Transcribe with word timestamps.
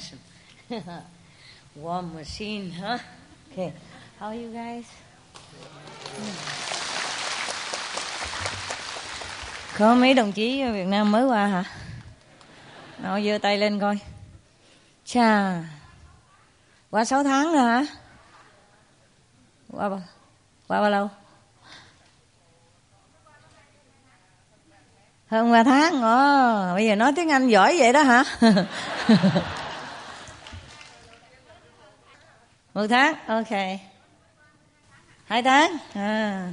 some 0.00 0.18
invention. 0.68 1.02
Warm 1.80 2.14
machine, 2.14 2.70
huh? 2.70 2.98
Okay. 3.50 3.72
How 4.18 4.28
are 4.28 4.34
you 4.34 4.52
guys? 4.52 4.84
Có 9.78 9.94
mấy 9.94 10.14
đồng 10.14 10.32
chí 10.32 10.60
ở 10.60 10.72
Việt 10.72 10.86
Nam 10.86 11.12
mới 11.12 11.24
qua 11.24 11.46
hả? 11.46 11.64
Nào 12.98 13.20
giơ 13.20 13.38
tay 13.42 13.58
lên 13.58 13.80
coi. 13.80 13.98
Chà. 15.04 15.62
Qua 16.90 17.04
6 17.04 17.24
tháng 17.24 17.52
rồi 17.52 17.62
hả? 17.62 17.86
Qua 19.70 19.88
bao, 19.88 20.02
qua 20.68 20.80
bao 20.80 20.90
lâu? 20.90 21.08
Hơn 25.26 25.52
3 25.52 25.64
tháng. 25.64 26.02
Ồ, 26.02 26.74
bây 26.74 26.86
giờ 26.86 26.96
nói 26.96 27.12
tiếng 27.16 27.30
Anh 27.30 27.48
giỏi 27.48 27.76
vậy 27.78 27.92
đó 27.92 28.02
hả? 28.02 28.24
Một 32.82 32.88
tháng, 32.90 33.14
ok. 33.26 33.48
Hai 35.24 35.42
tháng, 35.42 35.76
à. 35.94 36.48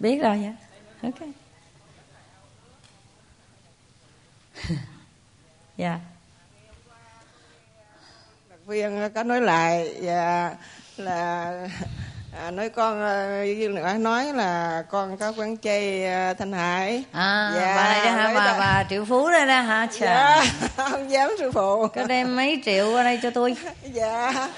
Biết 0.00 0.18
rồi 0.22 0.38
vậy. 0.38 0.54
Ok. 1.02 1.28
Dạ. 5.76 5.98
đặc 8.50 8.58
viên 8.66 9.08
có 9.14 9.22
nói 9.22 9.40
lại 9.40 9.94
và 10.02 10.54
là 10.96 11.52
à, 12.38 12.50
nói 12.50 12.68
con 12.68 13.02
à, 13.02 13.42
viên 13.42 13.74
nữa 13.74 13.92
nói 13.92 14.32
là 14.32 14.82
con 14.90 15.16
có 15.16 15.32
quán 15.36 15.58
chay 15.58 16.06
à, 16.06 16.34
thanh 16.34 16.52
hải 16.52 17.04
À, 17.12 17.52
Dạ, 17.54 17.76
bà 17.76 18.04
đó 18.04 18.10
hả? 18.10 18.32
Bà, 18.34 18.58
bà 18.58 18.84
triệu 18.90 19.04
phú 19.04 19.30
đây 19.30 19.46
đó 19.46 19.60
hả? 19.60 19.86
Chà. 19.86 20.06
dạ 20.06 20.44
không 20.76 21.10
dám 21.10 21.30
sư 21.38 21.52
phụ 21.52 21.86
Có 21.88 22.04
đem 22.04 22.36
mấy 22.36 22.62
triệu 22.64 22.92
qua 22.92 23.02
đây 23.02 23.18
cho 23.22 23.30
tôi. 23.30 23.56
dạ 23.92 24.48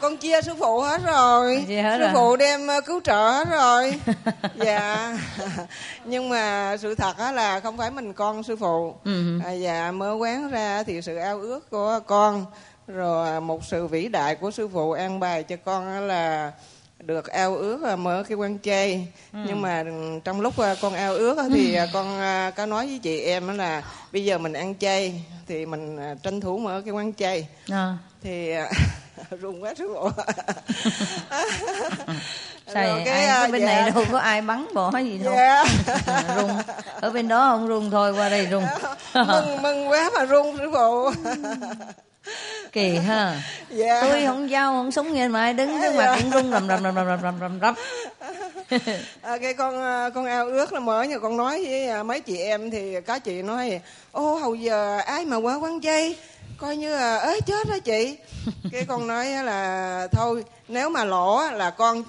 con 0.00 0.16
chia 0.16 0.42
sư 0.42 0.52
phụ 0.58 0.80
hết 0.80 1.00
rồi 1.06 1.64
Chia 1.68 1.82
hết 1.82 1.96
sư 1.98 2.04
rồi. 2.04 2.10
phụ 2.14 2.36
đem 2.36 2.70
à, 2.70 2.80
cứu 2.80 3.00
trợ 3.04 3.30
hết 3.30 3.44
rồi 3.50 3.94
dạ 4.64 5.18
nhưng 6.04 6.28
mà 6.28 6.76
sự 6.80 6.94
thật 6.94 7.18
á 7.18 7.32
là 7.32 7.60
không 7.60 7.76
phải 7.76 7.90
mình 7.90 8.12
con 8.12 8.42
sư 8.42 8.56
phụ 8.56 8.94
Ừ. 9.04 9.38
à, 9.44 9.52
dạ 9.52 9.90
mở 9.92 10.12
quán 10.20 10.50
ra 10.50 10.82
thì 10.82 11.02
sự 11.02 11.16
ao 11.16 11.40
ước 11.40 11.70
của 11.70 12.00
con 12.06 12.46
rồi 12.86 13.40
một 13.40 13.64
sự 13.64 13.86
vĩ 13.86 14.08
đại 14.08 14.34
của 14.34 14.50
sư 14.50 14.68
phụ 14.72 14.92
an 14.92 15.20
bài 15.20 15.42
cho 15.42 15.56
con 15.64 15.86
á 15.94 16.00
là 16.00 16.52
được 16.98 17.26
ao 17.26 17.56
ước 17.56 17.82
là 17.82 17.96
mở 17.96 18.24
cái 18.28 18.36
quán 18.36 18.58
chay 18.62 19.06
Ừ. 19.32 19.38
nhưng 19.46 19.62
mà 19.62 19.84
trong 20.24 20.40
lúc 20.40 20.58
à, 20.58 20.74
con 20.82 20.94
ao 20.94 21.12
ước 21.14 21.38
á 21.38 21.44
thì 21.54 21.74
à, 21.74 21.86
con 21.92 22.20
có 22.56 22.66
nói 22.66 22.86
với 22.86 22.98
chị 23.02 23.20
em 23.20 23.48
á 23.48 23.54
là 23.54 23.82
bây 24.12 24.24
giờ 24.24 24.38
mình 24.38 24.52
ăn 24.52 24.74
chay 24.80 25.22
thì 25.48 25.66
mình 25.66 25.98
tranh 26.22 26.40
thủ 26.40 26.58
mở 26.58 26.82
cái 26.84 26.92
quán 26.94 27.12
chay 27.14 27.46
À. 27.70 27.96
thì 28.22 28.52
run 29.40 29.62
quá 29.62 29.74
sư 29.78 29.88
phụ 29.94 30.10
Sao 32.74 32.84
Rồi 32.84 33.02
cái, 33.04 33.14
ai, 33.14 33.26
à, 33.26 33.42
có 33.46 33.52
bên 33.52 33.60
dạ. 33.60 33.66
này 33.66 33.90
đâu 33.90 34.04
có 34.12 34.18
ai 34.18 34.42
bắn 34.42 34.66
bỏ 34.74 34.98
gì 34.98 35.18
đâu. 35.24 35.34
Dạ. 35.36 35.64
rung. 36.36 36.50
Ở 37.00 37.10
bên 37.10 37.28
đó 37.28 37.48
không 37.50 37.68
rung 37.68 37.90
thôi, 37.90 38.12
qua 38.12 38.28
đây 38.28 38.48
rung. 38.50 38.64
mừng 39.14 39.62
mừng 39.62 39.88
quá 39.88 40.10
mà 40.14 40.24
run 40.24 40.56
sư 40.58 40.70
phụ 40.72 41.10
Kỳ 42.72 42.96
ha. 42.96 43.42
dạ 43.70 44.02
Tôi 44.02 44.26
không 44.26 44.48
dao, 44.48 44.72
không 44.72 44.92
súng 44.92 45.12
nghe 45.12 45.28
mà 45.28 45.40
ai 45.40 45.54
đứng 45.54 45.80
trước 45.82 45.94
mặt 45.96 46.18
cũng 46.22 46.30
rung 46.30 46.50
rầm 46.50 46.68
rầm 46.68 46.82
rầm 46.82 46.94
rầm 46.94 47.06
rầm 47.06 47.20
rầm 47.22 47.40
rầm 47.40 47.60
rầm. 47.60 47.74
à, 49.22 49.38
cái 49.38 49.54
con 49.54 49.82
à, 49.82 50.10
con 50.14 50.26
ao 50.26 50.46
ước 50.46 50.72
là 50.72 50.80
mới 50.80 51.08
nhưng 51.08 51.20
con 51.20 51.36
nói 51.36 51.64
với 51.64 51.88
à, 51.88 52.02
mấy 52.02 52.20
chị 52.20 52.38
em 52.38 52.70
thì 52.70 53.00
có 53.00 53.18
chị 53.18 53.42
nói 53.42 53.80
ô 54.12 54.34
hầu 54.34 54.54
giờ 54.54 54.98
ai 54.98 55.24
mà 55.24 55.36
qua 55.36 55.54
quán 55.54 55.80
chay 55.80 56.16
coi 56.58 56.76
như 56.76 56.90
là 56.96 57.16
ế 57.18 57.40
chết 57.40 57.68
đó 57.68 57.78
chị 57.84 58.16
cái 58.72 58.84
con 58.84 59.06
nói 59.06 59.26
là 59.26 60.08
thôi 60.12 60.44
nếu 60.68 60.90
mà 60.90 61.04
lỗ 61.04 61.50
là 61.50 61.70
con 61.70 62.02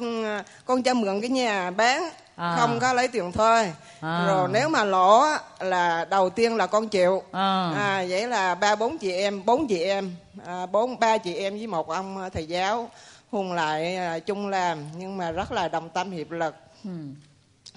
con 0.65 0.83
cho 0.83 0.93
mượn 0.93 1.21
cái 1.21 1.29
nhà 1.29 1.71
bán 1.71 2.09
À. 2.35 2.55
không 2.59 2.79
có 2.79 2.93
lấy 2.93 3.07
tiền 3.07 3.31
thuê 3.31 3.71
À. 4.01 4.25
rồi 4.27 4.47
nếu 4.51 4.69
mà 4.69 4.83
lỗ 4.83 5.25
là 5.59 6.05
đầu 6.05 6.29
tiên 6.29 6.55
là 6.55 6.67
con 6.67 6.89
chịu 6.89 7.23
À. 7.31 7.71
à 7.75 8.05
vậy 8.09 8.27
là 8.27 8.55
ba 8.55 8.75
bốn 8.75 8.97
chị 8.97 9.11
em 9.11 9.45
bốn 9.45 9.67
chị 9.67 9.83
em 9.83 10.15
à, 10.45 10.65
bốn 10.65 10.99
ba 10.99 11.17
chị 11.17 11.33
em 11.35 11.57
với 11.57 11.67
một 11.67 11.89
ông 11.89 12.17
à, 12.23 12.29
thầy 12.29 12.45
giáo 12.45 12.89
hùng 13.31 13.53
lại 13.53 13.95
à, 13.95 14.19
chung 14.19 14.47
làm 14.49 14.77
nhưng 14.97 15.17
mà 15.17 15.31
rất 15.31 15.51
là 15.51 15.67
đồng 15.67 15.89
tâm 15.89 16.11
hiệp 16.11 16.31
lực 16.31 16.55
Ừ. 16.85 16.89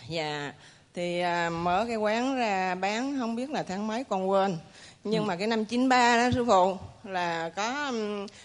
dạ 0.08 0.52
thì 0.94 1.20
à, 1.20 1.50
mở 1.50 1.84
cái 1.88 1.96
quán 1.96 2.36
ra 2.36 2.74
bán 2.74 3.16
không 3.20 3.36
biết 3.36 3.50
là 3.50 3.62
tháng 3.62 3.86
mấy 3.86 4.04
con 4.04 4.30
quên 4.30 4.58
nhưng 5.04 5.26
mà 5.26 5.36
cái 5.36 5.46
năm 5.46 5.64
93 5.64 6.16
đó 6.16 6.30
sư 6.34 6.44
phụ 6.44 6.76
là 7.04 7.48
có 7.56 7.92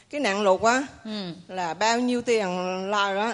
cái 0.09 0.21
nạn 0.21 0.41
lụt 0.41 0.61
á 0.61 0.83
Ừ. 1.05 1.31
là 1.47 1.73
bao 1.73 1.99
nhiêu 1.99 2.21
tiền 2.21 2.47
lời 2.89 3.15
đó 3.15 3.33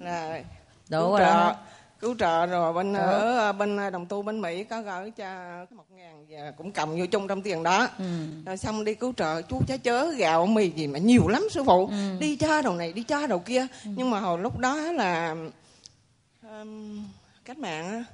là 0.00 0.40
Đủ 0.88 1.00
cứu 1.08 1.18
trợ 1.18 1.24
đó. 1.24 1.54
cứu 2.00 2.14
trợ 2.18 2.46
rồi 2.46 2.72
bên 2.72 2.92
Đủ. 2.92 2.98
ở 3.00 3.52
bên 3.52 3.78
đồng 3.92 4.06
tu 4.06 4.22
bên 4.22 4.40
mỹ 4.40 4.64
có 4.64 4.82
gửi 4.82 5.10
cho 5.10 5.26
một 5.70 5.84
ngàn 5.96 6.26
và 6.28 6.52
cũng 6.56 6.72
cầm 6.72 6.98
vô 6.98 7.06
chung 7.10 7.28
trong 7.28 7.42
tiền 7.42 7.62
đó 7.62 7.88
Ừ. 7.98 8.04
rồi 8.46 8.56
xong 8.56 8.84
đi 8.84 8.94
cứu 8.94 9.12
trợ 9.16 9.42
chú 9.42 9.60
chá 9.68 9.76
chớ 9.76 10.10
gạo 10.16 10.46
mì 10.46 10.70
gì 10.70 10.86
mà 10.86 10.98
nhiều 10.98 11.28
lắm 11.28 11.42
sư 11.50 11.64
phụ 11.64 11.86
Ừ. 11.86 12.16
đi 12.20 12.36
cho 12.36 12.62
đầu 12.62 12.74
này 12.74 12.92
đi 12.92 13.02
cho 13.02 13.26
đầu 13.26 13.38
kia 13.38 13.66
nhưng 13.84 14.10
mà 14.10 14.20
hồi 14.20 14.38
lúc 14.38 14.58
đó 14.58 14.76
là 14.76 15.36
um, 16.42 17.04
cách 17.44 17.58
mạng 17.58 17.90
á 17.90 18.04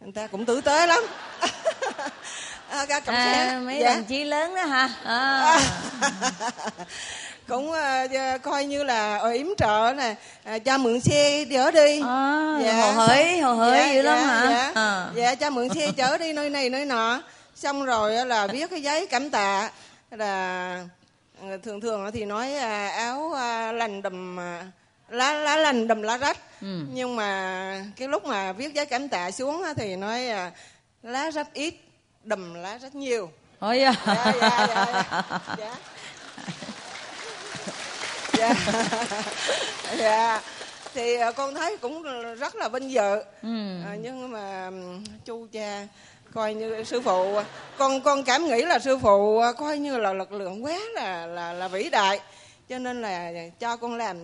người 0.00 0.12
ta 0.12 0.26
cũng 0.26 0.44
tử 0.44 0.60
tế 0.60 0.86
lắm 0.86 1.02
à, 2.70 2.86
cầm 3.04 3.14
À, 3.14 3.24
xe 3.48 3.58
mấy 3.58 3.78
dạ. 3.80 3.94
đồng 3.94 4.04
chí 4.04 4.24
lớn 4.24 4.54
đó 4.54 4.64
hả? 4.64 4.88
À. 5.04 5.60
cũng 7.48 7.72
à, 7.72 8.02
dạ, 8.02 8.38
coi 8.38 8.64
như 8.64 8.82
là 8.84 9.16
ở 9.16 9.30
yếm 9.30 9.46
trợ 9.58 9.92
nè 9.96 10.14
à, 10.44 10.58
cho 10.58 10.78
mượn 10.78 11.00
xe 11.00 11.44
chở 11.50 11.70
đi 11.70 12.00
À, 12.00 12.82
hồ 12.82 12.92
hởi, 12.92 13.38
hồ 13.40 13.54
hởi 13.54 13.78
dạ, 13.88 13.92
dữ 13.94 14.02
lắm 14.02 14.18
dạ, 14.20 14.26
hả? 14.26 14.50
dạ. 14.50 14.72
À. 14.74 15.08
dạ 15.14 15.34
cho 15.34 15.50
mượn 15.50 15.68
xe 15.74 15.90
chở 15.96 16.18
đi 16.18 16.32
nơi 16.32 16.50
này 16.50 16.70
nơi 16.70 16.84
nọ 16.84 17.22
xong 17.54 17.84
rồi 17.84 18.16
á 18.16 18.24
là 18.24 18.46
viết 18.46 18.70
cái 18.70 18.82
giấy 18.82 19.06
cảm 19.06 19.30
tạ 19.30 19.70
là 20.10 20.84
ờ, 21.42 21.56
thường 21.62 21.80
thường 21.80 22.10
thì 22.14 22.24
nói 22.24 22.54
à, 22.54 22.88
áo 22.88 23.32
à, 23.36 23.72
lành 23.72 24.02
đùm 24.02 24.40
à, 24.40 24.64
lá 25.08 25.32
lá 25.32 25.56
lành 25.56 25.88
đùm 25.88 26.02
lá 26.02 26.16
rách 26.16 26.38
Ừ. 26.62 26.80
nhưng 26.92 27.16
mà 27.16 27.84
cái 27.96 28.08
lúc 28.08 28.24
mà 28.24 28.52
viết 28.52 28.74
giấy 28.74 28.86
cảm 28.86 29.08
tạ 29.08 29.30
xuống 29.30 29.62
thì 29.76 29.96
nói 29.96 30.28
à, 30.28 30.50
lá 31.02 31.30
rách 31.30 31.52
ít 31.54 31.74
đùm 32.26 32.54
lá 32.54 32.78
rách 32.78 32.94
nhiều. 32.94 33.30
Ôi 33.58 33.80
da. 33.80 33.92
dạ 34.06 34.32
dạ 34.40 34.66
dạ 34.68 35.04
dạ. 35.58 35.74
Dạ. 38.38 38.54
Dạ. 39.98 40.40
Thì 40.94 41.16
à, 41.16 41.32
con 41.32 41.54
thấy 41.54 41.76
cũng 41.76 42.02
rất 42.34 42.54
là 42.56 42.68
vinh 42.68 42.90
dự. 42.90 43.22
Ừ. 43.42 43.82
à, 43.86 43.96
nhưng 44.02 44.32
mà 44.32 44.70
chu 45.24 45.46
cha 45.52 45.86
coi 46.34 46.54
như 46.54 46.84
sư 46.84 47.00
phụ 47.00 47.40
con 47.78 48.00
con 48.00 48.24
cảm 48.24 48.44
nghĩ 48.44 48.62
là 48.62 48.78
sư 48.78 48.98
phụ 48.98 49.38
à, 49.38 49.52
coi 49.52 49.78
như 49.78 49.98
là 49.98 50.12
lực 50.12 50.32
lượng 50.32 50.64
quá 50.64 50.78
là 50.94 51.26
là 51.26 51.52
là 51.52 51.68
vĩ 51.68 51.90
đại. 51.90 52.20
Cho 52.68 52.78
nên 52.78 53.02
là 53.02 53.32
cho 53.60 53.76
con 53.76 53.96
làm 53.96 54.16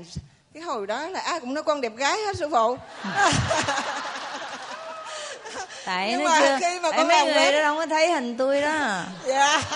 cái 0.54 0.62
hồi 0.62 0.86
đó 0.86 1.08
là 1.08 1.20
ai 1.20 1.40
cũng 1.40 1.54
nói 1.54 1.62
con 1.62 1.80
đẹp 1.80 1.96
gái 1.96 2.18
hết 2.26 2.36
sư 2.36 2.48
phụ 2.50 2.76
Tại 5.84 6.08
Nhưng 6.10 6.24
nó 6.24 6.30
mà 6.30 6.40
chưa, 6.40 6.56
khi 6.60 6.80
mà 6.80 6.90
tại 6.90 6.98
con 6.98 7.08
mấy 7.08 7.16
làm 7.18 7.26
người 7.26 7.36
web- 7.36 7.52
đó 7.52 7.58
đâu 7.62 7.76
có 7.76 7.86
thấy 7.86 8.12
hình 8.12 8.36
tôi 8.36 8.60
đó. 8.60 9.02
dạ. 9.26 9.62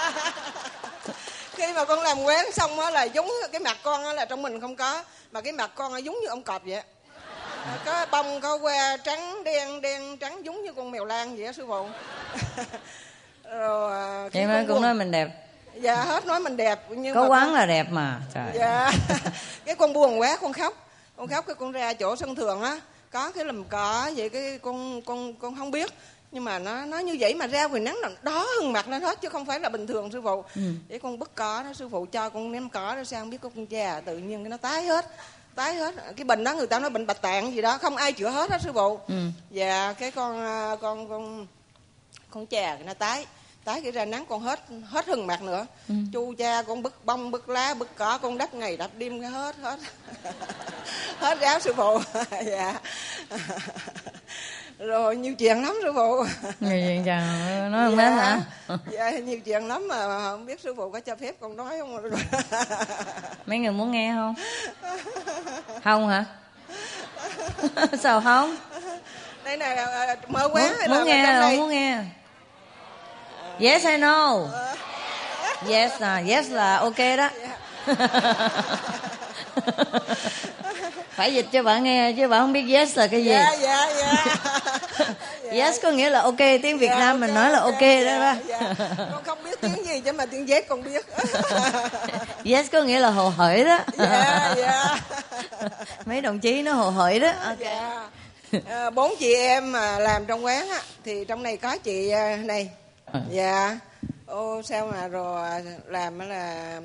Khi 1.56 1.72
mà 1.72 1.84
con 1.84 2.00
làm 2.00 2.22
quán 2.24 2.52
xong 2.52 2.80
á 2.80 2.90
là 2.90 3.02
giống 3.04 3.30
cái 3.52 3.60
mặt 3.60 3.76
con 3.82 4.04
á 4.04 4.12
là 4.12 4.24
trong 4.24 4.42
mình 4.42 4.60
không 4.60 4.76
có 4.76 5.04
mà 5.32 5.40
cái 5.40 5.52
mặt 5.52 5.70
con 5.74 5.92
á 5.92 5.98
giống 5.98 6.14
như 6.22 6.26
ông 6.28 6.42
cọp 6.42 6.62
vậy 6.64 6.82
À, 7.66 7.78
có 7.84 8.06
bông 8.10 8.40
có 8.40 8.58
que 8.58 8.96
trắng 9.04 9.44
đen 9.44 9.80
đen 9.80 10.16
trắng 10.16 10.44
giống 10.44 10.64
như 10.64 10.72
con 10.72 10.90
mèo 10.90 11.04
lan 11.04 11.36
vậy 11.36 11.46
á 11.46 11.52
sư 11.52 11.64
phụ. 11.68 11.86
Rồi 13.58 13.90
mà 13.92 14.30
con 14.32 14.66
cũng 14.66 14.76
quần- 14.76 14.82
nói 14.82 14.94
mình 14.94 15.10
đẹp. 15.10 15.28
dạ 15.74 15.96
hết 16.04 16.26
nói 16.26 16.40
mình 16.40 16.56
đẹp 16.56 16.80
nhưng 16.88 17.14
có 17.14 17.20
mà 17.22 17.28
quán 17.28 17.44
con- 17.46 17.54
là 17.54 17.66
đẹp 17.66 17.86
mà. 17.90 18.20
Trời 18.34 18.44
dạ. 18.54 18.92
cái 19.64 19.74
con 19.74 19.92
buồn 19.92 20.20
quá 20.20 20.36
con 20.40 20.52
khóc. 20.52 20.74
Con 21.16 21.28
khóc 21.28 21.46
cái 21.46 21.54
con 21.54 21.72
ra 21.72 21.92
chỗ 21.94 22.16
sân 22.16 22.34
thượng 22.34 22.62
á 22.62 22.80
có 23.16 23.30
cái 23.30 23.44
lùm 23.44 23.64
cỏ 23.64 24.10
vậy 24.16 24.28
cái 24.28 24.58
con 24.58 25.02
con 25.02 25.34
con 25.34 25.56
không 25.56 25.70
biết. 25.70 25.90
Nhưng 26.32 26.44
mà 26.44 26.58
nó 26.58 26.84
nó 26.84 26.98
như 26.98 27.16
vậy 27.20 27.34
mà 27.34 27.46
ra 27.46 27.66
ngoài 27.66 27.80
nắng 27.80 27.96
là 28.00 28.10
đó 28.22 28.46
hừng 28.60 28.72
mặt 28.72 28.88
lên 28.88 29.02
hết 29.02 29.20
chứ 29.20 29.28
không 29.28 29.46
phải 29.46 29.60
là 29.60 29.68
bình 29.68 29.86
thường 29.86 30.12
sư 30.12 30.20
phụ. 30.24 30.44
Ừ. 30.54 30.62
để 30.88 30.98
con 30.98 31.18
bứt 31.18 31.34
cỏ 31.34 31.62
đó 31.62 31.72
sư 31.72 31.88
phụ 31.88 32.06
cho 32.12 32.30
con 32.30 32.52
ném 32.52 32.68
cỏ 32.68 32.96
đó 32.96 33.04
sang 33.04 33.30
biết 33.30 33.38
có 33.40 33.48
con 33.56 33.66
cha 33.66 34.00
tự 34.00 34.18
nhiên 34.18 34.44
cái 34.44 34.50
nó 34.50 34.56
tái 34.56 34.86
hết 34.86 35.06
tái 35.54 35.74
hết. 35.74 35.94
Cái 36.16 36.24
bệnh 36.24 36.44
đó 36.44 36.54
người 36.54 36.66
ta 36.66 36.78
nói 36.78 36.90
bệnh 36.90 37.06
bạch 37.06 37.22
tạng 37.22 37.54
gì 37.54 37.62
đó 37.62 37.78
không 37.78 37.96
ai 37.96 38.12
chữa 38.12 38.28
hết 38.28 38.50
á 38.50 38.58
sư 38.58 38.72
phụ. 38.74 39.00
Ừ. 39.08 39.14
dạ 39.50 39.92
cái 39.92 40.10
con 40.10 40.40
à, 40.40 40.76
con 40.80 41.08
con 41.08 41.46
con 42.30 42.46
chà 42.46 42.78
nó 42.84 42.94
tái 42.94 43.26
tái 43.66 43.80
cái 43.82 43.92
ra 43.92 44.04
nắng 44.04 44.24
con 44.28 44.40
hết 44.40 44.60
hết 44.84 45.06
hừng 45.06 45.26
mặt 45.26 45.42
nữa. 45.42 45.66
Ừ. 45.88 45.94
chu 46.12 46.34
cha 46.38 46.62
con 46.62 46.82
bứt 46.82 47.04
bông 47.04 47.30
bứt 47.30 47.48
lá 47.48 47.74
bứt 47.74 47.88
cỏ 47.96 48.18
con 48.22 48.38
đắp 48.38 48.54
ngày 48.54 48.76
đắp 48.76 48.90
đêm 48.98 49.22
hết 49.22 49.56
hết. 49.56 49.78
Hết 51.18 51.40
ráo 51.40 51.60
sư 51.60 51.72
phụ. 51.76 51.98
Dạ. 52.46 52.80
Rồi 54.78 55.16
nhiều 55.16 55.34
chuyện 55.34 55.62
lắm 55.62 55.74
sư 55.82 55.92
phụ. 55.94 56.24
Người 56.60 56.82
chuyện 56.86 57.04
chàng 57.04 57.72
nói 57.72 57.90
không 57.90 57.98
hết 57.98 58.10
hả? 58.10 58.40
Dạ 58.90 59.10
nhiều 59.10 59.40
chuyện 59.40 59.68
lắm 59.68 59.88
mà 59.88 60.30
không 60.30 60.46
biết 60.46 60.60
sư 60.60 60.74
phụ 60.76 60.90
có 60.90 61.00
cho 61.00 61.16
phép 61.16 61.34
con 61.40 61.56
nói 61.56 61.78
không? 61.78 62.10
Mấy 63.46 63.58
người 63.58 63.72
muốn 63.72 63.90
nghe 63.90 64.14
không? 64.14 64.34
Không 65.84 66.08
hả? 66.08 66.24
Sao 67.98 68.20
không? 68.20 68.56
Đây 69.44 69.56
này 69.56 69.76
à, 69.76 70.16
mơ 70.28 70.48
quán 70.52 70.72
muốn, 70.88 70.98
muốn 70.98 71.06
nghe 71.06 71.24
không 71.26 71.40
đây? 71.40 71.56
Muốn 71.56 71.70
nghe 71.70 72.04
yes 73.60 73.84
hay 73.84 73.98
no 73.98 74.38
yes 75.68 75.92
à 76.00 76.22
yes 76.28 76.50
là 76.50 76.76
ok 76.76 76.98
đó. 77.16 77.28
Phải 81.16 81.34
dịch 81.34 81.46
cho 81.52 81.62
bạn 81.62 81.84
nghe 81.84 82.12
chứ 82.16 82.28
bạn 82.28 82.40
không 82.40 82.52
biết 82.52 82.64
yes 82.74 82.98
là 82.98 83.06
cái 83.06 83.24
gì. 83.24 83.30
Dạ 83.30 83.52
dạ 83.60 83.86
dạ 84.00 84.24
yes 85.52 85.76
có 85.82 85.90
nghĩa 85.90 86.10
là 86.10 86.20
ok 86.20 86.36
tiếng 86.38 86.78
việt 86.78 86.88
Dạ, 86.90 86.98
nam 86.98 87.20
mình 87.20 87.34
nói 87.34 87.50
là 87.50 87.58
ok 87.60 87.80
đó 87.80 87.86
dạ, 88.04 88.18
đó. 88.18 88.34
dạ. 88.46 88.58
con 89.12 89.24
không 89.24 89.38
biết 89.44 89.60
tiếng 89.60 89.86
gì 89.86 90.00
chứ 90.00 90.12
mà 90.12 90.26
tiếng 90.26 90.46
Z 90.46 90.62
con 90.68 90.82
biết. 90.84 91.06
Yes 92.44 92.66
có 92.72 92.82
nghĩa 92.82 92.98
là 93.00 93.10
hồ 93.10 93.28
hởi 93.28 93.64
đó. 93.64 93.78
Dạ 93.98 94.54
dạ 94.56 94.96
mấy 96.04 96.20
đồng 96.20 96.38
chí 96.38 96.62
nó 96.62 96.72
hồ 96.72 96.90
hởi 96.90 97.20
đó. 97.20 97.32
Ok. 97.44 97.58
Dạ 97.60 98.08
Ờ, 98.68 98.90
bốn 98.90 99.14
chị 99.18 99.34
em 99.34 99.72
mà 99.72 99.98
làm 99.98 100.26
trong 100.26 100.44
quán 100.44 100.68
á 100.70 100.80
thì 101.04 101.24
trong 101.28 101.42
này 101.42 101.56
có 101.56 101.76
chị 101.84 102.10
à, 102.10 102.36
này. 102.36 102.68
Dạ. 103.30 103.78
Ô 104.26 104.62
sao 104.62 104.86
mà 104.86 105.08
rồi 105.08 105.62
làm 105.86 106.18
á 106.18 106.26
là 106.26 106.80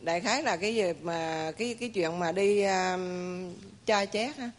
đại 0.00 0.20
khái 0.20 0.42
là 0.42 0.56
cái 0.56 0.74
gì 0.74 0.92
mà 1.02 1.52
cái 1.58 1.76
cái 1.80 1.88
chuyện 1.88 2.18
mà 2.18 2.32
đi 2.32 2.64
um, 2.64 3.54
cha 3.86 4.04
chét 4.04 4.36
á. 4.38 4.50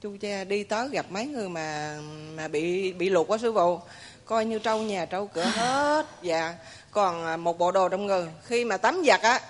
Chu 0.00 0.16
cha 0.20 0.44
đi 0.44 0.64
tới 0.64 0.88
gặp 0.88 1.06
mấy 1.10 1.26
người 1.26 1.48
mà 1.48 1.98
mà 2.34 2.48
bị 2.48 2.92
bị 2.92 3.08
lụt 3.08 3.28
quá 3.28 3.38
sư 3.38 3.52
phụ. 3.54 3.80
Coi 4.24 4.44
như 4.44 4.58
trâu 4.58 4.82
nhà 4.82 5.04
trâu 5.04 5.26
cửa 5.26 5.44
hết. 5.54 6.06
Dạ. 6.22 6.54
Còn 6.90 7.26
à, 7.26 7.36
một 7.36 7.58
bộ 7.58 7.72
đồ 7.72 7.88
trong 7.88 8.06
người. 8.06 8.26
Khi 8.44 8.64
mà 8.64 8.76
tắm 8.76 9.02
giặt 9.06 9.20
á 9.22 9.40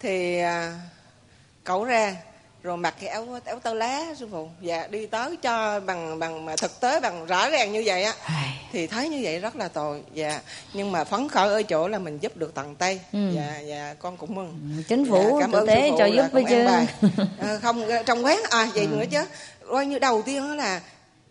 thì 0.00 0.38
à, 0.38 0.78
cẩu 1.64 1.84
ra 1.84 2.16
rồi 2.64 2.76
mặc 2.76 2.94
cái 3.00 3.08
áo 3.08 3.26
áo 3.44 3.58
tơ 3.62 3.74
lá 3.74 4.04
sư 4.18 4.28
phụ. 4.30 4.48
Dạ 4.60 4.86
đi 4.86 5.06
tới 5.06 5.36
cho 5.36 5.80
bằng 5.80 6.18
bằng 6.18 6.44
mà 6.44 6.56
thực 6.56 6.80
tế 6.80 7.00
bằng 7.00 7.26
rõ 7.26 7.50
ràng 7.50 7.72
như 7.72 7.82
vậy 7.86 8.04
á. 8.04 8.14
Thì 8.72 8.86
thấy 8.86 9.08
như 9.08 9.20
vậy 9.22 9.38
rất 9.38 9.56
là 9.56 9.68
tồi. 9.68 10.02
Dạ 10.14 10.40
nhưng 10.72 10.92
mà 10.92 11.04
phấn 11.04 11.28
khởi 11.28 11.48
ở 11.48 11.62
chỗ 11.62 11.88
là 11.88 11.98
mình 11.98 12.18
giúp 12.18 12.36
được 12.36 12.54
tận 12.54 12.74
tay. 12.74 13.00
Ừ. 13.12 13.18
dạ 13.34 13.58
dạ 13.58 13.94
con 13.98 14.16
cũng 14.16 14.34
mừng. 14.34 14.82
Chính 14.88 15.06
phủ 15.10 15.38
Dạ, 15.40 15.46
cảm 15.46 15.52
ơn 15.52 15.66
tế 15.66 15.90
cho 15.98 16.06
giúp 16.06 16.24
với 16.32 16.44
chứ. 16.48 16.64
Ờ, 17.38 17.58
không 17.62 17.88
trong 18.06 18.24
quán 18.24 18.42
à 18.50 18.68
vậy 18.74 18.86
nữa 18.86 19.04
chứ. 19.10 19.24
Coi 19.70 19.86
như 19.86 19.98
đầu 19.98 20.22
tiên 20.22 20.56
là 20.56 20.80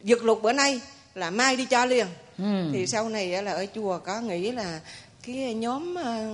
giật 0.03 0.23
lục 0.23 0.41
bữa 0.41 0.53
nay 0.53 0.81
là 1.15 1.29
mai 1.29 1.55
đi 1.55 1.65
cho 1.65 1.85
liền. 1.85 2.07
Ừ. 2.37 2.69
thì 2.73 2.87
sau 2.87 3.09
này 3.09 3.33
á 3.35 3.41
là 3.41 3.51
ở 3.51 3.65
chùa 3.75 3.99
có 3.99 4.21
nghĩ 4.21 4.51
là 4.51 4.79
cái 5.25 5.53
nhóm 5.53 5.95
ờ, 5.95 6.25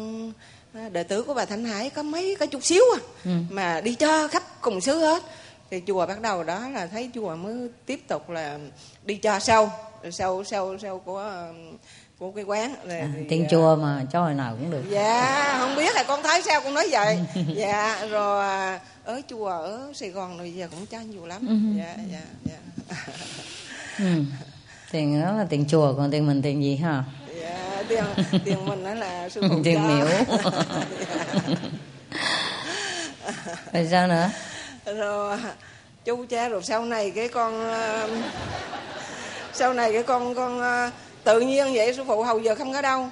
đệ 0.92 1.04
tử 1.04 1.24
của 1.24 1.33
bà 1.33 1.45
Thanh 1.45 1.66
Hải 1.66 1.89
có 1.89 2.04
mấy 2.04 2.36
có 2.39 2.45
chút 2.45 2.63
xíu 2.63 2.83
à. 2.95 3.00
Ừ. 3.25 3.31
mà 3.50 3.81
đi 3.81 3.95
cho 3.95 4.27
khắp 4.27 4.44
cùng 4.62 4.81
xứ 4.81 5.00
hết. 5.00 5.24
Thì 5.71 5.81
chùa 5.88 6.06
bắt 6.06 6.21
đầu 6.21 6.44
đó 6.44 6.69
là 6.69 6.88
thấy 6.88 7.10
chùa 7.16 7.36
mới 7.36 7.69
tiếp 7.86 8.07
tục 8.07 8.30
là 8.30 8.60
đi 9.06 9.16
cho 9.16 9.39
sau 9.39 9.71
sau 10.12 10.44
sau 10.44 10.77
sau 10.81 11.00
của 11.00 11.18
ờ, 11.18 11.54
của 12.19 12.31
cái 12.31 12.44
quán. 12.44 12.75
À, 12.89 13.10
thì, 13.18 13.24
tiền 13.30 13.44
ờ, 13.44 13.48
chùa 13.51 13.75
mà 13.75 14.06
cho 14.12 14.21
hồi 14.21 14.33
nào 14.33 14.56
cũng 14.60 14.71
được. 14.71 14.83
Dạ 14.89 15.56
không 15.60 15.75
biết 15.75 15.95
là 15.95 16.04
con 16.04 16.24
thấy 16.24 16.42
sao 16.42 16.62
con 16.62 16.74
nói 16.74 16.88
vậy. 16.92 17.19
Dạ 17.56 18.06
rồi 18.10 18.44
à, 18.44 18.80
ở 19.04 19.21
chùa 19.30 19.48
ở 19.48 19.92
sài 19.95 20.10
gòn 20.10 20.38
rồi 20.38 20.54
giờ 20.54 20.68
cũng 20.71 20.86
cho 20.86 21.00
nhiều 21.00 21.25
lắm. 21.25 21.48
Ừ. 21.48 21.80
dạ 21.80 21.95
dạ 22.12 22.21
dạ. 22.45 22.95
Ừ. 24.00 24.24
tiền 24.92 25.21
đó 25.21 25.31
là 25.31 25.45
tiền 25.50 25.66
chùa 25.69 25.94
còn 25.94 26.12
tiền 26.12 26.27
mình 26.27 26.42
tiền 26.42 26.63
gì 26.63 26.75
ha? 26.75 27.04
dạ 27.19 27.19
tiền 27.89 28.03
tiền 28.45 28.65
mình 28.65 28.83
đó 28.83 28.94
là 28.94 29.30
sư 29.30 29.41
phụ 29.50 29.56
tiền 29.63 29.88
miễu 29.88 30.06
rồi 33.74 33.88
sao 33.91 34.07
nữa? 34.07 34.30
Rồi 34.86 35.38
chú 36.06 36.25
cha 36.30 36.50
rồi 36.50 36.63
sau 36.63 36.86
này 36.86 37.12
cái 37.12 37.27
con 37.27 37.63
ờ, 37.63 38.09
sau 39.53 39.74
này 39.74 39.94
cái 39.94 40.03
con 40.03 40.36
con 40.36 40.62
ờ, 40.62 40.91
tự 41.24 41.39
nhiên 41.39 41.74
vậy 41.74 41.94
sư 41.94 42.03
phụ 42.07 42.24
hầu 42.24 42.39
giờ 42.39 42.56
không 42.56 42.74
có 42.74 42.81
đâu. 42.81 43.09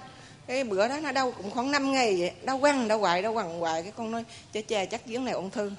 Cái 0.48 0.64
bữa 0.64 0.88
đó 0.88 0.98
nó 1.04 1.12
đau 1.12 1.32
cũng 1.32 1.52
khoảng 1.52 1.72
5 1.72 1.92
ngày 1.92 2.16
vậy. 2.20 2.32
Đau 2.44 2.60
quăng 2.60 2.88
đau 2.88 3.00
hoài 3.00 3.22
đau 3.22 3.32
quằn 3.34 3.60
hoài. 3.60 3.84
Cái 3.84 3.92
con 3.98 4.12
nói 4.12 4.24
cha 4.54 4.62
cha 4.68 4.86
chắc 4.86 5.06
giếng 5.06 5.26
này 5.26 5.34
ung 5.34 5.50
thư. 5.50 5.72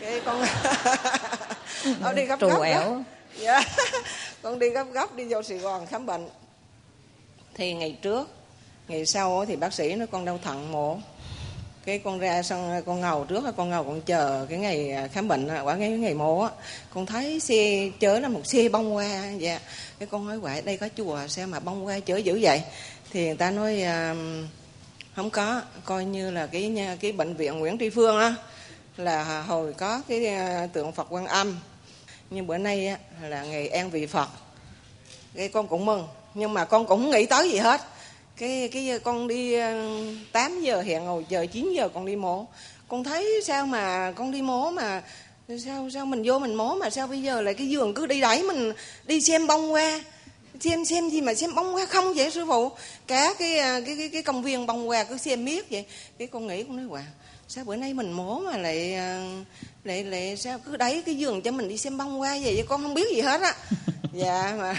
Cái 0.00 0.20
con 0.20 0.42
ở 2.02 2.12
đi 2.12 2.24
gấp 2.24 2.40
trù 2.40 2.48
gấp 2.48 2.62
ẻo. 2.62 3.02
Dạ. 3.38 3.60
Con 4.42 4.58
đi 4.58 4.70
gấp 4.70 4.84
gấp 4.92 5.14
đi 5.14 5.24
vô 5.24 5.42
sài 5.42 5.58
gòn 5.58 5.86
khám 5.86 6.06
bệnh. 6.06 6.28
Thì 7.54 7.74
ngày 7.74 7.96
trước 8.02 8.35
ngày 8.88 9.06
sau 9.06 9.44
thì 9.46 9.56
bác 9.56 9.72
sĩ 9.74 9.94
nói 9.94 10.06
con 10.06 10.24
đau 10.24 10.38
thận 10.42 10.72
mổ. 10.72 10.98
Cái 11.84 11.98
con 11.98 12.18
ra 12.18 12.42
xong 12.42 12.82
con 12.86 13.00
ngầu 13.00 13.24
trước 13.24 13.44
con 13.56 13.70
ngầu 13.70 13.84
con 13.84 14.00
chờ 14.00 14.46
cái 14.48 14.58
ngày 14.58 14.90
à, 14.90 15.08
khám 15.08 15.28
bệnh 15.28 15.48
quả 15.64 15.76
cái 15.78 15.88
ngày 15.88 16.14
mổ 16.14 16.40
á. 16.40 16.50
Con 16.90 17.06
thấy 17.06 17.40
xe 17.40 17.90
chở 18.00 18.18
là 18.18 18.28
một 18.28 18.40
xe 18.44 18.68
bông 18.68 18.96
qua 18.96 19.30
dạ. 19.38 19.60
Cái 19.98 20.08
con 20.10 20.26
nói 20.28 20.38
vậy 20.38 20.62
đây 20.62 20.76
có 20.76 20.88
chùa 20.96 21.18
sao 21.28 21.46
mà 21.46 21.60
bông 21.60 21.86
qua 21.86 22.00
chở 22.00 22.16
dữ 22.16 22.38
vậy? 22.42 22.62
Thì 23.10 23.26
người 23.26 23.36
ta 23.36 23.50
nói 23.50 23.82
à, 23.82 24.14
không 25.16 25.30
có 25.30 25.62
coi 25.84 26.04
như 26.04 26.30
là 26.30 26.46
cái 26.46 26.72
cái 27.00 27.12
bệnh 27.12 27.34
viện 27.34 27.58
Nguyễn 27.58 27.78
Tri 27.78 27.90
Phương 27.90 28.18
á 28.18 28.34
là 28.96 29.42
hồi 29.42 29.72
có 29.72 30.02
cái 30.08 30.26
à, 30.26 30.68
tượng 30.72 30.92
Phật 30.92 31.06
Quan 31.10 31.26
Âm. 31.26 31.60
Nhưng 32.30 32.46
bữa 32.46 32.58
nay 32.58 32.86
á, 32.86 32.98
là 33.22 33.44
ngày 33.44 33.68
an 33.68 33.90
vị 33.90 34.06
Phật. 34.06 34.28
Cái 35.34 35.48
con 35.48 35.68
cũng 35.68 35.84
mừng 35.84 36.06
nhưng 36.34 36.54
mà 36.54 36.64
con 36.64 36.86
cũng 36.86 37.02
không 37.02 37.10
nghĩ 37.10 37.26
tới 37.26 37.50
gì 37.50 37.58
hết 37.58 37.80
cái 38.36 38.68
cái 38.72 38.98
con 39.04 39.28
đi 39.28 39.54
ờ, 39.54 39.88
8 40.32 40.60
giờ 40.60 40.82
hẹn 40.82 41.06
rồi 41.06 41.26
giờ 41.28 41.46
9 41.52 41.72
giờ 41.72 41.88
con 41.88 42.06
đi 42.06 42.16
mổ. 42.16 42.46
Con 42.88 43.04
thấy 43.04 43.40
sao 43.44 43.66
mà 43.66 44.12
con 44.16 44.30
đi 44.30 44.42
mổ 44.42 44.70
mà 44.70 45.02
sao 45.58 45.90
sao 45.90 46.06
mình 46.06 46.22
vô 46.24 46.38
mình 46.38 46.54
mổ 46.54 46.74
mà 46.74 46.90
sao 46.90 47.06
bây 47.06 47.22
giờ 47.22 47.40
lại 47.40 47.54
cái 47.54 47.68
giường 47.68 47.94
cứ 47.94 48.06
đi 48.06 48.20
đẩy 48.20 48.42
mình 48.42 48.72
đi 49.06 49.20
xem 49.20 49.46
bông 49.46 49.68
hoa? 49.68 50.00
Xem 50.60 50.84
xem 50.84 51.08
gì 51.10 51.20
mà 51.20 51.34
xem 51.34 51.54
bông 51.54 51.72
hoa 51.72 51.86
không 51.86 52.14
vậy 52.14 52.30
sư 52.30 52.44
phụ? 52.46 52.70
Cả 53.06 53.34
cái 53.38 53.58
ờ, 53.58 53.80
cái 53.86 53.96
cái, 53.96 54.08
cái 54.08 54.22
công 54.22 54.42
viên 54.42 54.66
bông 54.66 54.86
hoa 54.86 55.04
cứ 55.04 55.16
xem 55.18 55.44
miết 55.44 55.70
vậy. 55.70 55.84
Cái 56.18 56.28
con 56.28 56.46
nghĩ 56.46 56.62
con 56.62 56.76
nói 56.76 56.86
wow 56.86 57.04
sao 57.48 57.64
bữa 57.64 57.76
nay 57.76 57.94
mình 57.94 58.12
mổ 58.12 58.38
mà 58.38 58.56
lại 58.56 58.94
à, 58.94 59.24
lại 59.84 60.04
lại 60.04 60.36
sao 60.36 60.58
cứ 60.58 60.76
đẩy 60.76 61.02
cái 61.06 61.14
giường 61.14 61.42
cho 61.42 61.50
mình 61.50 61.68
đi 61.68 61.78
xem 61.78 61.98
bông 61.98 62.18
hoa 62.18 62.38
vậy? 62.42 62.64
Con 62.68 62.82
không 62.82 62.94
biết 62.94 63.06
gì 63.14 63.20
hết 63.20 63.40
á. 63.40 63.54
Dạ 64.12 64.54
mà 64.58 64.74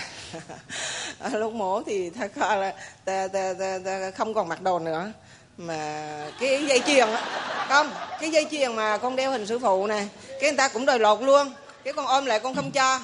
à, 1.20 1.30
lúc 1.30 1.54
mổ 1.54 1.84
thì 1.84 2.10
thật 2.10 2.32
ra 2.36 2.56
là 2.56 2.74
ta, 3.06 3.28
ta, 3.28 3.54
ta, 3.60 3.80
ta 3.86 4.12
không 4.12 4.34
còn 4.34 4.48
mặc 4.48 4.62
đồ 4.62 4.80
nữa. 4.80 5.12
Mà 5.58 6.32
cái 6.40 6.66
dây 6.66 6.82
chuyền 6.88 7.10
á 7.10 7.22
không 7.70 7.90
cái 8.20 8.30
dây 8.30 8.48
chuyền 8.52 8.76
mà 8.76 8.98
con 8.98 9.16
đeo 9.16 9.32
hình 9.32 9.48
sư 9.48 9.60
phụ 9.60 9.88
nè 9.88 10.06
cái 10.28 10.52
người 10.52 10.58
ta 10.58 10.68
cũng 10.68 10.86
đòi 10.86 11.00
lột 11.00 11.22
luôn. 11.22 11.52
Cái 11.84 11.94
con 11.94 12.06
ôm 12.06 12.26
lại 12.26 12.40
con 12.40 12.56
không 12.56 12.72
cho. 12.72 13.00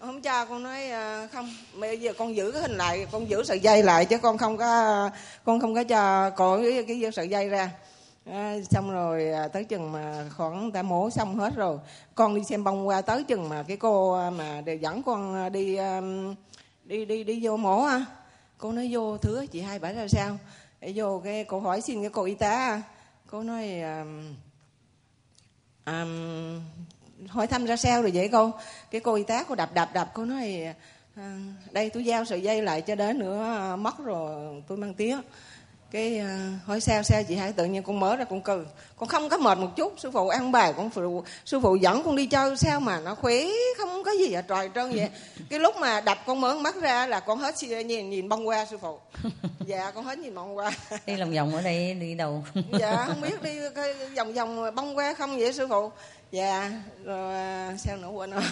Không 0.00 0.22
cho 0.22 0.44
con 0.44 0.62
nói 0.62 0.90
à, 0.90 1.28
không 1.32 1.54
bây 1.74 2.00
giờ 2.00 2.12
con 2.18 2.36
giữ 2.36 2.50
cái 2.50 2.62
hình 2.62 2.76
lại 2.76 3.06
con 3.12 3.30
giữ 3.30 3.44
sợi 3.44 3.60
dây 3.60 3.82
lại 3.82 4.04
chứ 4.04 4.18
con 4.18 4.38
không 4.38 4.56
có 4.56 5.10
con 5.44 5.60
không 5.60 5.74
có 5.74 5.84
cho 5.84 6.30
cội 6.30 6.84
cái, 6.86 7.00
cái 7.00 7.12
sợi 7.12 7.28
dây 7.28 7.48
ra 7.48 7.70
À, 8.24 8.56
xong 8.70 8.90
rồi 8.90 9.30
à, 9.30 9.48
tới 9.48 9.64
chừng 9.64 9.92
mà 9.92 10.24
khoảng 10.36 10.72
ta 10.72 10.82
mổ 10.82 11.10
xong 11.10 11.36
hết 11.36 11.56
rồi. 11.56 11.78
Con 12.14 12.34
đi 12.34 12.44
xem 12.44 12.64
bông 12.64 12.88
qua 12.88 13.00
tới 13.00 13.24
chừng 13.24 13.48
mà 13.48 13.62
cái 13.68 13.76
cô 13.76 14.12
à, 14.12 14.30
mà 14.30 14.60
để 14.64 14.74
dẫn 14.74 15.02
con 15.02 15.34
à, 15.34 15.48
đi 15.48 15.76
à, 15.76 16.00
đi 16.84 17.04
đi 17.04 17.24
đi 17.24 17.40
vô 17.42 17.56
mổ 17.56 17.84
à. 17.84 18.04
Cô 18.58 18.72
nói 18.72 18.88
vô 18.92 19.18
thứ 19.18 19.46
chị 19.50 19.60
hai 19.60 19.78
bảy 19.78 19.94
ra 19.94 20.08
sao? 20.08 20.38
Để 20.80 20.92
vô 20.94 21.20
cái 21.24 21.44
cô 21.44 21.60
hỏi 21.60 21.80
xin 21.80 22.00
cái 22.00 22.10
cô 22.10 22.24
y 22.24 22.34
tá 22.34 22.50
à. 22.50 22.82
cô 23.30 23.42
nói 23.42 23.80
à, 23.80 24.04
à, 25.84 26.04
hỏi 27.28 27.46
thăm 27.46 27.64
ra 27.64 27.76
sao 27.76 28.02
rồi 28.02 28.10
vậy 28.14 28.28
cô? 28.32 28.50
Cái 28.90 29.00
cô 29.00 29.14
y 29.14 29.22
tá 29.22 29.44
cô 29.48 29.54
đập 29.54 29.70
đập 29.74 29.88
đập 29.94 30.10
cô 30.14 30.24
nói 30.24 30.74
à, 31.14 31.38
đây 31.70 31.90
tôi 31.90 32.04
giao 32.04 32.24
sợi 32.24 32.42
dây 32.42 32.62
lại 32.62 32.82
cho 32.82 32.94
đến 32.94 33.18
nữa 33.18 33.76
mất 33.78 33.98
rồi 33.98 34.62
tôi 34.68 34.78
mang 34.78 34.94
tiếng 34.94 35.20
cái 35.92 36.20
uh, 36.20 36.66
hỏi 36.66 36.80
sao 36.80 37.02
sao 37.02 37.22
chị 37.28 37.34
hải 37.36 37.52
tự 37.52 37.64
nhiên 37.64 37.82
con 37.82 38.00
mở 38.00 38.16
ra 38.16 38.24
con 38.24 38.40
cười 38.40 38.64
con 38.96 39.08
không 39.08 39.28
có 39.28 39.38
mệt 39.38 39.58
một 39.58 39.76
chút 39.76 39.94
sư 39.98 40.10
phụ 40.10 40.28
ăn 40.28 40.52
bài 40.52 40.74
con 40.76 40.90
phụ 40.90 41.24
sư 41.44 41.60
phụ 41.60 41.76
dẫn 41.76 42.02
con 42.04 42.16
đi 42.16 42.26
chơi 42.26 42.56
sao 42.56 42.80
mà 42.80 43.00
nó 43.00 43.14
khỏe 43.14 43.34
không 43.78 44.02
có 44.04 44.12
gì 44.12 44.32
à 44.32 44.42
trời 44.42 44.70
trơn 44.74 44.92
vậy. 44.92 45.10
Cái 45.50 45.58
lúc 45.58 45.76
mà 45.76 46.00
đập 46.00 46.18
con 46.26 46.40
mở 46.40 46.54
mắt 46.54 46.74
ra 46.80 47.06
là 47.06 47.20
con 47.20 47.38
hết 47.38 47.54
nhìn 47.62 48.10
nhìn 48.10 48.28
bông 48.28 48.48
qua 48.48 48.66
sư 48.70 48.78
phụ. 48.80 48.98
Dạ 49.66 49.90
con 49.90 50.04
hết 50.04 50.18
nhìn 50.18 50.34
bông 50.34 50.56
qua 50.56 50.72
đi 51.06 51.16
lòng 51.16 51.34
vòng 51.34 51.54
ở 51.54 51.62
đây 51.62 51.94
đi 51.94 52.14
đâu? 52.14 52.44
Dạ 52.80 53.04
không 53.06 53.20
biết 53.20 53.42
đi 53.42 53.58
cái 53.74 53.94
vòng 54.16 54.32
vòng 54.32 54.74
bông 54.74 54.96
qua 54.96 55.14
không 55.14 55.38
vậy 55.38 55.52
sư 55.52 55.66
phụ? 55.70 55.90
Dạ 56.30 56.72
rồi 57.04 57.34
à, 57.34 57.74
sao 57.78 57.96
nữa 57.96 58.08
quên 58.08 58.30
rồi 58.30 58.42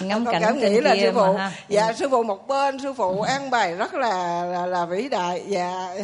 ngắm 0.00 0.24
con 0.24 0.32
cảnh 0.32 0.42
cảm 0.42 0.58
nghĩ 0.58 0.80
là 0.80 0.96
sư 1.00 1.10
phụ 1.14 1.34
ha. 1.34 1.52
dạ 1.68 1.86
ừ. 1.86 1.92
sư 1.92 2.08
phụ 2.10 2.22
một 2.22 2.48
bên 2.48 2.78
sư 2.78 2.92
phụ 2.92 3.20
an 3.20 3.50
bài 3.50 3.74
rất 3.74 3.94
là 3.94 4.44
là, 4.44 4.66
là 4.66 4.84
vĩ 4.84 5.08
đại 5.08 5.42
dạ 5.48 5.94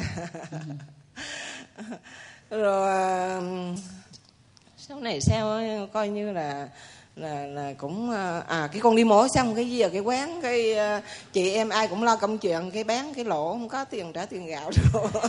rồi 2.50 3.42
sau 4.76 5.00
này 5.00 5.20
sao 5.20 5.60
coi 5.92 6.08
như 6.08 6.32
là 6.32 6.68
là 7.16 7.46
là 7.46 7.72
cũng 7.78 8.10
à 8.48 8.68
cái 8.72 8.80
con 8.80 8.96
đi 8.96 9.04
mổ 9.04 9.28
xong 9.28 9.54
cái 9.54 9.70
gì 9.70 9.80
ở 9.80 9.88
cái 9.88 10.00
quán 10.00 10.40
cái 10.42 10.76
chị 11.32 11.52
em 11.52 11.68
ai 11.68 11.88
cũng 11.88 12.02
lo 12.02 12.16
công 12.16 12.38
chuyện 12.38 12.70
cái 12.70 12.84
bán 12.84 13.14
cái 13.14 13.24
lỗ 13.24 13.48
không 13.48 13.68
có 13.68 13.84
tiền 13.84 14.12
trả 14.12 14.26
tiền 14.26 14.46
gạo 14.46 14.70
rồi 14.92 15.06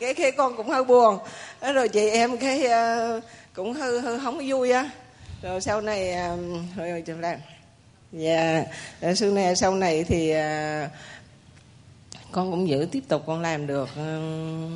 cái 0.00 0.14
khi 0.14 0.30
con 0.30 0.56
cũng 0.56 0.68
hơi 0.68 0.84
buồn 0.84 1.18
rồi 1.74 1.88
chị 1.88 2.08
em 2.10 2.38
cái 2.38 2.64
cũng 3.58 3.72
hư 3.72 4.00
hư 4.00 4.18
không 4.18 4.40
vui 4.46 4.70
á. 4.70 4.90
Rồi 5.42 5.60
sau 5.60 5.80
này 5.80 6.12
à, 6.12 6.36
rồi 6.76 6.90
rồi 6.90 7.02
chậm 7.02 7.20
lại 7.20 7.38
dạ 8.12 8.64
sau 9.14 9.30
này 9.30 9.56
sau 9.56 9.74
này 9.74 10.04
thì 10.04 10.30
à, 10.30 10.90
con 12.32 12.50
cũng 12.50 12.68
giữ 12.68 12.88
tiếp 12.92 13.02
tục 13.08 13.22
con 13.26 13.40
làm 13.40 13.66
được 13.66 13.88
uh, 13.88 14.72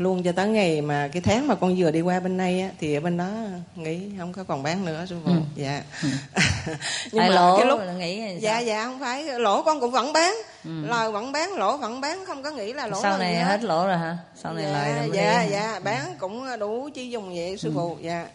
luôn 0.00 0.22
cho 0.22 0.32
tới 0.32 0.48
ngày 0.48 0.80
mà 0.80 1.08
cái 1.12 1.22
tháng 1.22 1.46
mà 1.46 1.54
con 1.54 1.74
vừa 1.78 1.90
đi 1.90 2.00
qua 2.00 2.20
bên 2.20 2.38
đây 2.38 2.60
á, 2.60 2.70
thì 2.80 2.94
ở 2.94 3.00
bên 3.00 3.16
đó 3.16 3.28
nghĩ 3.74 4.00
không 4.18 4.32
có 4.32 4.44
còn 4.44 4.62
bán 4.62 4.84
nữa 4.84 5.04
sư 5.08 5.16
phụ. 5.24 5.32
Ừ. 5.32 5.38
dạ. 5.56 5.82
Ừ. 6.02 6.08
nhưng 7.12 7.22
mà 7.22 7.28
lỗ 7.28 7.56
cái 7.56 7.66
lúc 7.66 7.80
nghĩ 7.98 8.38
dạ 8.38 8.58
dạ 8.58 8.84
không 8.84 9.00
phải. 9.00 9.24
Lỗ 9.24 9.62
con 9.62 9.80
cũng 9.80 9.90
vẫn 9.90 10.12
bán. 10.12 10.34
Ừ. 10.64 10.70
lời 10.86 11.12
vẫn 11.12 11.32
bán 11.32 11.54
lỗ 11.54 11.76
vẫn 11.76 12.00
bán 12.00 12.24
không 12.26 12.42
có 12.42 12.50
nghĩ 12.50 12.72
là 12.72 12.86
lỗ 12.86 13.02
sau 13.02 13.18
này 13.18 13.36
hết 13.36 13.62
lỗ 13.62 13.86
rồi 13.86 13.98
hả? 13.98 14.18
Sau 14.42 14.52
này 14.52 14.64
dạ, 14.64 14.72
lời 14.72 14.92
rồi 14.98 15.10
dạ 15.12 15.42
đi. 15.42 15.52
dạ 15.52 15.80
bán 15.84 16.14
cũng 16.18 16.58
đủ 16.58 16.88
chi 16.94 17.10
dùng 17.10 17.34
vậy 17.34 17.56
sư 17.56 17.68
ừ. 17.68 17.72
phụ. 17.74 17.96
Dạ. 18.00 18.26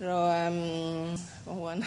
Rồi 0.00 0.44
um, 0.44 1.16
con 1.46 1.64
quên. 1.64 1.80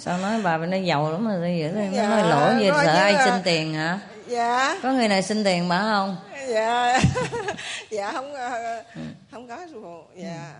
Sao 0.00 0.18
nói 0.18 0.40
bà 0.44 0.58
bên 0.58 0.70
đó 0.70 0.76
giàu 0.76 1.12
lắm 1.12 1.24
mà 1.24 1.40
bây 1.40 1.58
giờ 1.58 1.70
dạ, 1.92 2.08
nói 2.08 2.22
lỗ 2.22 2.60
gì 2.60 2.70
sợ 2.84 2.94
ai 2.94 3.16
xin 3.24 3.34
tiền 3.44 3.74
hả 3.74 4.00
dạ. 4.32 4.78
Có 4.82 4.92
người 4.92 5.08
này 5.08 5.22
xin 5.22 5.44
tiền 5.44 5.68
bà 5.68 5.80
không? 5.80 6.16
Dạ. 6.48 7.00
Dạ 7.90 8.12
không 8.12 8.34
ờ, 8.34 8.82
không 9.30 9.48
có 9.48 9.56
sư 9.70 9.80
phụ 9.82 10.02
dạ. 10.16 10.54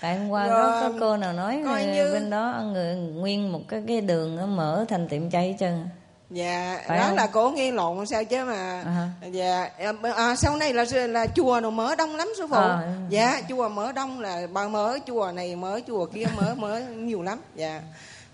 Tại 0.00 0.18
hôm 0.18 0.28
qua 0.28 0.46
Rồi, 0.46 0.62
có, 0.62 0.80
có 0.80 0.96
cô 1.00 1.16
nào 1.16 1.32
nói 1.32 1.56
như... 1.94 2.10
bên 2.12 2.30
đó 2.30 2.62
người 2.72 2.94
nguyên 2.94 3.52
một 3.52 3.60
cái 3.68 3.82
cái 3.88 4.00
đường 4.00 4.56
mở 4.56 4.84
thành 4.88 5.08
tiệm 5.08 5.30
chay 5.30 5.56
trơn. 5.60 5.88
Dạ 6.30 6.82
Phải 6.86 6.98
đó 6.98 7.04
không? 7.06 7.16
là 7.16 7.26
cổ 7.26 7.50
nghe 7.50 7.72
lộn 7.72 8.06
sao 8.06 8.24
chứ 8.24 8.44
mà. 8.44 8.84
Uh-huh. 8.84 9.30
dạ 9.32 9.70
à, 10.16 10.36
sau 10.36 10.56
này 10.56 10.72
là 10.72 10.84
là 11.08 11.26
chùa 11.26 11.60
nó 11.62 11.70
mở 11.70 11.94
đông 11.94 12.16
lắm 12.16 12.32
sư 12.38 12.46
phụ 12.50 12.56
à, 12.56 12.82
dạ 13.08 13.42
chùa 13.48 13.68
mở 13.68 13.92
đông 13.92 14.20
là 14.20 14.46
bà 14.52 14.68
mở 14.68 14.98
chùa 15.06 15.32
này 15.34 15.56
mở 15.56 15.80
chùa 15.86 16.06
kia 16.06 16.24
mở 16.36 16.54
mở 16.56 16.80
nhiều 16.96 17.22
lắm. 17.22 17.40
Dạ. 17.54 17.80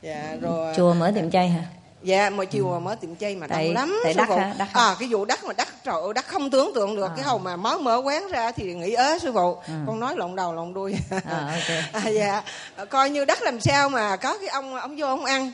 Dạ 0.02 0.36
rồi 0.40 0.74
chùa 0.76 0.94
mở 0.94 1.12
tiệm 1.14 1.30
chay 1.30 1.48
hả 1.48 1.64
dạ 2.02 2.30
mà 2.30 2.44
chiều 2.44 2.72
ừ. 2.72 2.78
mới 2.78 2.96
tiệm 2.96 3.16
chay 3.16 3.36
mà 3.36 3.46
đông 3.46 3.74
lắm 3.74 4.00
tại 4.04 4.14
đắt 4.14 4.28
hả? 4.28 4.54
đắt 4.58 4.68
à 4.72 4.96
cái 4.98 5.08
vụ 5.08 5.24
đắt 5.24 5.44
mà 5.44 5.52
đắt 5.52 5.68
trời 5.84 5.94
ơi 5.94 6.14
đắt 6.14 6.26
không 6.26 6.50
tưởng 6.50 6.72
tượng 6.74 6.96
được. 6.96 7.02
À. 7.02 7.12
cái 7.16 7.24
hầu 7.24 7.38
mà 7.38 7.56
mới 7.56 7.78
mở 7.78 7.96
quán 8.04 8.28
ra 8.28 8.52
thì 8.52 8.74
nghĩ 8.74 8.94
ế 8.94 9.18
sư 9.18 9.32
phụ. 9.32 9.54
À. 9.54 9.84
con 9.86 10.00
nói 10.00 10.14
lộn 10.16 10.36
đầu 10.36 10.54
lộn 10.54 10.74
đuôi. 10.74 10.94
À, 11.10 11.60
okay. 11.60 11.84
à, 11.92 12.08
dạ. 12.08 12.42
Coi 12.90 13.10
như 13.10 13.24
đắt 13.24 13.42
làm 13.42 13.60
sao 13.60 13.88
mà 13.88 14.16
có 14.16 14.38
cái 14.38 14.48
ông 14.48 14.74
ông 14.74 14.96
vô 14.96 15.06
ông 15.06 15.24
ăn. 15.24 15.52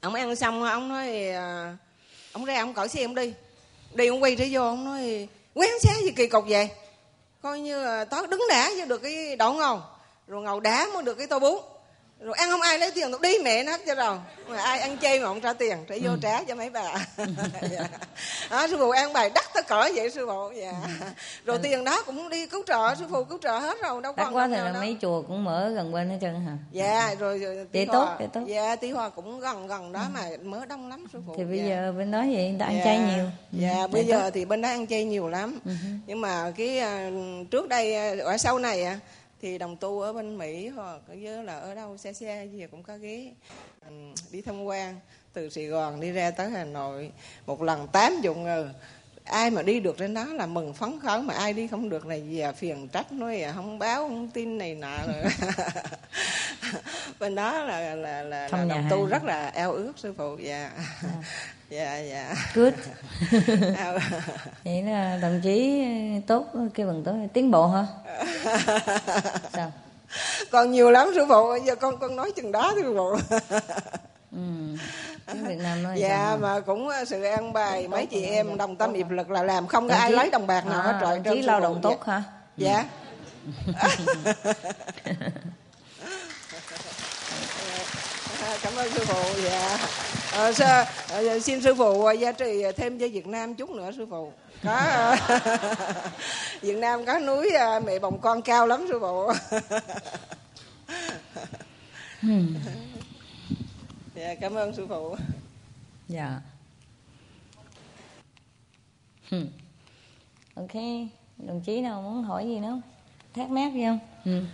Ông 0.00 0.14
ăn 0.14 0.36
xong 0.36 0.62
ông 0.62 0.88
nói 0.88 1.28
à, 1.28 1.76
ông 2.32 2.44
ra 2.44 2.60
ông 2.60 2.74
cởi 2.74 2.88
xe 2.88 3.02
ông 3.02 3.14
đi. 3.14 3.32
Đi 3.94 4.06
ông 4.06 4.22
quay 4.22 4.36
trở 4.36 4.44
vô 4.50 4.62
ông 4.62 4.84
nói 4.84 5.28
quán 5.54 5.70
xá 5.82 5.92
gì 6.02 6.10
kỳ 6.16 6.26
cục 6.26 6.44
vậy? 6.48 6.68
Coi 7.42 7.60
như 7.60 8.04
tối 8.04 8.26
đứng 8.26 8.42
đã 8.48 8.70
cho 8.78 8.84
được 8.84 8.98
cái 8.98 9.36
đậu 9.36 9.52
ngon 9.52 9.82
rồi 10.26 10.42
ngầu 10.42 10.60
đá 10.60 10.86
mới 10.94 11.02
được 11.02 11.14
cái 11.14 11.26
tô 11.26 11.38
bún 11.38 11.58
rồi 12.24 12.34
ăn 12.38 12.50
không 12.50 12.60
ai 12.60 12.78
lấy 12.78 12.90
tiền 12.90 13.10
đi 13.22 13.38
mẹ 13.44 13.62
nó 13.62 13.76
cho 13.86 13.94
rồi 13.94 14.16
mà 14.48 14.56
ai 14.56 14.80
ăn 14.80 14.98
chay 14.98 15.20
mà 15.20 15.26
không 15.26 15.40
trả 15.40 15.52
tiền 15.52 15.76
phải 15.88 16.00
vô 16.00 16.10
ừ. 16.10 16.18
trả 16.22 16.44
cho 16.44 16.54
mấy 16.54 16.70
bà 16.70 17.06
dạ. 17.70 17.88
đó, 18.50 18.66
sư 18.66 18.76
phụ 18.78 18.90
ăn 18.90 19.12
bài 19.12 19.30
đắt 19.34 19.44
tới 19.54 19.62
cỡ 19.62 19.88
vậy 19.94 20.10
sư 20.10 20.26
phụ 20.26 20.50
dạ. 20.60 20.72
Ừ. 21.00 21.06
rồi 21.44 21.56
ừ. 21.56 21.60
tiền 21.62 21.84
đó 21.84 22.02
cũng 22.06 22.28
đi 22.28 22.46
cứu 22.46 22.62
trợ 22.66 22.94
sư 22.98 23.04
phụ 23.10 23.24
cứu 23.24 23.38
trợ 23.42 23.58
hết 23.58 23.76
rồi 23.82 24.02
đâu 24.02 24.12
còn 24.12 24.36
quá 24.36 24.48
thì 24.48 24.56
là 24.56 24.72
mấy 24.72 24.96
chùa 25.00 25.22
cũng 25.22 25.44
mở 25.44 25.68
gần 25.68 25.92
bên 25.92 26.10
hết 26.10 26.18
trơn 26.20 26.34
hả 26.34 26.56
dạ 26.72 27.14
rồi, 27.18 27.38
rồi 27.38 27.66
tí 27.72 27.84
tốt 27.84 28.08
tí 28.18 28.24
tốt 28.32 28.40
dạ 28.46 28.76
tí 28.76 28.90
hoa 28.90 29.08
cũng 29.08 29.40
gần 29.40 29.66
gần 29.66 29.92
đó 29.92 30.00
ừ. 30.00 30.08
mà 30.14 30.28
mở 30.42 30.64
đông 30.66 30.88
lắm 30.88 31.04
sư 31.12 31.18
phụ 31.26 31.34
thì 31.36 31.44
bây 31.44 31.58
dạ. 31.58 31.64
giờ 31.64 31.92
bên 31.98 32.10
đó 32.10 32.18
vậy 32.18 32.48
người 32.48 32.60
ta 32.60 32.66
ăn 32.66 32.76
dạ. 32.76 32.84
chay 32.84 32.98
nhiều 32.98 33.24
dạ 33.52 33.80
ừ. 33.80 33.86
bây 33.86 34.04
giờ 34.04 34.20
tốt. 34.20 34.30
thì 34.34 34.44
bên 34.44 34.62
đó 34.62 34.68
ăn 34.68 34.86
chay 34.86 35.04
nhiều 35.04 35.28
lắm 35.28 35.58
nhưng 36.06 36.20
mà 36.20 36.52
cái 36.56 36.80
uh, 36.80 37.50
trước 37.50 37.68
đây 37.68 38.12
uh, 38.12 38.24
ở 38.24 38.36
sau 38.36 38.58
này 38.58 38.84
thì 39.42 39.58
đồng 39.58 39.76
tu 39.76 40.00
ở 40.00 40.12
bên 40.12 40.38
mỹ 40.38 40.68
hoặc 40.68 41.00
với 41.06 41.44
là 41.44 41.58
ở 41.58 41.74
đâu 41.74 41.96
xe 41.96 42.12
xe 42.12 42.46
gì 42.52 42.66
cũng 42.70 42.82
có 42.82 42.96
ghế. 42.96 43.32
Đi 44.30 44.42
tham 44.42 44.64
quan 44.64 45.00
từ 45.32 45.50
sài 45.50 45.66
gòn 45.66 46.00
đi 46.00 46.12
ra 46.12 46.30
tới 46.30 46.50
hà 46.50 46.64
nội. 46.64 47.12
Một 47.46 47.62
lần 47.62 47.88
tám 47.88 48.12
chục 48.22 48.36
người 48.36 48.64
ai 49.24 49.50
mà 49.50 49.62
đi 49.62 49.80
được 49.80 49.98
đến 49.98 50.14
đó 50.14 50.24
là 50.24 50.46
mừng 50.46 50.74
phấn 50.74 51.00
khởi 51.00 51.22
mà 51.22 51.34
ai 51.34 51.52
đi 51.52 51.66
không 51.66 51.88
được 51.88 52.06
là 52.06 52.14
gì 52.14 52.38
à 52.38 52.52
phiền 52.52 52.88
trách 52.88 53.12
nói 53.12 53.40
à 53.40 53.52
không 53.52 53.78
báo 53.78 54.08
không 54.08 54.30
tin 54.30 54.58
này 54.58 54.74
nọ 54.74 54.96
rồi. 55.06 55.24
Bên 57.20 57.34
đó 57.34 57.64
là 57.64 57.94
là 57.94 58.22
là, 58.22 58.48
là 58.48 58.64
đồng 58.64 58.86
tu 58.90 59.06
rất 59.06 59.24
là 59.24 59.48
eo 59.48 59.72
ước 59.72 59.92
sư 59.96 60.14
phụ 60.16 60.36
dạ. 60.40 60.70
À. 60.76 61.08
dạ 61.72 61.98
dạ. 61.98 62.34
Good. 62.54 62.72
Vậy 64.64 64.82
là 64.82 65.18
đồng 65.22 65.40
chí 65.42 65.84
tốt 66.26 66.46
kêu 66.74 66.86
bằng 66.86 67.02
tốt 67.04 67.12
tiến 67.32 67.50
bộ 67.50 67.66
hả? 67.66 67.86
Sao? 69.52 69.72
Còn 70.50 70.70
nhiều 70.70 70.90
lắm 70.90 71.10
sư 71.14 71.26
phụ. 71.28 71.56
Giờ 71.64 71.74
con 71.74 71.98
con 71.98 72.16
nói 72.16 72.32
chừng 72.36 72.52
đó 72.52 72.72
sư 72.76 72.94
phụ. 72.96 73.16
Ừ. 74.32 74.38
Việt 75.26 75.58
Nam 75.58 75.82
nói 75.82 76.00
dạ 76.00 76.08
sao? 76.08 76.38
mà 76.38 76.60
cũng 76.60 76.88
ờ, 76.88 77.04
sự 77.04 77.22
an 77.22 77.52
bài 77.52 77.88
mấy 77.88 78.06
chị 78.06 78.24
em 78.24 78.56
đồng 78.56 78.76
tâm 78.76 78.94
hiệp 78.94 79.10
lực 79.10 79.30
là 79.30 79.42
làm. 79.42 79.66
Không 79.66 79.88
có 79.88 79.94
ai 79.94 80.12
lấy 80.12 80.30
đồng 80.30 80.46
bạc 80.46 80.66
nào 80.66 80.80
à, 80.80 80.82
hết 80.82 80.98
trời 81.00 81.20
chí 81.24 81.42
lao 81.42 81.60
động 81.60 81.80
tốt 81.82 82.04
hả? 82.04 82.22
Dạ. 82.56 82.84
Cảm 88.62 88.76
ơn 88.76 88.90
sư 88.90 89.04
phụ 89.06 89.22
dạ 89.44 89.78
à, 90.32 90.52
sư, 90.52 90.64
à, 90.64 91.38
xin 91.42 91.62
sư 91.62 91.74
phụ 91.74 92.10
gia 92.20 92.32
trì 92.32 92.62
thêm 92.76 92.98
cho 92.98 93.08
Việt 93.12 93.26
Nam 93.26 93.54
chút 93.54 93.70
nữa 93.70 93.90
sư 93.96 94.06
phụ. 94.10 94.32
Có 94.62 95.16
Việt 96.60 96.76
Nam 96.76 97.04
có 97.04 97.18
núi 97.18 97.50
mẹ 97.84 97.98
bồng 97.98 98.20
con 98.20 98.42
cao 98.42 98.66
lắm 98.66 98.86
sư 98.88 98.98
phụ. 99.00 99.32
Hmm. 102.20 102.54
dạ 104.14 104.34
cảm 104.40 104.54
ơn 104.54 104.74
sư 104.74 104.86
phụ. 104.88 105.16
Dạ. 106.08 106.40
Hmm. 109.30 109.46
ok 110.54 110.74
đồng 111.38 111.60
chí 111.60 111.80
nào 111.80 112.02
muốn 112.02 112.22
hỏi 112.22 112.46
gì 112.46 112.60
nữa? 112.60 112.80
Thắc 113.34 113.50
mắc 113.50 113.72
gì 113.74 113.84
không? 113.84 113.98
Hmm. 114.24 114.46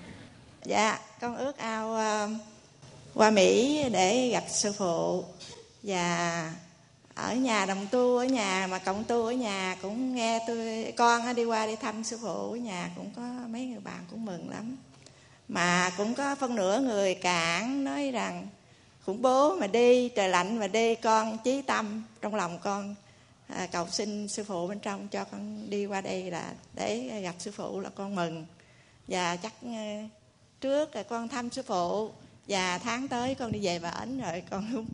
dạ 0.64 0.98
con 1.20 1.36
ước 1.36 1.56
ao 1.56 1.90
uh, 1.90 2.30
qua 3.14 3.30
mỹ 3.30 3.84
để 3.92 4.28
gặp 4.32 4.44
sư 4.48 4.72
phụ 4.78 5.24
và 5.88 6.52
ở 7.14 7.34
nhà 7.34 7.66
đồng 7.66 7.86
tu 7.90 8.16
ở 8.16 8.24
nhà 8.24 8.66
mà 8.70 8.78
cộng 8.78 9.04
tu 9.04 9.24
ở 9.24 9.32
nhà 9.32 9.76
cũng 9.82 10.14
nghe 10.14 10.40
tôi 10.46 10.92
con 10.96 11.34
đi 11.34 11.44
qua 11.44 11.66
đi 11.66 11.76
thăm 11.76 12.04
sư 12.04 12.18
phụ 12.22 12.52
ở 12.52 12.56
nhà 12.56 12.90
cũng 12.96 13.10
có 13.16 13.22
mấy 13.48 13.66
người 13.66 13.80
bạn 13.80 14.04
cũng 14.10 14.24
mừng 14.24 14.50
lắm. 14.50 14.76
Mà 15.48 15.92
cũng 15.96 16.14
có 16.14 16.34
phân 16.34 16.54
nửa 16.54 16.80
người 16.80 17.14
cản 17.14 17.84
nói 17.84 18.10
rằng 18.10 18.48
khủng 19.06 19.22
bố 19.22 19.56
mà 19.56 19.66
đi 19.66 20.08
trời 20.08 20.28
lạnh 20.28 20.58
mà 20.58 20.66
đi 20.66 20.94
con 20.94 21.38
chí 21.44 21.62
tâm 21.62 22.02
trong 22.20 22.34
lòng 22.34 22.58
con 22.58 22.94
à, 23.48 23.68
cầu 23.72 23.86
xin 23.90 24.28
sư 24.28 24.44
phụ 24.44 24.66
bên 24.66 24.80
trong 24.80 25.08
cho 25.08 25.24
con 25.24 25.70
đi 25.70 25.86
qua 25.86 26.00
đây 26.00 26.30
là 26.30 26.52
để 26.74 27.20
gặp 27.22 27.34
sư 27.38 27.50
phụ 27.50 27.80
là 27.80 27.90
con 27.94 28.14
mừng. 28.14 28.46
Và 29.08 29.36
chắc 29.36 29.52
ờ, 29.62 30.08
trước 30.60 30.96
là 30.96 31.02
con 31.02 31.28
thăm 31.28 31.50
sư 31.50 31.62
phụ 31.62 32.10
và 32.48 32.78
tháng 32.78 33.08
tới 33.08 33.34
con 33.34 33.52
đi 33.52 33.58
về 33.62 33.78
bển 33.78 34.20
rồi 34.20 34.42
con 34.50 34.86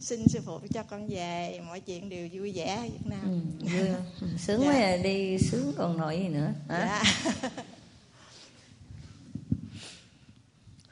xin 0.00 0.28
sư 0.28 0.40
phụ 0.44 0.60
cho 0.74 0.82
con 0.82 1.08
về 1.08 1.60
mọi 1.66 1.80
chuyện 1.80 2.08
đều 2.08 2.28
vui 2.32 2.52
vẻ 2.54 2.76
ở 2.76 2.82
Việt 2.82 3.06
Nam. 3.06 3.20
Ừ, 3.22 3.40
vui 3.60 3.88
sướng 4.38 4.60
dạ. 4.60 4.72
quá 4.72 4.96
đi 4.96 5.38
sướng 5.38 5.72
còn 5.76 5.98
nổi 5.98 6.18
gì 6.18 6.28
nữa 6.28 6.52
hả? 6.68 7.02
Dạ. 7.32 7.50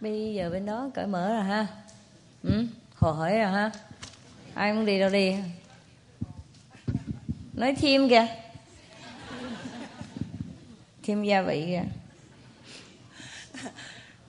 bây 0.01 0.35
giờ 0.35 0.51
bên 0.51 0.67
đó 0.67 0.91
cởi 0.95 1.07
mở 1.07 1.33
rồi 1.33 1.45
ha. 1.45 1.67
Ừ 2.43 2.67
hồ 2.97 3.13
hởi 3.13 3.39
rồi 3.39 3.51
ha. 3.51 3.71
Ai 4.55 4.73
muốn 4.73 4.87
đi 4.87 5.01
đâu 5.01 5.11
đi? 5.11 5.37
Nói 7.53 7.75
thêm 7.81 8.09
kìa. 8.09 8.27
Thêm 11.03 11.25
gia 11.25 11.43
vị 11.43 11.65
kìa. 11.67 11.85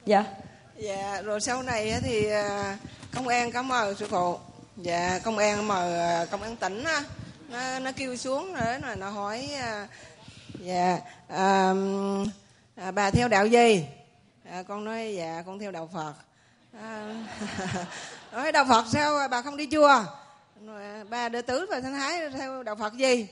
Dạ. 0.05 0.25
Dạ 0.77 1.21
rồi 1.21 1.41
sau 1.41 1.63
này 1.63 1.93
thì 2.03 2.25
à, 2.25 2.77
công 3.13 3.27
an 3.27 3.51
có 3.51 3.61
mời 3.63 3.95
sư 3.95 4.07
phụ 4.09 4.37
dạ 4.77 5.19
công 5.23 5.37
an 5.37 5.67
mời 5.67 5.99
ờ, 5.99 6.25
công 6.31 6.41
an 6.41 6.55
tỉnh 6.55 6.83
á 6.83 7.03
nó 7.49 7.79
nó 7.79 7.91
kêu 7.95 8.15
xuống 8.15 8.53
rồi 8.53 8.79
nó 8.81 8.95
nó 8.95 9.09
hỏi 9.09 9.49
ờ, 9.61 9.87
dạ 10.59 10.99
à, 11.27 11.73
à, 12.75 12.91
bà 12.91 13.11
theo 13.11 13.27
đạo 13.27 13.45
gì? 13.45 13.85
À, 14.43 14.63
con 14.63 14.85
nói 14.85 15.15
dạ 15.17 15.43
con 15.45 15.59
theo 15.59 15.71
đạo 15.71 15.89
phật. 15.93 16.13
À, 16.81 17.15
nói 18.31 18.51
đạo 18.51 18.65
phật 18.69 18.85
sao 18.91 19.27
bà 19.31 19.41
không 19.41 19.57
đi 19.57 19.67
chùa? 19.71 20.03
Ba 20.65 21.03
bà 21.09 21.29
đệ 21.29 21.41
tử 21.41 21.65
và 21.69 21.79
thanh 21.79 21.93
thái 21.93 22.29
theo 22.29 22.63
đạo 22.63 22.75
phật 22.75 22.93
gì? 22.93 23.27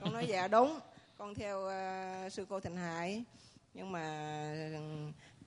Con 0.00 0.12
nói 0.12 0.26
dạ 0.26 0.48
đúng 0.48 0.80
con 1.18 1.34
theo 1.34 1.58
uh, 1.58 2.32
sư 2.32 2.46
cô 2.48 2.60
thịnh 2.60 2.76
hải. 2.76 3.22
Nhưng 3.74 3.92
mà 3.92 4.02
ừ, 4.74 4.80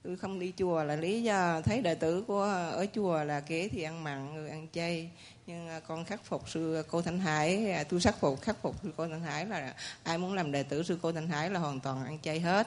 tôi 0.02 0.16
không 0.16 0.38
đi 0.38 0.52
chùa 0.58 0.84
là 0.84 0.96
lý 0.96 1.22
do 1.22 1.60
thấy 1.64 1.80
đệ 1.80 1.94
tử 1.94 2.24
của 2.26 2.42
ở 2.72 2.86
chùa 2.94 3.24
là 3.24 3.40
kế 3.40 3.68
thì 3.68 3.82
ăn 3.82 4.04
mặn 4.04 4.34
người 4.34 4.50
ăn 4.50 4.66
chay 4.72 5.10
nhưng 5.50 5.68
à, 5.68 5.80
con 5.88 6.04
khắc 6.04 6.24
phục 6.24 6.48
sư 6.48 6.82
cô 6.90 7.02
thanh 7.02 7.20
hải 7.20 7.72
à, 7.72 7.84
tôi 7.84 8.00
khắc 8.00 8.20
phục 8.20 8.42
khắc 8.42 8.56
phục 8.62 8.76
sư 8.82 8.92
cô 8.96 9.08
thanh 9.08 9.22
hải 9.22 9.46
là 9.46 9.74
ai 10.02 10.18
muốn 10.18 10.34
làm 10.34 10.52
đệ 10.52 10.62
tử 10.62 10.82
sư 10.82 10.98
cô 11.02 11.12
thanh 11.12 11.28
hải 11.28 11.50
là 11.50 11.60
hoàn 11.60 11.80
toàn 11.80 12.04
ăn 12.04 12.18
chay 12.22 12.40
hết. 12.40 12.66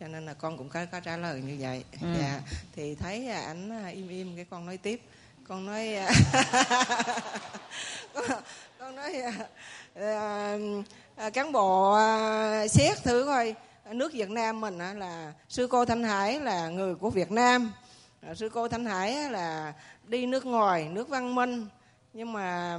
Cho 0.00 0.08
nên 0.08 0.26
là 0.26 0.34
con 0.34 0.58
cũng 0.58 0.68
có, 0.68 0.86
có 0.92 1.00
trả 1.00 1.16
lời 1.16 1.40
như 1.40 1.56
vậy. 1.60 1.84
Ừ. 2.02 2.08
dạ. 2.20 2.40
Thì 2.76 2.94
thấy 2.94 3.28
ảnh 3.28 3.92
im 3.94 4.08
im 4.08 4.36
cái 4.36 4.44
con 4.50 4.66
nói 4.66 4.76
tiếp. 4.76 5.00
Con 5.48 5.66
nói 5.66 5.96
con, 8.14 8.24
con 8.78 8.96
nói 8.96 9.22
uh, 9.98 11.32
cán 11.34 11.52
bộ 11.52 11.92
uh, 11.92 12.70
xét 12.70 13.02
thử 13.04 13.24
coi. 13.26 13.54
Nước 13.92 14.12
Việt 14.12 14.30
Nam 14.30 14.60
mình 14.60 14.78
là 14.78 15.32
sư 15.48 15.68
cô 15.70 15.84
Thanh 15.84 16.04
Hải 16.04 16.40
là 16.40 16.68
người 16.68 16.94
của 16.94 17.10
Việt 17.10 17.30
Nam. 17.30 17.72
Sư 18.34 18.48
cô 18.48 18.68
Thanh 18.68 18.84
Hải 18.84 19.30
là 19.30 19.72
đi 20.06 20.26
nước 20.26 20.46
ngoài 20.46 20.88
nước 20.88 21.08
văn 21.08 21.34
minh 21.34 21.66
nhưng 22.18 22.32
mà 22.32 22.78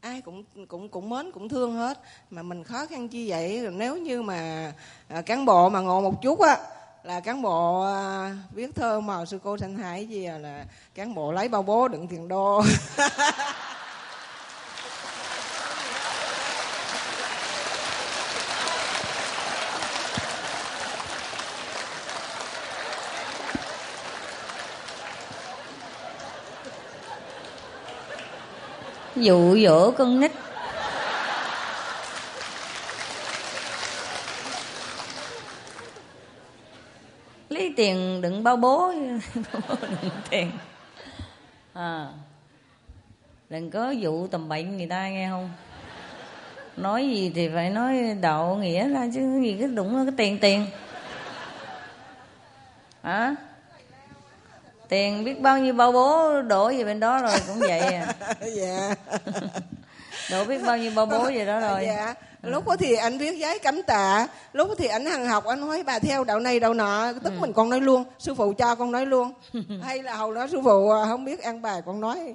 ai 0.00 0.20
cũng 0.20 0.44
cũng 0.68 0.88
cũng 0.88 1.10
mến 1.10 1.32
cũng 1.32 1.48
thương 1.48 1.74
hết. 1.74 2.00
Mà 2.30 2.42
mình 2.42 2.64
khó 2.64 2.86
khăn 2.86 3.08
chi 3.08 3.30
vậy? 3.30 3.68
Nếu 3.72 3.96
như 3.96 4.22
mà 4.22 4.72
à, 5.08 5.22
cán 5.22 5.44
bộ 5.44 5.68
mà 5.68 5.80
ngộ 5.80 6.00
một 6.00 6.22
chút 6.22 6.40
á 6.40 6.58
là 7.02 7.20
cán 7.20 7.42
bộ 7.42 7.80
à, 7.82 8.36
viết 8.52 8.74
thơ 8.74 9.00
màu 9.00 9.26
sư 9.26 9.38
cô 9.44 9.56
Thanh 9.56 9.76
Hải 9.76 10.06
gì 10.06 10.24
à, 10.24 10.38
là 10.38 10.64
cán 10.94 11.14
bộ 11.14 11.32
lấy 11.32 11.48
bao 11.48 11.62
bố 11.62 11.88
đựng 11.88 12.08
tiền 12.08 12.28
đô. 12.28 12.62
dụ 29.16 29.58
dỗ 29.58 29.90
con 29.90 30.20
nít. 30.20 30.32
Lấy 37.48 37.72
tiền 37.76 38.20
đựng 38.20 38.42
bao 38.44 38.56
bố. 38.56 38.92
Đựng 40.02 40.10
tiền. 40.30 40.50
À. 41.72 42.08
Đừng 43.50 43.70
có 43.70 43.90
dụ 43.90 44.26
tầm 44.26 44.48
bệnh 44.48 44.76
người 44.76 44.86
ta 44.86 45.08
nghe 45.08 45.28
không? 45.30 45.50
Nói 46.76 47.08
gì 47.10 47.32
thì 47.34 47.48
phải 47.54 47.70
nói 47.70 48.16
đạo 48.20 48.58
nghĩa 48.60 48.88
ra 48.88 49.08
chứ. 49.14 49.40
Gì 49.42 49.56
cái 49.58 49.68
đụng 49.68 50.06
cái 50.06 50.14
tiền 50.16 50.38
tiền. 50.38 50.66
Hả? 53.02 53.12
à? 53.12 53.34
Tiền 54.92 55.24
biết 55.24 55.40
bao 55.40 55.58
nhiêu 55.58 55.74
bao 55.74 55.92
bố 55.92 56.40
đổ 56.42 56.68
về 56.68 56.84
bên 56.84 57.00
đó 57.00 57.22
rồi 57.22 57.32
cũng 57.46 57.58
vậy 57.58 57.78
à. 57.78 58.14
Dạ. 58.54 58.94
Đổ 60.30 60.44
biết 60.44 60.62
bao 60.66 60.78
nhiêu 60.78 60.92
bao 60.94 61.06
bố 61.06 61.24
về 61.24 61.46
đó 61.46 61.60
rồi. 61.60 61.84
Dạ. 61.86 62.14
Lúc 62.42 62.68
đó 62.68 62.76
thì 62.76 62.94
anh 62.94 63.18
viết 63.18 63.38
giấy 63.38 63.58
cấm 63.58 63.82
tạ 63.82 64.26
lúc 64.52 64.68
đó 64.68 64.74
thì 64.78 64.86
anh 64.86 65.06
hằng 65.06 65.26
học 65.26 65.44
anh 65.44 65.60
nói 65.60 65.82
bà 65.82 65.98
theo 65.98 66.24
đạo 66.24 66.40
này 66.40 66.60
đạo 66.60 66.74
nọ. 66.74 67.12
Tức 67.12 67.32
ừ. 67.32 67.40
mình 67.40 67.52
còn 67.52 67.70
nói 67.70 67.80
luôn 67.80 68.04
sư 68.18 68.34
phụ 68.34 68.52
cho 68.58 68.74
con 68.74 68.92
nói 68.92 69.06
luôn. 69.06 69.32
Hay 69.82 70.02
là 70.02 70.14
hầu 70.14 70.34
đó 70.34 70.46
sư 70.50 70.60
phụ 70.64 70.90
à, 70.90 71.04
không 71.08 71.24
biết 71.24 71.42
ăn 71.42 71.62
bài 71.62 71.82
con 71.86 72.00
nói. 72.00 72.34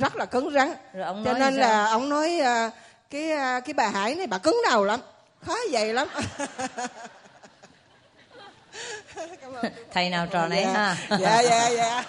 Rất 0.00 0.16
là 0.16 0.26
cứng 0.26 0.50
rắn. 0.50 0.72
Rồi 0.92 1.04
ông 1.04 1.22
cho 1.24 1.32
nên 1.32 1.54
là 1.54 1.86
ông 1.86 2.08
nói 2.08 2.38
à, 2.40 2.70
cái 3.10 3.30
à, 3.30 3.60
cái 3.60 3.74
bà 3.74 3.88
hải 3.88 4.14
này 4.14 4.26
bà 4.26 4.38
cứng 4.38 4.60
đầu 4.70 4.84
lắm 4.84 5.00
khó 5.46 5.56
dày 5.72 5.92
lắm 5.92 6.08
thầy 9.92 10.10
nào 10.10 10.26
trò 10.26 10.46
này 10.48 10.62
dạ. 10.64 10.72
ha? 10.72 10.96
Dạ 11.18 11.42
dạ 11.42 11.68
dạ. 11.68 12.04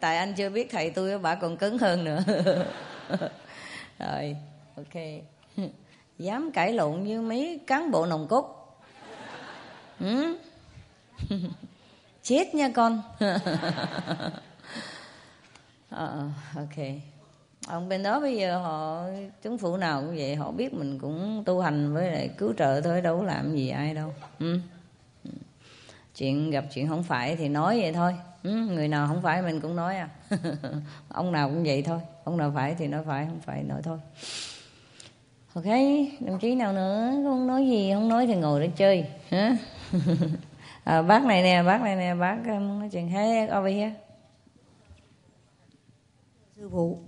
Tại 0.00 0.16
anh 0.16 0.34
chưa 0.34 0.50
biết 0.50 0.68
thầy 0.70 0.90
tôi 0.90 1.18
bà 1.18 1.34
còn 1.34 1.56
cứng 1.56 1.78
hơn 1.78 2.04
nữa. 2.04 2.20
Rồi 3.98 4.36
ok. 4.76 5.02
Dám 6.18 6.50
cãi 6.52 6.72
lộn 6.72 7.04
như 7.04 7.20
mấy 7.20 7.60
cán 7.66 7.90
bộ 7.90 8.06
nồng 8.06 8.28
cốt. 8.28 8.76
Ừ? 10.00 10.38
chết 12.22 12.54
nha 12.54 12.70
con. 12.74 13.02
Ờ, 15.90 16.28
ok 16.56 16.76
ông 17.66 17.88
bên 17.88 18.02
đó 18.02 18.20
bây 18.20 18.36
giờ 18.36 18.58
họ 18.58 19.04
chính 19.42 19.58
phủ 19.58 19.76
nào 19.76 20.00
cũng 20.00 20.16
vậy 20.16 20.34
họ 20.34 20.50
biết 20.50 20.74
mình 20.74 20.98
cũng 20.98 21.42
tu 21.46 21.60
hành 21.60 21.94
với 21.94 22.10
lại 22.10 22.30
cứu 22.38 22.52
trợ 22.58 22.80
thôi 22.80 23.00
đâu 23.00 23.18
có 23.18 23.24
làm 23.24 23.56
gì 23.56 23.68
ai 23.68 23.94
đâu. 23.94 24.12
Ừ. 24.38 24.58
ừ. 25.24 25.30
chuyện 26.16 26.50
gặp 26.50 26.64
chuyện 26.74 26.88
không 26.88 27.02
phải 27.02 27.36
thì 27.36 27.48
nói 27.48 27.80
vậy 27.80 27.92
thôi. 27.92 28.14
Ừ. 28.42 28.50
người 28.50 28.88
nào 28.88 29.08
không 29.08 29.22
phải 29.22 29.42
mình 29.42 29.60
cũng 29.60 29.76
nói 29.76 29.96
à. 29.96 30.08
Ông 31.08 31.32
nào 31.32 31.48
cũng 31.48 31.64
vậy 31.64 31.82
thôi. 31.82 32.00
Ông 32.24 32.36
nào 32.36 32.52
phải 32.54 32.74
thì 32.78 32.86
nói 32.86 33.02
phải 33.06 33.26
không 33.26 33.40
phải 33.40 33.62
nói 33.62 33.82
thôi. 33.82 33.98
Ok 35.54 35.64
đồng 36.20 36.38
chí 36.40 36.54
nào 36.54 36.72
nữa? 36.72 37.10
Không 37.24 37.46
nói 37.46 37.66
gì? 37.66 37.92
Không 37.94 38.08
nói 38.08 38.26
thì 38.26 38.34
ngồi 38.34 38.60
để 38.60 38.70
chơi. 38.76 39.06
Hả? 39.30 39.56
À, 40.84 41.02
bác 41.02 41.24
này 41.24 41.42
nè 41.42 41.62
bác 41.62 41.82
này 41.82 41.96
nè 41.96 42.14
bác 42.14 42.36
um, 42.46 42.78
nói 42.78 42.88
chuyện 42.92 43.08
hết 43.08 43.48
over 43.58 43.74
here. 43.74 43.92
Sư 46.56 46.68
phụ 46.72 46.98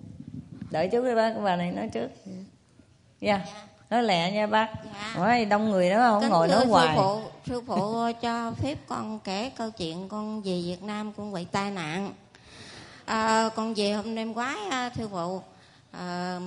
đợi 0.77 0.89
chút 0.89 1.05
đi 1.05 1.15
bác 1.15 1.33
bà 1.45 1.57
này 1.57 1.71
nói 1.71 1.89
trước. 1.93 2.09
Dạ 3.21 3.37
yeah. 3.37 3.49
nói 3.91 4.03
lẹ 4.03 4.31
nha 4.33 4.47
bác. 4.47 4.69
Dạ. 4.85 5.15
Ôi, 5.17 5.45
đông 5.45 5.71
người 5.71 5.91
đó 5.91 5.99
không 6.01 6.21
Kính 6.21 6.31
ngồi 6.31 6.49
nói 6.49 6.67
hoài. 6.67 6.87
sư 6.87 6.93
phụ 6.97 7.21
sư 7.47 7.63
phụ 7.67 8.13
cho 8.23 8.53
phép 8.63 8.79
con 8.87 9.19
kể 9.25 9.51
câu 9.57 9.71
chuyện 9.71 10.09
con 10.09 10.43
về 10.43 10.63
việt 10.65 10.83
nam 10.83 11.13
con 11.13 11.33
bị 11.33 11.45
tai 11.45 11.71
nạn. 11.71 12.13
À, 13.05 13.49
con 13.55 13.75
về 13.75 13.93
hôm 13.93 14.15
đêm 14.15 14.33
ngoái 14.33 14.57
sư 14.97 15.09
phụ. 15.13 15.43
À, 15.93 16.39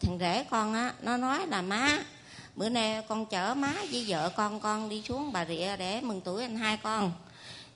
thằng 0.00 0.18
rể 0.20 0.44
con 0.50 0.74
á 0.74 0.92
nó 1.02 1.16
nói 1.16 1.46
là 1.46 1.62
má 1.62 1.98
bữa 2.56 2.68
nay 2.68 3.02
con 3.08 3.26
chở 3.26 3.54
má 3.54 3.72
với 3.92 4.04
vợ 4.08 4.30
con 4.36 4.60
con 4.60 4.88
đi 4.88 5.02
xuống 5.02 5.32
bà 5.32 5.44
rịa 5.44 5.76
để 5.78 6.00
mừng 6.00 6.20
tuổi 6.20 6.42
anh 6.42 6.56
hai 6.56 6.76
con. 6.76 7.12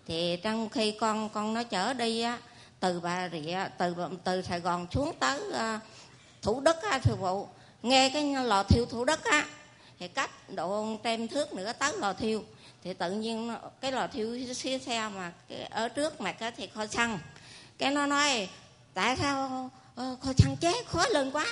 Thì 0.07 0.37
trong 0.42 0.68
khi 0.68 0.90
con 1.00 1.29
con 1.29 1.55
nó 1.55 1.62
chở 1.62 1.92
đi 1.92 2.20
á 2.20 2.38
từ 2.85 3.01
bà 3.01 3.29
rịa 3.29 3.59
từ 3.79 3.94
từ 4.25 4.42
sài 4.42 4.61
gòn 4.61 4.87
xuống 4.90 5.12
tới 5.18 5.40
uh, 5.49 5.81
thủ 6.42 6.61
đức 6.61 6.83
á 6.83 6.99
thưa 6.99 7.14
phụ 7.20 7.49
nghe 7.83 8.11
cái 8.11 8.35
lò 8.44 8.62
thiêu 8.62 8.87
thủ 8.87 9.05
đức 9.05 9.25
á 9.25 9.47
thì 9.99 10.09
cách 10.09 10.31
độ 10.51 10.97
tem 11.03 11.29
thước 11.29 11.53
nữa 11.53 11.73
tới 11.79 11.92
lò 11.99 12.12
thiêu. 12.12 12.44
Thì 12.83 12.94
tự 12.94 13.11
nhiên 13.11 13.55
cái 13.81 13.92
lò 13.92 14.07
thiêu 14.07 14.55
xe 14.55 14.79
xe 14.79 15.09
mà 15.09 15.33
cái 15.49 15.62
ở 15.62 15.88
trước 15.88 16.20
mặt 16.20 16.37
á 16.40 16.51
thì 16.51 16.66
kho 16.66 16.87
xăng. 16.87 17.18
Cái 17.79 17.90
nó 17.90 18.07
nói 18.07 18.49
tại 18.94 19.16
sao 19.16 19.70
uh, 20.01 20.20
kho 20.20 20.33
xăng 20.38 20.57
chế 20.57 20.73
khó 20.87 21.07
lên 21.09 21.31
quá? 21.31 21.47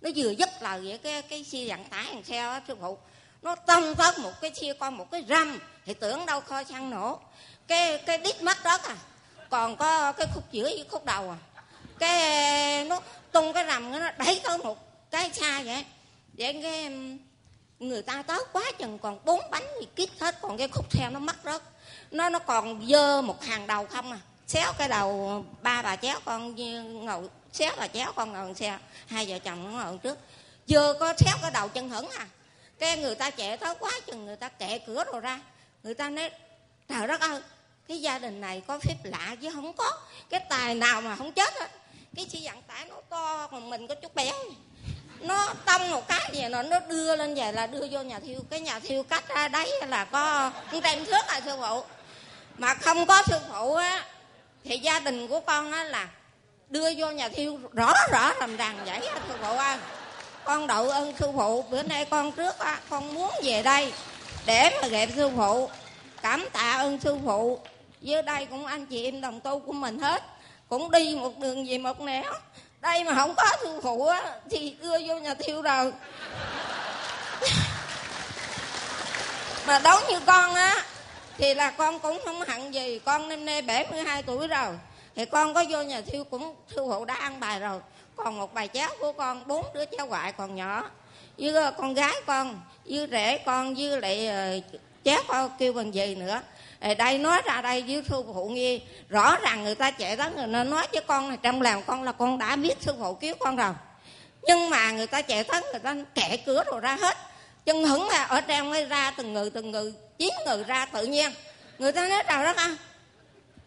Nó 0.00 0.10
vừa 0.16 0.30
dứt 0.30 0.48
lời 0.60 0.80
vậy 0.84 0.98
cái 0.98 1.22
cái 1.22 1.44
xe 1.44 1.58
vận 1.68 1.84
tải 1.84 2.04
hàng 2.04 2.24
xe 2.24 2.38
á 2.38 2.60
thưa 2.68 2.74
phụ 2.80 2.98
nó 3.42 3.54
tông 3.54 3.94
tới 3.94 4.12
một 4.18 4.32
cái 4.40 4.54
xe 4.54 4.72
con 4.72 4.96
một 4.96 5.10
cái 5.10 5.24
râm 5.28 5.58
thì 5.86 5.94
tưởng 5.94 6.26
đâu 6.26 6.40
kho 6.40 6.64
xăng 6.64 6.90
nổ. 6.90 7.18
Cái 7.68 7.98
cái 7.98 8.18
đít 8.18 8.42
mắt 8.42 8.64
đó 8.64 8.78
à 8.84 8.96
còn 9.52 9.76
có 9.76 10.12
cái 10.12 10.26
khúc 10.34 10.52
giữa 10.52 10.64
với 10.64 10.84
khúc 10.90 11.04
đầu 11.04 11.30
à. 11.30 11.36
Cái, 11.98 12.84
nó 12.84 13.00
tung 13.32 13.52
cái 13.52 13.66
rầm 13.66 13.92
nó 13.92 14.10
đẩy 14.18 14.40
tới 14.44 14.58
một 14.58 14.78
cái 15.10 15.30
xa 15.32 15.62
vậy. 15.62 15.84
Vậy 16.32 16.60
cái 16.62 16.84
um, 16.84 17.18
người 17.78 18.02
ta 18.02 18.22
tới 18.22 18.38
quá 18.52 18.62
chừng 18.78 18.98
còn 18.98 19.18
bốn 19.24 19.40
bánh 19.50 19.66
thì 19.80 19.86
kít 19.96 20.10
hết, 20.20 20.40
còn 20.40 20.56
cái 20.56 20.68
khúc 20.68 20.90
theo 20.90 21.10
nó 21.10 21.18
mất 21.18 21.36
rớt. 21.44 21.62
Nó 22.10 22.28
nó 22.28 22.38
còn 22.38 22.86
dơ 22.88 23.22
một 23.22 23.44
hàng 23.44 23.66
đầu 23.66 23.86
không 23.86 24.12
à. 24.12 24.18
Xéo 24.46 24.72
cái 24.78 24.88
đầu 24.88 25.44
ba 25.62 25.82
bà 25.82 25.96
chéo 25.96 26.18
con 26.24 26.54
ngồi, 27.04 27.28
xéo 27.52 27.72
bà 27.76 27.88
chéo 27.88 28.12
con 28.12 28.32
ngồi 28.32 28.54
xe, 28.54 28.78
hai 29.06 29.26
vợ 29.26 29.38
chồng 29.38 29.64
nó 29.64 29.84
ngồi 29.84 29.98
trước. 29.98 30.18
Vừa 30.68 30.94
có, 31.00 31.14
xéo 31.18 31.36
cái 31.42 31.50
đầu 31.50 31.68
chân 31.68 31.88
hững 31.88 32.10
à. 32.10 32.26
Cái 32.78 32.96
người 32.96 33.14
ta 33.14 33.30
chạy 33.30 33.56
tới 33.56 33.74
quá 33.74 33.90
chừng 34.06 34.26
người 34.26 34.36
ta 34.36 34.48
kệ 34.48 34.78
cửa 34.78 35.04
rồi 35.12 35.20
ra. 35.20 35.40
Người 35.82 35.94
ta 35.94 36.10
nói, 36.10 36.30
trời 36.88 37.06
đất 37.06 37.20
ơi 37.20 37.40
cái 37.88 38.00
gia 38.00 38.18
đình 38.18 38.40
này 38.40 38.62
có 38.66 38.78
phép 38.78 38.96
lạ 39.04 39.36
chứ 39.42 39.50
không 39.54 39.72
có. 39.72 39.92
Cái 40.30 40.40
tài 40.48 40.74
nào 40.74 41.00
mà 41.00 41.16
không 41.16 41.32
chết 41.32 41.54
hết 41.60 41.70
cái 42.16 42.24
chị 42.24 42.38
dặn 42.38 42.62
tải 42.62 42.84
nó 42.84 42.94
to, 43.08 43.46
còn 43.50 43.70
mình 43.70 43.86
có 43.86 43.94
chút 43.94 44.14
béo 44.14 44.34
nó 45.20 45.54
tông 45.64 45.90
một 45.90 46.08
cái 46.08 46.30
gì 46.32 46.42
nó 46.48 46.62
nó 46.62 46.78
đưa 46.80 47.16
lên 47.16 47.34
về 47.34 47.52
là 47.52 47.66
đưa 47.66 47.86
vô 47.90 48.02
nhà 48.02 48.20
thiêu. 48.20 48.40
Cái 48.50 48.60
nhà 48.60 48.78
thiêu 48.78 49.02
cách 49.02 49.28
ra 49.28 49.48
đấy 49.48 49.72
là 49.88 50.04
có 50.04 50.50
tem 50.82 51.04
thước 51.04 51.26
à 51.26 51.40
sư 51.44 51.52
phụ. 51.60 51.82
Mà 52.58 52.74
không 52.74 53.06
có 53.06 53.22
sư 53.26 53.38
phụ 53.52 53.74
á, 53.74 54.04
thì 54.64 54.78
gia 54.78 55.00
đình 55.00 55.28
của 55.28 55.40
con 55.40 55.72
á 55.72 55.84
là 55.84 56.08
đưa 56.68 56.94
vô 56.96 57.10
nhà 57.10 57.28
thiêu 57.28 57.58
rõ 57.72 57.94
rõ 58.10 58.32
ràng 58.40 58.56
ràng 58.56 58.78
vậy 58.86 59.06
á, 59.06 59.14
sư 59.28 59.34
phụ 59.42 59.56
ơi. 59.56 59.78
Con 60.44 60.66
đậu 60.66 60.90
ơn 60.90 61.14
sư 61.18 61.26
phụ, 61.36 61.62
bữa 61.62 61.82
nay 61.82 62.04
con 62.04 62.32
trước 62.32 62.58
á, 62.58 62.80
con 62.90 63.14
muốn 63.14 63.30
về 63.42 63.62
đây 63.62 63.92
để 64.46 64.78
mà 64.82 64.88
gặp 64.88 65.08
sư 65.16 65.30
phụ. 65.36 65.70
Cảm 66.22 66.48
tạ 66.52 66.72
ơn 66.72 67.00
sư 67.00 67.16
phụ 67.24 67.60
dưới 68.02 68.22
đây 68.22 68.46
cũng 68.46 68.66
anh 68.66 68.86
chị 68.86 69.04
em 69.04 69.20
đồng 69.20 69.40
tu 69.40 69.58
của 69.58 69.72
mình 69.72 69.98
hết. 69.98 70.22
Cũng 70.68 70.90
đi 70.90 71.16
một 71.20 71.38
đường 71.38 71.66
gì 71.66 71.78
một 71.78 72.00
nẻo. 72.00 72.32
Đây 72.80 73.04
mà 73.04 73.14
không 73.14 73.34
có 73.34 73.44
sư 73.62 73.80
phụ 73.82 74.06
á, 74.06 74.34
thì 74.50 74.76
đưa 74.80 74.98
vô 75.06 75.18
nhà 75.18 75.34
thiêu 75.34 75.62
rồi. 75.62 75.92
Mà 79.66 79.78
đối 79.78 80.02
như 80.08 80.20
con 80.26 80.54
á, 80.54 80.84
thì 81.38 81.54
là 81.54 81.70
con 81.70 81.98
cũng 81.98 82.20
không 82.24 82.40
hận 82.40 82.70
gì. 82.70 82.98
Con 82.98 83.28
năm 83.28 83.44
nay 83.44 83.62
72 83.62 84.22
tuổi 84.22 84.48
rồi. 84.48 84.68
Thì 85.14 85.24
con 85.24 85.54
có 85.54 85.64
vô 85.70 85.82
nhà 85.82 86.00
thiêu 86.00 86.24
cũng 86.24 86.54
sư 86.68 86.86
phụ 86.90 87.04
đã 87.04 87.14
ăn 87.14 87.40
bài 87.40 87.60
rồi. 87.60 87.80
Còn 88.16 88.38
một 88.38 88.54
bài 88.54 88.68
cháu 88.68 88.90
của 89.00 89.12
con, 89.12 89.46
bốn 89.46 89.66
đứa 89.74 89.84
cháu 89.84 90.06
ngoại 90.06 90.32
còn 90.32 90.54
nhỏ. 90.54 90.90
Với 91.38 91.72
con 91.78 91.94
gái 91.94 92.14
con 92.26 92.60
với 92.84 93.08
rể 93.10 93.38
con 93.38 93.74
với 93.74 94.00
lại 94.00 94.26
ờ, 94.26 94.60
cháu 95.04 95.22
con 95.28 95.50
kêu 95.58 95.72
bằng 95.72 95.94
gì 95.94 96.14
nữa 96.14 96.40
ở 96.82 96.94
đây 96.94 97.18
nói 97.18 97.42
ra 97.44 97.60
đây 97.62 97.84
với 97.88 98.02
sư 98.08 98.22
phụ 98.34 98.48
nghe. 98.48 98.78
Rõ 99.08 99.36
ràng 99.36 99.64
người 99.64 99.74
ta 99.74 99.90
chạy 99.90 100.16
tới 100.16 100.30
người 100.36 100.46
nó 100.46 100.64
nói 100.64 100.86
với 100.92 101.02
con 101.06 101.28
này, 101.28 101.38
trong 101.42 101.62
lòng 101.62 101.82
con 101.86 102.02
là 102.02 102.12
con 102.12 102.38
đã 102.38 102.56
biết 102.56 102.74
sư 102.80 102.92
phụ 102.98 103.14
cứu 103.14 103.34
con 103.38 103.56
rồi. 103.56 103.72
Nhưng 104.42 104.70
mà 104.70 104.90
người 104.90 105.06
ta 105.06 105.22
chạy 105.22 105.44
tới 105.44 105.62
người 105.62 105.80
ta 105.80 105.94
kẻ 106.14 106.36
cửa 106.46 106.64
rồi 106.66 106.80
ra 106.80 106.96
hết. 107.00 107.16
Chân 107.64 107.84
hững 107.84 108.08
là 108.08 108.24
ở 108.24 108.40
trong 108.40 108.70
mới 108.70 108.84
ra 108.84 109.10
từng 109.10 109.32
người 109.32 109.50
từng 109.50 109.70
người, 109.70 109.94
chín 110.18 110.30
người 110.46 110.64
ra 110.64 110.86
tự 110.86 111.06
nhiên. 111.06 111.30
Người 111.78 111.92
ta 111.92 112.08
nói 112.08 112.22
trời 112.28 112.44
đất 112.44 112.56
à 112.56 112.76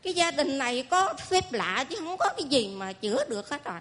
cái 0.04 0.14
gia 0.14 0.32
đình 0.32 0.58
này 0.58 0.84
có 0.90 1.14
phép 1.14 1.54
lạ 1.54 1.86
chứ 1.90 1.96
không 2.00 2.18
có 2.18 2.30
cái 2.38 2.44
gì 2.44 2.68
mà 2.68 2.94
chữa 2.94 3.26
được 3.30 3.50
hết 3.50 3.64
rồi. 3.64 3.80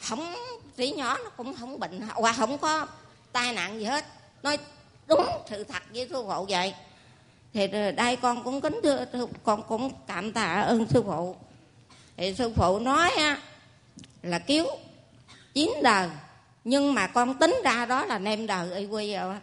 Không, 0.00 0.34
trẻ 0.76 0.86
nhỏ 0.86 1.18
nó 1.24 1.30
cũng 1.30 1.54
không 1.54 1.78
bệnh, 1.78 2.00
hoặc 2.14 2.36
không 2.36 2.58
có 2.58 2.86
tai 3.32 3.52
nạn 3.52 3.78
gì 3.78 3.84
hết. 3.84 4.04
Nói 4.42 4.58
đúng 5.06 5.26
sự 5.50 5.64
thật 5.64 5.82
với 5.94 6.08
sư 6.10 6.24
phụ 6.28 6.46
vậy 6.48 6.74
thì 7.54 7.66
đây 7.96 8.16
con 8.16 8.44
cũng 8.44 8.60
kính 8.60 8.80
thưa 8.82 9.06
con 9.44 9.62
cũng 9.62 9.92
cảm 10.06 10.32
tạ 10.32 10.64
ơn 10.66 10.86
sư 10.90 11.02
phụ. 11.06 11.36
Thì 12.16 12.34
sư 12.34 12.52
phụ 12.56 12.78
nói 12.78 13.10
á, 13.10 13.38
là 14.22 14.38
cứu 14.38 14.66
chín 15.54 15.70
đời, 15.82 16.08
nhưng 16.64 16.94
mà 16.94 17.06
con 17.06 17.34
tính 17.34 17.60
ra 17.64 17.86
đó 17.86 18.04
là 18.04 18.18
nem 18.18 18.46
đời 18.46 18.74
y 18.76 18.86
quy 18.86 19.16
rồi. 19.16 19.34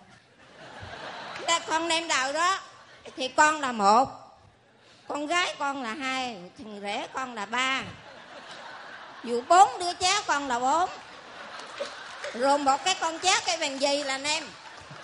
Con 1.68 1.88
nem 1.88 2.08
đời 2.08 2.34
đó, 2.34 2.60
thì 3.18 3.28
con 3.28 3.62
là 3.62 3.72
một, 3.72 4.10
con 5.08 5.28
gái 5.28 5.56
con 5.60 5.84
là 5.84 5.94
hai, 5.94 6.38
thằng 6.58 6.80
rể 6.82 7.08
con 7.14 7.34
là 7.34 7.46
ba, 7.46 7.84
dù 9.24 9.42
bốn 9.50 9.80
đứa 9.80 9.94
cháu 9.94 10.22
con 10.28 10.48
là 10.48 10.60
bốn. 10.60 10.90
Rồi 12.34 12.58
một 12.58 12.78
cái 12.86 12.96
con 13.02 13.20
cháu, 13.20 13.42
cái 13.46 13.58
bằng 13.58 13.82
gì 13.82 14.04
là 14.04 14.18
nem 14.18 14.44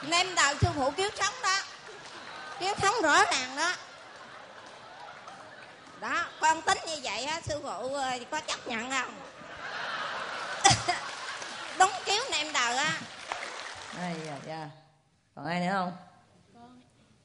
nem 0.01 0.35
đời 0.35 0.55
sư 0.61 0.67
phụ 0.75 0.91
cứu 0.91 1.09
sống 1.19 1.33
đó 1.43 1.57
cứu 2.59 2.73
sống 2.81 2.95
rõ 3.03 3.23
ràng 3.31 3.55
đó. 3.57 3.71
Đó 6.01 6.25
con 6.39 6.61
tính 6.61 6.77
như 6.87 6.95
vậy 7.03 7.23
á 7.23 7.41
sư 7.41 7.59
phụ 7.63 7.93
ờ, 7.93 8.19
có 8.31 8.41
chấp 8.41 8.67
nhận 8.67 8.91
không? 8.91 9.13
Đúng 11.79 11.91
cứu 12.05 12.23
nem 12.31 12.47
đời 12.53 12.77
á. 12.77 12.93
Ai 13.97 14.15
dạ 14.25 14.35
dạ 14.47 14.69
còn 15.35 15.45
ai 15.45 15.59
nữa 15.59 15.71
không? 15.73 15.97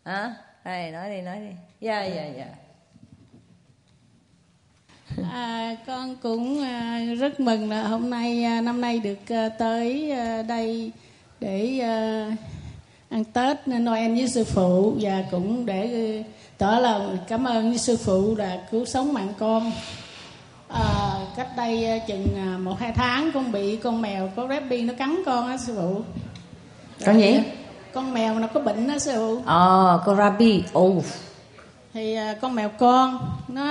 Hả? 0.05 0.35
Đây 0.65 0.91
nói 0.91 1.11
đi 1.11 1.21
nói 1.21 1.37
đi. 1.37 1.51
Dạ 1.81 2.05
dạ. 2.05 2.25
dạ 2.37 2.47
À, 5.33 5.77
con 5.87 6.17
cũng 6.17 6.63
à, 6.63 7.01
rất 7.19 7.41
mừng 7.41 7.71
là 7.71 7.83
hôm 7.83 8.11
nay 8.11 8.45
à, 8.45 8.61
năm 8.61 8.81
nay 8.81 8.99
được 8.99 9.19
à, 9.29 9.49
tới 9.59 10.11
à, 10.11 10.43
đây 10.43 10.93
để 11.41 11.79
à, 11.83 12.29
ăn 13.15 13.25
Tết 13.25 13.57
Noel 13.79 14.15
với 14.15 14.29
sư 14.29 14.45
phụ 14.45 14.95
và 15.01 15.23
cũng 15.31 15.67
để 15.67 15.83
à, 15.83 16.31
tỏ 16.59 16.79
lòng 16.81 17.19
cảm 17.29 17.45
ơn 17.45 17.69
với 17.69 17.79
sư 17.79 17.97
phụ 18.05 18.35
là 18.37 18.59
cứu 18.71 18.85
sống 18.85 19.13
mạng 19.13 19.33
con. 19.39 19.73
À, 20.69 21.11
cách 21.37 21.49
đây 21.57 21.85
à, 21.87 21.99
chừng 22.09 22.27
một 22.65 22.75
hai 22.81 22.93
tháng 22.93 23.31
con 23.35 23.53
bị 23.53 23.77
con 23.77 24.03
mèo 24.03 24.31
có 24.37 24.47
rabi 24.49 24.83
nó 24.83 24.95
cắn 24.99 25.23
con 25.27 25.49
á 25.49 25.57
sư 25.57 25.75
phụ. 25.77 26.01
con 27.07 27.19
gì 27.21 27.39
Con 27.95 28.15
mèo 28.15 28.39
nó 28.39 28.47
có 28.47 28.61
bệnh 28.61 28.89
đó 28.89 28.99
sư 28.99 29.13
phụ. 29.17 29.43
ờ 29.47 30.03
con 30.07 30.17
rabi 30.17 30.63
ồ 30.73 30.93
Thì 31.93 32.17
con 32.41 32.55
mèo 32.55 32.69
con 32.69 33.19
nó 33.49 33.65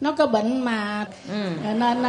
nó 0.00 0.12
có 0.12 0.26
bệnh 0.26 0.60
mà 0.60 1.04
ừ. 1.28 1.50
Nên 1.78 2.02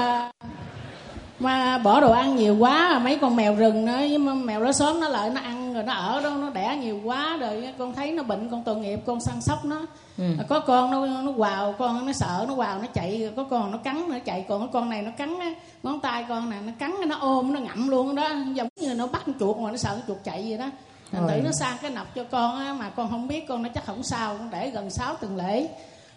mà 1.39 1.77
bỏ 1.77 2.01
đồ 2.01 2.11
ăn 2.11 2.35
nhiều 2.35 2.57
quá 2.59 2.99
mấy 3.03 3.17
con 3.21 3.35
mèo 3.35 3.55
rừng 3.55 3.85
nó 3.85 3.97
với 3.97 4.17
mèo 4.17 4.63
đó 4.63 4.71
sớm 4.71 4.99
nó 4.99 5.07
lại 5.09 5.29
nó 5.29 5.41
ăn 5.41 5.62
rồi 5.73 5.83
nó 5.83 5.93
ở 5.93 6.21
đó 6.21 6.29
nó 6.29 6.49
đẻ 6.49 6.77
nhiều 6.81 7.01
quá 7.03 7.37
rồi 7.37 7.73
con 7.77 7.93
thấy 7.93 8.11
nó 8.11 8.23
bệnh 8.23 8.49
con 8.49 8.63
tội 8.63 8.75
nghiệp 8.75 8.99
con 9.05 9.21
săn 9.21 9.41
sóc 9.41 9.65
nó. 9.65 9.85
Ừ. 10.17 10.23
có 10.49 10.59
con 10.59 10.91
nó 10.91 11.05
nó 11.05 11.31
quào 11.37 11.73
con 11.73 12.05
nó 12.05 12.13
sợ 12.13 12.45
nó 12.47 12.55
quào 12.55 12.79
nó 12.79 12.85
chạy 12.93 13.31
có 13.35 13.43
con 13.43 13.71
nó 13.71 13.77
cắn 13.77 14.09
nó 14.09 14.19
chạy 14.25 14.45
còn 14.49 14.71
con 14.71 14.89
này 14.89 15.01
nó 15.01 15.11
cắn 15.17 15.39
á, 15.39 15.53
ngón 15.83 15.99
tay 15.99 16.25
con 16.29 16.49
này 16.49 16.59
nó 16.65 16.71
cắn 16.79 16.95
nó 17.07 17.17
ôm 17.19 17.53
nó 17.53 17.59
ngậm 17.59 17.87
luôn 17.87 18.15
đó. 18.15 18.29
Giống 18.53 18.67
như 18.75 18.93
nó 18.93 19.07
bắt 19.07 19.23
chuột 19.39 19.57
mà 19.57 19.71
nó 19.71 19.77
sợ 19.77 20.01
chuột 20.07 20.17
chạy 20.23 20.45
vậy 20.49 20.57
đó. 20.57 20.69
Thành 21.11 21.27
tự 21.27 21.41
nó 21.43 21.51
sang 21.51 21.77
cái 21.81 21.91
nọc 21.91 22.15
cho 22.15 22.23
con 22.23 22.59
á, 22.59 22.73
mà 22.73 22.89
con 22.89 23.09
không 23.09 23.27
biết 23.27 23.47
con 23.47 23.63
nó 23.63 23.69
chắc 23.75 23.85
không 23.85 24.03
sao 24.03 24.35
con 24.37 24.49
để 24.49 24.69
gần 24.69 24.89
6 24.89 25.15
tuần 25.15 25.37
lễ. 25.37 25.67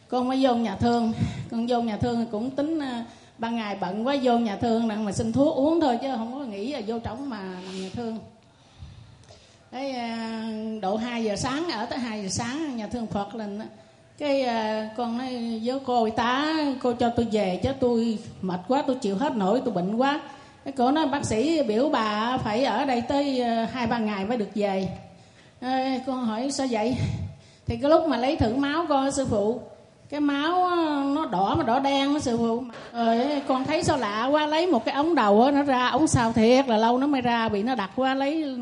Con 0.08 0.28
mới 0.28 0.38
vô 0.40 0.54
nhà 0.54 0.76
thương. 0.76 1.12
Con 1.50 1.66
vô 1.68 1.80
nhà 1.80 1.96
thương 1.96 2.26
cũng 2.26 2.50
tính 2.50 2.78
à, 2.78 3.04
ban 3.38 3.56
ngày 3.56 3.76
bận 3.80 4.06
quá 4.06 4.16
vô 4.22 4.38
nhà 4.38 4.56
thương 4.56 4.88
mà 4.88 5.12
xin 5.12 5.32
thuốc 5.32 5.56
uống 5.56 5.80
thôi 5.80 5.98
chứ 6.02 6.08
không 6.16 6.34
có 6.34 6.40
nghĩ 6.40 6.72
là 6.72 6.80
vô 6.86 6.98
trống 6.98 7.30
mà 7.30 7.38
nằm 7.42 7.82
nhà 7.82 7.88
thương 7.94 8.18
cái 9.72 9.90
à, 9.90 10.48
độ 10.82 10.96
2 10.96 11.24
giờ 11.24 11.36
sáng 11.36 11.70
ở 11.70 11.86
tới 11.86 11.98
2 11.98 12.22
giờ 12.22 12.28
sáng 12.28 12.76
nhà 12.76 12.86
thương 12.86 13.06
Phật 13.06 13.34
lên 13.34 13.60
cái 14.18 14.42
à, 14.42 14.88
con 14.96 15.18
nói 15.18 15.60
với 15.64 15.78
cô 15.86 16.04
y 16.04 16.10
tá 16.10 16.54
cô 16.82 16.92
cho 16.92 17.10
tôi 17.16 17.26
về 17.32 17.60
chứ 17.62 17.70
tôi 17.80 18.18
mệt 18.42 18.60
quá 18.68 18.82
tôi 18.86 18.96
chịu 18.96 19.16
hết 19.16 19.36
nổi 19.36 19.60
tôi 19.64 19.74
bệnh 19.74 19.96
quá. 19.96 20.20
Cái 20.64 20.72
cô 20.76 20.90
nói 20.90 21.06
bác 21.06 21.24
sĩ 21.24 21.62
biểu 21.62 21.88
bà 21.88 22.38
phải 22.38 22.64
ở 22.64 22.84
đây 22.84 23.00
tới 23.00 23.40
à, 23.40 23.68
hai 23.72 23.86
ba 23.86 23.98
ngày 23.98 24.24
mới 24.24 24.36
được 24.36 24.50
về. 24.54 24.88
Ê, 25.60 26.00
con 26.06 26.24
hỏi 26.24 26.50
sao 26.50 26.66
vậy? 26.70 26.96
Thì 27.66 27.76
cái 27.76 27.90
lúc 27.90 28.08
mà 28.08 28.16
lấy 28.16 28.36
thử 28.36 28.56
máu 28.56 28.86
con 28.88 29.10
sư 29.10 29.26
phụ 29.30 29.60
cái 30.10 30.20
máu 30.20 30.70
nó 31.14 31.26
đỏ 31.26 31.54
mà 31.58 31.64
đỏ 31.64 31.78
đen 31.78 32.14
đó 32.14 32.20
sư 32.20 32.36
phụ. 32.38 32.62
Rồi 32.92 33.42
con 33.48 33.64
thấy 33.64 33.82
sao 33.82 33.96
lạ 33.96 34.26
quá 34.26 34.46
lấy 34.46 34.66
một 34.66 34.84
cái 34.84 34.94
ống 34.94 35.14
đầu 35.14 35.50
nó 35.50 35.62
ra 35.62 35.88
ống 35.88 36.06
sao 36.06 36.32
thiệt 36.32 36.68
là 36.68 36.76
lâu 36.76 36.98
nó 36.98 37.06
mới 37.06 37.20
ra 37.20 37.48
bị 37.48 37.62
nó 37.62 37.74
đặt 37.74 37.90
quá 37.96 38.14
lấy 38.14 38.56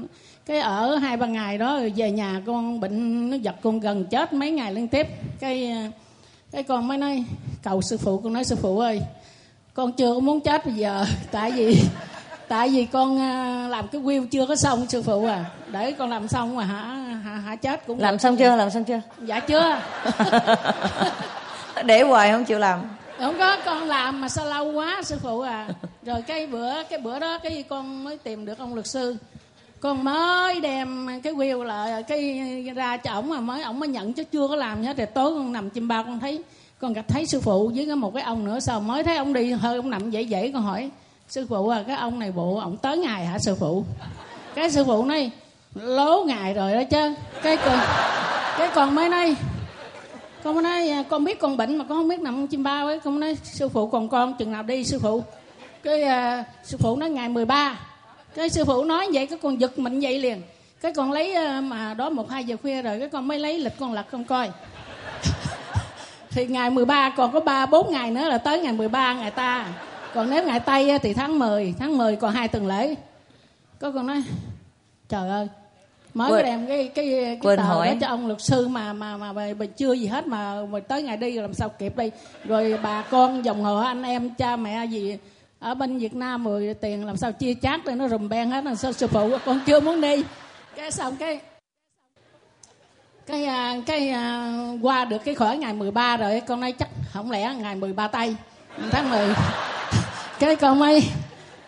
cái 0.47 0.59
ở 0.59 0.97
hai 0.97 1.17
ba 1.17 1.27
ngày 1.27 1.59
đó 1.59 1.81
về 1.97 2.11
nhà 2.11 2.41
con 2.47 2.81
bệnh 2.81 3.31
nó 3.31 3.37
giật 3.37 3.55
con 3.63 3.81
gần 3.81 4.05
chết 4.05 4.33
mấy 4.33 4.51
ngày 4.51 4.75
liên 4.75 4.89
tiếp. 4.89 5.07
Cái 5.41 5.73
cái 6.53 6.63
con 6.63 6.89
mới 6.89 6.99
nói 6.99 7.25
cầu 7.63 7.83
sư 7.83 7.99
phụ 7.99 8.19
con 8.19 8.33
nói 8.33 8.45
sư 8.45 8.57
phụ 8.63 8.79
ơi 8.79 9.01
con 9.75 9.93
chưa 9.93 10.15
có 10.15 10.21
muốn 10.21 10.41
chết 10.41 10.67
bây 10.67 10.75
giờ 10.75 11.05
tại 11.31 11.51
vì 11.51 11.83
tại 12.49 12.69
vì 12.69 12.85
con 12.85 13.19
à, 13.19 13.67
làm 13.71 13.89
cái 13.89 14.01
wheel 14.01 14.27
chưa 14.27 14.47
có 14.47 14.57
xong 14.57 14.87
sư 14.89 15.03
phụ 15.03 15.27
à. 15.27 15.45
Để 15.73 15.93
con 15.93 16.11
làm 16.11 16.29
xong 16.29 16.57
mà 16.57 16.65
hả 16.65 16.83
hả, 17.25 17.37
hả 17.37 17.57
chết 17.57 17.87
cũng 17.87 18.01
làm 18.01 18.19
xong 18.19 18.37
chưa 18.37 18.57
làm 18.57 18.71
xong 18.71 18.85
chưa? 18.85 19.01
Dạ 19.25 19.41
chưa. 19.41 19.81
Để 21.85 22.03
hoài 22.03 22.33
không 22.33 22.45
chịu 22.45 22.59
làm. 22.59 22.81
Không 23.19 23.39
có 23.39 23.57
con 23.65 23.83
làm 23.83 24.21
mà 24.21 24.29
sao 24.29 24.47
lâu 24.47 24.73
quá 24.73 25.03
sư 25.05 25.19
phụ 25.23 25.41
à. 25.41 25.69
Rồi 26.03 26.23
cái 26.23 26.47
bữa 26.47 26.83
cái 26.83 26.99
bữa 26.99 27.19
đó 27.19 27.39
cái 27.43 27.65
con 27.69 28.05
mới 28.05 28.19
tìm 28.19 28.47
được 28.47 28.59
ông 28.59 28.75
luật 28.75 28.87
sư 28.87 29.17
con 29.85 30.05
mới 30.05 30.61
đem 30.61 31.09
cái 31.23 31.33
wheel 31.33 31.63
lại 31.63 32.03
cái 32.03 32.41
ra 32.75 32.97
cho 32.97 33.13
ổng 33.13 33.29
mà 33.29 33.41
mới 33.41 33.63
ổng 33.63 33.81
mới 33.81 33.89
nhận 33.89 34.13
chứ 34.13 34.25
chưa 34.25 34.49
có 34.49 34.57
làm 34.57 34.83
hết. 34.83 34.97
Rồi 34.97 35.07
tối 35.07 35.31
con 35.31 35.53
nằm 35.53 35.71
chim 35.71 35.89
bao 35.89 36.05
con 36.05 36.21
thấy 36.21 36.43
con 36.79 36.93
gặp 36.93 37.05
thấy 37.09 37.27
sư 37.27 37.41
phụ 37.41 37.71
với 37.75 37.87
cái 37.87 37.97
một 37.97 38.15
cái 38.15 38.23
ông 38.23 38.45
nữa. 38.45 38.61
Sao 38.61 38.81
mới 38.81 39.03
thấy 39.03 39.17
ông 39.17 39.33
đi 39.33 39.51
hơi 39.51 39.77
ông 39.77 39.91
nằm 39.91 40.11
dễ 40.11 40.23
dễ 40.23 40.51
con 40.53 40.63
hỏi 40.63 40.91
sư 41.29 41.47
phụ 41.49 41.69
à 41.69 41.85
cái 41.87 41.97
ông 41.97 42.19
này 42.19 42.33
bộ 42.33 42.57
ổng 42.57 42.77
tới 42.77 42.99
ngày 42.99 43.27
hả 43.27 43.39
sư 43.39 43.55
phụ? 43.61 43.85
Cái 44.55 44.71
sư 44.71 44.85
phụ 44.85 45.05
nói 45.05 45.31
lố 45.75 46.25
ngày 46.27 46.55
rồi 46.55 46.75
đó 46.75 46.83
chứ. 46.91 47.15
Cái 47.43 47.57
con 47.57 47.79
cái 48.59 48.71
con 48.75 48.95
mới 48.95 49.09
nói 49.09 49.37
con 50.45 50.55
mới 50.55 50.63
nói 50.63 51.05
con 51.09 51.25
biết 51.25 51.41
con 51.41 51.57
bệnh 51.57 51.77
mà 51.77 51.85
con 51.89 51.99
không 51.99 52.09
biết 52.09 52.21
nằm 52.21 52.47
chim 52.47 52.63
bao 52.63 52.87
ấy 52.87 53.01
con 53.01 53.21
mới 53.21 53.21
nói 53.21 53.39
sư 53.43 53.69
phụ 53.69 53.87
còn 53.87 54.09
con 54.09 54.35
chừng 54.39 54.53
nào 54.53 54.63
đi 54.63 54.85
sư 54.85 54.99
phụ? 55.03 55.23
Cái 55.83 56.03
uh, 56.03 56.47
sư 56.65 56.77
phụ 56.81 56.97
nói 56.97 57.11
ngày 57.11 57.29
13 57.29 57.79
cái 58.35 58.51
sư 58.51 58.65
phụ 58.65 58.85
nói 58.85 59.09
vậy 59.13 59.27
cái 59.27 59.39
con 59.43 59.61
giật 59.61 59.79
mình 59.79 60.01
vậy 60.01 60.19
liền. 60.19 60.43
Cái 60.81 60.93
con 60.93 61.13
lấy 61.13 61.35
à, 61.35 61.61
mà 61.61 61.95
đó 61.95 62.11
một 62.11 62.31
hai 62.31 62.45
giờ 62.45 62.57
khuya 62.63 62.83
rồi 62.83 62.99
cái 62.99 63.09
con 63.09 63.29
mới 63.29 63.39
lấy 63.39 63.59
lịch 63.59 63.79
con 63.79 63.93
lật 63.93 64.07
con 64.11 64.25
coi. 64.25 64.51
Thì 66.31 66.47
ngày 66.47 66.71
13 66.71 67.15
còn 67.17 67.33
có 67.33 67.41
3 67.41 67.67
4 67.67 67.93
ngày 67.93 68.11
nữa 68.11 68.29
là 68.29 68.39
tới 68.39 68.61
ngày 68.61 68.73
13 68.73 69.15
ngày 69.15 69.31
ta. 69.31 69.67
Còn 70.15 70.31
nếu 70.31 70.45
ngày 70.45 70.61
tây 70.61 70.99
thì 70.99 71.15
tháng 71.15 71.39
10 71.39 71.75
tháng 71.79 71.99
10 71.99 72.17
còn 72.17 72.33
hai 72.33 72.49
tuần 72.49 72.67
lễ. 72.67 72.95
Có 73.79 73.91
con 73.91 74.07
nói 74.07 74.23
trời 75.09 75.29
ơi 75.29 75.49
mới 76.15 76.33
quên, 76.33 76.45
đem 76.45 76.67
cái 76.67 76.91
cái 76.95 77.11
cái 77.25 77.39
quên 77.43 77.57
tờ 77.59 77.63
hỏi. 77.63 77.89
đó 77.89 77.95
cho 78.01 78.07
ông 78.07 78.27
luật 78.27 78.41
sư 78.41 78.69
mà 78.69 78.93
mà 78.93 79.17
mà, 79.17 79.33
mà, 79.33 79.55
mà 79.59 79.67
chưa 79.67 79.93
gì 79.93 80.07
hết 80.07 80.27
mà, 80.27 80.65
mà 80.71 80.81
tới 80.81 81.03
ngày 81.03 81.17
đi 81.17 81.33
làm 81.33 81.55
sao 81.55 81.69
kịp 81.69 81.97
đi 81.97 82.11
rồi 82.45 82.79
bà 82.83 83.03
con 83.03 83.45
dòng 83.45 83.65
họ 83.65 83.81
anh 83.81 84.03
em 84.03 84.35
cha 84.35 84.57
mẹ 84.57 84.85
gì 84.85 85.19
ở 85.65 85.75
bên 85.75 85.99
Việt 85.99 86.15
Nam 86.15 86.45
mười 86.45 86.75
tiền 86.75 87.07
làm 87.07 87.17
sao 87.17 87.33
chia 87.33 87.55
chác 87.63 87.85
đây 87.85 87.97
nó 87.97 88.09
rùm 88.09 88.29
beng 88.29 88.51
hết 88.51 88.65
là 88.65 88.75
sao 88.75 88.93
sư 88.93 89.07
phụ 89.07 89.31
con 89.45 89.61
chưa 89.67 89.81
muốn 89.81 90.01
đi. 90.01 90.25
Cái 90.77 90.91
xong 90.91 91.17
cái 91.17 91.41
cái 93.27 93.45
à, 93.45 93.77
cái 93.87 94.09
à, 94.09 94.53
qua 94.83 95.05
được 95.05 95.25
cái 95.25 95.35
khỏi 95.35 95.57
ngày 95.59 95.73
13 95.73 96.17
rồi 96.17 96.43
con 96.47 96.61
nói 96.61 96.73
chắc 96.73 96.89
không 97.13 97.31
lẽ 97.31 97.55
ngày 97.55 97.75
13 97.75 98.09
tây 98.09 98.37
tháng 98.91 99.11
10 99.11 99.29
cái 100.39 100.57
con 100.57 100.79
mới 100.79 101.03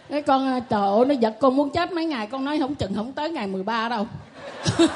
cái 0.09 0.23
con 0.23 0.47
à, 0.47 0.61
trời 0.61 0.89
ơi 0.89 1.05
nó 1.07 1.15
giật 1.15 1.37
con 1.41 1.57
muốn 1.57 1.71
chết 1.71 1.93
mấy 1.93 2.07
ngày 2.07 2.27
con 2.27 2.45
nói 2.45 2.59
không 2.59 2.75
chừng 2.75 2.95
không 2.95 3.13
tới 3.13 3.31
ngày 3.31 3.47
13 3.47 3.89
đâu. 3.89 4.07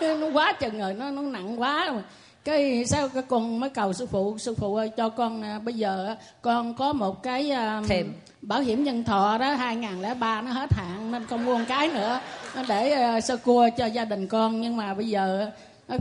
Nó 0.00 0.26
quá 0.32 0.52
chừng 0.52 0.78
rồi 0.78 0.94
nó 0.94 1.10
nó 1.10 1.22
nặng 1.22 1.60
quá 1.60 1.86
rồi 1.86 2.02
cái 2.44 2.84
sao 2.86 3.08
cái 3.08 3.22
con 3.28 3.60
mới 3.60 3.70
cầu 3.70 3.92
sư 3.92 4.06
phụ 4.06 4.38
sư 4.38 4.54
phụ 4.54 4.76
ơi 4.76 4.90
cho 4.96 5.08
con 5.08 5.42
à, 5.42 5.58
bây 5.64 5.74
giờ 5.74 6.16
con 6.42 6.74
có 6.74 6.92
một 6.92 7.22
cái 7.22 7.50
à, 7.50 7.82
Thêm. 7.88 8.12
bảo 8.42 8.60
hiểm 8.60 8.84
nhân 8.84 9.04
thọ 9.04 9.38
đó 9.38 9.54
2003 9.54 10.42
nó 10.42 10.50
hết 10.50 10.72
hạn 10.72 11.12
nên 11.12 11.26
con 11.26 11.44
mua 11.44 11.58
một 11.58 11.64
cái 11.68 11.88
nữa. 11.88 12.20
Để 12.68 12.90
à, 12.90 13.20
sơ 13.20 13.36
cua 13.36 13.68
cho 13.76 13.86
gia 13.86 14.04
đình 14.04 14.26
con 14.26 14.60
nhưng 14.60 14.76
mà 14.76 14.94
bây 14.94 15.08
giờ 15.08 15.50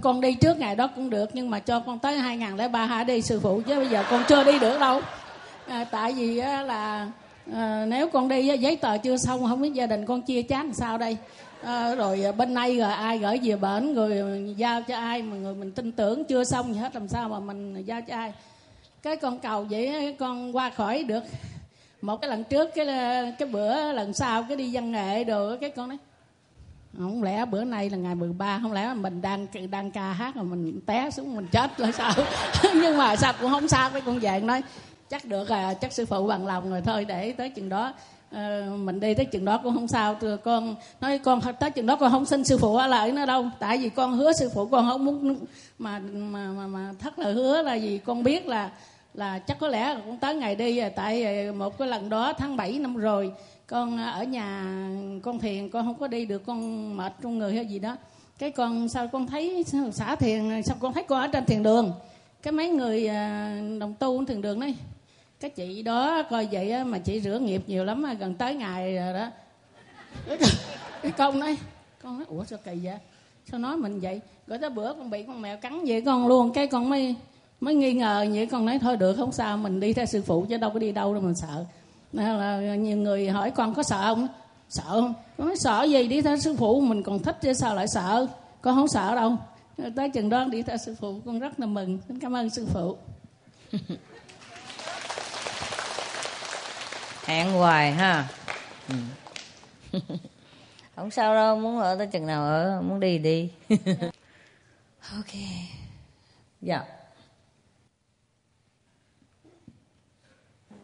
con 0.01 0.21
đi 0.21 0.33
trước 0.33 0.57
ngày 0.57 0.75
đó 0.75 0.89
cũng 0.95 1.09
được 1.09 1.29
nhưng 1.33 1.49
mà 1.49 1.59
cho 1.59 1.79
con 1.79 1.99
tới 1.99 2.17
2003 2.17 2.85
hả 2.85 3.03
đi 3.03 3.21
sư 3.21 3.39
phụ 3.43 3.61
chứ 3.67 3.75
bây 3.75 3.87
giờ 3.87 4.03
con 4.09 4.23
chưa 4.27 4.43
đi 4.43 4.59
được 4.59 4.79
đâu. 4.79 5.01
À, 5.67 5.83
tại 5.91 6.13
vì 6.13 6.37
á, 6.37 6.61
là 6.61 7.07
à, 7.53 7.85
nếu 7.87 8.09
con 8.09 8.27
đi 8.27 8.47
giấy 8.47 8.75
tờ 8.75 8.97
chưa 8.97 9.17
xong 9.17 9.45
không 9.47 9.61
biết 9.61 9.73
gia 9.73 9.85
đình 9.85 10.05
con 10.05 10.21
chia 10.21 10.41
chác 10.41 10.65
làm 10.65 10.73
sao 10.73 10.97
đây 10.97 11.17
à, 11.63 11.95
rồi 11.95 12.23
à, 12.23 12.31
bên 12.31 12.53
đây 12.53 12.77
rồi 12.77 12.91
ai 12.91 13.17
gửi 13.17 13.39
về 13.43 13.55
bển 13.55 13.93
rồi 13.93 14.53
giao 14.57 14.81
cho 14.81 14.95
ai 14.95 15.21
mà 15.21 15.35
người 15.37 15.55
mình 15.55 15.71
tin 15.71 15.91
tưởng 15.91 16.23
chưa 16.23 16.43
xong 16.43 16.73
gì 16.73 16.79
hết 16.79 16.95
làm 16.95 17.07
sao 17.07 17.29
mà 17.29 17.39
mình 17.39 17.83
giao 17.83 18.01
cho 18.01 18.15
ai? 18.15 18.33
Cái 19.03 19.17
con 19.17 19.39
cầu 19.39 19.65
vậy 19.69 20.15
con 20.19 20.55
qua 20.55 20.69
khỏi 20.69 21.03
được. 21.03 21.23
Một 22.01 22.21
cái 22.21 22.29
lần 22.29 22.43
trước 22.43 22.69
cái 22.75 22.87
à, 22.87 23.31
cái 23.39 23.47
bữa 23.47 23.91
lần 23.93 24.13
sau 24.13 24.43
cái 24.43 24.57
đi 24.57 24.69
văn 24.73 24.91
nghệ 24.91 25.23
đồ 25.23 25.55
cái 25.61 25.69
con 25.69 25.89
nói 25.89 25.97
không 26.97 27.23
lẽ 27.23 27.45
bữa 27.45 27.63
nay 27.63 27.89
là 27.89 27.97
ngày 27.97 28.15
13 28.15 28.59
không 28.61 28.73
lẽ 28.73 28.93
mình 28.93 29.21
đang 29.21 29.47
đang 29.71 29.91
ca 29.91 30.13
hát 30.13 30.35
mà 30.35 30.43
mình 30.43 30.81
té 30.85 31.09
xuống 31.11 31.35
mình 31.35 31.47
chết 31.51 31.79
là 31.79 31.91
sao? 31.91 32.13
Nhưng 32.75 32.97
mà 32.97 33.15
sao 33.15 33.33
cũng 33.41 33.51
không 33.51 33.67
sao 33.67 33.89
cái 33.89 34.01
con 34.01 34.19
về 34.19 34.39
nói 34.39 34.63
chắc 35.09 35.25
được 35.25 35.49
à 35.49 35.73
chắc 35.73 35.93
sư 35.93 36.05
phụ 36.05 36.27
bằng 36.27 36.45
lòng 36.45 36.69
rồi 36.69 36.81
thôi 36.81 37.05
để 37.05 37.31
tới 37.31 37.49
chừng 37.49 37.69
đó 37.69 37.93
à, 38.31 38.69
mình 38.77 38.99
đi 38.99 39.13
tới 39.13 39.25
chừng 39.25 39.45
đó 39.45 39.59
cũng 39.63 39.73
không 39.73 39.87
sao. 39.87 40.15
Từ 40.19 40.37
con 40.37 40.75
nói 41.01 41.19
con 41.19 41.41
tới 41.59 41.71
chừng 41.71 41.85
đó 41.85 41.95
con 41.95 42.11
không 42.11 42.25
xin 42.25 42.43
sư 42.43 42.57
phụ 42.57 42.75
ở 42.75 42.87
lại 42.87 43.11
nữa 43.11 43.25
đâu. 43.25 43.45
Tại 43.59 43.77
vì 43.77 43.89
con 43.89 44.17
hứa 44.17 44.33
sư 44.33 44.49
phụ 44.53 44.65
con 44.65 44.89
không 44.89 45.05
muốn 45.05 45.35
mà 45.79 45.99
mà 46.13 46.47
mà, 46.57 46.67
mà 46.67 46.93
thất 46.99 47.19
lời 47.19 47.33
hứa 47.33 47.61
là 47.61 47.73
gì? 47.75 47.99
Con 48.05 48.23
biết 48.23 48.47
là 48.47 48.69
là 49.13 49.39
chắc 49.39 49.59
có 49.59 49.67
lẽ 49.67 49.93
là 49.93 50.01
con 50.05 50.17
tới 50.17 50.35
ngày 50.35 50.55
đi 50.55 50.81
tại 50.95 51.45
ờ, 51.45 51.53
một 51.53 51.77
cái 51.77 51.87
lần 51.87 52.09
đó 52.09 52.33
tháng 52.33 52.57
7 52.57 52.79
năm 52.79 52.95
rồi 52.95 53.31
con 53.67 53.97
ở 53.97 54.23
nhà 54.23 54.65
con 55.23 55.39
thiền 55.39 55.69
con 55.69 55.85
không 55.85 55.95
có 55.99 56.07
đi 56.07 56.25
được 56.25 56.45
con 56.45 56.97
mệt 56.97 57.13
trong 57.21 57.37
người 57.37 57.55
hay 57.55 57.65
gì 57.65 57.79
đó. 57.79 57.95
Cái 58.39 58.51
con 58.51 58.89
sao 58.89 59.07
con 59.07 59.27
thấy 59.27 59.65
xả 59.91 60.15
thiền 60.15 60.63
sao 60.63 60.77
con 60.79 60.93
thấy 60.93 61.03
con 61.03 61.21
ở 61.21 61.27
trên 61.27 61.45
thiền 61.45 61.63
đường? 61.63 61.93
Cái 62.41 62.51
mấy 62.51 62.69
người 62.69 63.07
ờ, 63.07 63.49
đồng 63.79 63.93
tu 63.99 64.25
thiền 64.25 64.41
đường 64.41 64.59
đấy 64.59 64.75
cái 65.39 65.51
chị 65.51 65.81
đó 65.81 66.23
coi 66.29 66.47
vậy 66.51 66.71
á, 66.71 66.83
mà 66.83 66.97
chị 66.97 67.21
rửa 67.21 67.39
nghiệp 67.39 67.63
nhiều 67.67 67.85
lắm 67.85 68.05
gần 68.19 68.35
tới 68.35 68.55
ngày 68.55 68.95
rồi 68.95 69.13
đó. 69.13 69.29
Cái 71.01 71.11
con 71.11 71.39
nói 71.39 71.57
con 72.03 72.17
nói 72.17 72.25
ủa 72.29 72.43
sao 72.45 72.59
kỳ 72.65 72.71
vậy? 72.83 72.97
Sao 73.51 73.59
nói 73.59 73.77
mình 73.77 73.99
vậy? 73.99 74.21
Rồi 74.47 74.59
tới 74.59 74.69
bữa 74.69 74.93
con 74.93 75.09
bị 75.09 75.23
con 75.23 75.41
mèo 75.41 75.57
cắn 75.57 75.85
vậy 75.85 76.01
con 76.01 76.27
luôn 76.27 76.53
cái 76.53 76.67
con 76.67 76.89
mới 76.89 77.15
mới 77.61 77.75
nghi 77.75 77.93
ngờ 77.93 78.25
vậy. 78.33 78.45
Con 78.45 78.65
nói 78.65 78.79
thôi 78.79 78.97
được 78.97 79.13
không 79.13 79.31
sao 79.31 79.57
mình 79.57 79.79
đi 79.79 79.93
theo 79.93 80.05
sư 80.05 80.21
phụ 80.25 80.45
chứ 80.49 80.57
đâu 80.57 80.69
có 80.69 80.79
đi 80.79 80.91
đâu 80.91 81.13
đâu 81.13 81.23
mình 81.23 81.35
sợ. 81.35 81.65
Nên 82.13 82.37
là 82.37 82.75
nhiều 82.75 82.97
người 82.97 83.29
hỏi 83.29 83.51
con 83.51 83.73
có 83.73 83.83
sợ 83.83 84.15
không? 84.15 84.27
Sợ 84.69 84.83
không? 84.87 85.13
Con 85.37 85.47
nói 85.47 85.57
sợ 85.57 85.83
gì? 85.83 86.07
Đi 86.07 86.21
theo 86.21 86.37
sư 86.37 86.55
phụ 86.57 86.81
mình 86.81 87.03
còn 87.03 87.19
thích 87.19 87.37
chứ 87.41 87.53
sao 87.53 87.75
lại 87.75 87.87
sợ? 87.87 88.27
Con 88.61 88.75
không 88.75 88.87
sợ 88.87 89.15
đâu. 89.15 89.35
Tới 89.95 90.09
chừng 90.09 90.29
đó 90.29 90.45
đi 90.45 90.61
theo 90.61 90.77
sư 90.77 90.95
phụ 90.99 91.19
con 91.25 91.39
rất 91.39 91.59
là 91.59 91.65
mừng. 91.65 91.99
Cảm 92.21 92.35
ơn 92.35 92.49
sư 92.49 92.67
phụ. 92.73 92.95
hẹn 97.27 97.51
hoài 97.51 97.91
ha. 97.91 98.27
Ừ. 98.89 98.95
không 100.95 101.11
sao 101.11 101.35
đâu 101.35 101.59
muốn 101.59 101.79
ở 101.79 101.95
tới 101.95 102.07
chừng 102.07 102.25
nào 102.25 102.45
ở 102.45 102.81
muốn 102.81 102.99
đi 102.99 103.17
đi. 103.17 103.49
Ok. 105.15 105.33
Dạ. 106.61 106.83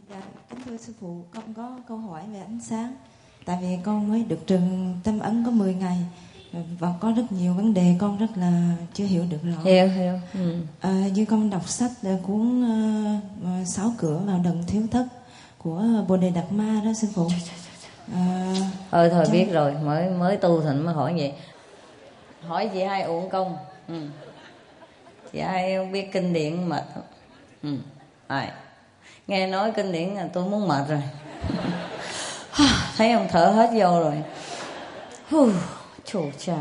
Dạ 0.09 0.21
kính 0.49 0.59
thưa 0.65 0.77
sư 0.77 0.93
phụ 0.99 1.25
con 1.33 1.53
có 1.53 1.79
câu 1.87 1.97
hỏi 1.97 2.23
về 2.33 2.39
ánh 2.39 2.59
sáng. 2.63 2.95
Tại 3.45 3.57
vì 3.61 3.77
con 3.83 4.09
mới 4.09 4.23
được 4.23 4.39
trường 4.47 4.99
tâm 5.03 5.19
ấn 5.19 5.43
có 5.45 5.51
10 5.51 5.73
ngày 5.73 5.97
và 6.79 6.93
có 6.99 7.13
rất 7.17 7.31
nhiều 7.31 7.53
vấn 7.53 7.73
đề 7.73 7.95
con 7.99 8.17
rất 8.17 8.37
là 8.37 8.75
chưa 8.93 9.05
hiểu 9.05 9.25
được 9.29 9.37
rõ. 9.43 9.61
Hiểu 9.63 9.87
hiểu. 9.87 10.19
Ừ. 10.33 10.57
à, 10.79 11.07
như 11.13 11.25
con 11.25 11.49
đọc 11.49 11.69
sách 11.69 11.91
cuốn 12.23 12.63
uh, 12.63 13.67
sáu 13.67 13.93
cửa 13.97 14.21
vào 14.25 14.41
đấng 14.43 14.63
thiếu 14.67 14.87
thất 14.91 15.07
của 15.63 15.83
bồ 16.07 16.17
đề 16.17 16.29
đạt 16.29 16.51
ma 16.51 16.81
đó 16.85 16.93
sư 16.93 17.07
phụ. 17.15 17.27
À, 18.13 18.53
ơi 18.91 19.09
thôi 19.09 19.25
biết 19.31 19.47
rồi 19.51 19.73
mới 19.83 20.09
mới 20.09 20.37
tu 20.37 20.61
thành 20.61 20.85
mới 20.85 20.93
hỏi 20.93 21.13
vậy. 21.17 21.33
Hỏi 22.47 22.69
chị 22.73 22.83
hai 22.83 23.01
uổng 23.01 23.29
công. 23.29 23.57
Ừ. 23.87 23.95
chị 25.33 25.39
hai 25.39 25.75
không 25.75 25.91
biết 25.91 26.11
kinh 26.11 26.33
điển 26.33 26.69
mệt. 26.69 26.83
Ừ. 27.63 27.77
à, 28.27 28.53
nghe 29.27 29.47
nói 29.47 29.71
kinh 29.75 29.91
điển 29.91 30.09
là 30.09 30.29
tôi 30.33 30.45
muốn 30.49 30.67
mệt 30.67 30.87
rồi. 30.89 31.01
Thấy 32.97 33.11
ông 33.11 33.27
thở 33.29 33.45
hết 33.45 33.69
vô 33.73 33.99
rồi. 33.99 34.23
Chù 36.05 36.31
chà. 36.39 36.57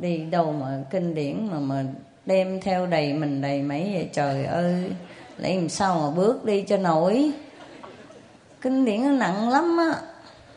Đi 0.00 0.18
đâu 0.18 0.52
mà 0.52 0.84
kinh 0.90 1.14
điển 1.14 1.48
mà 1.50 1.58
mà 1.58 1.84
đem 2.26 2.60
theo 2.60 2.86
đầy 2.86 3.12
mình 3.12 3.42
đầy 3.42 3.62
mấy 3.62 3.90
vậy 3.94 4.08
trời 4.12 4.44
ơi. 4.44 4.90
Lấy 5.38 5.56
làm 5.56 5.68
sao 5.68 6.00
mà 6.00 6.16
bước 6.16 6.44
đi 6.44 6.62
cho 6.62 6.76
nổi 6.76 7.32
kinh 8.66 8.84
điển 8.84 9.04
nó 9.04 9.10
nặng 9.10 9.50
lắm 9.50 9.78
á. 9.78 10.00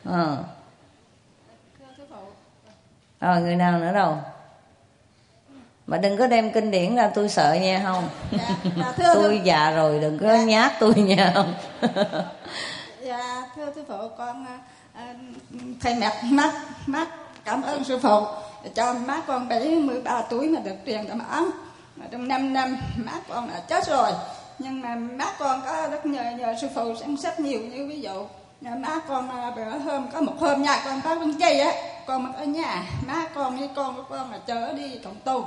Ờ. 0.06 0.44
À, 3.20 3.40
người 3.40 3.56
nào 3.56 3.80
nữa 3.80 3.94
đâu? 3.94 4.18
Mà 5.88 5.98
đừng 5.98 6.18
có 6.18 6.28
đem 6.28 6.52
kinh 6.52 6.72
điển 6.72 6.96
ra 6.96 7.12
tôi 7.16 7.30
sợ 7.30 7.54
nha 7.54 7.82
không? 7.84 8.10
Dạ, 8.32 8.50
dạ, 8.78 8.94
thưa 8.98 9.14
tôi 9.14 9.38
thưa... 9.38 9.44
già 9.44 9.72
rồi 9.72 10.00
đừng 10.00 10.20
có 10.20 10.28
dạ. 10.28 10.44
nhát 10.44 10.72
tôi 10.80 10.94
nha 10.94 11.32
không? 11.36 11.54
Dạ 13.04 13.50
thưa 13.56 13.72
sư 13.76 13.84
phụ 13.88 14.10
con 14.18 14.44
uh, 14.44 15.16
thầy 15.82 15.96
mẹ 15.96 16.22
mắt 16.24 16.54
mắt 16.86 17.08
cảm 17.46 17.62
ơn 17.62 17.84
sư 17.84 18.00
phụ. 18.04 18.26
Cho 18.76 18.94
má 18.94 19.22
con 19.28 19.50
bảy 19.50 19.76
mươi 19.76 20.02
ba 20.02 20.22
tuổi 20.30 20.50
mà 20.50 20.60
được 20.60 20.76
truyền 20.86 21.08
ơn 21.08 21.52
mà 21.96 22.06
trong 22.12 22.28
5 22.28 22.54
năm 22.54 22.78
má 22.96 23.12
con 23.30 23.50
đã 23.50 23.60
chết 23.60 23.88
rồi 23.88 24.12
nhưng 24.60 24.82
mà 24.82 24.96
má 24.96 25.26
con 25.40 25.62
có 25.66 25.88
rất 25.92 26.06
nhờ 26.06 26.32
nhờ 26.32 26.56
sư 26.62 26.68
phụ 26.76 26.96
xem 27.00 27.18
xét 27.18 27.40
nhiều 27.40 27.62
như 27.62 27.88
ví 27.88 28.02
dụ 28.02 28.26
nhà 28.62 28.76
má 28.76 29.00
con 29.08 29.30
à, 29.30 29.52
bữa 29.56 29.78
hôm 29.78 30.08
có 30.14 30.22
một 30.22 30.34
hôm 30.40 30.62
nhà 30.62 30.82
con 30.86 31.02
có 31.04 31.16
con 31.16 31.40
chay 31.40 31.60
á 31.60 31.74
con 32.08 32.24
mặc 32.24 32.32
ở 32.38 32.44
nhà 32.44 32.84
má 33.08 33.26
con 33.36 33.58
với 33.58 33.70
con 33.76 33.96
của 33.96 34.04
con 34.10 34.32
là 34.32 34.38
chở 34.48 34.74
đi 34.74 35.00
cộng 35.04 35.16
tu. 35.24 35.46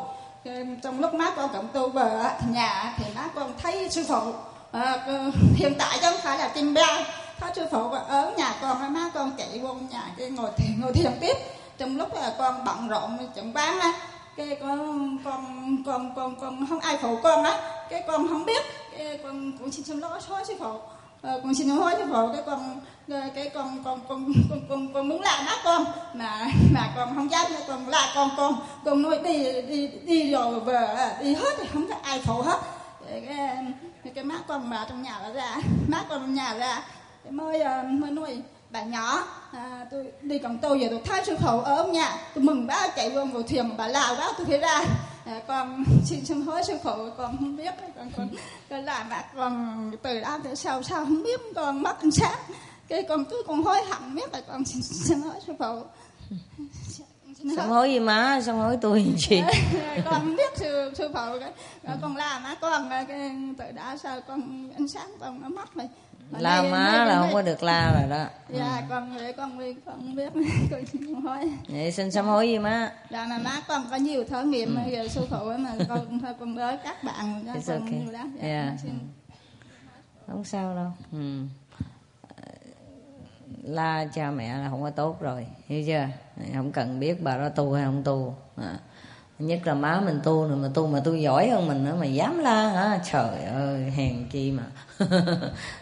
Trong 0.82 1.00
lúc 1.00 1.14
má 1.14 1.32
con 1.36 1.50
cộng 1.52 1.68
tu 1.68 1.88
về 1.88 2.10
nhà 2.50 2.94
thì 2.96 3.04
má 3.14 3.28
con 3.34 3.52
thấy 3.62 3.88
sư 3.90 4.04
phụ 4.08 4.32
à, 4.72 5.06
hiện 5.54 5.74
tại 5.78 5.98
chứ 6.00 6.10
không 6.10 6.20
phải 6.22 6.38
là 6.38 6.48
tim 6.48 6.74
ba 6.74 7.04
có 7.40 7.48
sư 7.54 7.66
phụ 7.70 7.90
ở 8.08 8.32
nhà 8.36 8.54
con 8.60 8.94
má 8.94 9.10
con 9.14 9.30
chạy 9.38 9.60
vô 9.62 9.74
nhà 9.74 10.02
cái 10.18 10.30
ngồi 10.30 10.50
thiền 10.56 10.80
ngồi 10.80 10.92
thiền 10.92 11.12
tiếp. 11.20 11.36
Trong 11.78 11.96
lúc 11.96 12.14
là 12.14 12.32
con 12.38 12.64
bận 12.64 12.88
rộn 12.88 13.18
chậm 13.34 13.52
bán 13.52 13.80
á 13.80 13.92
cái 14.36 14.56
con 14.60 15.18
con 15.24 15.82
con 15.86 16.14
con 16.16 16.36
con 16.40 16.66
không 16.68 16.80
ai 16.80 16.98
phụ 17.02 17.18
con 17.22 17.44
á 17.44 17.60
cái 17.90 18.02
con 18.06 18.28
không 18.28 18.44
biết 18.44 18.62
cái 18.98 19.18
con 19.22 19.52
cũng 19.58 19.72
xin 19.72 19.84
xin 19.84 19.98
lỗi 19.98 20.20
thôi 20.28 20.40
sư 20.48 20.54
phụ 20.58 20.78
à, 21.22 21.32
con 21.42 21.54
xin 21.54 21.68
lỗi 21.68 21.92
sư 21.98 22.04
phụ 22.12 22.28
cái 22.32 22.42
con 22.46 22.80
ờ, 23.08 23.20
cái 23.34 23.50
con 23.54 23.84
con 23.84 24.00
con 24.08 24.32
con 24.50 24.60
con, 24.68 24.94
con 24.94 25.08
muốn 25.08 25.22
làm 25.22 25.46
đó 25.46 25.52
con. 25.64 25.84
Mà 26.14 26.46
mà 26.72 26.92
con 26.96 27.14
không 27.14 27.30
dám 27.30 27.46
con 27.68 27.88
là 27.88 28.12
con 28.14 28.30
con 28.36 28.54
con 28.84 29.02
nuôi 29.02 29.18
đi 29.18 29.62
đi 29.62 29.88
đi 29.88 30.32
rồi 30.32 30.60
về 30.60 30.86
à, 30.96 31.16
đi 31.20 31.34
hết 31.34 31.54
thì 31.58 31.64
không 31.72 31.88
có 31.88 31.94
ai 32.02 32.20
phụ 32.24 32.42
hết. 32.42 32.58
Cái 34.04 34.12
cái 34.14 34.24
má 34.24 34.38
con 34.46 34.70
mà 34.70 34.86
trong 34.88 35.02
nhà 35.02 35.18
ra 35.34 35.56
má 35.88 36.04
con 36.08 36.20
trong 36.20 36.34
nhà 36.34 36.54
ra 36.54 36.82
mới 37.30 37.60
ờ, 37.60 37.82
mới 37.82 38.10
nuôi 38.10 38.42
bà 38.70 38.82
nhỏ. 38.82 39.24
À, 39.52 39.86
tôi 39.90 40.06
đi 40.22 40.38
còn 40.38 40.58
tôi 40.58 40.80
giờ 40.80 40.86
tôi 40.90 41.00
thấy 41.04 41.24
sư 41.24 41.36
phụ 41.40 41.60
ở 41.60 41.84
nhà. 41.84 42.16
Tôi 42.34 42.44
mừng 42.44 42.66
bá 42.66 42.88
chạy 42.96 43.10
vô 43.10 43.24
vào 43.24 43.42
thuyền 43.42 43.76
bà 43.76 43.86
lào 43.86 44.16
đó 44.16 44.32
tôi 44.38 44.46
phải 44.46 44.58
ra 44.58 44.84
con 45.46 45.84
xin 46.04 46.24
xin 46.24 46.40
hối 46.40 46.62
sư 46.64 46.78
phụ 46.82 47.10
con 47.16 47.36
không 47.38 47.56
biết 47.56 47.74
con 47.96 48.10
con, 48.16 48.28
con 48.70 48.84
làm 48.84 49.08
mà 49.08 49.24
con 49.36 49.92
từ 50.02 50.20
đó 50.20 50.38
từ 50.44 50.54
sau 50.54 50.82
sau 50.82 51.04
không 51.04 51.22
biết 51.22 51.40
con 51.54 51.82
mất 51.82 52.00
ánh 52.00 52.10
sáng 52.10 52.38
cái 52.88 53.02
con 53.02 53.24
cứ 53.24 53.42
con 53.46 53.62
hối 53.62 53.78
hận 53.90 54.14
biết 54.14 54.32
là 54.32 54.40
con 54.48 54.64
xin, 54.64 54.82
xin 55.06 55.20
hối 55.20 55.34
sư 55.46 55.52
phụ. 55.58 55.82
Sám 57.56 57.68
hối 57.68 57.90
gì 57.90 58.00
má 58.00 58.40
sám 58.46 58.56
hối 58.56 58.78
tôi 58.80 59.14
gì? 59.16 59.42
Con 60.04 60.14
không 60.14 60.36
biết 60.36 60.56
sư 60.56 60.92
sư 60.94 61.08
phụ 61.14 61.38
cái. 61.40 61.52
Con 62.02 62.16
làm 62.16 62.44
á 62.44 62.56
con 62.60 62.90
cái, 63.08 63.32
từ 63.58 63.64
đó 63.72 63.96
sau 64.02 64.20
con 64.20 64.70
ánh 64.76 64.88
sáng 64.88 65.10
con 65.20 65.42
nó 65.42 65.48
mất 65.48 65.74
rồi 65.74 65.88
la 66.38 66.62
má 66.62 67.04
là 67.04 67.18
không 67.20 67.32
có 67.32 67.42
được 67.42 67.62
la 67.62 67.92
rồi 67.92 68.10
đó 68.10 68.26
dạ 68.48 68.76
ừ. 68.76 68.82
con 68.88 69.16
để 69.18 69.32
con 69.32 69.58
biết 69.58 69.76
con 69.86 70.16
biết 70.16 70.30
con 70.70 70.86
xin 70.86 71.14
hối 71.14 71.52
vậy 71.68 71.92
xin 71.92 72.10
sám 72.10 72.26
hối 72.26 72.48
gì 72.48 72.58
má 72.58 72.92
dạ 73.10 73.26
mà 73.30 73.38
má 73.38 73.60
con 73.68 73.86
có 73.90 73.96
nhiều 73.96 74.24
thử 74.24 74.42
nghiệm 74.42 74.76
ừ. 74.76 74.90
giờ 74.90 75.08
sư 75.08 75.26
phụ 75.30 75.52
mà 75.58 75.70
con 75.88 76.20
thôi 76.20 76.34
con 76.40 76.56
tới 76.56 76.78
các 76.84 77.04
bạn 77.04 77.46
đó, 77.46 77.52
con 77.66 77.80
okay. 77.80 77.98
nhiều 77.98 78.12
lắm 78.12 78.36
dạ, 78.42 78.48
yeah. 78.48 78.80
Xin... 78.82 78.98
không 80.26 80.44
sao 80.44 80.74
đâu 80.74 80.92
ừ. 81.12 81.44
la 83.62 84.06
cha 84.14 84.30
mẹ 84.30 84.58
là 84.58 84.68
không 84.70 84.82
có 84.82 84.90
tốt 84.90 85.20
rồi 85.20 85.46
hiểu 85.66 85.84
chưa 85.86 86.08
không 86.54 86.72
cần 86.72 87.00
biết 87.00 87.22
bà 87.22 87.36
đó 87.36 87.48
tu 87.48 87.72
hay 87.72 87.84
không 87.84 88.02
tu 88.04 88.34
à 88.56 88.78
nhất 89.46 89.60
là 89.64 89.74
má 89.74 90.00
mình 90.00 90.20
tu 90.24 90.48
rồi 90.48 90.56
mà 90.56 90.68
tu 90.74 90.86
mà 90.86 91.00
tu 91.00 91.14
giỏi 91.14 91.50
hơn 91.50 91.68
mình 91.68 91.84
nữa 91.84 91.96
mà 92.00 92.06
dám 92.06 92.38
la 92.38 92.68
hả? 92.68 93.00
Trời 93.12 93.44
ơi 93.44 93.90
hèn 93.90 94.28
chi 94.30 94.52
mà. 94.52 94.66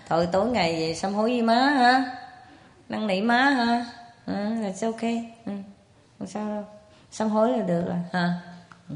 Thôi 0.09 0.29
tối 0.33 0.46
ngày 0.51 0.73
về 0.73 0.94
sám 0.94 1.14
hối 1.14 1.31
với 1.31 1.42
má 1.42 1.55
hả? 1.55 2.18
Năn 2.88 3.07
nỉ 3.07 3.20
má 3.20 3.51
hả? 3.51 3.87
À, 4.27 4.51
là 4.62 4.73
ok? 4.83 5.03
Ừ. 5.46 5.53
không 6.18 6.29
sao 6.29 6.49
đâu. 6.49 6.64
Sám 7.11 7.29
hối 7.29 7.49
là 7.59 7.64
được 7.64 7.85
rồi. 7.87 7.99
Ha 8.12 8.40
ừ. 8.88 8.94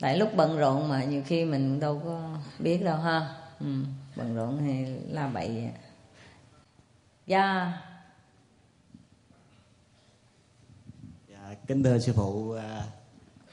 tại 0.00 0.18
lúc 0.18 0.34
bận 0.36 0.58
rộn 0.58 0.88
mà 0.88 1.04
nhiều 1.04 1.22
khi 1.26 1.44
mình 1.44 1.80
đâu 1.80 2.02
có 2.04 2.20
biết 2.58 2.84
đâu 2.84 2.98
ha. 2.98 3.34
Ừ. 3.60 3.66
bận 4.16 4.34
rộn 4.34 4.58
thì 4.60 4.84
la 5.08 5.28
bậy 5.28 5.68
dạ. 7.26 7.72
Dạ 11.28 11.54
kính 11.66 11.82
thưa 11.82 11.98
sư 11.98 12.12
phụ 12.16 12.52
à, 12.52 12.82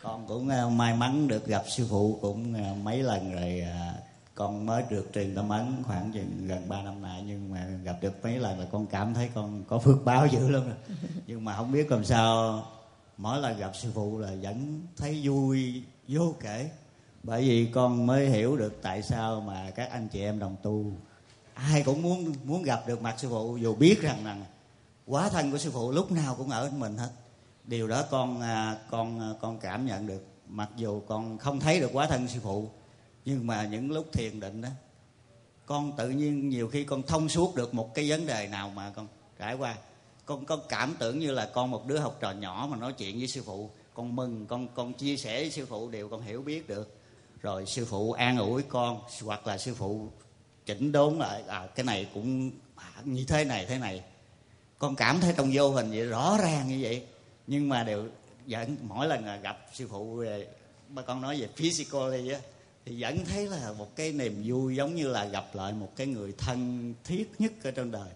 con 0.01 0.27
cũng 0.27 0.49
ờ, 0.49 0.69
may 0.69 0.95
mắn 0.95 1.27
được 1.27 1.47
gặp 1.47 1.63
sư 1.67 1.87
phụ 1.89 2.19
cũng 2.21 2.53
ờ, 2.53 2.73
mấy 2.83 3.03
lần 3.03 3.33
rồi 3.33 3.59
ờ, 3.59 3.93
con 4.35 4.65
mới 4.65 4.83
được 4.89 5.09
truyền 5.13 5.35
tâm 5.35 5.49
ấn 5.49 5.83
khoảng 5.83 6.11
chừng 6.13 6.47
gần 6.47 6.69
3 6.69 6.81
năm 6.81 7.01
nay. 7.01 7.23
Nhưng 7.27 7.51
mà 7.51 7.65
gặp 7.83 7.97
được 8.01 8.23
mấy 8.23 8.39
lần 8.39 8.59
là 8.59 8.65
con 8.71 8.87
cảm 8.87 9.13
thấy 9.13 9.29
con 9.35 9.63
có 9.67 9.79
phước 9.79 10.05
báo 10.05 10.27
dữ 10.27 10.49
lắm 10.49 10.63
rồi. 10.65 10.97
Nhưng 11.27 11.45
mà 11.45 11.55
không 11.55 11.71
biết 11.71 11.91
làm 11.91 12.05
sao, 12.05 12.63
mỗi 13.17 13.39
lần 13.39 13.59
gặp 13.59 13.71
sư 13.75 13.91
phụ 13.93 14.19
là 14.19 14.31
vẫn 14.41 14.81
thấy 14.97 15.21
vui, 15.23 15.83
vô 16.07 16.35
kể. 16.39 16.69
Bởi 17.23 17.41
vì 17.41 17.65
con 17.65 18.07
mới 18.07 18.29
hiểu 18.29 18.57
được 18.57 18.79
tại 18.81 19.01
sao 19.01 19.41
mà 19.41 19.71
các 19.75 19.91
anh 19.91 20.07
chị 20.07 20.21
em 20.21 20.39
đồng 20.39 20.55
tu, 20.63 20.85
ai 21.53 21.83
cũng 21.83 22.01
muốn 22.01 22.33
muốn 22.43 22.63
gặp 22.63 22.87
được 22.87 23.01
mặt 23.01 23.15
sư 23.17 23.27
phụ, 23.29 23.57
dù 23.57 23.75
biết 23.75 24.01
rằng 24.01 24.25
là 24.25 24.37
quá 25.05 25.29
thân 25.29 25.51
của 25.51 25.57
sư 25.57 25.71
phụ 25.73 25.91
lúc 25.91 26.11
nào 26.11 26.35
cũng 26.35 26.49
ở 26.49 26.71
mình 26.77 26.97
hết 26.97 27.09
điều 27.69 27.87
đó 27.87 28.03
con 28.11 28.41
à, 28.41 28.77
con 28.91 29.19
à, 29.19 29.29
con 29.41 29.59
cảm 29.59 29.85
nhận 29.85 30.07
được. 30.07 30.25
Mặc 30.47 30.69
dù 30.75 31.01
con 31.07 31.37
không 31.37 31.59
thấy 31.59 31.79
được 31.79 31.89
quá 31.93 32.07
thân 32.07 32.27
sư 32.27 32.39
phụ, 32.43 32.69
nhưng 33.25 33.47
mà 33.47 33.65
những 33.65 33.91
lúc 33.91 34.07
thiền 34.13 34.39
định 34.39 34.61
đó, 34.61 34.69
con 35.65 35.97
tự 35.97 36.09
nhiên 36.09 36.49
nhiều 36.49 36.67
khi 36.67 36.83
con 36.83 37.03
thông 37.03 37.29
suốt 37.29 37.55
được 37.55 37.73
một 37.73 37.95
cái 37.95 38.09
vấn 38.09 38.25
đề 38.25 38.47
nào 38.47 38.69
mà 38.69 38.89
con 38.95 39.07
trải 39.39 39.55
qua. 39.55 39.75
Con 40.25 40.45
con 40.45 40.59
cảm 40.69 40.95
tưởng 40.99 41.19
như 41.19 41.31
là 41.31 41.49
con 41.53 41.71
một 41.71 41.87
đứa 41.87 41.97
học 41.97 42.17
trò 42.19 42.31
nhỏ 42.31 42.67
mà 42.71 42.77
nói 42.77 42.93
chuyện 42.93 43.17
với 43.17 43.27
sư 43.27 43.43
phụ. 43.45 43.69
Con 43.93 44.15
mừng, 44.15 44.45
con 44.45 44.67
con 44.67 44.93
chia 44.93 45.17
sẻ 45.17 45.41
với 45.41 45.51
sư 45.51 45.65
phụ 45.65 45.89
đều 45.89 46.09
con 46.09 46.21
hiểu 46.21 46.41
biết 46.41 46.67
được. 46.67 46.97
Rồi 47.41 47.65
sư 47.65 47.85
phụ 47.85 48.11
an 48.11 48.37
ủi 48.37 48.63
con, 48.63 49.01
hoặc 49.23 49.47
là 49.47 49.57
sư 49.57 49.73
phụ 49.73 50.07
chỉnh 50.65 50.91
đốn 50.91 51.17
lại 51.17 51.43
à 51.47 51.67
cái 51.75 51.83
này 51.83 52.07
cũng 52.13 52.51
à, 52.75 52.89
như 53.03 53.25
thế 53.27 53.43
này 53.45 53.65
thế 53.65 53.77
này. 53.77 54.03
Con 54.77 54.95
cảm 54.95 55.19
thấy 55.21 55.33
trong 55.37 55.49
vô 55.53 55.69
hình 55.69 55.89
vậy, 55.91 56.05
rõ 56.05 56.37
ràng 56.41 56.67
như 56.67 56.79
vậy 56.81 57.05
nhưng 57.49 57.69
mà 57.69 57.83
đều 57.83 58.07
vẫn 58.47 58.77
mỗi 58.81 59.07
lần 59.07 59.41
gặp 59.41 59.57
sư 59.73 59.87
phụ 59.91 60.15
về 60.15 60.47
bà 60.87 61.01
con 61.01 61.21
nói 61.21 61.41
về 61.41 61.47
physically 61.55 62.31
á 62.31 62.39
thì 62.85 63.01
vẫn 63.01 63.25
thấy 63.25 63.47
là 63.47 63.71
một 63.77 63.95
cái 63.95 64.11
niềm 64.11 64.43
vui 64.45 64.75
giống 64.75 64.95
như 64.95 65.07
là 65.07 65.25
gặp 65.25 65.45
lại 65.53 65.73
một 65.73 65.89
cái 65.95 66.07
người 66.07 66.33
thân 66.37 66.93
thiết 67.03 67.31
nhất 67.39 67.51
ở 67.63 67.71
trên 67.71 67.91
đời. 67.91 68.09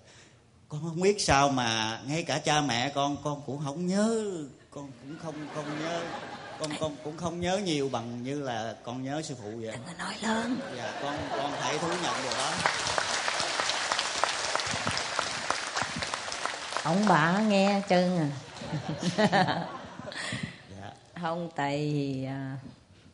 Con 0.69 0.81
không 0.81 1.01
biết 1.01 1.21
sao 1.21 1.49
mà 1.49 2.01
ngay 2.07 2.23
cả 2.23 2.39
cha 2.39 2.61
mẹ 2.61 2.91
con 2.95 3.17
con 3.23 3.41
cũng 3.45 3.61
không 3.63 3.87
nhớ 3.87 4.33
con 4.71 4.91
cũng 5.01 5.17
không 5.23 5.47
không 5.55 5.79
nhớ 5.79 6.03
con 6.59 6.71
con 6.79 6.95
cũng 7.03 7.17
không 7.17 7.39
nhớ 7.39 7.61
nhiều 7.65 7.89
bằng 7.89 8.23
như 8.23 8.41
là 8.41 8.75
con 8.83 9.03
nhớ 9.03 9.21
sư 9.21 9.35
phụ 9.41 9.51
vậy. 9.61 9.71
Đừng 9.71 9.85
có 9.85 9.93
nói 9.97 10.15
lớn. 10.21 10.59
Dạ 10.77 10.99
con 11.01 11.17
con 11.37 11.51
thể 11.61 11.77
thú 11.77 11.87
nhận 11.87 12.15
điều 12.23 12.33
đó. 12.33 12.53
Ông 16.83 17.05
bà 17.07 17.41
nghe 17.41 17.81
chân 17.89 18.17
à 18.17 18.29
dạ. 20.69 20.93
không 21.21 21.49
tại 21.55 21.77
vì 21.93 22.25
à, 22.25 22.57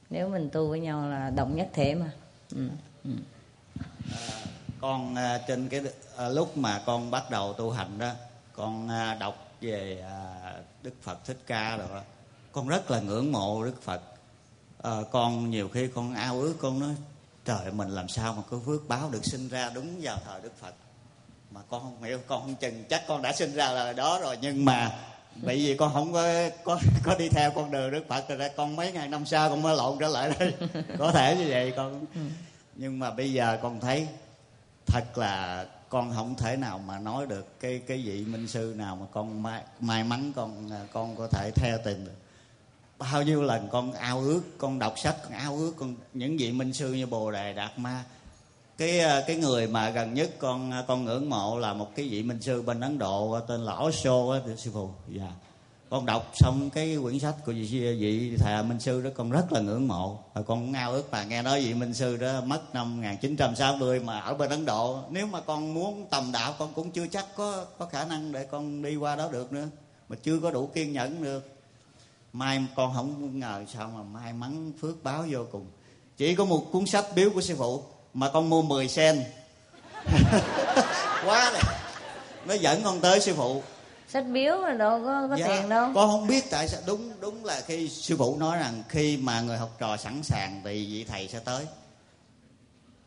nếu 0.09 0.29
mình 0.29 0.49
tu 0.53 0.69
với 0.69 0.79
nhau 0.79 1.09
là 1.09 1.29
đồng 1.29 1.55
nhất 1.55 1.69
thể 1.73 1.95
mà 1.95 2.11
ừ. 2.55 2.69
Ừ. 3.03 3.11
À, 4.11 4.45
con 4.81 5.15
à, 5.15 5.39
trên 5.47 5.69
cái 5.69 5.81
à, 6.17 6.29
lúc 6.29 6.57
mà 6.57 6.81
con 6.85 7.11
bắt 7.11 7.29
đầu 7.29 7.53
tu 7.53 7.71
hành 7.71 7.97
đó 7.97 8.11
con 8.53 8.89
à, 8.89 9.17
đọc 9.19 9.47
về 9.61 10.03
à, 10.09 10.53
đức 10.83 10.93
phật 11.01 11.25
thích 11.25 11.37
ca 11.47 11.77
rồi 11.77 11.87
đó 11.93 12.01
con 12.51 12.67
rất 12.67 12.91
là 12.91 12.99
ngưỡng 12.99 13.31
mộ 13.31 13.63
đức 13.63 13.81
phật 13.81 14.01
à, 14.83 14.91
con 15.11 15.49
nhiều 15.49 15.69
khi 15.69 15.87
con 15.87 16.13
ao 16.13 16.41
ước 16.41 16.55
con 16.61 16.79
nói 16.79 16.95
trời 17.45 17.71
mình 17.71 17.89
làm 17.89 18.07
sao 18.07 18.33
mà 18.33 18.41
có 18.49 18.57
phước 18.65 18.87
báo 18.87 19.09
được 19.11 19.25
sinh 19.25 19.49
ra 19.49 19.71
đúng 19.75 19.99
vào 20.01 20.17
thời 20.25 20.41
đức 20.41 20.51
phật 20.61 20.73
mà 21.51 21.61
con 21.69 21.81
không 21.81 22.03
hiểu 22.03 22.19
con 22.27 22.41
không 22.41 22.55
chừng 22.55 22.83
chắc 22.89 23.03
con 23.07 23.21
đã 23.21 23.33
sinh 23.33 23.53
ra 23.53 23.71
là 23.71 23.93
đó 23.93 24.19
rồi 24.21 24.37
nhưng 24.41 24.65
mà 24.65 24.99
bởi 25.41 25.57
vì 25.57 25.75
con 25.75 25.93
không 25.93 26.13
có 26.13 26.49
có 26.63 26.79
có 27.03 27.15
đi 27.15 27.29
theo 27.29 27.51
con 27.51 27.71
đường 27.71 27.91
đức 27.91 28.07
phật 28.07 28.29
rồi 28.29 28.49
con 28.55 28.75
mấy 28.75 28.91
ngàn 28.91 29.11
năm 29.11 29.25
sau 29.25 29.49
con 29.49 29.61
mới 29.61 29.77
lộn 29.77 29.97
trở 29.99 30.07
lại 30.07 30.31
đây. 30.39 30.53
Có 30.99 31.11
thể 31.11 31.35
như 31.39 31.45
vậy 31.49 31.73
con. 31.75 32.05
Ừ. 32.15 32.21
nhưng 32.75 32.99
mà 32.99 33.11
bây 33.11 33.33
giờ 33.33 33.57
con 33.61 33.79
thấy 33.79 34.07
thật 34.85 35.17
là 35.17 35.65
con 35.89 36.13
không 36.15 36.35
thể 36.35 36.55
nào 36.55 36.79
mà 36.87 36.99
nói 36.99 37.27
được 37.27 37.59
cái 37.59 37.81
cái 37.87 37.97
vị 37.97 38.25
minh 38.27 38.47
sư 38.47 38.73
nào 38.77 38.95
mà 38.95 39.05
con 39.11 39.43
may, 39.43 39.63
may 39.79 40.03
mắn 40.03 40.31
con 40.35 40.69
con 40.93 41.15
có 41.15 41.27
thể 41.27 41.51
theo 41.55 41.77
tìm 41.85 42.05
được. 42.05 42.15
Bao 42.97 43.23
nhiêu 43.23 43.41
lần 43.41 43.67
con 43.71 43.93
ao 43.93 44.19
ước 44.19 44.41
con 44.57 44.79
đọc 44.79 44.93
sách 44.99 45.15
con 45.23 45.31
ao 45.31 45.55
ước 45.55 45.73
con 45.77 45.95
những 46.13 46.37
vị 46.37 46.51
minh 46.51 46.73
sư 46.73 46.93
như 46.93 47.05
bồ 47.05 47.31
đề 47.31 47.53
đạt 47.53 47.79
ma 47.79 48.03
cái 48.79 48.99
ờ, 48.99 49.23
cái 49.27 49.35
người 49.35 49.67
mà 49.67 49.89
gần 49.89 50.13
nhất 50.13 50.29
con 50.39 50.71
ờ, 50.71 50.85
con 50.87 51.05
ngưỡng 51.05 51.29
mộ 51.29 51.59
là 51.59 51.73
một 51.73 51.95
cái 51.95 52.07
vị 52.09 52.23
minh 52.23 52.41
sư 52.41 52.61
bên 52.61 52.79
ấn 52.79 52.97
độ 52.97 53.31
ờ, 53.31 53.39
tên 53.47 53.61
là 53.61 53.73
osho 53.73 54.31
á 54.33 54.39
sư 54.57 54.71
phụ. 54.73 54.89
Dạ. 55.09 55.31
Con 55.89 56.05
đọc 56.05 56.31
xong 56.35 56.69
cái 56.69 56.97
quyển 57.01 57.19
sách 57.19 57.35
của 57.45 57.51
vị, 57.51 57.95
vị 57.99 58.37
thầy 58.39 58.63
minh 58.63 58.79
sư 58.79 59.01
đó 59.01 59.09
con 59.15 59.31
rất 59.31 59.51
là 59.51 59.59
ngưỡng 59.59 59.87
mộ. 59.87 60.19
Và 60.33 60.41
con 60.41 60.71
ngao 60.71 60.91
ước 60.91 61.11
mà 61.11 61.23
nghe 61.23 61.41
nói 61.41 61.61
vị 61.61 61.73
minh 61.73 61.93
sư 61.93 62.17
đó 62.17 62.41
mất 62.45 62.75
năm 62.75 62.97
1960 62.97 63.99
mà 63.99 64.19
ở 64.19 64.33
bên 64.33 64.49
ấn 64.49 64.65
độ. 64.65 64.99
Nếu 65.09 65.27
mà 65.27 65.41
con 65.41 65.73
muốn 65.73 66.07
tầm 66.09 66.31
đạo 66.31 66.55
con 66.59 66.73
cũng 66.73 66.91
chưa 66.91 67.07
chắc 67.07 67.25
có 67.35 67.65
có 67.77 67.85
khả 67.85 68.05
năng 68.05 68.31
để 68.31 68.43
con 68.43 68.81
đi 68.81 68.95
qua 68.95 69.15
đó 69.15 69.29
được 69.31 69.53
nữa 69.53 69.67
mà 70.09 70.15
chưa 70.23 70.39
có 70.39 70.51
đủ 70.51 70.67
kiên 70.67 70.93
nhẫn 70.93 71.23
được. 71.23 71.55
Mai 72.33 72.65
con 72.75 72.93
không 72.93 73.39
ngờ 73.39 73.65
sao 73.73 73.91
mà 73.95 74.03
may 74.03 74.33
mắn 74.33 74.71
phước 74.81 75.03
báo 75.03 75.25
vô 75.29 75.45
cùng. 75.51 75.65
Chỉ 76.17 76.35
có 76.35 76.45
một 76.45 76.71
cuốn 76.71 76.85
sách 76.85 77.05
biếu 77.15 77.29
của 77.29 77.41
sư 77.41 77.55
phụ 77.57 77.83
mà 78.19 78.29
con 78.29 78.49
mua 78.49 78.61
10 78.61 78.87
sen. 78.87 79.23
Quá 81.25 81.51
này 81.53 81.63
nó 82.45 82.53
dẫn 82.53 82.83
con 82.83 82.99
tới 82.99 83.19
sư 83.19 83.33
phụ. 83.37 83.61
Sách 84.07 84.25
biếu 84.33 84.57
mà 84.61 84.73
đâu 84.73 85.01
có 85.05 85.27
có 85.29 85.35
dạ, 85.35 85.47
tiền 85.47 85.69
đâu. 85.69 85.91
con 85.95 86.09
không 86.09 86.27
biết 86.27 86.49
tại 86.51 86.67
sao 86.67 86.81
đúng 86.85 87.11
đúng 87.19 87.45
là 87.45 87.61
khi 87.65 87.89
sư 87.89 88.15
phụ 88.17 88.37
nói 88.39 88.57
rằng 88.57 88.83
khi 88.89 89.17
mà 89.17 89.41
người 89.41 89.57
học 89.57 89.69
trò 89.79 89.97
sẵn 89.97 90.23
sàng 90.23 90.61
thì 90.63 90.85
vị 90.85 91.05
thầy 91.09 91.27
sẽ 91.27 91.39
tới. 91.39 91.65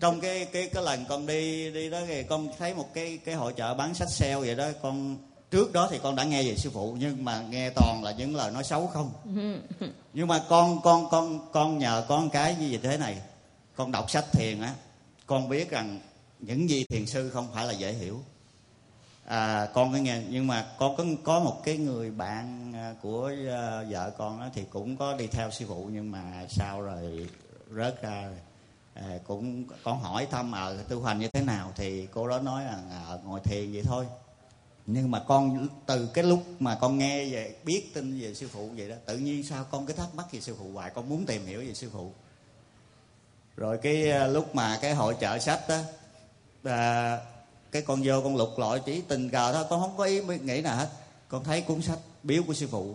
Trong 0.00 0.20
cái 0.20 0.44
cái 0.44 0.68
cái 0.74 0.82
lần 0.82 1.04
con 1.08 1.26
đi 1.26 1.70
đi 1.70 1.90
đó 1.90 1.98
thì 2.06 2.22
con 2.22 2.48
thấy 2.58 2.74
một 2.74 2.94
cái 2.94 3.18
cái 3.24 3.34
hội 3.34 3.52
chợ 3.52 3.74
bán 3.74 3.94
sách 3.94 4.10
sale 4.10 4.36
vậy 4.36 4.54
đó 4.54 4.68
con 4.82 5.16
trước 5.50 5.72
đó 5.72 5.88
thì 5.90 5.98
con 6.02 6.16
đã 6.16 6.24
nghe 6.24 6.42
về 6.42 6.56
sư 6.56 6.70
phụ 6.74 6.96
nhưng 7.00 7.24
mà 7.24 7.40
nghe 7.50 7.70
toàn 7.70 8.04
là 8.04 8.12
những 8.12 8.36
lời 8.36 8.50
nói 8.50 8.64
xấu 8.64 8.86
không. 8.86 9.10
Nhưng 10.14 10.28
mà 10.28 10.42
con 10.48 10.80
con 10.82 11.10
con 11.10 11.52
con 11.52 11.78
nhờ 11.78 12.04
con 12.08 12.30
cái 12.30 12.56
như 12.60 12.78
thế 12.82 12.96
này 12.96 13.16
con 13.76 13.92
đọc 13.92 14.10
sách 14.10 14.24
thiền 14.32 14.60
á 14.60 14.74
con 15.33 15.49
biết 15.49 15.70
rằng 15.70 16.01
những 16.41 16.70
gì 16.70 16.85
thiền 16.85 17.07
sư 17.07 17.30
không 17.30 17.49
phải 17.55 17.66
là 17.66 17.72
dễ 17.72 17.93
hiểu. 17.93 18.20
À, 19.24 19.68
con 19.74 19.93
có 19.93 19.99
nghe 19.99 20.22
nhưng 20.30 20.47
mà 20.47 20.66
con 20.78 20.97
có 20.97 21.05
có 21.24 21.41
một 21.41 21.61
cái 21.64 21.76
người 21.76 22.11
bạn 22.11 22.72
à, 22.74 22.95
của 23.03 23.33
uh, 23.33 23.91
vợ 23.91 24.12
con 24.18 24.41
đó 24.41 24.49
thì 24.55 24.64
cũng 24.70 24.97
có 24.97 25.16
đi 25.16 25.26
theo 25.26 25.51
sư 25.51 25.64
phụ 25.68 25.89
nhưng 25.93 26.11
mà 26.11 26.47
sau 26.49 26.80
rồi 26.80 27.28
rớt 27.76 28.03
ra 28.03 28.30
à, 28.95 29.18
cũng 29.26 29.64
con 29.83 30.01
hỏi 30.01 30.26
thăm 30.30 30.53
ở 30.53 30.76
à, 30.78 30.83
tu 30.89 31.03
hành 31.03 31.18
như 31.18 31.28
thế 31.28 31.43
nào 31.43 31.72
thì 31.76 32.07
cô 32.07 32.28
đó 32.28 32.39
nói 32.39 32.64
là 32.64 32.78
à, 32.91 33.18
ngồi 33.24 33.41
thiền 33.41 33.72
vậy 33.72 33.83
thôi. 33.85 34.07
Nhưng 34.87 35.11
mà 35.11 35.24
con 35.28 35.68
từ 35.87 36.07
cái 36.07 36.24
lúc 36.24 36.43
mà 36.61 36.78
con 36.80 36.99
nghe 36.99 37.24
về 37.24 37.57
biết 37.64 37.95
tin 37.95 38.20
về 38.20 38.35
sư 38.35 38.49
phụ 38.53 38.70
vậy 38.76 38.89
đó 38.89 38.97
tự 39.07 39.18
nhiên 39.18 39.45
sao 39.45 39.64
con 39.70 39.87
cứ 39.87 39.93
thắc 39.93 40.14
mắc 40.14 40.33
về 40.33 40.41
sư 40.41 40.57
phụ 40.59 40.70
hoài 40.72 40.91
con 40.91 41.09
muốn 41.09 41.26
tìm 41.26 41.47
hiểu 41.47 41.61
về 41.61 41.74
sư 41.74 41.91
phụ 41.93 42.12
rồi 43.57 43.78
cái 43.78 44.11
à, 44.11 44.26
lúc 44.26 44.55
mà 44.55 44.78
cái 44.82 44.94
hội 44.94 45.16
chợ 45.20 45.38
sách 45.38 45.61
đó 45.68 45.76
à, 46.64 47.18
cái 47.72 47.82
con 47.82 48.00
vô 48.05 48.20
con 48.24 48.36
lục 48.36 48.59
lọi 48.59 48.80
chỉ 48.80 49.03
tình 49.09 49.30
cờ 49.30 49.53
thôi 49.53 49.64
con 49.70 49.80
không 49.80 49.96
có 49.96 50.05
ý 50.05 50.20
nghĩ 50.20 50.61
nào 50.61 50.76
hết. 50.76 50.88
Con 51.28 51.44
thấy 51.44 51.61
cuốn 51.61 51.82
sách 51.82 51.98
biếu 52.22 52.42
của 52.46 52.55
sư 52.55 52.68
phụ 52.70 52.94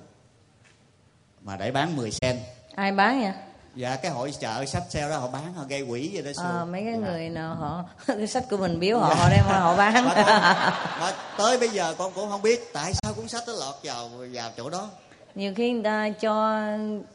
mà 1.42 1.56
để 1.58 1.72
bán 1.72 1.96
10 1.96 2.12
sen. 2.12 2.40
Ai 2.76 2.92
bán 2.92 3.22
vậy? 3.22 3.32
Dạ 3.76 3.96
cái 3.96 4.12
hội 4.12 4.34
chợ 4.40 4.66
sách 4.66 4.84
sale 4.90 5.10
đó 5.10 5.18
họ 5.18 5.28
bán 5.28 5.54
họ 5.54 5.64
gây 5.70 5.82
quỷ 5.82 6.10
vậy 6.14 6.24
đó 6.24 6.32
sư 6.36 6.44
à, 6.44 6.66
mấy 6.66 6.84
cái 6.84 6.94
dạ. 6.94 7.08
người 7.08 7.30
nào 7.30 7.56
họ 7.56 7.84
cái 8.08 8.28
sách 8.28 8.44
của 8.50 8.58
mình 8.58 8.80
biếu 8.80 9.00
họ 9.00 9.14
họ 9.14 9.30
đem 9.30 9.44
họ 9.46 9.78
bán. 9.78 10.06
Mà, 10.06 10.14
mà 11.00 11.14
tới 11.38 11.60
bây 11.60 11.70
giờ 11.70 11.96
con 11.98 12.14
cũng 12.14 12.30
không 12.30 12.42
biết 12.42 12.74
tại 12.74 12.94
sao 12.94 13.14
cuốn 13.14 13.28
sách 13.28 13.44
nó 13.48 13.54
lọt 13.54 13.76
vào 13.84 14.10
vào 14.34 14.52
chỗ 14.58 14.70
đó 14.70 14.90
nhiều 15.38 15.54
khi 15.56 15.72
người 15.72 15.84
ta 15.84 16.10
cho 16.10 16.62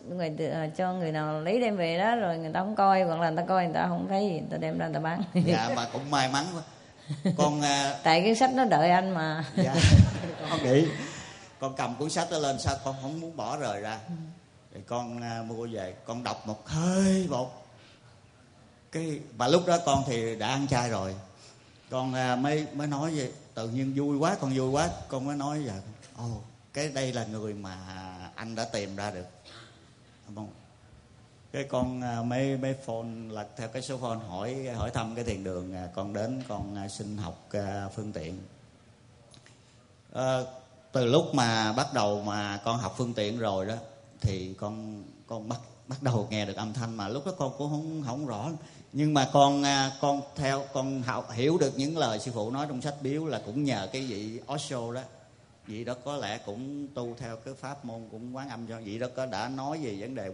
người 0.09 0.35
à, 0.53 0.69
cho 0.77 0.93
người 0.93 1.13
nào 1.13 1.41
lấy 1.41 1.61
đem 1.61 1.77
về 1.77 1.99
đó 1.99 2.17
rồi 2.17 2.39
người 2.39 2.53
ta 2.53 2.61
không 2.61 2.77
coi 2.77 3.03
hoặc 3.03 3.21
là 3.21 3.31
người 3.31 3.37
ta 3.37 3.49
coi 3.49 3.65
người 3.65 3.75
ta 3.75 3.87
không 3.89 4.07
thấy 4.09 4.25
gì 4.25 4.33
người 4.33 4.49
ta 4.51 4.57
đem 4.57 4.79
ra 4.79 4.87
người 4.87 4.95
ta 4.95 5.01
bán. 5.01 5.23
Dạ 5.47 5.71
mà 5.77 5.89
cũng 5.93 6.11
may 6.11 6.29
mắn 6.29 6.45
quá. 6.55 6.63
Con 7.37 7.59
uh... 7.59 7.65
tại 8.03 8.21
cái 8.21 8.35
sách 8.35 8.51
nó 8.55 8.65
đợi 8.65 8.91
anh 8.91 9.15
mà. 9.15 9.45
Dạ 9.57 9.75
con 10.51 10.63
nghĩ 10.63 10.87
con 11.61 11.75
cầm 11.77 11.95
cuốn 11.95 12.11
sách 12.11 12.29
đó 12.31 12.39
lên 12.39 12.59
sao 12.59 12.75
con 12.85 12.95
không 13.03 13.21
muốn 13.21 13.37
bỏ 13.37 13.57
rời 13.57 13.81
ra? 13.81 13.99
Thì 14.75 14.81
con 14.87 15.17
uh, 15.17 15.47
mua 15.47 15.67
về 15.67 15.95
con 16.05 16.25
đọc 16.25 16.47
một 16.47 16.69
hơi 16.69 17.27
một 17.31 17.65
cái 18.93 19.21
mà 19.37 19.49
lúc 19.49 19.67
đó 19.67 19.79
con 19.87 20.03
thì 20.07 20.37
đã 20.37 20.49
ăn 20.49 20.67
chay 20.67 20.91
rồi. 20.91 21.15
Con 21.91 22.15
uh, 22.33 22.39
mới 22.39 22.67
mới 22.73 22.87
nói 22.87 23.13
vậy 23.17 23.33
tự 23.55 23.69
nhiên 23.69 23.93
vui 23.97 24.19
quá 24.19 24.37
con 24.41 24.53
vui 24.57 24.71
quá 24.71 24.89
con 25.09 25.25
mới 25.25 25.37
nói 25.37 25.63
vậy. 25.67 25.81
Ồ 26.17 26.25
oh, 26.25 26.52
cái 26.73 26.89
đây 26.89 27.13
là 27.13 27.25
người 27.25 27.55
mà 27.55 27.77
anh 28.35 28.55
đã 28.55 28.65
tìm 28.65 28.97
ra 28.97 29.11
được. 29.11 29.27
Không 30.27 30.49
cái 31.53 31.65
con 31.65 32.01
à, 32.01 32.23
mấy 32.23 32.57
mấy 32.57 32.75
phone 32.75 33.09
là 33.31 33.47
theo 33.57 33.69
cái 33.69 33.83
số 33.83 33.99
phone 33.99 34.19
hỏi 34.29 34.69
hỏi 34.75 34.91
thăm 34.91 35.15
cái 35.15 35.25
thiền 35.25 35.45
đường 35.45 35.75
à, 35.75 35.89
con 35.95 36.13
đến 36.13 36.43
con 36.49 36.77
à, 36.77 36.89
xin 36.89 37.17
học 37.17 37.49
phương 37.95 38.13
tiện. 38.13 38.39
À, 40.13 40.41
từ 40.93 41.05
lúc 41.05 41.35
mà 41.35 41.73
bắt 41.73 41.95
đầu 41.95 42.23
mà 42.23 42.61
con 42.65 42.79
học 42.79 42.95
phương 42.97 43.15
tiện 43.15 43.39
rồi 43.39 43.67
đó 43.67 43.75
thì 44.21 44.55
con 44.55 45.05
con 45.27 45.49
bắt 45.49 45.61
bắt 45.89 46.03
đầu 46.03 46.29
nghe 46.31 46.47
được 46.47 46.57
âm 46.57 46.73
thanh 46.73 46.97
mà 46.97 47.09
lúc 47.09 47.27
đó 47.27 47.33
con 47.39 47.53
cũng 47.59 47.71
không 47.71 48.03
không 48.07 48.27
rõ. 48.27 48.51
Nhưng 48.93 49.15
mà 49.15 49.31
con 49.33 49.65
con 50.01 50.21
theo 50.37 50.65
con 50.73 51.03
học 51.03 51.31
hiểu 51.33 51.59
được 51.59 51.73
những 51.77 51.99
lời 51.99 52.19
sư 52.19 52.33
phụ 52.35 52.51
nói 52.51 52.67
trong 52.69 52.83
sách 52.83 52.95
biếu 53.01 53.27
là 53.27 53.41
cũng 53.47 53.65
nhờ 53.65 53.89
cái 53.93 54.03
vị 54.03 54.41
Osho 54.53 54.93
đó 54.93 55.01
vị 55.67 55.85
đó 55.85 55.95
có 56.05 56.17
lẽ 56.17 56.39
cũng 56.47 56.89
tu 56.95 57.15
theo 57.19 57.37
cái 57.37 57.55
pháp 57.55 57.85
môn, 57.85 58.01
cũng 58.11 58.37
quán 58.37 58.49
âm 58.49 58.67
cho. 58.67 58.81
Vị 58.81 58.99
đó 58.99 59.07
có 59.17 59.27
đã 59.27 59.49
nói 59.49 59.79
về 59.83 59.97
vấn 60.01 60.15
đề 60.15 60.31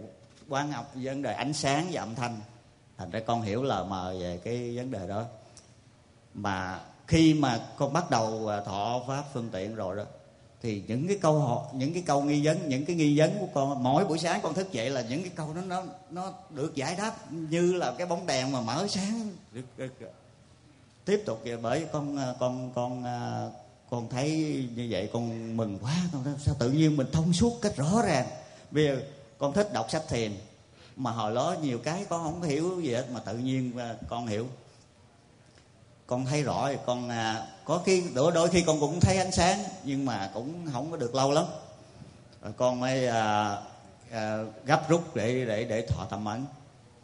quán 0.49 0.71
âm, 0.71 0.85
vấn 0.93 1.21
đề 1.21 1.33
ánh 1.33 1.53
sáng 1.53 1.87
và 1.91 2.01
âm 2.01 2.15
thanh. 2.15 2.37
Thành 2.97 3.11
ra 3.11 3.19
con 3.19 3.41
hiểu 3.41 3.63
lờ 3.63 3.83
mờ 3.83 4.15
về 4.19 4.39
cái 4.43 4.75
vấn 4.75 4.91
đề 4.91 5.07
đó. 5.07 5.25
Mà 6.33 6.79
khi 7.07 7.33
mà 7.33 7.59
con 7.77 7.93
bắt 7.93 8.09
đầu 8.09 8.47
à, 8.47 8.61
thọ 8.61 9.01
pháp 9.07 9.23
phương 9.33 9.49
tiện 9.51 9.75
rồi 9.75 9.95
đó, 9.95 10.03
thì 10.61 10.83
những 10.87 11.07
cái 11.07 11.17
câu 11.21 11.39
họ 11.39 11.65
những 11.73 11.93
cái 11.93 12.03
câu 12.05 12.21
nghi 12.21 12.45
vấn, 12.45 12.69
những 12.69 12.85
cái 12.85 12.95
nghi 12.95 13.19
vấn 13.19 13.39
của 13.39 13.47
con, 13.53 13.83
mỗi 13.83 14.05
buổi 14.05 14.19
sáng 14.19 14.39
con 14.43 14.53
thức 14.53 14.71
dậy 14.71 14.89
là 14.89 15.01
những 15.01 15.21
cái 15.21 15.31
câu 15.35 15.53
nó 15.53 15.61
nó 15.61 15.83
nó 16.09 16.33
được 16.49 16.75
giải 16.75 16.95
đáp 16.95 17.31
như 17.31 17.73
là 17.73 17.93
cái 17.97 18.07
bóng 18.07 18.25
đèn 18.25 18.51
mà 18.51 18.61
mở 18.61 18.87
sáng. 18.89 19.29
Tiếp 21.05 21.23
tục 21.25 21.41
vậy 21.43 21.57
bởi 21.57 21.85
con 21.91 22.17
à, 22.17 22.33
con 22.39 22.71
con 22.75 23.03
à, 23.03 23.49
con 23.89 24.09
thấy 24.09 24.29
như 24.75 24.87
vậy 24.89 25.09
con 25.13 25.57
mừng 25.57 25.79
quá. 25.81 25.95
Con 26.13 26.23
thấy 26.23 26.33
sao 26.39 26.55
tự 26.59 26.71
nhiên 26.71 26.97
mình 26.97 27.07
thông 27.11 27.33
suốt 27.33 27.59
cách 27.61 27.77
rõ 27.77 28.01
ràng? 28.05 28.27
Bây 28.71 28.85
giờ 28.85 29.01
con 29.37 29.53
thích 29.53 29.73
đọc 29.73 29.91
sách 29.91 30.03
thiền 30.09 30.31
mà 30.95 31.11
hồi 31.11 31.35
đó 31.35 31.55
nhiều 31.61 31.79
cái 31.79 32.05
con 32.09 32.23
không 32.23 32.41
hiểu 32.41 32.81
gì 32.81 32.93
hết 32.93 33.05
mà 33.11 33.19
tự 33.19 33.33
nhiên 33.33 33.77
à, 33.77 33.95
con 34.09 34.27
hiểu. 34.27 34.47
Con 36.07 36.25
thấy 36.25 36.43
rõ 36.43 36.69
con 36.85 37.09
à, 37.09 37.47
có 37.65 37.81
khi 37.85 38.03
đôi 38.13 38.31
đôi 38.31 38.49
khi 38.49 38.61
con 38.61 38.79
cũng 38.79 38.99
thấy 38.99 39.17
ánh 39.17 39.31
sáng 39.31 39.63
nhưng 39.83 40.05
mà 40.05 40.31
cũng 40.33 40.67
không 40.73 40.91
có 40.91 40.97
được 40.97 41.15
lâu 41.15 41.31
lắm. 41.31 41.45
Rồi 42.41 42.53
con 42.57 42.79
mới 42.79 43.07
à, 43.07 43.57
à, 44.11 44.43
gấp 44.65 44.89
rút 44.89 45.15
để 45.15 45.45
để 45.45 45.63
để 45.63 45.87
thọ 45.87 46.05
tâm 46.05 46.25
ấn. 46.25 46.45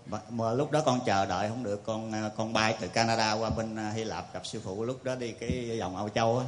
Mà, 0.06 0.20
mà 0.30 0.54
lúc 0.54 0.72
đó 0.72 0.82
con 0.86 1.00
chờ 1.06 1.26
đợi 1.26 1.50
không 1.50 1.64
được. 1.64 1.84
Con 1.86 2.12
à, 2.12 2.30
con 2.38 2.54
bay 2.54 2.78
từ 2.82 2.88
Canada 2.88 3.34
qua 3.34 3.50
bên 3.50 3.76
à, 3.76 3.92
Hy 3.92 4.04
Lạp 4.04 4.34
gặp 4.34 4.46
sư 4.46 4.62
phụ. 4.64 4.84
Lúc 4.84 5.04
đó 5.04 5.16
đi 5.16 5.32
cái 5.32 5.80
vòng 5.80 5.96
Âu 5.96 6.10
Châu 6.10 6.40
á 6.40 6.46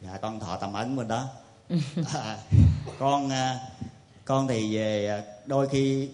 dạ 0.00 0.18
con 0.22 0.40
thọ 0.40 0.56
tâm 0.56 0.72
ấn 0.72 0.96
bên 0.96 1.08
đó. 1.08 1.28
À, 2.14 2.38
con 2.98 3.30
à, 3.30 3.60
con 4.24 4.48
thì 4.48 4.76
về 4.76 5.22
đôi 5.46 5.68
khi 5.68 6.08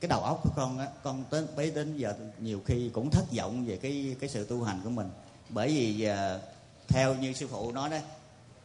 cái 0.00 0.08
đầu 0.08 0.20
óc 0.20 0.40
của 0.42 0.50
con 0.56 0.78
á 0.78 0.86
con 1.02 1.24
tới 1.30 1.44
bấy 1.56 1.70
đến 1.70 1.96
giờ 1.96 2.14
nhiều 2.38 2.60
khi 2.66 2.90
cũng 2.92 3.10
thất 3.10 3.24
vọng 3.36 3.64
về 3.66 3.76
cái 3.76 4.16
cái 4.20 4.30
sự 4.30 4.44
tu 4.44 4.62
hành 4.62 4.80
của 4.84 4.90
mình. 4.90 5.10
Bởi 5.48 5.68
vì 5.68 6.08
uh, 6.10 6.40
theo 6.88 7.14
như 7.14 7.32
sư 7.32 7.48
phụ 7.50 7.72
nói 7.72 7.90
đó 7.90 7.96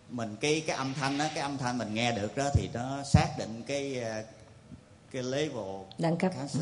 mình 0.09 0.35
cái 0.41 0.63
cái 0.67 0.77
âm 0.77 0.93
thanh 0.93 1.17
đó 1.17 1.25
cái 1.33 1.39
âm 1.39 1.57
thanh 1.57 1.77
mình 1.77 1.93
nghe 1.93 2.11
được 2.11 2.37
đó 2.37 2.49
thì 2.53 2.69
nó 2.73 3.03
xác 3.03 3.27
định 3.37 3.63
cái 3.67 4.03
cái 5.11 5.23
level 5.23 5.81
đẳng 5.97 6.17
cấp. 6.17 6.31
ừ. 6.53 6.59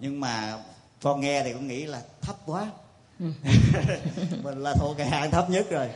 nhưng 0.00 0.20
mà 0.20 0.58
con 1.02 1.20
nghe 1.20 1.42
thì 1.44 1.52
con 1.52 1.66
nghĩ 1.66 1.86
là 1.86 2.02
thấp 2.20 2.36
quá. 2.46 2.70
Ừ. 3.20 3.32
mình 4.42 4.62
là 4.62 4.74
thuộc 4.74 4.96
cái 4.96 5.06
hạng 5.06 5.30
thấp 5.30 5.50
nhất 5.50 5.66
rồi 5.70 5.90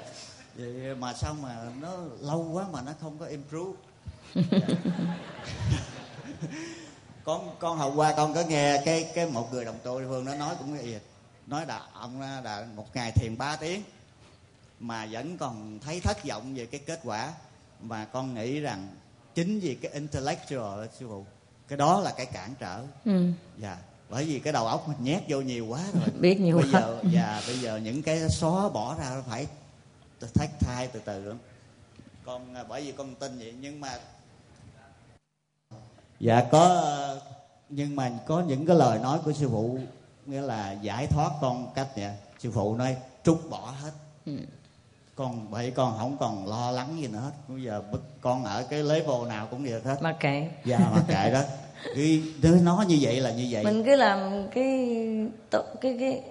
vậy 0.56 0.94
mà 0.94 1.14
sao 1.14 1.34
mà 1.34 1.56
nó 1.80 1.96
lâu 2.20 2.50
quá 2.52 2.64
mà 2.72 2.82
nó 2.82 2.92
không 3.00 3.18
có 3.18 3.26
improve? 3.26 3.78
Con 7.24 7.56
con 7.58 7.78
hôm 7.78 7.96
qua 7.96 8.14
con 8.16 8.34
có 8.34 8.42
nghe 8.48 8.82
cái 8.84 9.10
cái 9.14 9.26
một 9.26 9.52
người 9.52 9.64
đồng 9.64 9.78
tu 9.82 10.00
phương 10.08 10.24
nó 10.24 10.34
nói 10.34 10.54
cũng 10.58 10.76
vậy. 10.76 11.00
Nói 11.46 11.66
là 11.66 11.82
ông 11.92 12.20
là 12.20 12.66
một 12.76 12.86
ngày 12.94 13.12
thiền 13.12 13.38
3 13.38 13.56
tiếng 13.56 13.82
mà 14.80 15.06
vẫn 15.10 15.38
còn 15.38 15.78
thấy 15.84 16.00
thất 16.00 16.24
vọng 16.24 16.54
về 16.54 16.66
cái 16.66 16.80
kết 16.86 17.00
quả. 17.04 17.32
Mà 17.80 18.04
con 18.04 18.34
nghĩ 18.34 18.60
rằng 18.60 18.88
chính 19.34 19.60
vì 19.60 19.74
cái 19.74 19.92
intellectual 19.92 20.86
sư 20.98 21.06
phụ 21.08 21.26
cái 21.68 21.76
đó 21.76 22.00
là 22.00 22.10
cái 22.16 22.26
cản 22.26 22.54
trở. 22.58 22.82
Ừ. 23.04 23.26
dạ 23.58 23.76
bởi 24.10 24.24
vì 24.24 24.38
cái 24.38 24.52
đầu 24.52 24.66
óc 24.66 24.88
mình 24.88 24.96
nhét 25.00 25.22
vô 25.28 25.40
nhiều 25.40 25.66
quá 25.66 25.80
rồi. 25.94 26.08
Biết 26.20 26.40
nhiều 26.40 26.56
bây 26.56 26.70
quá. 26.72 26.80
giờ 26.80 27.00
dạ 27.12 27.42
bây 27.46 27.58
giờ 27.58 27.76
những 27.76 28.02
cái 28.02 28.28
xóa 28.28 28.68
bỏ 28.68 28.96
ra 28.98 29.22
phải 29.28 29.46
thách 30.34 30.50
thai 30.60 30.86
từ 30.86 31.00
từ 31.04 31.24
lắm. 31.24 31.38
Con 32.24 32.54
à, 32.54 32.64
bởi 32.68 32.82
vì 32.82 32.92
con 32.92 33.14
tin 33.14 33.38
vậy 33.38 33.54
nhưng 33.60 33.80
mà 33.80 33.98
dạ 36.20 36.44
có 36.50 36.84
nhưng 37.68 37.96
mà 37.96 38.12
có 38.26 38.42
những 38.46 38.66
cái 38.66 38.76
lời 38.76 38.98
nói 38.98 39.18
của 39.24 39.32
sư 39.32 39.48
phụ 39.50 39.78
nghĩa 40.26 40.40
là 40.40 40.72
giải 40.72 41.06
thoát 41.06 41.30
con 41.40 41.72
cách 41.74 41.88
vậy. 41.96 42.10
Sư 42.38 42.50
phụ 42.50 42.76
nói 42.76 42.96
trút 43.24 43.38
bỏ 43.50 43.74
hết. 43.82 43.90
Ừ. 44.26 44.32
con 45.14 45.50
vậy 45.50 45.70
con 45.70 45.98
không 45.98 46.16
còn 46.20 46.48
lo 46.48 46.70
lắng 46.70 46.96
gì 47.00 47.08
nữa 47.08 47.18
hết. 47.18 47.32
Bây 47.48 47.62
giờ 47.62 47.82
con 48.20 48.44
ở 48.44 48.62
cái 48.70 48.82
level 48.82 49.28
nào 49.28 49.46
cũng 49.50 49.64
được 49.64 49.84
hết. 49.84 50.02
Mặc 50.02 50.16
kệ. 50.20 50.50
Dạ 50.64 50.78
mặc 50.94 51.04
kệ 51.08 51.30
đó. 51.32 51.42
Khi 51.94 52.22
nó 52.62 52.84
như 52.88 52.98
vậy 53.00 53.20
là 53.20 53.32
như 53.32 53.48
vậy. 53.50 53.64
Mình 53.64 53.84
cứ 53.84 53.96
làm 53.96 54.48
cái 54.54 54.88
cái 55.50 55.62
cái, 55.80 55.96
cái 56.00 56.22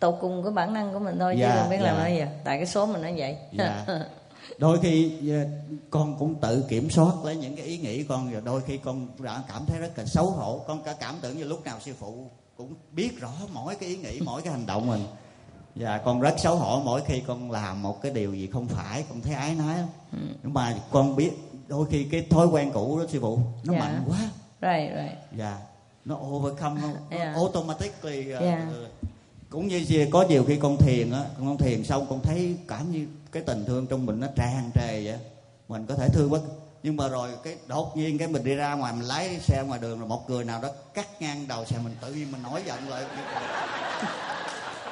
tột 0.00 0.14
cùng 0.20 0.42
cái 0.42 0.52
bản 0.52 0.72
năng 0.72 0.92
của 0.92 0.98
mình 0.98 1.18
thôi 1.18 1.36
dạ, 1.38 1.50
chứ 1.50 1.60
không 1.60 1.70
biết 1.70 1.76
dạ. 1.80 1.92
làm 1.92 1.98
nó 1.98 2.06
gì 2.06 2.22
tại 2.44 2.56
cái 2.56 2.66
số 2.66 2.86
mình 2.86 3.02
nó 3.02 3.08
vậy 3.16 3.36
dạ. 3.52 3.86
đôi 4.58 4.78
khi 4.82 5.30
ờ, 5.30 5.44
con 5.90 6.18
cũng 6.18 6.34
tự 6.34 6.64
kiểm 6.68 6.90
soát 6.90 7.12
lấy 7.24 7.36
những 7.36 7.56
cái 7.56 7.66
ý 7.66 7.78
nghĩ 7.78 8.04
con 8.04 8.32
rồi 8.32 8.42
đôi 8.44 8.60
khi 8.60 8.78
con 8.78 9.08
đã 9.18 9.42
cảm 9.48 9.62
thấy 9.66 9.78
rất 9.78 9.98
là 9.98 10.04
xấu 10.04 10.26
hổ 10.26 10.60
con 10.66 10.82
cả 10.82 10.94
cảm 11.00 11.14
tưởng 11.20 11.38
như 11.38 11.44
lúc 11.44 11.64
nào 11.64 11.80
sư 11.80 11.92
phụ 11.98 12.30
cũng 12.56 12.74
biết 12.92 13.20
rõ 13.20 13.32
mỗi 13.52 13.74
cái 13.74 13.88
ý 13.88 13.96
nghĩ 13.96 14.20
mỗi 14.24 14.42
cái 14.42 14.52
hành 14.52 14.66
động 14.66 14.86
mình 14.86 15.02
và 15.74 15.98
con 15.98 16.20
rất 16.20 16.34
xấu 16.38 16.56
hổ 16.56 16.82
mỗi 16.84 17.02
khi 17.06 17.20
con 17.20 17.50
làm 17.50 17.82
một 17.82 18.02
cái 18.02 18.12
điều 18.12 18.34
gì 18.34 18.46
không 18.46 18.68
phải 18.68 19.04
con 19.08 19.20
thấy 19.20 19.34
ái 19.34 19.54
nái 19.54 19.78
ừ. 20.12 20.18
nhưng 20.42 20.54
mà 20.54 20.74
con 20.90 21.16
biết 21.16 21.32
đôi 21.68 21.86
khi 21.90 22.04
cái 22.04 22.26
thói 22.30 22.46
quen 22.46 22.70
cũ 22.72 22.98
đó 22.98 23.04
sư 23.08 23.18
phụ 23.20 23.38
nó 23.64 23.72
yeah. 23.72 23.84
Dạ. 23.84 23.90
mạnh 23.90 24.04
quá 24.08 24.18
right 24.62 24.94
right 24.96 25.18
dạ 25.36 25.58
nó 26.04 26.16
overcome 26.16 26.80
nó, 27.10 27.16
yeah. 27.16 27.34
automatically 27.34 28.32
yeah. 28.32 28.62
uh, 28.68 28.95
cũng 29.50 29.68
như 29.68 30.06
có 30.12 30.22
nhiều 30.22 30.44
khi 30.44 30.56
con 30.56 30.76
thiền 30.76 31.10
á 31.10 31.24
con 31.38 31.58
thiền 31.58 31.84
xong 31.84 32.06
con 32.10 32.20
thấy 32.22 32.56
cảm 32.68 32.92
như 32.92 33.06
cái 33.32 33.42
tình 33.42 33.64
thương 33.64 33.86
trong 33.86 34.06
mình 34.06 34.20
nó 34.20 34.26
tràn 34.36 34.70
trề 34.74 35.04
vậy 35.04 35.18
mình 35.68 35.86
có 35.86 35.94
thể 35.94 36.08
thương 36.08 36.30
bất 36.30 36.40
nhưng 36.82 36.96
mà 36.96 37.08
rồi 37.08 37.30
cái 37.44 37.56
đột 37.66 37.96
nhiên 37.96 38.18
cái 38.18 38.28
mình 38.28 38.44
đi 38.44 38.54
ra 38.54 38.74
ngoài 38.74 38.92
mình 38.92 39.06
lái 39.06 39.40
xe 39.40 39.62
ngoài 39.66 39.80
đường 39.80 39.98
rồi 39.98 40.08
một 40.08 40.30
người 40.30 40.44
nào 40.44 40.62
đó 40.62 40.68
cắt 40.94 41.22
ngang 41.22 41.48
đầu 41.48 41.64
xe 41.64 41.78
mình 41.84 41.94
tự 42.00 42.12
nhiên 42.12 42.32
mình 42.32 42.42
nổi 42.42 42.62
giận 42.66 42.88
lại. 42.88 43.04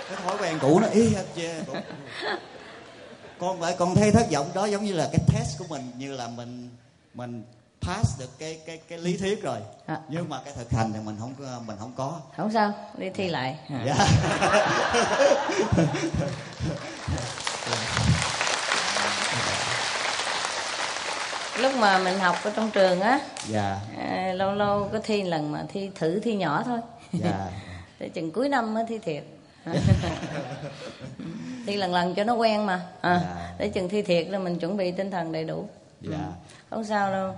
Cái 0.08 0.16
thói 0.24 0.36
quen 0.38 0.58
cũ 0.60 0.80
nó 0.80 0.86
ý 0.86 1.08
hết 1.08 1.24
chê, 1.36 1.62
con 3.38 3.58
vậy 3.58 3.74
con 3.78 3.94
thấy 3.94 4.10
thất 4.10 4.30
vọng 4.32 4.50
đó 4.54 4.66
giống 4.66 4.84
như 4.84 4.92
là 4.92 5.08
cái 5.12 5.20
test 5.34 5.58
của 5.58 5.64
mình 5.68 5.90
như 5.98 6.12
là 6.12 6.28
mình 6.28 6.68
mình 7.14 7.44
pass 7.86 8.20
được 8.20 8.38
cái 8.38 8.58
cái 8.66 8.80
cái 8.88 8.98
lý 8.98 9.16
thuyết 9.16 9.42
rồi. 9.42 9.58
À. 9.86 10.00
nhưng 10.08 10.28
mà 10.28 10.40
cái 10.44 10.54
thực 10.56 10.70
hành 10.70 10.92
thì 10.92 10.98
mình 11.04 11.16
không 11.20 11.34
mình 11.66 11.76
không 11.80 11.92
có. 11.96 12.20
Không 12.36 12.52
sao 12.52 12.72
đi 12.98 13.10
thi 13.10 13.28
lại. 13.28 13.58
À. 13.68 13.84
yeah. 13.84 13.98
lúc 21.60 21.72
mà 21.78 21.98
mình 21.98 22.18
học 22.18 22.36
ở 22.44 22.52
trong 22.56 22.70
trường 22.70 23.00
á 23.00 23.20
dạ. 23.48 23.80
à, 23.98 24.32
lâu 24.32 24.52
lâu 24.54 24.88
có 24.92 24.98
thi 25.04 25.22
lần 25.22 25.52
mà 25.52 25.64
thi 25.72 25.90
thử 25.94 26.20
thi 26.20 26.36
nhỏ 26.36 26.62
thôi. 26.66 26.80
Dạ. 27.12 27.48
Để 27.98 28.08
chừng 28.08 28.30
cuối 28.32 28.48
năm 28.48 28.74
mới 28.74 28.84
thi 28.88 28.98
thiệt. 28.98 29.24
Thi 31.66 31.76
lần 31.76 31.94
lần 31.94 32.14
cho 32.14 32.24
nó 32.24 32.34
quen 32.34 32.66
mà. 32.66 32.80
À, 33.00 33.20
Dạ. 33.22 33.52
để 33.58 33.68
chừng 33.68 33.88
thi 33.88 34.02
thiệt 34.02 34.26
là 34.28 34.38
mình 34.38 34.58
chuẩn 34.58 34.76
bị 34.76 34.92
tinh 34.92 35.10
thần 35.10 35.32
đầy 35.32 35.44
đủ. 35.44 35.68
Dạ. 36.00 36.18
Không 36.70 36.84
sao 36.84 37.12
đâu 37.12 37.34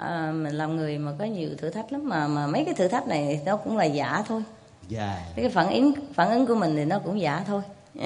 à, 0.00 0.32
mình 0.32 0.54
làm 0.54 0.76
người 0.76 0.98
mà 0.98 1.12
có 1.18 1.24
nhiều 1.24 1.50
thử 1.58 1.70
thách 1.70 1.92
lắm 1.92 2.08
mà 2.08 2.28
mà 2.28 2.46
mấy 2.46 2.64
cái 2.64 2.74
thử 2.74 2.88
thách 2.88 3.08
này 3.08 3.40
nó 3.46 3.56
cũng 3.56 3.76
là 3.76 3.84
giả 3.84 4.24
thôi. 4.28 4.42
Dạ. 4.88 5.26
Cái 5.36 5.48
phản 5.48 5.70
ứng 5.70 5.92
phản 6.14 6.30
ứng 6.30 6.46
của 6.46 6.54
mình 6.54 6.76
thì 6.76 6.84
nó 6.84 6.98
cũng 6.98 7.20
giả 7.20 7.44
thôi. 7.46 7.62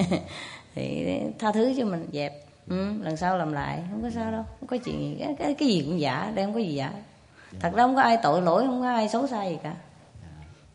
Thì 0.75 1.19
tha 1.39 1.51
thứ 1.51 1.73
cho 1.77 1.85
mình 1.85 2.07
dẹp. 2.13 2.33
Ừ, 2.69 2.93
lần 3.01 3.17
sau 3.17 3.37
làm 3.37 3.53
lại 3.53 3.83
không 3.91 4.01
có 4.01 4.09
sao 4.15 4.31
đâu 4.31 4.43
không 4.59 4.67
có 4.67 4.77
chuyện 4.77 4.99
gì. 4.99 5.15
Cái, 5.19 5.35
cái, 5.39 5.53
cái 5.53 5.67
gì 5.67 5.83
cũng 5.85 5.99
giả 5.99 6.31
đây 6.35 6.45
không 6.45 6.53
có 6.53 6.59
gì 6.59 6.75
giả. 6.75 6.91
Thật 7.59 7.73
ra 7.73 7.83
không 7.83 7.95
có 7.95 8.01
ai 8.01 8.17
tội 8.23 8.41
lỗi 8.41 8.63
không 8.65 8.81
có 8.81 8.87
ai 8.87 9.09
xấu 9.09 9.27
xa 9.27 9.45
gì 9.45 9.57
cả. 9.63 9.75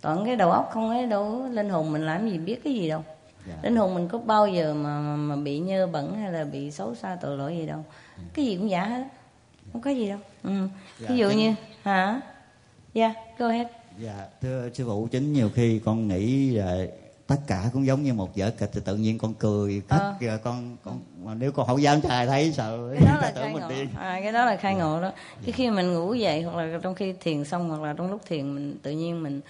Toàn 0.01 0.25
cái 0.25 0.37
đầu 0.37 0.51
óc 0.51 0.71
không 0.73 0.91
ấy 0.91 1.07
đâu 1.07 1.47
linh 1.51 1.71
hồn 1.71 1.93
mình 1.93 2.07
làm 2.07 2.31
gì 2.31 2.39
biết 2.39 2.61
cái 2.65 2.75
gì 2.75 2.89
đâu. 2.89 3.05
Dạ. 3.49 3.55
linh 3.63 3.77
hồn 3.77 3.95
mình 3.95 4.09
có 4.09 4.19
bao 4.19 4.49
giờ 4.49 4.75
mà, 4.75 5.01
mà, 5.01 5.37
bị 5.37 5.59
nhơ 5.59 5.87
bẩn 5.87 6.17
hay 6.17 6.33
là 6.33 6.45
bị 6.45 6.71
xấu 6.71 6.95
xa 6.95 7.17
tội 7.21 7.37
lỗi 7.37 7.57
gì 7.57 7.67
đâu. 7.67 7.85
Cái 8.35 8.45
gì 8.45 8.57
cũng 8.57 8.71
giả 8.71 8.85
hết. 8.85 9.05
Không 9.73 9.83
có 9.83 9.91
gì 9.91 10.09
đâu. 10.09 10.19
Ừ. 10.43 10.51
Dạ, 10.99 11.09
ví 11.11 11.17
dụ 11.17 11.29
chính- 11.29 11.39
như 11.39 11.55
hả? 11.83 12.21
Dạ 12.95 13.15
go 13.39 13.49
ahead. 13.49 13.67
Dạ 13.99 14.27
thưa 14.43 14.69
sư 14.75 14.85
phụ 14.87 15.09
chính 15.11 15.33
nhiều 15.33 15.51
khi 15.55 15.79
con 15.85 16.09
nghĩ 16.09 16.51
là 16.51 16.77
tất 17.27 17.37
cả 17.47 17.65
cũng 17.73 17.87
giống 17.87 18.03
như 18.03 18.15
một 18.15 18.31
vở 18.37 18.51
kịch 18.59 18.71
thì 18.73 18.81
tự 18.85 18.97
nhiên 18.97 19.19
con 19.19 19.35
cười 19.35 19.83
khóc 19.89 20.01
Ờ. 20.21 20.39
con 20.45 20.77
con 20.85 21.01
mà 21.25 21.35
nếu 21.35 21.53
con 21.53 21.67
không 21.67 21.83
dám 21.83 22.01
trai 22.01 22.27
thấy 22.27 22.53
sợ 22.53 22.79
cái 22.95 23.07
đó 23.15 23.19
là 23.23 23.31
tưởng 23.35 23.45
khai 23.45 23.53
mình 23.55 23.63
ngộ. 23.63 23.69
điên 23.69 23.89
à, 23.99 24.21
cái 24.23 24.33
đó 24.33 24.45
là 24.45 24.57
khai 24.57 24.75
ngộ 24.75 25.01
đó. 25.03 25.13
Cái 25.45 25.53
khi 25.53 25.71
mình 25.71 25.95
ngủ 25.95 26.15
dậy 26.15 26.43
hoặc 26.43 26.57
là 26.65 26.79
trong 26.83 26.95
khi 26.95 27.15
thiền 27.21 27.45
xong 27.45 27.69
hoặc 27.69 27.81
là 27.83 27.93
trong 27.99 28.11
lúc 28.11 28.21
thiền 28.29 28.55
mình 28.55 28.79
tự 28.83 28.91
nhiên 28.91 29.23
mình 29.23 29.41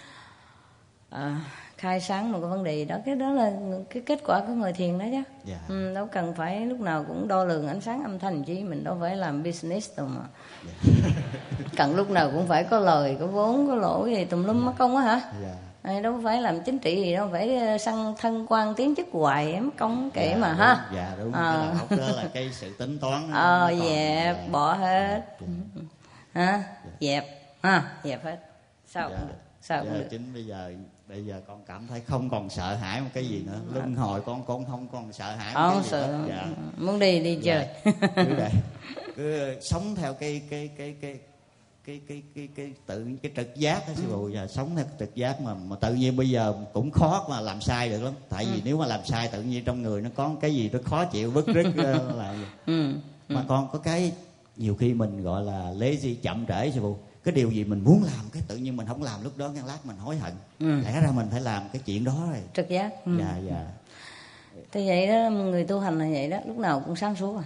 à, 1.11 1.41
khai 1.81 2.01
sáng 2.01 2.33
một 2.33 2.39
cái 2.41 2.51
vấn 2.51 2.65
đề 2.65 2.85
đó 2.85 2.97
cái 3.07 3.15
đó 3.17 3.31
là 3.31 3.53
cái 3.91 4.03
kết 4.07 4.21
quả 4.27 4.41
của 4.41 4.53
người 4.53 4.73
thiền 4.73 4.99
đó 4.99 5.05
chứ. 5.11 5.23
Dạ. 5.45 5.57
Ừ, 5.69 5.95
đâu 5.95 6.07
cần 6.13 6.35
phải 6.35 6.67
lúc 6.67 6.81
nào 6.81 7.05
cũng 7.09 7.29
đo 7.29 7.45
lường 7.45 7.69
ánh 7.69 7.81
sáng 7.81 8.03
âm 8.03 8.19
thanh 8.19 8.45
chi 8.45 8.63
mình 8.65 8.85
đâu 8.85 8.97
phải 9.01 9.17
làm 9.17 9.43
business 9.43 9.97
đâu 9.97 10.07
mà. 10.07 10.23
Cần 11.77 11.97
lúc 11.97 12.11
nào 12.11 12.31
cũng 12.35 12.47
phải 12.47 12.65
có 12.65 12.79
lời 12.79 13.17
có 13.21 13.27
vốn 13.27 13.67
có 13.69 13.75
lỗ 13.75 14.07
gì 14.07 14.25
tùm 14.25 14.45
lum 14.45 14.65
mất 14.65 14.73
công 14.79 14.97
á 14.97 15.03
hả? 15.03 15.21
Dạ. 15.43 15.55
À, 15.83 16.01
đâu 16.01 16.21
phải 16.25 16.43
làm 16.43 16.63
chính 16.63 16.79
trị 16.79 16.97
gì 17.05 17.15
đâu 17.15 17.29
phải 17.33 17.57
ờ, 17.57 17.79
săn 17.79 18.15
thân 18.19 18.47
quan 18.49 18.75
tiến 18.75 18.95
chức 18.97 19.07
hoài 19.13 19.53
em 19.53 19.71
công 19.79 20.11
kể 20.15 20.29
Dạ, 20.31 20.39
mà 20.39 20.49
đúng, 20.49 20.59
ha. 20.59 20.89
Dạ 20.95 21.13
đúng. 21.19 21.33
Ờ. 21.33 21.75
cái 21.91 21.99
đó 21.99 22.07
là 22.17 22.25
cái 22.35 22.51
sự 22.53 22.75
tính 22.79 22.99
toán. 22.99 23.31
Ờ 23.33 23.73
dẹp 23.81 24.37
dạ. 24.37 24.49
bỏ 24.51 24.73
hết. 24.75 25.23
Hả? 26.35 26.63
Dẹp. 27.01 27.25
Ha 27.63 27.83
dẹp 28.05 28.25
hết. 28.25 28.37
Sao 28.87 29.11
Dạ. 29.11 29.17
cũng 29.19 29.29
được. 29.29 29.35
Sao 29.63 29.83
cũng 29.83 29.93
Dạ, 29.93 29.99
được. 29.99 30.07
chính 30.11 30.35
bây 30.35 30.45
giờ 30.47 30.73
bây 31.11 31.25
giờ 31.25 31.41
con 31.47 31.63
cảm 31.67 31.87
thấy 31.87 32.01
không 32.01 32.31
còn 32.31 32.51
sợ 32.51 32.75
hãi 32.75 33.01
một 33.01 33.09
cái 33.15 33.29
gì 33.29 33.43
nữa. 33.47 33.61
Luân 33.75 33.95
hồi 33.95 34.21
con 34.27 34.45
con 34.47 34.65
không 34.65 34.89
còn 34.93 35.13
sợ 35.13 35.37
hãi 35.37 35.55
một 35.55 35.71
cái 35.75 35.83
gì 35.83 35.89
sợ. 35.91 36.25
dạ. 36.29 36.47
Muốn 36.77 36.99
đi 36.99 37.21
đi 37.21 37.39
chơi. 37.45 37.67
Cứ 38.17 38.35
vậy 38.37 38.51
cứ 39.17 39.55
sống 39.61 39.95
theo 39.97 40.15
cái 40.15 40.43
cái 40.51 40.71
cái 40.77 40.95
cái 41.01 41.19
cái 41.85 42.01
cái 42.09 42.23
cái 42.35 42.49
cái 42.57 42.73
tự 42.87 43.07
cái 43.23 43.33
trực 43.37 43.57
giác 43.57 43.89
đó 43.89 43.95
sư 43.97 44.03
phụ. 44.11 44.31
Và 44.35 44.47
sống 44.47 44.71
theo 44.77 44.85
trực 44.99 45.15
giác 45.15 45.41
mà 45.41 45.55
mà 45.55 45.77
tự 45.77 45.95
nhiên 45.95 46.17
bây 46.17 46.31
giờ 46.31 46.55
cũng 46.73 46.91
khó 46.91 47.27
mà 47.31 47.41
làm 47.41 47.61
sai 47.61 47.89
được 47.89 48.03
lắm. 48.03 48.15
Tại 48.29 48.47
vì 48.55 48.63
nếu 48.65 48.79
mà 48.79 48.87
làm 48.87 49.01
sai 49.05 49.29
tự 49.29 49.43
nhiên 49.43 49.65
trong 49.65 49.83
người 49.83 50.01
nó 50.03 50.11
có 50.15 50.35
cái 50.41 50.55
gì 50.55 50.71
nó 50.73 50.79
khó 50.85 51.05
chịu 51.05 51.31
bức 51.31 51.47
rứt 51.47 51.67
ờ, 51.77 52.13
là 52.17 52.35
ừ. 52.67 52.93
mà 53.29 53.45
con 53.49 53.69
có 53.73 53.79
cái 53.79 54.13
nhiều 54.57 54.75
khi 54.75 54.95
mình 54.95 55.23
gọi 55.23 55.43
là 55.43 55.73
lazy 55.73 56.15
chậm 56.23 56.47
trễ 56.47 56.71
sư 56.71 56.81
phụ 56.81 56.97
cái 57.25 57.35
điều 57.35 57.51
gì 57.51 57.65
mình 57.65 57.85
muốn 57.85 58.03
làm 58.03 58.25
cái 58.33 58.43
tự 58.49 58.57
nhiên 58.57 58.77
mình 58.77 58.87
không 58.87 59.03
làm 59.03 59.25
lúc 59.25 59.39
đó 59.39 59.49
ngăn 59.49 59.67
lát 59.67 59.79
mình 59.85 59.97
hối 59.97 60.17
hận. 60.17 60.33
Ừ. 60.59 60.81
lẽ 60.85 61.01
ra 61.01 61.11
mình 61.15 61.27
phải 61.31 61.41
làm 61.41 61.63
cái 61.73 61.83
chuyện 61.87 62.05
đó 62.05 62.27
rồi 62.31 62.41
trực 62.55 62.69
giác 62.69 63.05
ừ. 63.05 63.13
dạ 63.19 63.37
dạ. 63.49 63.67
Thì 64.73 64.89
vậy 64.89 65.07
đó 65.07 65.31
người 65.31 65.65
tu 65.65 65.81
hành 65.81 65.99
là 65.99 66.09
vậy 66.13 66.31
đó 66.31 66.39
lúc 66.47 66.59
nào 66.59 66.83
cũng 66.87 66.97
sáng 66.97 67.17
suốt 67.17 67.37
à. 67.37 67.45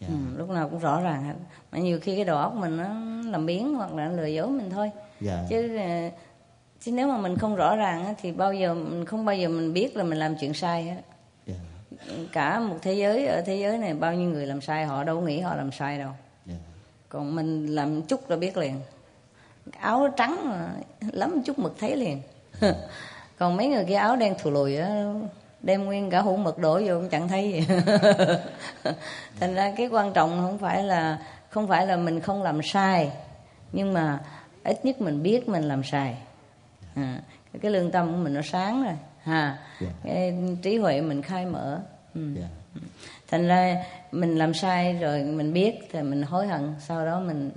Dạ. 0.00 0.08
Ừ, 0.08 0.14
lúc 0.38 0.50
nào 0.50 0.68
cũng 0.68 0.78
rõ 0.78 1.00
ràng 1.00 1.24
hết. 1.24 1.34
Mà 1.72 1.78
nhiều 1.78 2.00
khi 2.02 2.14
cái 2.14 2.24
đầu 2.24 2.36
óc 2.36 2.54
mình 2.54 2.76
nó 2.76 2.88
làm 3.30 3.46
biến 3.46 3.74
hoặc 3.74 3.94
là 3.94 4.08
lừa 4.08 4.26
dối 4.26 4.48
mình 4.48 4.70
thôi. 4.70 4.90
Dạ. 5.20 5.46
Chứ 5.50 5.76
ờ, 5.76 6.10
chứ 6.80 6.92
nếu 6.92 7.08
mà 7.08 7.16
mình 7.16 7.38
không 7.38 7.56
rõ 7.56 7.76
ràng 7.76 8.14
thì 8.20 8.32
bao 8.32 8.54
giờ 8.54 8.74
mình 8.74 9.04
không 9.04 9.24
bao 9.24 9.36
giờ 9.36 9.48
mình 9.48 9.72
biết 9.72 9.96
là 9.96 10.04
mình 10.04 10.18
làm 10.18 10.34
chuyện 10.40 10.54
sai 10.54 10.84
hết. 10.84 11.02
Dạ. 11.46 11.54
Cả 12.32 12.60
một 12.60 12.76
thế 12.82 12.94
giới 12.94 13.26
ở 13.26 13.42
thế 13.46 13.56
giới 13.56 13.78
này 13.78 13.94
bao 13.94 14.14
nhiêu 14.14 14.30
người 14.30 14.46
làm 14.46 14.60
sai 14.60 14.86
họ 14.86 15.04
đâu 15.04 15.20
nghĩ 15.20 15.40
họ 15.40 15.54
làm 15.54 15.72
sai 15.72 15.98
đâu. 15.98 16.10
Dạ. 16.46 16.54
Còn 17.08 17.34
mình 17.36 17.66
làm 17.66 18.02
chút 18.02 18.30
là 18.30 18.36
biết 18.36 18.56
liền 18.56 18.80
áo 19.80 20.08
trắng 20.16 20.66
lắm 21.12 21.42
chút 21.44 21.58
mực 21.58 21.78
thấy 21.78 21.96
liền. 21.96 22.22
Còn 23.38 23.56
mấy 23.56 23.68
người 23.68 23.84
kia 23.84 23.94
áo 23.94 24.16
đen 24.16 24.34
thù 24.42 24.50
lùi 24.50 24.76
á 24.76 25.12
đem 25.62 25.84
nguyên 25.84 26.10
cả 26.10 26.20
hũ 26.20 26.36
mực 26.36 26.58
đổ 26.58 26.80
vô 26.86 26.94
cũng 26.94 27.08
chẳng 27.08 27.28
thấy. 27.28 27.52
Gì 27.52 27.74
thành 29.40 29.54
ra 29.54 29.72
cái 29.76 29.86
quan 29.86 30.12
trọng 30.12 30.30
không 30.30 30.58
phải 30.58 30.82
là 30.82 31.18
không 31.48 31.68
phải 31.68 31.86
là 31.86 31.96
mình 31.96 32.20
không 32.20 32.42
làm 32.42 32.62
sai 32.62 33.12
nhưng 33.72 33.92
mà 33.92 34.18
ít 34.64 34.84
nhất 34.84 35.00
mình 35.00 35.22
biết 35.22 35.48
mình 35.48 35.62
làm 35.62 35.82
sai. 35.84 36.16
À, 36.94 37.20
cái 37.62 37.70
lương 37.70 37.90
tâm 37.90 38.12
của 38.12 38.18
mình 38.18 38.34
nó 38.34 38.40
sáng 38.44 38.84
rồi. 38.84 38.94
Ha 39.22 39.58
Dạ. 39.80 39.88
cái 40.04 40.34
trí 40.62 40.78
huệ 40.78 41.00
mình 41.00 41.22
khai 41.22 41.46
mở. 41.46 41.80
Ừ. 42.14 42.20
dạ. 42.34 42.80
Thành 43.28 43.46
ra 43.46 43.84
mình 44.12 44.38
làm 44.38 44.54
sai 44.54 44.92
rồi 44.92 45.22
mình 45.22 45.52
biết 45.52 45.88
thì 45.92 46.02
mình 46.02 46.22
hối 46.22 46.46
hận 46.46 46.74
sau 46.80 47.06
đó 47.06 47.20
mình 47.20 47.50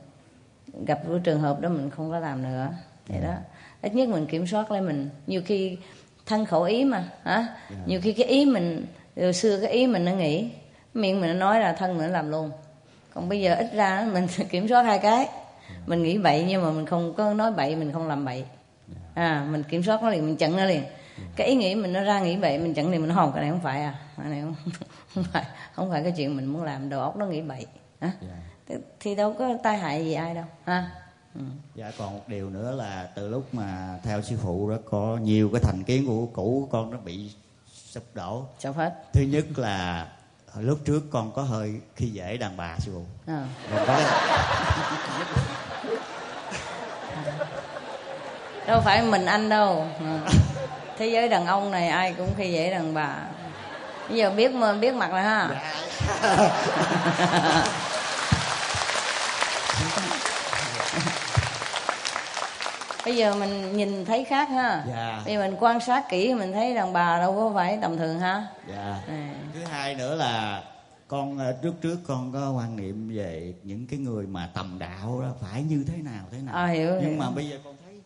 gặp 0.85 0.99
cái 1.07 1.19
trường 1.23 1.39
hợp 1.39 1.61
đó 1.61 1.69
mình 1.69 1.89
không 1.89 2.11
có 2.11 2.19
làm 2.19 2.43
nữa. 2.43 2.69
Vậy 3.07 3.19
đó. 3.21 3.33
Ít 3.81 3.95
nhất 3.95 4.09
mình 4.09 4.25
kiểm 4.25 4.47
soát 4.47 4.71
lại 4.71 4.81
mình. 4.81 5.09
Nhiều 5.27 5.41
khi 5.45 5.77
thân 6.25 6.45
khẩu 6.45 6.63
ý 6.63 6.83
mà 6.83 7.03
hả? 7.23 7.47
Nhiều 7.85 8.01
khi 8.03 8.13
cái 8.13 8.27
ý 8.27 8.45
mình 8.45 8.85
hồi 9.15 9.33
xưa 9.33 9.59
cái 9.61 9.71
ý 9.71 9.87
mình 9.87 10.05
nó 10.05 10.11
nghĩ 10.11 10.49
miệng 10.93 11.21
mình 11.21 11.29
nó 11.29 11.35
nói 11.45 11.59
là 11.59 11.73
thân 11.73 11.97
mình 11.97 12.07
nó 12.07 12.13
làm 12.13 12.31
luôn. 12.31 12.51
Còn 13.13 13.29
bây 13.29 13.41
giờ 13.41 13.55
ít 13.55 13.73
ra 13.73 14.07
mình 14.13 14.27
kiểm 14.49 14.67
soát 14.67 14.83
hai 14.83 14.99
cái. 14.99 15.29
Mình 15.85 16.03
nghĩ 16.03 16.17
bậy 16.17 16.45
nhưng 16.47 16.63
mà 16.63 16.71
mình 16.71 16.85
không 16.85 17.13
có 17.13 17.33
nói 17.33 17.51
bậy 17.51 17.75
mình 17.75 17.91
không 17.91 18.07
làm 18.07 18.25
bậy. 18.25 18.45
À 19.13 19.47
mình 19.51 19.63
kiểm 19.63 19.83
soát 19.83 20.03
nó 20.03 20.09
liền 20.09 20.25
mình 20.25 20.37
chặn 20.37 20.57
nó 20.57 20.65
liền. 20.65 20.83
Cái 21.35 21.47
ý 21.47 21.55
nghĩ 21.55 21.75
mình 21.75 21.93
nó 21.93 22.03
ra 22.03 22.19
nghĩ 22.19 22.37
bậy 22.37 22.59
mình 22.59 22.73
chặn 22.73 22.91
liền 22.91 23.01
mình 23.01 23.09
hồn 23.09 23.31
cái 23.33 23.41
này 23.41 23.51
không 23.51 23.59
phải 23.59 23.81
à. 23.81 23.95
Cái 24.17 24.29
này 24.29 24.41
không, 24.41 24.55
không 25.15 25.23
phải 25.33 25.43
không 25.73 25.89
phải 25.89 26.03
cái 26.03 26.13
chuyện 26.17 26.37
mình 26.37 26.45
muốn 26.45 26.63
làm 26.63 26.89
đầu 26.89 27.01
óc 27.01 27.17
nó 27.17 27.25
nghĩ 27.25 27.41
bậy. 27.41 27.65
Hả? 28.01 28.11
Dạ 28.21 28.56
thì, 28.99 29.15
đâu 29.15 29.35
có 29.39 29.49
tai 29.63 29.77
hại 29.77 30.05
gì 30.05 30.13
ai 30.13 30.33
đâu 30.35 30.43
ha 30.65 30.89
ừ. 31.35 31.41
Dạ 31.75 31.91
còn 31.97 32.13
một 32.13 32.23
điều 32.27 32.49
nữa 32.49 32.71
là 32.71 33.07
từ 33.15 33.27
lúc 33.29 33.53
mà 33.53 33.99
theo 34.03 34.21
sư 34.21 34.35
phụ 34.43 34.69
đó 34.69 34.75
có 34.91 35.17
nhiều 35.21 35.49
cái 35.53 35.61
thành 35.63 35.83
kiến 35.83 36.05
của 36.07 36.25
cũ 36.25 36.59
của 36.61 36.77
con 36.77 36.91
nó 36.91 36.97
bị 36.97 37.31
sụp 37.91 38.03
đổ. 38.13 38.45
sao 38.59 38.73
hết 38.73 38.93
Thứ 39.13 39.21
nhất 39.21 39.45
là 39.55 40.07
lúc 40.59 40.79
trước 40.85 41.03
con 41.11 41.31
có 41.31 41.41
hơi 41.41 41.73
khi 41.95 42.07
dễ 42.07 42.37
đàn 42.37 42.57
bà 42.57 42.75
sư 42.79 42.91
phụ. 42.95 43.05
à. 43.33 43.47
Có 43.87 43.99
đâu 48.67 48.81
phải 48.81 49.01
mình 49.01 49.25
anh 49.25 49.49
đâu 49.49 49.87
à. 49.99 50.19
thế 50.97 51.07
giới 51.07 51.29
đàn 51.29 51.45
ông 51.45 51.71
này 51.71 51.87
ai 51.87 52.13
cũng 52.17 52.29
khi 52.37 52.51
dễ 52.51 52.71
đàn 52.71 52.93
bà 52.93 53.15
bây 54.09 54.17
giờ 54.17 54.31
biết 54.31 54.51
mà 54.53 54.73
biết 54.73 54.93
mặt 54.95 55.11
rồi 55.11 55.21
ha 55.21 55.49
bây 63.07 63.17
giờ 63.17 63.35
mình 63.35 63.77
nhìn 63.77 64.05
thấy 64.05 64.23
khác 64.23 64.49
ha 64.49 64.83
Dạ. 64.87 65.21
bây 65.25 65.33
giờ 65.33 65.39
mình 65.47 65.55
quan 65.59 65.79
sát 65.79 66.03
kỹ 66.09 66.33
mình 66.33 66.53
thấy 66.53 66.75
đàn 66.75 66.93
bà 66.93 67.19
đâu 67.19 67.35
có 67.35 67.51
phải 67.55 67.79
tầm 67.81 67.97
thường 67.97 68.19
ha 68.19 68.47
dạ. 68.69 69.01
à. 69.07 69.35
Thứ 69.53 69.63
hai 69.63 69.95
nữa 69.95 70.15
là 70.15 70.63
con 71.07 71.37
ờ, 71.37 71.51
trước 71.63 71.73
trước 71.81 71.97
con 72.07 72.31
có 72.33 72.51
quan 72.51 72.75
niệm 72.75 73.09
về 73.15 73.53
những 73.63 73.87
cái 73.87 73.99
người 73.99 74.27
mà 74.27 74.49
tầm 74.53 74.79
đạo 74.79 75.21
đó 75.21 75.27
phải 75.41 75.63
như 75.63 75.83
thế 75.87 75.97
nào 75.97 76.25
thế 76.31 76.37
nào. 76.37 76.55
À, 76.55 76.67
hiểu, 76.67 76.91
Nhưng 77.01 77.09
hiểu. 77.09 77.19
mà 77.19 77.29
bây 77.29 77.49
giờ 77.49 77.57
con 77.63 77.75
thấy 77.85 78.01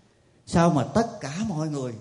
sao 0.46 0.70
mà 0.70 0.84
tất 0.94 1.08
cả 1.22 1.34
mọi 1.48 1.68
người 1.68 1.94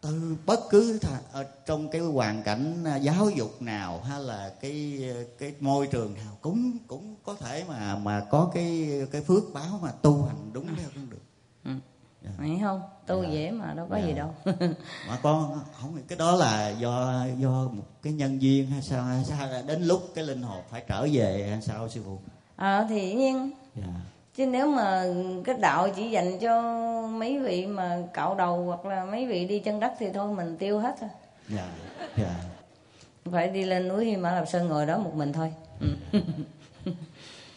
từ 0.00 0.36
bất 0.46 0.60
cứ 0.70 0.98
thà, 0.98 1.18
ở 1.32 1.44
trong 1.66 1.88
cái 1.88 2.00
hoàn 2.00 2.42
cảnh 2.42 2.84
à, 2.84 2.96
giáo 2.96 3.30
dục 3.30 3.62
nào 3.62 4.00
hay 4.08 4.20
là 4.20 4.50
cái 4.60 5.00
cái 5.38 5.54
môi 5.60 5.86
trường 5.86 6.14
nào 6.14 6.38
cũng 6.40 6.78
cũng 6.86 7.16
có 7.24 7.34
thể 7.40 7.64
mà 7.68 7.96
mà 7.96 8.20
có 8.30 8.50
cái 8.54 8.88
cái 9.12 9.20
phước 9.22 9.42
báo 9.54 9.78
mà 9.82 9.90
tu 10.02 10.22
hành 10.24 10.50
đúng 10.52 10.66
theo 10.66 10.88
con 10.96 11.10
đường 11.10 11.20
Dạ. 12.24 12.30
Thấy 12.38 12.58
không 12.62 12.80
tu 13.06 13.22
Dạ. 13.22 13.28
dễ 13.28 13.50
mà 13.50 13.74
đâu 13.74 13.86
có 13.90 13.96
Dạ. 13.96 14.06
gì 14.06 14.12
đâu 14.12 14.34
mà 15.08 15.18
con 15.22 15.60
không 15.80 15.98
cái 16.08 16.18
đó 16.18 16.36
là 16.36 16.68
do 16.68 17.24
do 17.38 17.50
một 17.72 17.84
cái 18.02 18.12
nhân 18.12 18.42
duyên 18.42 18.66
hay 18.66 18.82
sao 18.82 19.02
hay 19.04 19.24
sao 19.24 19.48
đến 19.66 19.82
lúc 19.82 20.02
cái 20.14 20.24
linh 20.24 20.42
hồn 20.42 20.62
phải 20.70 20.82
trở 20.88 21.06
về 21.12 21.46
hay 21.50 21.62
sao 21.62 21.88
sư 21.88 22.02
phụ 22.04 22.18
à, 22.56 22.86
thì 22.88 23.14
nhiên 23.14 23.50
dạ 23.76 23.82
chứ 24.36 24.46
nếu 24.46 24.66
mà 24.66 25.04
cái 25.44 25.54
đạo 25.60 25.88
chỉ 25.96 26.10
dành 26.10 26.38
cho 26.38 26.62
mấy 27.08 27.38
vị 27.38 27.66
mà 27.66 27.98
cạo 28.14 28.34
đầu 28.34 28.64
hoặc 28.64 28.86
là 28.86 29.04
mấy 29.04 29.26
vị 29.26 29.44
đi 29.46 29.58
chân 29.58 29.80
đất 29.80 29.92
thì 29.98 30.06
thôi 30.14 30.34
mình 30.34 30.56
tiêu 30.56 30.78
hết 30.78 30.94
thôi 31.00 31.10
dạ 31.48 31.68
dạ 32.16 32.34
phải 33.32 33.48
đi 33.48 33.64
lên 33.64 33.88
núi 33.88 34.04
Hy 34.04 34.16
Mã 34.16 34.32
Lạp 34.32 34.48
Sơn 34.48 34.68
ngồi 34.68 34.86
đó 34.86 34.98
một 34.98 35.14
mình 35.14 35.32
thôi 35.32 35.52
ừ. 35.80 35.86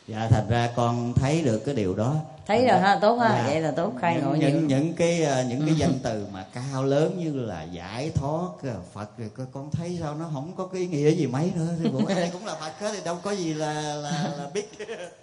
dạ 0.07 0.28
thành 0.30 0.49
ra 0.49 0.70
con 0.76 1.13
thấy 1.13 1.41
được 1.41 1.59
cái 1.66 1.76
điều 1.76 1.95
đó 1.95 2.16
thấy 2.45 2.59
thành 2.59 2.67
rồi 2.67 2.79
ha 2.79 2.99
tốt 3.01 3.15
ha 3.15 3.29
dạ. 3.29 3.43
vậy 3.47 3.61
là 3.61 3.71
tốt 3.71 3.93
khai 4.01 4.21
ngộ 4.21 4.35
những, 4.35 4.39
những 4.39 4.67
những 4.67 4.93
cái 4.93 5.23
ờ, 5.23 5.43
những 5.43 5.65
cái 5.65 5.75
danh 5.77 5.93
từ 6.03 6.27
mà 6.33 6.45
cao 6.53 6.83
lớn 6.83 7.15
như 7.19 7.33
là 7.33 7.63
giải 7.63 8.11
thoát 8.15 8.49
ờ, 8.63 8.79
phật 8.93 9.17
rồi 9.17 9.29
con- 9.53 9.71
thấy 9.71 9.97
sao 10.01 10.15
nó 10.15 10.29
không 10.33 10.51
có 10.57 10.67
cái 10.67 10.81
ý 10.81 10.87
nghĩa 10.87 11.09
gì 11.11 11.27
mấy 11.27 11.51
nữa 11.55 11.67
thì 11.83 11.89
bộ 11.89 11.99
ai 12.07 12.29
cũng 12.33 12.45
là 12.45 12.55
phật 12.55 12.79
hết 12.79 12.91
thì 12.95 12.99
đâu 13.05 13.17
có 13.23 13.31
gì 13.31 13.53
là 13.53 13.73
là, 13.95 14.29
là 14.37 14.49
biết. 14.53 14.69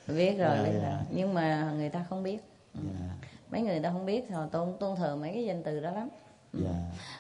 Biết 0.08 0.38
rồi 0.38 0.56
Dạ, 0.56 0.62
biết 0.62 0.78
dạ. 0.82 0.88
rồi 0.90 0.98
nhưng 1.10 1.34
mà 1.34 1.72
người 1.76 1.88
ta 1.88 2.04
không 2.10 2.22
biết. 2.22 2.38
Dạ. 2.74 3.06
Mấy 3.50 3.60
người 3.62 3.80
ta 3.80 3.90
không 3.90 4.06
biết 4.06 4.30
họ 4.32 4.46
tôn 4.52 4.72
tôn 4.80 4.96
thờ 4.96 5.16
mấy 5.16 5.30
cái 5.34 5.44
danh 5.44 5.62
từ 5.62 5.80
đó 5.80 5.90
lắm. 5.90 6.08
Dạ. 6.52 6.70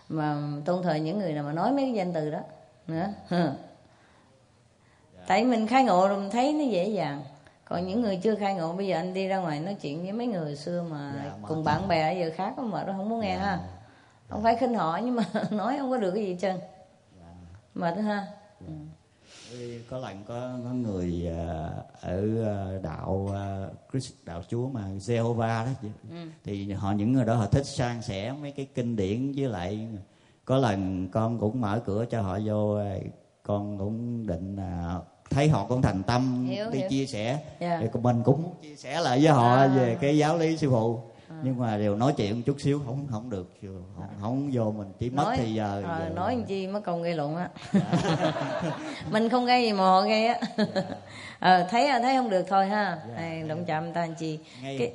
Mà 0.08 0.36
tôn 0.64 0.82
thờ 0.82 0.94
những 0.94 1.18
người 1.18 1.32
nào 1.32 1.44
mà 1.44 1.52
nói 1.52 1.72
mấy 1.72 1.84
cái 1.84 1.92
danh 1.94 2.12
từ 2.12 2.30
đó 2.30 2.40
nữa. 2.86 3.08
Tại 5.26 5.44
mình 5.44 5.66
khai 5.66 5.84
ngộ 5.84 6.08
rồi 6.08 6.18
mình 6.20 6.30
thấy 6.30 6.52
nó 6.52 6.64
dễ 6.64 6.88
dàng 6.88 7.22
còn 7.64 7.86
những 7.86 8.00
người 8.00 8.16
chưa 8.16 8.34
khai 8.34 8.54
ngộ 8.54 8.72
bây 8.72 8.86
giờ 8.86 8.96
anh 8.96 9.14
đi 9.14 9.28
ra 9.28 9.38
ngoài 9.38 9.60
nói 9.60 9.74
chuyện 9.74 10.02
với 10.02 10.12
mấy 10.12 10.26
người 10.26 10.40
hồi 10.40 10.56
xưa 10.56 10.82
mà 10.90 11.12
Dạ, 11.16 11.32
cùng 11.48 11.64
bạn 11.64 11.88
bè 11.88 12.14
ở 12.14 12.20
giờ 12.20 12.30
khác 12.36 12.58
mà 12.58 12.84
nó 12.84 12.92
không 12.96 13.08
muốn 13.08 13.20
nghe 13.20 13.36
ha 13.36 13.60
không 14.28 14.42
phải 14.42 14.56
khinh 14.56 14.74
họ 14.74 15.00
nhưng 15.04 15.16
mà 15.16 15.22
nói 15.50 15.76
không 15.78 15.90
có 15.90 15.96
được 15.96 16.10
cái 16.14 16.24
gì 16.24 16.30
hết 16.32 16.38
trơn 16.40 16.56
mệt 17.74 17.96
ha 17.96 18.26
ừ. 18.60 18.72
Vì 19.50 19.80
có 19.90 19.98
lần 19.98 20.24
có 20.24 20.34
có 20.64 20.70
người 20.70 21.26
ờ, 21.36 21.72
ở 22.00 22.44
ờ, 22.44 22.78
đạo 22.82 23.28
ờ, 23.32 23.70
Christ 23.90 24.12
đạo 24.24 24.42
Chúa 24.48 24.68
mà 24.68 24.80
Jehovah 24.98 25.64
đó 25.64 25.70
chị. 25.82 25.88
Ừ. 26.10 26.16
thì 26.44 26.72
họ 26.72 26.92
những 26.92 27.12
người 27.12 27.24
đó 27.24 27.34
họ 27.34 27.46
thích 27.46 27.66
san 27.66 28.02
sẻ 28.02 28.32
mấy 28.42 28.50
cái 28.50 28.66
kinh 28.74 28.96
điển 28.96 29.32
với 29.36 29.48
lại 29.48 29.88
có 30.44 30.56
lần 30.58 31.08
con 31.12 31.38
cũng 31.38 31.60
mở 31.60 31.80
cửa 31.84 32.04
cho 32.10 32.22
họ 32.22 32.38
vô 32.44 32.78
con 33.42 33.78
cũng 33.78 34.26
định 34.26 34.56
thấy 35.32 35.48
họ 35.48 35.66
cũng 35.68 35.82
thành 35.82 36.02
tâm 36.02 36.46
Hiểu, 36.50 36.70
đi 36.70 36.78
hiểu. 36.78 36.88
chia 36.88 37.06
sẻ. 37.06 37.38
Dạ. 37.60 37.78
thì 37.82 37.86
mình 38.02 38.22
cũng 38.24 38.42
muốn 38.42 38.54
chia 38.62 38.76
sẻ 38.76 39.00
lại 39.00 39.18
với 39.22 39.28
họ 39.32 39.54
À. 39.56 39.66
về 39.66 39.96
cái 40.00 40.18
giáo 40.18 40.36
lý 40.38 40.56
sư 40.56 40.70
phụ. 40.70 41.00
Nhưng 41.44 41.58
mà 41.58 41.76
đều 41.78 41.96
nói 41.96 42.12
chuyện 42.16 42.42
chút 42.42 42.56
xíu 42.60 42.80
không 42.86 43.06
không 43.10 43.30
được 43.30 43.50
không, 43.96 44.08
không 44.20 44.50
vô 44.52 44.70
mình 44.78 44.92
chỉ 44.98 45.10
mất 45.10 45.24
nói. 45.24 45.36
thì 45.36 45.54
giờ, 45.54 45.82
ờ, 45.86 45.98
giờ 45.98 46.14
nói 46.14 46.36
làm 46.36 46.44
chi 46.44 46.66
mất 46.66 46.80
công 46.84 47.02
gây 47.02 47.14
lộn 47.14 47.36
á. 47.36 47.48
Mình 49.10 49.28
không 49.28 49.46
gây 49.46 49.62
gì 49.62 49.72
mà 49.72 49.84
họ 49.84 50.02
gây 50.02 50.26
á. 50.26 50.40
Ờ, 51.38 51.66
thấy 51.70 51.88
thấy 52.02 52.16
không 52.16 52.30
được 52.30 52.44
thôi 52.48 52.66
ha. 52.66 52.98
Dạ, 53.08 53.14
Này, 53.14 53.42
động 53.42 53.64
chạm 53.64 53.92
ta 53.92 54.00
làm 54.06 54.14
chi? 54.14 54.38
Ngay 54.62 54.76
cái 54.78 54.92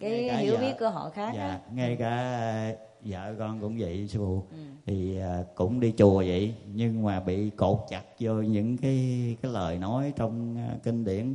cái 0.00 0.36
hiểu 0.36 0.56
biết 0.56 0.74
của 0.80 0.88
họ 0.90 1.10
khác 1.14 1.32
dạ 1.36 1.58
ngay 1.72 1.96
cả 1.98 2.72
vợ 3.04 3.34
con 3.38 3.60
cũng 3.60 3.76
vậy 3.78 4.08
sư 4.08 4.18
phụ 4.18 4.42
Ừ. 4.50 4.56
thì 4.86 5.18
ờ, 5.18 5.44
cũng 5.54 5.80
đi 5.80 5.92
chùa 5.98 6.16
vậy 6.18 6.54
nhưng 6.74 7.02
mà 7.02 7.20
bị 7.20 7.50
cột 7.50 7.78
chặt 7.88 8.02
vô 8.18 8.34
những 8.34 8.76
cái 8.76 8.96
cái 9.42 9.52
lời 9.52 9.78
nói 9.78 10.12
trong 10.16 10.56
ờ, 10.68 10.76
kinh 10.82 11.04
điển 11.04 11.34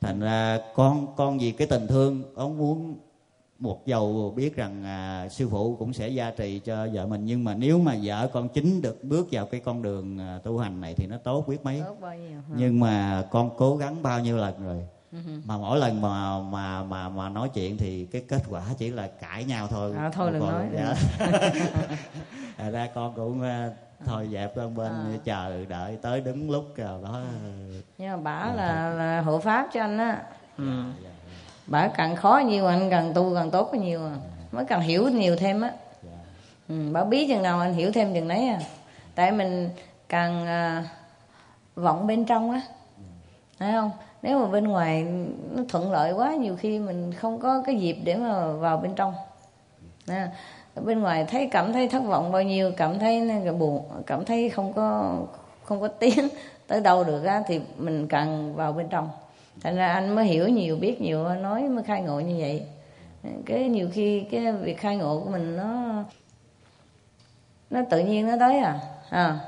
thành 0.00 0.20
ra 0.20 0.58
con 0.74 1.06
con 1.16 1.38
vì 1.38 1.52
cái 1.52 1.66
tình 1.66 1.86
thương 1.86 2.22
con 2.34 2.58
muốn 2.58 2.96
một 3.58 3.86
dầu 3.86 4.32
biết 4.36 4.56
rằng 4.56 4.84
à, 4.84 5.28
sư 5.28 5.48
phụ 5.48 5.76
cũng 5.78 5.92
sẽ 5.92 6.08
gia 6.08 6.30
trì 6.30 6.58
cho 6.58 6.88
vợ 6.92 7.06
mình 7.06 7.24
nhưng 7.24 7.44
mà 7.44 7.54
nếu 7.54 7.78
mà 7.78 7.96
vợ 8.02 8.28
con 8.32 8.48
chính 8.48 8.82
được 8.82 9.04
bước 9.04 9.28
vào 9.32 9.46
cái 9.46 9.60
con 9.60 9.82
đường 9.82 10.18
à, 10.18 10.40
tu 10.44 10.58
hành 10.58 10.80
này 10.80 10.94
thì 10.94 11.06
nó 11.06 11.16
tốt 11.18 11.48
biết 11.48 11.64
mấy 11.64 11.80
tốt 11.84 11.96
bao 12.00 12.16
nhiêu 12.16 12.38
ha. 12.50 12.54
nhưng 12.58 12.80
mà 12.80 13.26
con 13.30 13.50
cố 13.56 13.76
gắng 13.76 14.02
bao 14.02 14.20
nhiêu 14.20 14.36
lần 14.36 14.64
rồi. 14.64 14.82
Mà 15.44 15.56
mỗi 15.56 15.78
lần 15.78 16.00
mà 16.00 16.40
mà 16.40 16.82
mà 16.82 17.08
mà 17.08 17.28
nói 17.28 17.48
chuyện 17.54 17.78
thì 17.78 18.06
cái 18.12 18.22
kết 18.28 18.42
quả 18.50 18.62
chỉ 18.78 18.90
là 18.90 19.08
cãi 19.20 19.44
nhau 19.44 19.68
thôi. 19.70 19.92
À, 19.98 20.10
thôi 20.12 20.30
đừng 20.32 20.40
Còn- 20.42 20.52
nói. 20.52 20.66
dạ. 20.74 20.94
Thành 22.58 22.72
ra 22.72 22.88
con 22.94 23.14
cũng 23.16 23.42
ờ, 23.42 23.72
thôi 24.06 24.28
dẹp 24.32 24.56
lên 24.56 24.74
bên 24.76 24.92
À. 24.92 25.18
chờ 25.24 25.64
đợi 25.68 25.98
tới 26.02 26.20
đứng 26.20 26.50
lúc 26.50 26.64
rồi 26.76 27.02
đó. 27.04 27.20
Nhưng 27.98 28.10
mà 28.10 28.16
bả 28.16 28.44
Dạ, 28.46 28.52
là, 28.54 28.88
là 28.90 29.20
hộ 29.20 29.38
pháp 29.38 29.68
cho 29.72 29.80
anh 29.80 29.98
á. 29.98 30.22
Ừ. 30.58 30.82
dạ, 31.04 31.10
bả 31.66 31.88
càng 31.88 32.16
khó 32.16 32.38
nhiều 32.46 32.66
anh 32.66 32.90
càng 32.90 33.14
tu 33.14 33.34
càng 33.34 33.50
tốt 33.50 33.68
có 33.72 33.78
nhiều 33.78 34.06
à. 34.06 34.16
mới 34.52 34.64
càng 34.64 34.80
hiểu 34.80 35.08
nhiều 35.08 35.36
thêm 35.36 35.60
á. 35.60 35.72
Dạ, 36.02 36.10
ừ. 36.68 36.74
bả 36.92 37.04
biết 37.04 37.26
chừng 37.28 37.42
nào 37.42 37.60
anh 37.60 37.74
hiểu 37.74 37.92
thêm 37.92 38.14
chừng 38.14 38.28
đấy 38.28 38.48
à. 38.48 38.58
Tại 39.14 39.32
mình 39.32 39.70
càng 40.08 40.46
à, 40.46 40.84
vọng 41.74 42.06
bên 42.06 42.24
trong 42.24 42.50
á. 42.50 42.60
Thấy 43.58 43.72
không 43.72 43.90
nếu 44.22 44.38
mà 44.38 44.46
bên 44.46 44.64
ngoài 44.64 45.06
nó 45.54 45.62
thuận 45.68 45.92
lợi 45.92 46.12
quá 46.12 46.34
nhiều 46.34 46.56
khi 46.56 46.78
mình 46.78 47.12
không 47.12 47.38
có 47.38 47.62
cái 47.66 47.76
dịp 47.76 47.96
để 48.04 48.16
mà 48.16 48.52
vào 48.52 48.76
bên 48.76 48.94
trong. 48.94 49.14
À, 50.06 50.30
bên 50.84 51.00
ngoài 51.00 51.24
thấy 51.28 51.48
cảm 51.52 51.72
thấy 51.72 51.88
thất 51.88 52.02
vọng 52.02 52.32
bao 52.32 52.42
nhiêu 52.42 52.72
cảm 52.76 52.98
thấy 52.98 53.40
buồn 53.58 53.82
cảm 54.06 54.24
thấy 54.24 54.48
không 54.48 54.72
có 54.72 55.16
không 55.64 55.80
có 55.80 55.88
tiến 55.88 56.28
tới 56.66 56.80
đâu 56.80 57.04
được 57.04 57.24
á 57.24 57.42
thì 57.46 57.60
mình 57.76 58.08
càng 58.08 58.54
vào 58.54 58.72
bên 58.72 58.88
trong. 58.88 59.10
Thành 59.62 59.76
ra 59.76 59.92
anh 59.92 60.14
mới 60.14 60.24
hiểu 60.24 60.48
nhiều 60.48 60.76
biết 60.76 61.00
nhiều 61.00 61.24
nói 61.24 61.62
mới 61.62 61.84
khai 61.84 62.02
ngộ 62.02 62.20
như 62.20 62.36
vậy. 62.38 62.66
Cái 63.46 63.68
nhiều 63.68 63.88
khi 63.92 64.20
cái 64.30 64.52
việc 64.52 64.78
khai 64.78 64.96
ngộ 64.96 65.20
của 65.20 65.30
mình 65.30 65.56
nó 65.56 66.02
nó 67.70 67.80
tự 67.90 67.98
nhiên 67.98 68.26
nó 68.26 68.36
tới 68.40 68.58
à, 68.58 68.80
à 69.10 69.40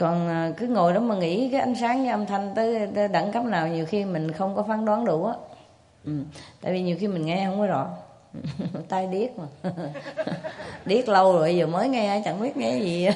còn 0.00 0.28
à, 0.28 0.52
cứ 0.56 0.66
ngồi 0.66 0.92
đó 0.92 1.00
mà 1.00 1.14
nghĩ 1.14 1.48
cái 1.52 1.60
ánh 1.60 1.74
sáng 1.74 1.98
với 1.98 2.08
âm 2.08 2.26
thanh 2.26 2.52
tới, 2.54 2.88
tới 2.94 3.08
đẳng 3.08 3.32
cấp 3.32 3.44
nào 3.44 3.68
nhiều 3.68 3.86
khi 3.86 4.04
mình 4.04 4.32
không 4.32 4.56
có 4.56 4.62
phán 4.62 4.84
đoán 4.84 5.04
đủ 5.04 5.24
á. 5.24 5.34
Ừ. 6.04 6.12
tại 6.60 6.72
vì 6.72 6.82
nhiều 6.82 6.96
khi 7.00 7.08
mình 7.08 7.26
nghe 7.26 7.46
không 7.46 7.58
có 7.58 7.66
rõ. 7.66 7.88
Tai 8.88 9.06
điếc 9.06 9.30
mà. 9.38 9.44
Điếc 10.84 11.08
lâu 11.08 11.32
rồi 11.32 11.56
giờ 11.56 11.66
mới 11.66 11.88
nghe 11.88 12.22
chẳng 12.24 12.40
biết 12.40 12.56
nghe 12.56 12.78
gì 12.78 13.04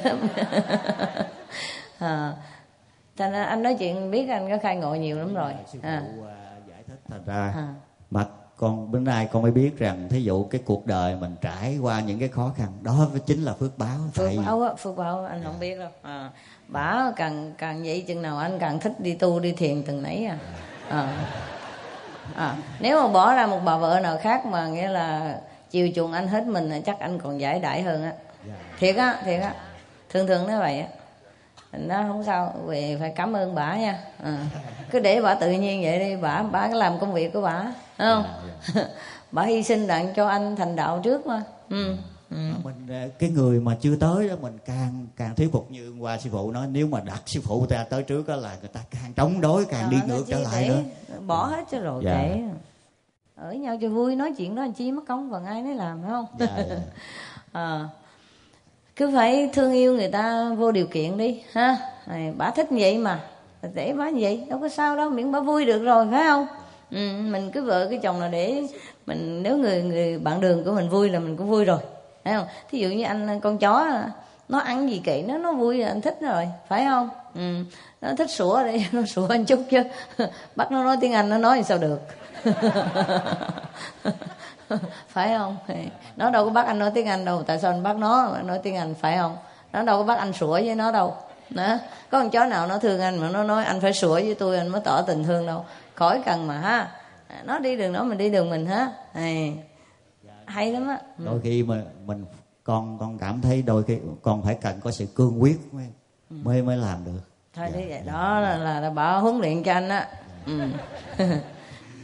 à, 1.98 2.32
thành 3.16 3.32
ra 3.32 3.44
anh 3.44 3.62
nói 3.62 3.76
chuyện 3.78 4.10
biết 4.10 4.28
anh 4.28 4.50
có 4.50 4.58
khai 4.62 4.76
ngộ 4.76 4.94
nhiều 4.94 5.18
lắm 5.18 5.34
rồi. 5.34 5.52
À, 5.82 5.90
à, 5.92 6.02
giải 6.68 6.82
thích 6.88 6.98
thành 7.08 7.24
ra. 7.26 7.52
À. 7.56 7.68
mà 8.10 8.26
con 8.56 8.90
bữa 8.90 8.98
nay 8.98 9.28
con 9.32 9.42
mới 9.42 9.50
biết 9.50 9.78
rằng 9.78 10.08
thí 10.08 10.22
dụ 10.22 10.44
cái 10.44 10.60
cuộc 10.64 10.86
đời 10.86 11.16
mình 11.16 11.36
trải 11.40 11.78
qua 11.78 12.00
những 12.00 12.18
cái 12.18 12.28
khó 12.28 12.52
khăn 12.56 12.68
đó 12.82 13.08
chính 13.26 13.42
là 13.42 13.54
phước 13.54 13.78
báo 13.78 13.98
phước 14.14 14.26
tại 14.26 14.38
báo 14.46 14.62
á 14.62 14.74
phước 14.74 14.96
báo 14.96 15.24
anh 15.24 15.40
không 15.44 15.60
biết 15.60 15.78
đâu. 15.78 15.90
À, 16.02 16.30
bả 16.68 17.12
càng 17.16 17.52
càng 17.58 17.82
vậy 17.84 18.04
chừng 18.08 18.22
nào 18.22 18.38
anh 18.38 18.58
càng 18.58 18.80
thích 18.80 18.92
đi 18.98 19.14
tu 19.14 19.40
đi 19.40 19.52
thiền 19.52 19.82
từng 19.82 20.02
nấy 20.02 20.26
à, 20.26 20.38
à. 20.88 21.08
à 22.36 22.56
nếu 22.80 23.02
mà 23.02 23.08
bỏ 23.12 23.34
ra 23.34 23.46
một 23.46 23.60
bà 23.64 23.76
vợ 23.76 24.00
nào 24.02 24.18
khác 24.22 24.46
mà 24.46 24.66
nghĩa 24.66 24.88
là 24.88 25.38
chiều 25.70 25.88
chuộng 25.94 26.12
anh 26.12 26.28
hết 26.28 26.46
mình 26.46 26.70
thì 26.70 26.80
chắc 26.86 27.00
anh 27.00 27.18
còn 27.18 27.40
giải 27.40 27.60
đãi 27.60 27.82
hơn 27.82 28.04
á. 28.04 28.12
Dạ. 28.48 28.54
thiệt 28.78 28.96
á 28.96 29.18
thiệt 29.24 29.40
á. 29.40 29.54
Thường 30.10 30.26
thường 30.26 30.46
nó 30.46 30.58
vậy 30.58 30.80
á. 30.80 30.86
Ra 31.88 32.04
không 32.08 32.24
sao 32.24 32.54
về 32.66 32.96
phải 33.00 33.12
cảm 33.16 33.36
ơn 33.36 33.54
bả 33.54 33.76
nha. 33.76 33.98
À. 34.24 34.38
cứ 34.90 34.98
để 34.98 35.20
bả 35.20 35.34
tự 35.34 35.50
nhiên 35.50 35.82
vậy 35.82 35.98
đi 35.98 36.16
bả 36.16 36.42
bả 36.42 36.68
cứ 36.68 36.74
làm 36.74 36.98
công 36.98 37.12
việc 37.12 37.32
của 37.32 37.40
bả 37.40 37.64
phải 37.96 38.06
không? 38.06 38.24
Dạ, 38.74 38.82
bả 39.32 39.42
hy 39.42 39.62
sinh 39.62 39.86
đặng 39.86 40.14
cho 40.14 40.28
anh 40.28 40.56
thành 40.56 40.76
đạo 40.76 41.00
trước 41.02 41.26
mà. 41.26 41.42
Ừ. 41.70 41.96
Ừ. 42.30 42.36
mình 42.64 42.74
à, 42.88 43.06
cái 43.18 43.30
người 43.30 43.60
mà 43.60 43.76
chưa 43.80 43.96
tới 43.96 44.28
đó 44.28 44.34
mình 44.40 44.58
càng 44.66 45.06
càng 45.16 45.34
thuyết 45.34 45.52
phục 45.52 45.70
như 45.70 45.88
hôm 45.88 46.00
qua 46.00 46.18
sư 46.18 46.30
phụ 46.32 46.50
nói 46.50 46.66
nếu 46.72 46.86
mà 46.86 47.00
đặt 47.00 47.22
sư 47.26 47.40
phụ 47.44 47.66
ta 47.66 47.84
tới 47.90 48.02
trước 48.02 48.28
đó 48.28 48.36
là 48.36 48.56
người 48.60 48.68
ta 48.68 48.80
càng 48.90 49.12
chống 49.16 49.40
đối 49.40 49.64
càng 49.64 49.90
đi 49.90 49.96
Ờ, 50.02 50.06
ngược 50.08 50.24
trở 50.28 50.38
lại 50.38 50.68
nữa 50.68 50.82
bỏ 51.26 51.46
hết 51.46 51.64
cho 51.70 51.78
rồi 51.80 52.02
Dạ. 52.04 52.12
kệ 52.12 52.40
ở 53.36 53.52
nhau 53.52 53.76
cho 53.82 53.88
vui 53.88 54.16
nói 54.16 54.32
chuyện 54.36 54.54
đó 54.54 54.62
làm 54.62 54.72
chi 54.72 54.92
mất 54.92 55.02
công 55.08 55.30
phần 55.30 55.44
ai 55.44 55.62
nấy 55.62 55.74
làm 55.74 56.00
phải 56.02 56.10
không 56.10 56.26
dạ, 56.38 56.46
dạ. 56.68 56.76
Ờ. 57.52 57.88
cứ 58.96 59.10
phải 59.14 59.50
thương 59.52 59.72
yêu 59.72 59.96
người 59.96 60.08
ta 60.10 60.54
vô 60.54 60.72
điều 60.72 60.86
kiện 60.86 61.18
đi 61.18 61.42
ha 61.52 61.78
bả 62.36 62.50
thích 62.50 62.66
vậy 62.70 62.98
mà 62.98 63.20
để 63.74 63.92
bả 63.92 64.10
như 64.10 64.18
vậy 64.22 64.46
đâu 64.48 64.60
có 64.60 64.68
sao 64.68 64.96
đâu 64.96 65.10
miễn 65.10 65.32
bả 65.32 65.40
vui 65.40 65.64
được 65.66 65.82
rồi 65.82 66.06
phải 66.10 66.22
không 66.26 66.46
ừ, 66.90 67.08
mình 67.30 67.50
cứ 67.50 67.62
vợ 67.64 67.86
cái 67.90 67.98
chồng 68.02 68.20
là 68.20 68.28
để 68.28 68.62
mình 69.06 69.42
nếu 69.42 69.56
người 69.58 69.82
người 69.82 70.18
bạn 70.18 70.40
đường 70.40 70.64
của 70.64 70.72
mình 70.72 70.88
vui 70.88 71.10
là 71.10 71.18
mình 71.18 71.36
cũng 71.36 71.50
vui 71.50 71.64
rồi 71.64 71.78
phải 72.24 72.34
không? 72.34 72.46
Thí 72.70 72.78
dụ 72.78 72.88
như 72.88 73.04
anh 73.04 73.40
con 73.40 73.58
chó 73.58 73.86
nó 74.48 74.58
ăn 74.58 74.90
gì 74.90 75.02
kệ 75.04 75.22
nó 75.22 75.38
nó 75.38 75.52
vui 75.52 75.78
là 75.78 75.88
anh 75.88 76.00
thích 76.00 76.18
rồi, 76.20 76.48
phải 76.68 76.84
không? 76.84 77.08
Ừ. 77.34 77.64
nó 78.00 78.14
thích 78.18 78.30
sủa 78.30 78.64
đi, 78.64 78.86
nó 78.92 79.02
sủa 79.06 79.26
anh 79.28 79.44
chút 79.44 79.60
chứ. 79.70 79.82
Bắt 80.56 80.72
nó 80.72 80.84
nói 80.84 80.96
tiếng 81.00 81.12
anh, 81.12 81.28
nó 81.28 81.38
nói 81.38 81.62
sao 81.62 81.78
được. 81.78 82.00
Phải 85.08 85.34
không? 85.38 85.56
Nó 86.16 86.30
đâu 86.30 86.44
có 86.44 86.50
bắt 86.50 86.66
anh 86.66 86.78
nói 86.78 86.90
tiếng 86.94 87.06
anh 87.06 87.24
đâu, 87.24 87.42
tại 87.42 87.58
sao 87.58 87.70
anh 87.70 87.82
bắt 87.82 87.96
nó 87.96 88.36
nói 88.44 88.60
tiếng 88.62 88.76
anh, 88.76 88.94
phải 88.94 89.16
không? 89.16 89.36
Nó 89.72 89.82
đâu 89.82 89.98
có 89.98 90.04
bắt 90.04 90.18
anh 90.18 90.32
sủa 90.32 90.52
với 90.52 90.74
nó 90.74 90.92
đâu. 90.92 91.16
Đó. 91.50 91.78
có 92.10 92.18
con 92.18 92.30
chó 92.30 92.44
nào 92.44 92.66
nó 92.66 92.78
thương 92.78 93.00
anh 93.00 93.18
mà 93.18 93.28
nó 93.28 93.42
nói 93.42 93.64
anh 93.64 93.80
phải 93.80 93.92
sủa 93.92 94.14
với 94.14 94.34
tôi, 94.38 94.58
anh 94.58 94.68
mới 94.68 94.80
tỏ 94.84 95.02
tình 95.02 95.24
thương 95.24 95.46
đâu. 95.46 95.64
Khỏi 95.94 96.22
cần 96.26 96.46
mà 96.46 96.58
ha. 96.58 96.88
Nó 97.44 97.58
đi 97.58 97.76
đường 97.76 97.92
nó 97.92 98.02
mình 98.02 98.18
đi 98.18 98.30
đường 98.30 98.50
mình 98.50 98.66
ha 98.66 98.88
này 99.14 99.54
hay 100.46 100.72
lắm 100.72 100.88
á. 100.88 101.00
Ừ. 101.18 101.24
đôi 101.24 101.40
khi 101.40 101.62
mà 101.62 101.82
mình 102.06 102.24
con 102.64 102.98
con 102.98 103.18
cảm 103.18 103.40
thấy 103.40 103.62
đôi 103.62 103.82
khi 103.82 103.98
con 104.22 104.42
phải 104.42 104.54
cần 104.54 104.80
có 104.80 104.90
sự 104.90 105.06
cương 105.06 105.42
quyết 105.42 105.58
mới 105.74 105.86
mới, 106.30 106.62
mới 106.62 106.76
làm 106.76 107.04
được. 107.04 107.20
Thôi 107.54 107.66
Dạ, 107.72 107.76
thế 107.78 107.86
vậy 107.88 108.02
dạ. 108.06 108.12
đó 108.12 108.40
là, 108.40 108.56
là, 108.56 108.80
là 108.80 108.90
bà 108.90 109.16
huấn 109.16 109.38
luyện 109.38 109.62
cho 109.62 109.72
anh 109.72 109.88
á. 109.88 110.08
Ừ. 110.46 110.60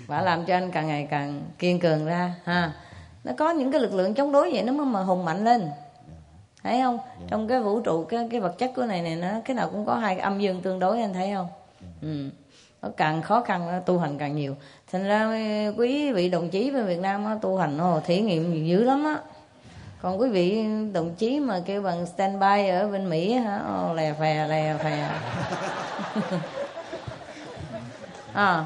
bà 0.08 0.22
làm 0.22 0.44
cho 0.44 0.54
anh 0.54 0.70
càng 0.70 0.86
ngày 0.86 1.08
càng 1.10 1.42
kiên 1.58 1.80
cường 1.80 2.06
ra 2.06 2.34
ha. 2.44 2.72
Nó 3.24 3.32
có 3.38 3.50
những 3.50 3.72
cái 3.72 3.80
lực 3.80 3.94
lượng 3.94 4.14
chống 4.14 4.32
đối 4.32 4.52
vậy 4.52 4.62
nó 4.62 4.72
mới 4.72 4.86
mà 4.86 5.02
hùng 5.02 5.24
mạnh 5.24 5.44
lên. 5.44 5.68
Thấy 6.62 6.80
không? 6.82 6.98
Trong 7.28 7.48
cái 7.48 7.60
vũ 7.60 7.80
trụ 7.80 8.04
cái 8.04 8.28
cái 8.30 8.40
vật 8.40 8.58
chất 8.58 8.70
của 8.76 8.84
này 8.86 9.02
này 9.02 9.16
nó 9.16 9.28
cái 9.44 9.54
nào 9.54 9.68
cũng 9.70 9.86
có 9.86 9.94
hai 9.94 10.14
cái 10.14 10.22
âm 10.22 10.38
dương 10.40 10.62
tương 10.62 10.78
đối 10.78 11.00
anh 11.00 11.12
thấy 11.12 11.32
không? 11.34 11.48
Ừ 12.02 12.30
nó 12.82 12.88
càng 12.96 13.22
khó 13.22 13.40
khăn 13.40 13.72
nó 13.72 13.78
tu 13.78 13.98
hành 13.98 14.18
càng 14.18 14.36
nhiều. 14.36 14.56
Thành 14.92 15.04
ra 15.04 15.28
quý 15.76 16.12
vị 16.12 16.28
đồng 16.28 16.48
chí 16.48 16.70
bên 16.70 16.86
việt 16.86 16.98
nam 16.98 17.24
nó 17.24 17.34
tu 17.42 17.56
hành 17.56 17.76
nó 17.76 18.00
thí 18.06 18.20
nghiệm 18.20 18.66
dữ 18.66 18.84
lắm 18.84 19.04
á. 19.04 19.16
Còn 20.02 20.20
quý 20.20 20.28
vị 20.28 20.64
đồng 20.92 21.14
chí 21.14 21.40
mà 21.40 21.62
kêu 21.66 21.82
bằng 21.82 22.06
standby 22.06 22.68
ở 22.68 22.88
bên 22.88 23.10
mỹ 23.10 23.32
hả 23.32 23.58
Ồ, 23.58 23.94
lè 23.94 24.12
phè 24.20 24.46
lè 24.48 24.76
phè. 24.82 25.08
À. 28.32 28.64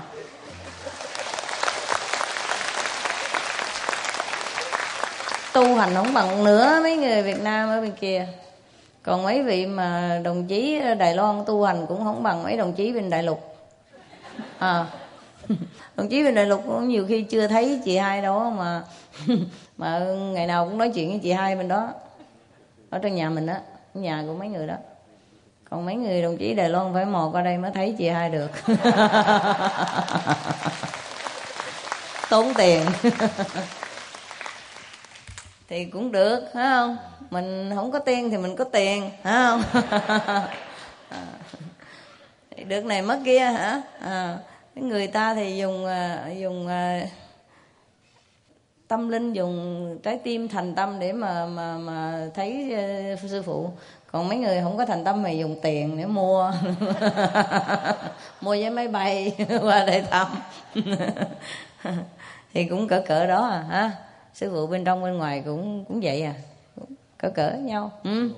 Tu 5.53 5.77
hành 5.77 5.95
không 5.95 6.15
bằng 6.15 6.45
nữa 6.45 6.81
mấy 6.83 6.97
người 6.97 7.23
Việt 7.23 7.43
Nam 7.43 7.69
ở 7.69 7.81
bên 7.81 7.93
kia. 8.01 8.27
Còn 9.03 9.23
mấy 9.23 9.43
vị 9.43 9.67
mà 9.67 10.21
đồng 10.25 10.47
chí 10.47 10.81
Đài 10.99 11.15
Loan 11.15 11.45
tu 11.47 11.65
hành 11.65 11.87
cũng 11.87 12.05
không 12.05 12.23
bằng 12.23 12.43
mấy 12.43 12.57
đồng 12.57 12.73
chí 12.73 12.93
bên 12.93 13.11
Đại 13.11 13.23
Lục. 13.23 13.54
Ờ. 14.59 14.87
à 14.91 15.05
đồng 15.97 16.09
chí 16.09 16.25
bên 16.25 16.35
Đại 16.35 16.47
Lục 16.47 16.63
cũng 16.67 16.89
nhiều 16.89 17.07
khi 17.09 17.23
chưa 17.23 17.47
thấy 17.47 17.81
chị 17.85 17.97
hai 17.97 18.23
đâu 18.23 18.51
mà 18.51 18.83
mà 19.77 19.99
ngày 20.09 20.47
nào 20.47 20.65
cũng 20.69 20.79
nói 20.79 20.91
chuyện 20.95 21.11
với 21.11 21.21
chị 21.23 21.33
hai 21.33 21.57
bên 21.57 21.69
đó. 21.69 21.89
Ở 22.91 22.99
trong 22.99 23.15
nhà 23.15 23.31
mình 23.31 23.47
đó 23.47 23.55
nhà 23.95 24.25
của 24.27 24.35
mấy 24.35 24.49
người 24.49 24.67
đó. 24.67 24.75
Còn 25.71 25.87
mấy 25.87 25.95
người 25.95 26.23
đồng 26.23 26.37
chí 26.37 26.55
Đài 26.55 26.69
Loan 26.69 26.95
phải 26.95 27.05
mò 27.05 27.29
qua 27.33 27.43
đây 27.43 27.59
mới 27.59 27.71
thấy 27.75 27.95
chị 27.99 28.09
hai 28.09 28.31
được. 28.31 28.51
Tốn 32.31 32.55
tiền. 32.55 32.87
Thì 35.69 35.85
cũng 35.85 36.13
được, 36.13 36.41
phải 36.55 36.65
không? 36.65 36.97
Mình 37.31 37.73
không 37.75 37.93
có 37.93 37.99
tiền 37.99 38.31
thì 38.31 38.37
mình 38.37 38.57
có 38.57 38.65
tiền, 38.65 39.11
phải 39.23 39.33
không? 39.33 39.63
À 41.09 41.27
được 42.69 42.85
này 42.85 43.03
mất 43.03 43.19
kia 43.25 43.39
hả? 43.39 43.83
À, 44.01 44.39
người 44.75 45.07
ta 45.07 45.35
thì 45.35 45.57
dùng 45.57 45.87
à, 45.87 46.29
dùng 46.29 46.69
à, 46.69 47.07
tâm 48.89 49.09
linh 49.09 49.33
dùng 49.33 49.99
trái 50.03 50.19
tim 50.25 50.49
thành 50.49 50.75
tâm 50.75 50.99
để 50.99 51.13
mà 51.13 51.47
mà 51.47 51.79
mà 51.79 52.29
thấy 52.35 52.77
uh, 53.13 53.31
sư 53.31 53.43
phụ. 53.43 53.71
Còn 54.13 54.29
mấy 54.29 54.39
người 54.39 54.61
không 54.63 54.77
có 54.77 54.87
thành 54.87 55.05
tâm 55.05 55.23
mà 55.23 55.31
dùng 55.31 55.57
tiền 55.63 55.99
để 55.99 56.07
mua. 56.07 56.53
Mua 58.41 58.57
vé 58.57 58.71
máy 58.71 58.89
bay 58.89 59.37
qua 59.63 59.85
đây 59.87 60.05
thăm. 60.11 60.27
Thì 62.55 62.65
cũng 62.65 62.89
cỡ 62.89 63.03
cỡ 63.07 63.27
đó 63.27 63.47
à 63.47 63.65
ha 63.71 63.91
sư 64.35 64.51
phụ 64.55 64.67
bên 64.67 64.85
trong 64.85 65.03
bên 65.03 65.19
ngoài 65.19 65.43
cũng 65.45 65.85
cũng 65.85 66.01
vậy 66.01 66.23
à. 66.23 66.35
Cỡ 67.19 67.31
cỡ 67.31 67.51
nhau. 67.51 67.93
Ừ 68.05 68.31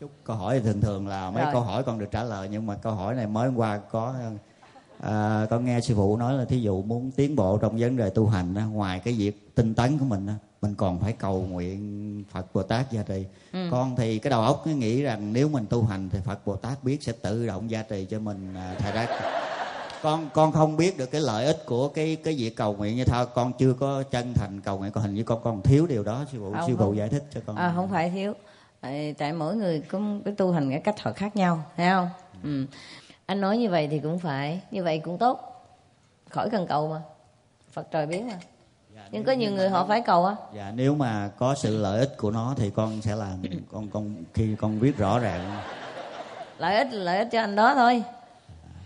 chút 0.00 0.10
câu 0.24 0.36
hỏi 0.36 0.60
thường 0.60 0.80
thường 0.80 1.08
là 1.08 1.30
mấy 1.30 1.42
Rồi. 1.44 1.52
câu 1.52 1.62
hỏi 1.62 1.82
con 1.82 1.98
được 1.98 2.08
trả 2.10 2.24
lời 2.24 2.48
nhưng 2.50 2.66
mà 2.66 2.74
câu 2.74 2.92
hỏi 2.92 3.14
này 3.14 3.26
mới 3.26 3.48
hôm 3.48 3.56
qua 3.56 3.78
có 3.78 4.14
à, 5.00 5.46
con 5.50 5.64
nghe 5.64 5.80
sư 5.80 5.94
phụ 5.96 6.16
nói 6.16 6.34
là 6.34 6.44
thí 6.44 6.60
dụ 6.60 6.82
muốn 6.82 7.10
tiến 7.10 7.36
bộ 7.36 7.58
trong 7.58 7.78
vấn 7.78 7.96
đề 7.96 8.10
tu 8.10 8.26
hành 8.26 8.54
ngoài 8.72 9.00
cái 9.04 9.14
việc 9.14 9.54
tinh 9.54 9.74
tấn 9.74 9.98
của 9.98 10.04
mình 10.04 10.26
mình 10.62 10.74
còn 10.74 11.00
phải 11.00 11.12
cầu 11.12 11.46
nguyện 11.50 12.24
Phật 12.30 12.46
Bồ 12.54 12.62
Tát 12.62 12.90
gia 12.92 13.02
trì. 13.02 13.24
Ừ. 13.52 13.68
con 13.70 13.96
thì 13.96 14.18
cái 14.18 14.30
đầu 14.30 14.42
óc 14.42 14.66
nghĩ 14.66 15.02
rằng 15.02 15.32
nếu 15.32 15.48
mình 15.48 15.66
tu 15.70 15.84
hành 15.84 16.08
thì 16.12 16.18
Phật 16.24 16.46
Bồ 16.46 16.56
Tát 16.56 16.84
biết 16.84 17.02
sẽ 17.02 17.12
tự 17.12 17.46
động 17.46 17.70
gia 17.70 17.82
trì 17.82 18.04
cho 18.04 18.18
mình 18.18 18.54
à, 18.54 18.76
thầy 18.78 18.92
ra 18.92 19.08
con 20.02 20.28
con 20.34 20.52
không 20.52 20.76
biết 20.76 20.98
được 20.98 21.10
cái 21.10 21.20
lợi 21.20 21.46
ích 21.46 21.66
của 21.66 21.88
cái 21.88 22.16
cái 22.24 22.34
việc 22.34 22.56
cầu 22.56 22.74
nguyện 22.74 22.96
như 22.96 23.04
thôi 23.04 23.26
con 23.34 23.52
chưa 23.58 23.72
có 23.72 24.02
chân 24.02 24.34
thành 24.34 24.60
cầu 24.60 24.78
nguyện 24.78 24.92
còn 24.92 25.04
hình 25.04 25.14
như 25.14 25.22
con 25.22 25.40
còn 25.44 25.62
thiếu 25.62 25.86
điều 25.86 26.02
đó 26.02 26.24
sư 26.32 26.38
phụ 26.40 26.54
sư 26.66 26.76
phụ 26.78 26.94
giải 26.94 27.08
thích 27.08 27.24
cho 27.34 27.40
con. 27.46 27.56
À, 27.56 27.72
không 27.76 27.88
phải 27.88 28.10
thiếu 28.10 28.34
tại 29.18 29.32
mỗi 29.32 29.56
người 29.56 29.80
có 29.80 30.00
cái 30.24 30.34
tu 30.34 30.52
hành 30.52 30.70
cái 30.70 30.80
cách 30.80 31.00
họ 31.00 31.12
khác 31.12 31.36
nhau 31.36 31.64
thấy 31.76 31.88
không? 31.90 32.08
Ừ. 32.42 32.66
anh 33.26 33.40
nói 33.40 33.58
như 33.58 33.68
vậy 33.68 33.88
thì 33.90 33.98
cũng 33.98 34.18
phải 34.18 34.60
như 34.70 34.84
vậy 34.84 35.00
cũng 35.04 35.18
tốt. 35.18 35.64
Khỏi 36.30 36.50
cần 36.50 36.66
cầu 36.66 36.88
mà. 36.88 37.00
Phật 37.72 37.90
trời 37.90 38.06
biết 38.06 38.22
mà. 38.22 38.38
Dạ, 38.94 39.08
nhưng 39.10 39.24
có 39.24 39.32
nhiều 39.32 39.52
người 39.52 39.68
họ 39.68 39.86
phải 39.86 40.00
cầu 40.00 40.24
á. 40.24 40.36
Dạ 40.54 40.72
nếu 40.74 40.94
mà 40.94 41.30
có 41.38 41.54
sự 41.54 41.76
lợi 41.76 42.00
ích 42.00 42.16
của 42.16 42.30
nó 42.30 42.54
thì 42.56 42.70
con 42.70 43.02
sẽ 43.02 43.16
làm 43.16 43.42
con 43.72 43.88
con 43.88 44.14
khi 44.34 44.56
con 44.58 44.80
biết 44.80 44.96
rõ 44.96 45.18
ràng. 45.18 45.60
Lợi 46.58 46.76
ích 46.76 46.88
lợi 46.92 47.18
ích 47.18 47.28
cho 47.32 47.40
anh 47.40 47.56
đó 47.56 47.74
thôi. 47.74 48.02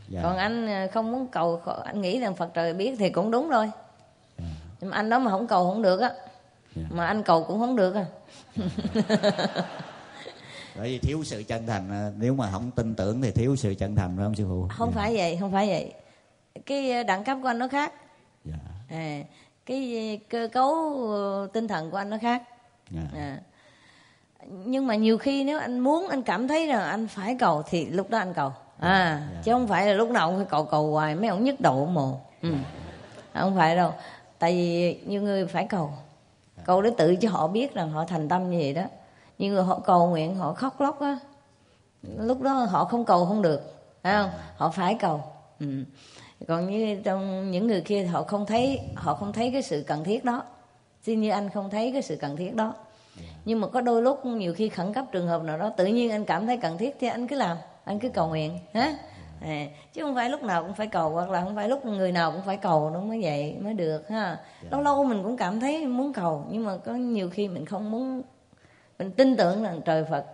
Dạ. 0.09 0.21
còn 0.23 0.37
anh 0.37 0.67
ờ, 0.67 0.87
không 0.93 1.13
muốn 1.13 1.27
cầu 1.27 1.61
anh 1.85 2.01
nghĩ 2.01 2.21
rằng 2.21 2.35
phật 2.35 2.55
trời 2.55 2.75
biết 2.75 2.97
thì 2.99 3.11
cũng 3.11 3.31
đúng 3.31 3.51
thôi. 3.51 3.71
Dạ. 4.39 4.45
nhưng 4.81 4.91
mà 4.91 4.97
anh 4.97 5.11
đó 5.11 5.19
mà 5.19 5.31
không 5.31 5.47
cầu 5.47 5.71
không 5.71 5.83
được 5.83 6.01
á. 6.01 6.11
Dạ. 6.77 6.83
mà 6.91 7.07
anh 7.07 7.23
cầu 7.23 7.45
cũng 7.45 7.59
không 7.59 7.77
được 7.77 7.95
à 7.95 8.07
bởi 10.77 10.89
vì 10.89 10.99
thiếu 10.99 11.25
sự 11.25 11.43
chân 11.43 11.67
thành 11.67 11.91
ờ, 11.91 12.13
nếu 12.19 12.35
mà 12.35 12.51
không 12.51 12.71
tin 12.71 12.95
tưởng 12.95 13.23
thì 13.23 13.31
thiếu 13.31 13.57
sự 13.57 13.75
chân 13.75 13.97
thành 13.97 14.17
phải 14.17 14.25
không 14.25 14.35
sư 14.35 14.47
phụ 14.49 14.67
không 14.71 14.93
dạ. 14.95 15.01
phải 15.01 15.17
vậy 15.17 15.37
không 15.41 15.53
phải 15.53 15.67
vậy 15.67 15.93
cái 16.67 16.93
ờ, 16.93 17.03
đẳng 17.03 17.25
cấp 17.25 17.39
của 17.43 17.49
anh 17.49 17.59
nó 17.59 17.69
khác 17.69 17.93
dạ. 18.45 18.55
à, 18.89 19.23
cái 19.67 20.21
cơ 20.29 20.49
cấu 20.53 20.99
tinh 21.53 21.69
thần 21.69 21.91
của 21.91 21.97
anh 21.97 22.11
nó 22.11 22.19
khác 22.23 22.43
dạ. 22.91 23.03
à. 23.15 23.39
nhưng 24.49 24.87
mà 24.87 24.95
nhiều 24.95 25.19
khi 25.19 25.45
nếu 25.45 25.59
anh 25.59 25.79
muốn 25.79 26.09
anh 26.09 26.23
cảm 26.23 26.49
thấy 26.49 26.67
rằng 26.67 26.83
anh 26.83 27.09
phải 27.09 27.37
cầu 27.39 27.63
thì 27.69 27.87
lúc 27.87 28.11
đó 28.11 28.19
anh 28.19 28.35
cầu 28.35 28.53
à 28.79 29.29
yeah. 29.33 29.45
Chứ 29.45 29.53
không 29.53 29.69
phải 29.69 29.87
là 29.87 29.93
lúc 29.93 30.11
nào 30.11 30.29
cũng 30.29 30.37
phải 30.37 30.47
cầu 30.51 30.65
cầu 30.65 30.93
hoài 30.93 31.15
mấy 31.15 31.29
ông 31.29 31.45
nhức 31.45 31.61
đầu 31.61 31.87
mồ 31.87 32.21
ừ. 32.43 32.55
không 33.35 33.57
phải 33.57 33.77
đâu 33.77 33.93
tại 34.39 34.53
vì 34.53 34.99
nhiều 35.07 35.23
người 35.23 35.47
phải 35.47 35.67
cầu 35.67 35.93
cầu 36.65 36.83
để 36.83 36.91
tự 36.99 37.17
cho 37.17 37.31
họ 37.31 37.49
biết 37.49 37.75
rằng 37.75 37.91
họ 37.91 38.05
thành 38.05 38.29
tâm 38.29 38.51
như 38.51 38.59
vậy 38.59 38.75
đó 38.75 38.85
nhiều 39.43 39.53
người 39.53 39.63
họ 39.63 39.81
cầu 39.85 40.09
nguyện 40.09 40.35
họ 40.35 40.53
khóc 40.53 40.81
lóc 40.81 41.01
á. 41.01 41.19
Lúc 42.03 42.43
đó 42.43 42.53
họ 42.53 42.85
không 42.85 43.05
cầu 43.05 43.27
không 43.27 43.43
được 43.43 43.61
phải 44.03 44.13
không? 44.13 44.31
Dạ. 44.33 44.39
họ 44.57 44.71
phải 44.71 44.97
cầu. 45.01 45.23
Ừ. 45.61 45.67
còn 46.49 46.71
như 46.71 47.01
trong 47.05 47.51
những 47.51 47.67
người 47.67 47.81
kia 47.81 48.05
họ 48.05 48.23
không 48.23 48.47
thấy 48.47 48.81
họ 48.95 49.15
không 49.15 49.33
thấy 49.33 49.51
cái 49.51 49.63
sự 49.63 49.85
cần 49.87 50.05
thiết 50.05 50.25
đó. 50.25 50.43
Xin 51.03 51.21
như 51.21 51.31
anh 51.31 51.51
không 51.51 51.71
thấy 51.71 51.93
cái 51.93 52.03
sự 52.03 52.17
cần 52.21 52.37
thiết 52.37 52.55
đó. 52.55 52.75
Nhưng 53.45 53.61
mà 53.61 53.69
có 53.69 53.81
đôi 53.81 54.03
lúc 54.03 54.27
nhiều 54.27 54.55
khi 54.55 54.69
khẩn 54.69 54.93
cấp 54.93 55.05
trường 55.13 55.27
hợp 55.27 55.43
nào 55.43 55.59
đó 55.59 55.71
tự 55.77 55.87
nhiên 55.87 56.11
anh 56.11 56.25
cảm 56.25 56.47
thấy 56.47 56.57
cần 56.57 56.79
thiết 56.79 56.97
thì 57.01 57.07
anh 57.07 57.29
cứ 57.29 57.37
làm 57.37 57.57
anh 57.85 57.99
cứ 57.99 58.09
cầu 58.09 58.29
nguyện 58.29 58.59
hả? 58.75 58.95
À, 59.41 59.67
chứ 59.93 60.03
không 60.03 60.15
phải 60.15 60.31
lúc 60.31 60.43
nào 60.43 60.63
cũng 60.63 60.75
phải 60.75 60.87
cầu 60.87 61.11
hoặc 61.11 61.31
là 61.31 61.45
không 61.45 61.55
phải 61.55 61.69
lúc 61.69 61.87
người 61.87 62.13
nào 62.13 62.33
cũng 62.33 62.43
phải 62.47 62.57
cầu 62.57 62.91
nó 62.91 63.01
mới 63.01 63.23
vậy 63.23 63.57
mới 63.61 63.75
được 63.75 64.09
ha? 64.09 64.39
Dạ. 64.63 64.69
lâu 64.71 64.83
lâu 64.83 65.05
mình 65.05 65.23
cũng 65.23 65.37
cảm 65.37 65.61
thấy 65.61 65.87
muốn 65.87 66.13
cầu 66.13 66.47
nhưng 66.51 66.65
mà 66.65 66.77
có 66.77 66.95
nhiều 66.95 67.31
khi 67.31 67.49
mình 67.49 67.67
không 67.67 67.91
muốn 67.91 68.23
mình 69.03 69.13
tin 69.13 69.37
tưởng 69.37 69.63
rằng 69.63 69.81
trời 69.85 70.05
phật 70.11 70.25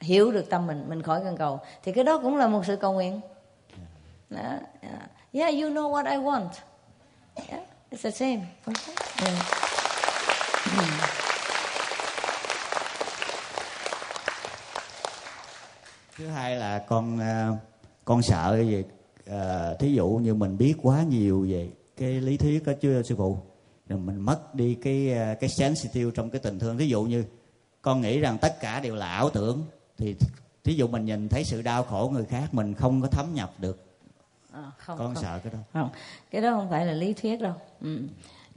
hiểu 0.00 0.32
được 0.32 0.50
tâm 0.50 0.66
mình 0.66 0.84
mình 0.88 1.02
khỏi 1.02 1.20
cần 1.24 1.36
cầu 1.36 1.60
thì 1.82 1.92
cái 1.92 2.04
đó 2.04 2.18
cũng 2.18 2.36
là 2.36 2.46
một 2.46 2.66
sự 2.66 2.76
cầu 2.76 2.92
nguyện 2.92 3.20
đó. 4.30 4.58
yeah 5.32 5.54
you 5.54 5.70
know 5.70 5.90
what 5.90 6.10
I 6.10 6.16
want 6.16 6.48
yeah, 7.34 7.62
it's 7.90 8.02
the 8.02 8.10
same 8.10 8.40
okay. 8.66 8.94
yeah. 9.24 9.36
thứ 16.16 16.26
hai 16.26 16.56
là 16.56 16.78
con 16.78 17.18
à, 17.20 17.48
con 18.04 18.22
sợ 18.22 18.52
cái 18.56 18.66
gì 18.66 18.84
à, 19.26 19.74
thí 19.78 19.94
dụ 19.94 20.08
như 20.08 20.34
mình 20.34 20.58
biết 20.58 20.74
quá 20.82 21.02
nhiều 21.02 21.46
về 21.48 21.70
cái 21.96 22.08
lý 22.08 22.36
thuyết 22.36 22.66
đó 22.66 22.72
chưa 22.80 23.02
sư 23.02 23.14
phụ 23.18 23.38
rồi 23.88 23.98
mình 23.98 24.20
mất 24.20 24.54
đi 24.54 24.74
cái 24.74 25.12
à, 25.12 25.34
cái 25.40 25.50
sensitive 25.50 26.10
trong 26.14 26.30
cái 26.30 26.40
tình 26.40 26.58
thương 26.58 26.78
thí 26.78 26.86
dụ 26.86 27.02
như 27.02 27.24
con 27.84 28.00
nghĩ 28.00 28.20
rằng 28.20 28.38
tất 28.38 28.60
cả 28.60 28.80
đều 28.80 28.94
là 28.94 29.06
ảo 29.06 29.30
tưởng. 29.30 29.62
Thì 29.96 30.16
thí 30.64 30.74
dụ 30.74 30.88
mình 30.88 31.04
nhìn 31.04 31.28
thấy 31.28 31.44
sự 31.44 31.62
đau 31.62 31.82
khổ 31.82 32.10
người 32.12 32.24
khác 32.24 32.48
mình 32.52 32.74
không 32.74 33.02
có 33.02 33.08
thấm 33.08 33.34
nhập 33.34 33.52
được. 33.58 33.84
À, 34.52 34.70
không, 34.78 34.98
con 34.98 35.14
không. 35.14 35.22
sợ 35.22 35.40
cái 35.44 35.52
đó. 35.52 35.58
Không 35.72 35.90
cái 36.30 36.42
đó 36.42 36.50
không 36.50 36.70
phải 36.70 36.86
là 36.86 36.92
lý 36.92 37.12
thuyết 37.12 37.40
đâu. 37.40 37.54
Ừ. 37.80 37.98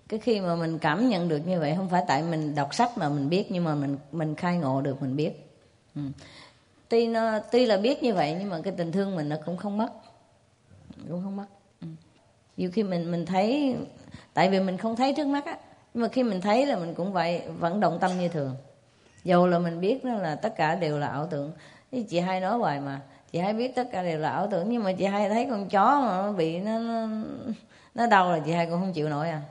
cái 0.07 0.19
khi 0.19 0.41
mà 0.41 0.55
mình 0.55 0.79
cảm 0.79 1.09
nhận 1.09 1.27
được 1.27 1.47
như 1.47 1.59
vậy 1.59 1.73
không 1.77 1.89
phải 1.89 2.03
tại 2.07 2.23
mình 2.23 2.55
đọc 2.55 2.73
sách 2.73 2.97
mà 2.97 3.09
mình 3.09 3.29
biết 3.29 3.51
nhưng 3.51 3.63
mà 3.63 3.75
mình 3.75 3.97
mình 4.11 4.35
khai 4.35 4.57
ngộ 4.57 4.81
được 4.81 5.01
mình 5.01 5.15
biết. 5.15 5.31
Ừ. 5.95 6.01
Tuy 6.89 7.07
nó 7.07 7.39
tuy 7.39 7.65
là 7.65 7.77
biết 7.77 8.03
như 8.03 8.13
vậy 8.13 8.35
nhưng 8.39 8.49
mà 8.49 8.61
cái 8.63 8.73
tình 8.77 8.91
thương 8.91 9.15
mình 9.15 9.29
nó 9.29 9.35
cũng 9.45 9.57
không 9.57 9.77
mất. 9.77 9.89
Cũng 11.09 11.23
không 11.23 11.35
mất. 11.35 11.45
Ừ. 11.81 11.87
nhiều 12.57 12.71
khi 12.71 12.83
mình 12.83 13.11
mình 13.11 13.25
thấy 13.25 13.75
tại 14.33 14.49
vì 14.49 14.59
mình 14.59 14.77
không 14.77 14.95
thấy 14.95 15.13
trước 15.17 15.27
mắt 15.27 15.45
á 15.45 15.57
nhưng 15.93 16.01
mà 16.01 16.07
khi 16.07 16.23
mình 16.23 16.41
thấy 16.41 16.65
là 16.65 16.75
mình 16.75 16.93
cũng 16.93 17.13
vậy 17.13 17.41
vẫn 17.59 17.79
động 17.79 17.97
tâm 18.01 18.19
như 18.19 18.27
thường 18.27 18.55
dầu 19.27 19.47
là 19.47 19.59
mình 19.59 19.81
biết 19.81 20.05
đó 20.05 20.11
là 20.13 20.35
tất 20.35 20.55
cả 20.55 20.75
đều 20.75 20.99
là 20.99 21.07
ảo 21.07 21.27
tưởng. 21.27 21.51
Thì 21.91 22.03
chị 22.03 22.19
hai 22.19 22.39
nói 22.39 22.57
hoài 22.57 22.79
mà. 22.79 23.01
Chị 23.31 23.39
hai 23.39 23.53
biết 23.53 23.75
tất 23.75 23.87
cả 23.91 24.03
đều 24.03 24.19
là 24.19 24.29
ảo 24.29 24.47
tưởng 24.51 24.69
nhưng 24.69 24.83
mà 24.83 24.91
chị 24.93 25.05
hai 25.05 25.29
thấy 25.29 25.47
con 25.49 25.69
chó 25.69 26.01
mà 26.01 26.21
nó 26.21 26.31
bị 26.31 26.59
nó 26.59 26.79
nó, 26.79 27.07
nó 27.95 28.07
đau 28.07 28.31
là 28.31 28.39
chị 28.45 28.51
hai 28.51 28.65
cũng 28.65 28.79
không 28.79 28.93
chịu 28.93 29.09
nổi 29.09 29.29
à. 29.29 29.41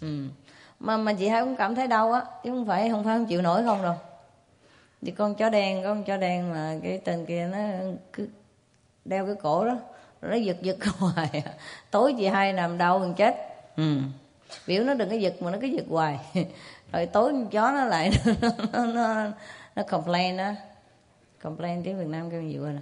Ừ. 0.00 0.26
mà 0.80 0.96
mà 0.96 1.12
chị 1.12 1.28
hai 1.28 1.44
cũng 1.44 1.56
cảm 1.56 1.74
thấy 1.74 1.86
đau 1.86 2.12
á 2.12 2.24
chứ 2.44 2.50
không 2.50 2.66
phải 2.66 2.90
không 2.90 3.04
phải 3.04 3.16
không 3.16 3.26
chịu 3.26 3.42
nổi 3.42 3.62
không 3.64 3.82
đâu. 3.82 3.94
Thì 5.02 5.10
con 5.10 5.34
chó 5.34 5.48
đen 5.48 5.82
con 5.84 6.04
chó 6.04 6.16
đen 6.16 6.50
mà 6.50 6.74
cái 6.82 6.98
tên 7.04 7.26
kia 7.26 7.48
nó 7.52 7.58
cứ 8.12 8.28
đeo 9.04 9.26
cái 9.26 9.34
cổ 9.42 9.66
đó 9.66 9.76
nó 10.22 10.36
giật 10.36 10.56
giật 10.62 10.76
hoài 10.98 11.42
à. 11.44 11.52
tối 11.90 12.14
chị 12.18 12.26
hai 12.26 12.52
nằm 12.52 12.78
đau 12.78 12.98
gần 12.98 13.14
chết. 13.14 13.36
Ừ. 13.76 13.96
biểu 14.66 14.84
nó 14.84 14.94
đừng 14.94 15.10
có 15.10 15.16
giật 15.16 15.42
mà 15.42 15.50
nó 15.50 15.58
cứ 15.60 15.66
giật 15.66 15.84
hoài. 15.88 16.18
rồi 16.94 17.06
tối 17.06 17.32
con 17.32 17.48
chó 17.50 17.72
nó 17.72 17.84
lại 17.84 18.10
nó 18.72 18.86
nó, 18.86 19.14
nó, 19.14 19.30
nó 19.76 19.82
complain 19.82 20.36
đó 20.36 20.52
complain 21.42 21.82
tiếng 21.82 21.98
việt 21.98 22.06
nam 22.06 22.30
kêu 22.30 22.42
gì 22.42 22.58
vậy 22.58 22.72
nè 22.72 22.80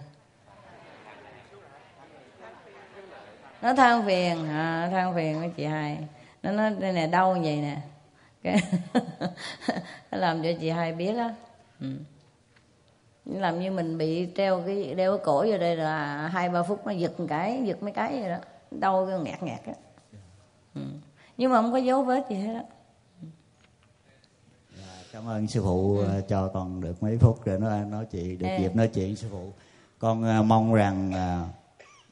nó 3.63 3.75
than 3.75 4.07
phiền 4.07 4.49
à, 4.49 4.89
than 4.93 5.15
phiền 5.15 5.41
với 5.41 5.51
chị 5.57 5.65
hai. 5.65 5.99
Nó 6.43 6.53
nói 6.53 6.71
đây 6.79 6.93
nè 6.93 7.07
đau 7.07 7.33
vậy 7.43 7.57
nè. 7.57 7.77
Cái 8.43 8.57
nó 10.11 10.19
làm 10.19 10.43
cho 10.43 10.49
chị 10.61 10.71
hai 10.71 10.93
biết 10.93 11.17
á. 11.17 11.35
Ừ. 11.81 11.87
làm 13.25 13.61
như 13.61 13.71
mình 13.71 13.99
bị 13.99 14.29
treo 14.37 14.63
cái 14.67 14.95
đeo 14.95 15.17
cái 15.17 15.25
cổ 15.25 15.47
vô 15.49 15.59
đây 15.59 15.77
là 15.77 16.29
hai 16.29 16.49
ba 16.49 16.63
phút 16.63 16.87
nó 16.87 16.93
giật 16.93 17.21
một 17.21 17.27
cái 17.29 17.63
giật 17.65 17.83
mấy 17.83 17.93
cái 17.93 18.21
vậy 18.21 18.31
đó. 18.31 18.39
Đau 18.71 19.07
cái 19.07 19.19
nghẹt 19.19 19.43
nghẹt 19.43 19.67
á. 19.67 19.73
Ừ. 20.75 20.81
nhưng 21.37 21.51
mà 21.51 21.63
không 21.63 21.73
có 21.73 21.79
dấu 21.79 22.03
vết 22.03 22.31
gì 22.31 22.37
hết 22.37 22.55
đó 22.55 22.63
cảm 25.13 25.29
ơn 25.29 25.47
sư 25.47 25.63
phụ 25.63 25.97
ừ. 25.99 26.05
Ờ, 26.05 26.21
cho 26.29 26.49
con 26.49 26.81
được 26.81 27.03
mấy 27.03 27.19
phút 27.19 27.41
để 27.45 27.59
nói 27.59 27.85
nói 27.85 28.07
chuyện 28.11 28.39
được 28.39 28.49
dịp 28.61 28.77
nói 28.77 28.89
chuyện 28.89 29.17
sư 29.17 29.29
phụ 29.31 29.53
con 29.99 30.41
uh, 30.41 30.47
mong 30.47 30.75
rằng 30.75 31.13
uh, 31.15 31.49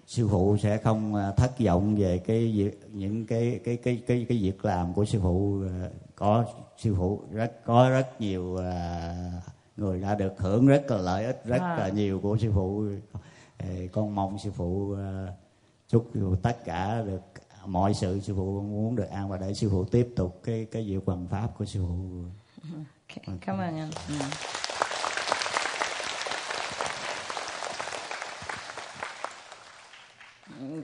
sư 0.06 0.28
phụ 0.30 0.56
sẽ 0.56 0.76
không 0.76 1.14
thất 1.36 1.60
vọng 1.60 1.96
về 1.96 2.18
cái 2.18 2.52
việc 2.56 2.80
những 2.92 3.26
cái 3.26 3.60
cái 3.64 3.76
cái 3.76 4.02
cái 4.06 4.26
cái 4.28 4.38
việc 4.38 4.64
làm 4.64 4.92
của 4.92 5.04
sư 5.04 5.18
phụ 5.22 5.62
có 6.14 6.44
sư 6.78 6.94
phụ 6.98 7.20
rất 7.32 7.64
có 7.64 7.90
rất 7.90 8.20
nhiều 8.20 8.58
người 9.76 10.00
đã 10.00 10.14
được 10.14 10.32
hưởng 10.38 10.66
rất 10.66 10.90
là 10.90 10.96
lợi 10.96 11.24
ích 11.24 11.42
rất 11.44 11.60
à. 11.60 11.76
là 11.76 11.88
nhiều 11.88 12.20
của 12.20 12.38
sư 12.38 12.52
phụ 12.54 12.84
con 13.92 14.14
mong 14.14 14.38
sư 14.38 14.50
phụ 14.50 14.96
chúc 15.88 16.10
sư 16.14 16.20
phụ 16.28 16.36
tất 16.36 16.64
cả 16.64 17.02
được 17.02 17.22
mọi 17.66 17.94
sự 17.94 18.20
sư 18.20 18.34
phụ 18.36 18.60
muốn 18.60 18.96
được 18.96 19.08
an 19.10 19.28
và 19.28 19.36
để 19.36 19.54
sư 19.54 19.68
phụ 19.70 19.84
tiếp 19.84 20.08
tục 20.16 20.40
cái 20.44 20.66
cái 20.70 20.84
việc 20.84 21.06
bằng 21.06 21.26
pháp 21.28 21.58
của 21.58 21.64
sư 21.64 21.80
phụ 21.88 22.24
okay. 23.08 23.38
cảm 23.40 23.58
ơn 23.58 23.78
anh. 23.78 23.90
Ừ. 24.08 24.14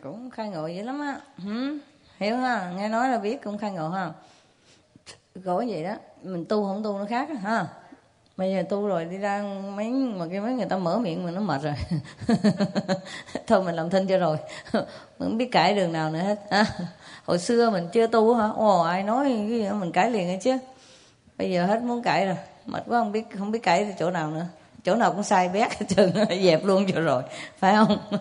cũng 0.03 0.31
khai 0.31 0.49
ngộ 0.49 0.67
dữ 0.67 0.83
lắm 0.83 1.01
á. 1.01 1.21
Ừ. 1.47 1.79
hiểu 2.19 2.37
ha 2.37 2.73
nghe 2.77 2.89
nói 2.89 3.09
là 3.09 3.19
biết 3.19 3.43
cũng 3.45 3.59
khai 3.59 3.71
ngộ 3.71 3.89
ha. 3.89 4.13
Gỗ 5.35 5.65
vậy 5.69 5.85
đó 5.85 5.95
mình 6.23 6.45
tu 6.45 6.65
không 6.65 6.83
tu 6.83 6.99
nó 6.99 7.05
khác 7.09 7.29
ha. 7.43 7.67
Bây 8.37 8.53
giờ 8.53 8.63
tu 8.69 8.87
rồi 8.87 9.05
đi 9.05 9.19
ra 9.19 9.45
mấy 9.77 9.91
mà 9.91 10.27
cái 10.31 10.41
mấy 10.41 10.53
người 10.53 10.67
ta 10.67 10.77
mở 10.77 10.99
miệng 10.99 11.25
mà 11.25 11.31
nó 11.31 11.41
mệt 11.41 11.61
rồi. 11.63 11.75
Thôi 13.47 13.65
mình 13.65 13.75
làm 13.75 13.91
thân 13.91 14.07
cho 14.07 14.19
rồi. 14.19 14.37
Mình 15.19 15.29
không 15.29 15.39
biết 15.39 15.49
cãi 15.53 15.75
đường 15.75 15.93
nào 15.93 16.11
nữa 16.11 16.19
hết 16.19 16.39
à, 16.51 16.67
hồi 17.25 17.39
xưa 17.39 17.71
mình 17.71 17.89
chưa 17.93 18.07
tu 18.07 18.35
hả? 18.35 18.49
Ồ 18.57 18.83
ai 18.83 19.03
nói 19.03 19.25
cái 19.25 19.49
gì 19.49 19.69
mình 19.71 19.93
cãi 19.93 20.11
liền 20.11 20.29
ấy 20.29 20.39
chứ 20.43 20.59
bây 21.39 21.51
giờ 21.51 21.67
hết 21.67 21.83
muốn 21.83 22.03
cãi 22.03 22.27
rồi. 22.27 22.37
Mệt 22.67 22.83
quá 22.87 22.99
không 22.99 23.13
biết 23.13 23.27
không 23.39 23.51
biết 23.51 23.63
cãi 23.63 23.95
chỗ 23.99 24.11
nào 24.11 24.31
nữa. 24.31 24.47
Chỗ 24.85 24.95
nào 24.95 25.13
cũng 25.13 25.23
sai 25.23 25.49
bét 25.49 25.73
hết 25.73 25.87
trơn 25.89 26.13
dẹp 26.43 26.65
luôn 26.65 26.87
cho 26.93 27.01
rồi. 27.01 27.23
Phải 27.59 27.75
không? 27.75 27.99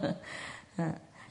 À 0.78 0.90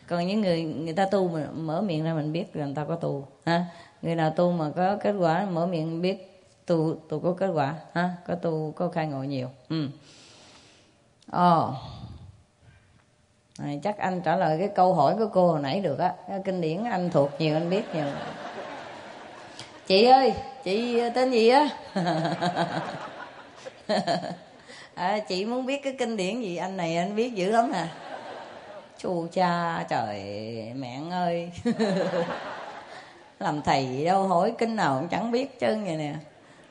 còn 0.09 0.27
những 0.27 0.41
người 0.41 0.63
người 0.63 0.95
ta 0.95 1.07
tu 1.07 1.29
mà 1.29 1.47
mở 1.55 1.81
miệng 1.81 2.05
ra 2.05 2.15
mình 2.15 2.33
biết 2.33 2.57
là 2.57 2.65
người 2.65 2.75
ta 2.75 2.85
có 2.85 2.97
tu. 2.97 3.27
Ha? 3.47 3.67
Người 4.03 4.15
nào 4.15 4.31
tu 4.31 4.53
mà 4.53 4.71
có 4.77 4.97
kết 4.97 5.13
quả 5.13 5.47
mở 5.51 5.67
miệng 5.67 6.03
biết 6.03 6.45
tu 6.67 6.95
tu 7.09 7.21
có 7.21 7.35
kết 7.39 7.49
quả. 7.55 7.75
Ha? 7.93 8.11
Có 8.27 8.35
tu 8.35 8.73
có 8.77 8.89
khai 8.89 9.07
ngộ 9.07 9.23
nhiều. 9.23 9.49
Ừ. 9.69 9.89
Ồ. 11.33 11.69
Oh. 11.69 11.75
này, 13.59 13.81
chắc 13.83 13.99
anh 13.99 14.21
trả 14.25 14.37
lời 14.37 14.59
cái 14.59 14.69
câu 14.69 14.95
hỏi 14.95 15.15
của 15.19 15.29
cô 15.33 15.49
hồi 15.49 15.61
nãy 15.61 15.81
được 15.81 15.99
á. 15.99 16.15
Kinh 16.45 16.61
điển 16.61 16.85
anh 16.85 17.11
thuộc 17.11 17.31
nhiều 17.39 17.57
anh 17.57 17.71
biết 17.71 17.95
nhiều 17.95 18.07
chị 19.87 20.05
ơi 20.05 20.35
chị 20.65 21.03
tên 21.15 21.31
gì 21.31 21.49
á? 21.49 21.69
À, 24.95 25.19
chị 25.19 25.45
muốn 25.45 25.67
biết 25.67 25.83
cái 25.83 25.95
kinh 25.99 26.17
điển 26.17 26.41
gì? 26.41 26.57
Anh 26.57 26.77
này 26.77 26.97
anh 26.97 27.17
biết 27.17 27.35
dữ 27.35 27.51
lắm 27.51 27.73
à 27.73 27.89
chu 28.99 29.27
cha 29.33 29.85
trời 29.89 30.23
mẹ 30.77 31.01
ơi. 31.11 31.51
Làm 33.41 33.63
thầy 33.63 33.87
gì 33.87 34.05
đâu 34.05 34.29
hỏi 34.29 34.55
kinh 34.59 34.77
nào 34.77 34.97
cũng 35.01 35.09
chẳng 35.09 35.31
biết 35.31 35.61
chân 35.61 35.85
vậy 35.85 35.97
nè. 35.97 36.15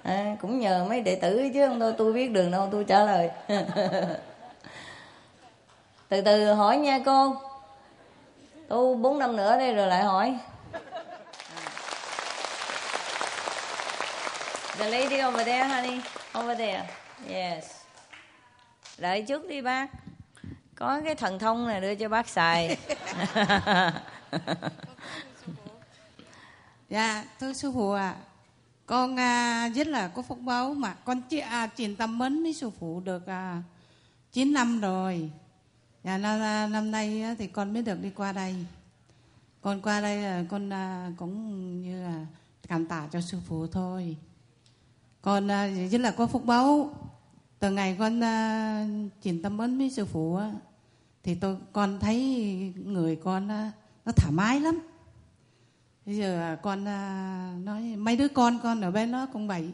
À, 0.03 0.36
cũng 0.41 0.59
nhờ 0.59 0.86
mấy 0.89 1.01
đệ 1.01 1.16
tử 1.16 1.49
chứ 1.53 1.68
không 1.68 1.80
tôi 1.80 1.93
tôi 1.97 2.14
biết 2.14 2.32
đường 2.32 2.51
đâu 2.51 2.68
tôi 2.72 2.84
trả 2.84 3.03
lời. 3.03 3.30
Từ 6.09 6.22
từ 6.22 6.53
hỏi 6.53 6.78
nha 6.78 6.99
cô. 7.05 7.36
Tu 8.68 8.95
bốn 8.95 9.20
năm 9.20 9.36
nữa 9.36 9.57
đây 9.57 9.74
rồi 9.74 9.88
lại 9.88 10.03
hỏi 10.03 10.38
The 14.78 14.89
lady 14.89 15.21
over 15.21 15.45
there, 15.45 15.67
honey. 15.67 16.01
Over 16.39 16.57
there. 16.57 16.84
Yes. 17.30 17.65
Đợi 18.97 19.21
chút 19.28 19.47
đi 19.47 19.61
bác. 19.61 19.88
Có 20.76 21.01
cái 21.05 21.15
thần 21.15 21.39
thông 21.39 21.67
này 21.67 21.82
đưa 21.82 21.95
cho 21.95 22.09
bác 22.09 22.30
xài. 22.30 22.78
Dạ 26.89 27.26
thưa 27.39 27.53
sư 27.53 27.71
phụ 27.74 27.91
ạ. 27.91 28.09
À, 28.09 28.21
con 28.86 29.19
à, 29.19 29.69
rất 29.76 29.88
là 29.88 30.07
có 30.07 30.21
phúc 30.21 30.39
báo 30.41 30.74
mà. 30.74 30.93
Con 30.93 31.21
chỉ 31.21 31.39
à, 31.39 31.69
truyền 31.78 31.95
tâm 31.95 32.17
mến 32.17 32.43
với 32.43 32.53
sư 32.53 32.69
phụ 32.80 32.99
được 32.99 33.28
à, 33.28 33.63
9 34.32 34.53
năm 34.53 34.82
rồi. 34.82 35.32
Dạ 36.03 36.17
năm, 36.17 36.41
à, 36.41 36.67
năm 36.67 36.91
nay 36.91 37.36
thì 37.39 37.47
con 37.47 37.74
mới 37.74 37.82
được 37.82 38.01
đi 38.01 38.09
qua 38.09 38.32
đây. 38.32 38.55
Con 39.61 39.82
qua 39.82 40.01
đây 40.01 40.17
là 40.17 40.43
con 40.49 40.74
à, 40.74 41.11
cũng 41.17 41.82
như 41.82 42.03
là 42.03 42.26
cảm 42.67 42.86
tạ 42.86 43.07
cho 43.11 43.21
sư 43.21 43.38
phụ 43.47 43.67
thôi 43.67 44.17
con 45.24 45.47
rất 45.47 45.99
à, 45.99 46.03
là 46.03 46.11
có 46.11 46.28
phúc 46.28 46.45
báo 46.45 46.95
từ 47.59 47.71
ngày 47.71 47.95
con 47.99 48.24
à, 48.24 48.88
chuyển 49.21 49.41
tâm 49.41 49.57
ấn 49.57 49.78
với 49.78 49.89
sư 49.89 50.05
phụ 50.05 50.39
thì 51.24 51.36
tôi 51.36 51.57
con 51.71 51.99
thấy 51.99 52.74
người 52.86 53.15
con 53.15 53.51
à, 53.51 53.71
nó 54.05 54.11
thoải 54.11 54.32
mái 54.32 54.59
lắm. 54.59 54.80
Bây 56.05 56.15
giờ 56.15 56.57
con 56.63 56.86
nói 57.65 57.95
mấy 57.97 58.15
đứa 58.15 58.28
con 58.28 58.59
con 58.63 58.82
ở 58.82 58.91
bên 58.91 59.11
nó 59.11 59.26
cũng 59.26 59.47
vậy. 59.47 59.74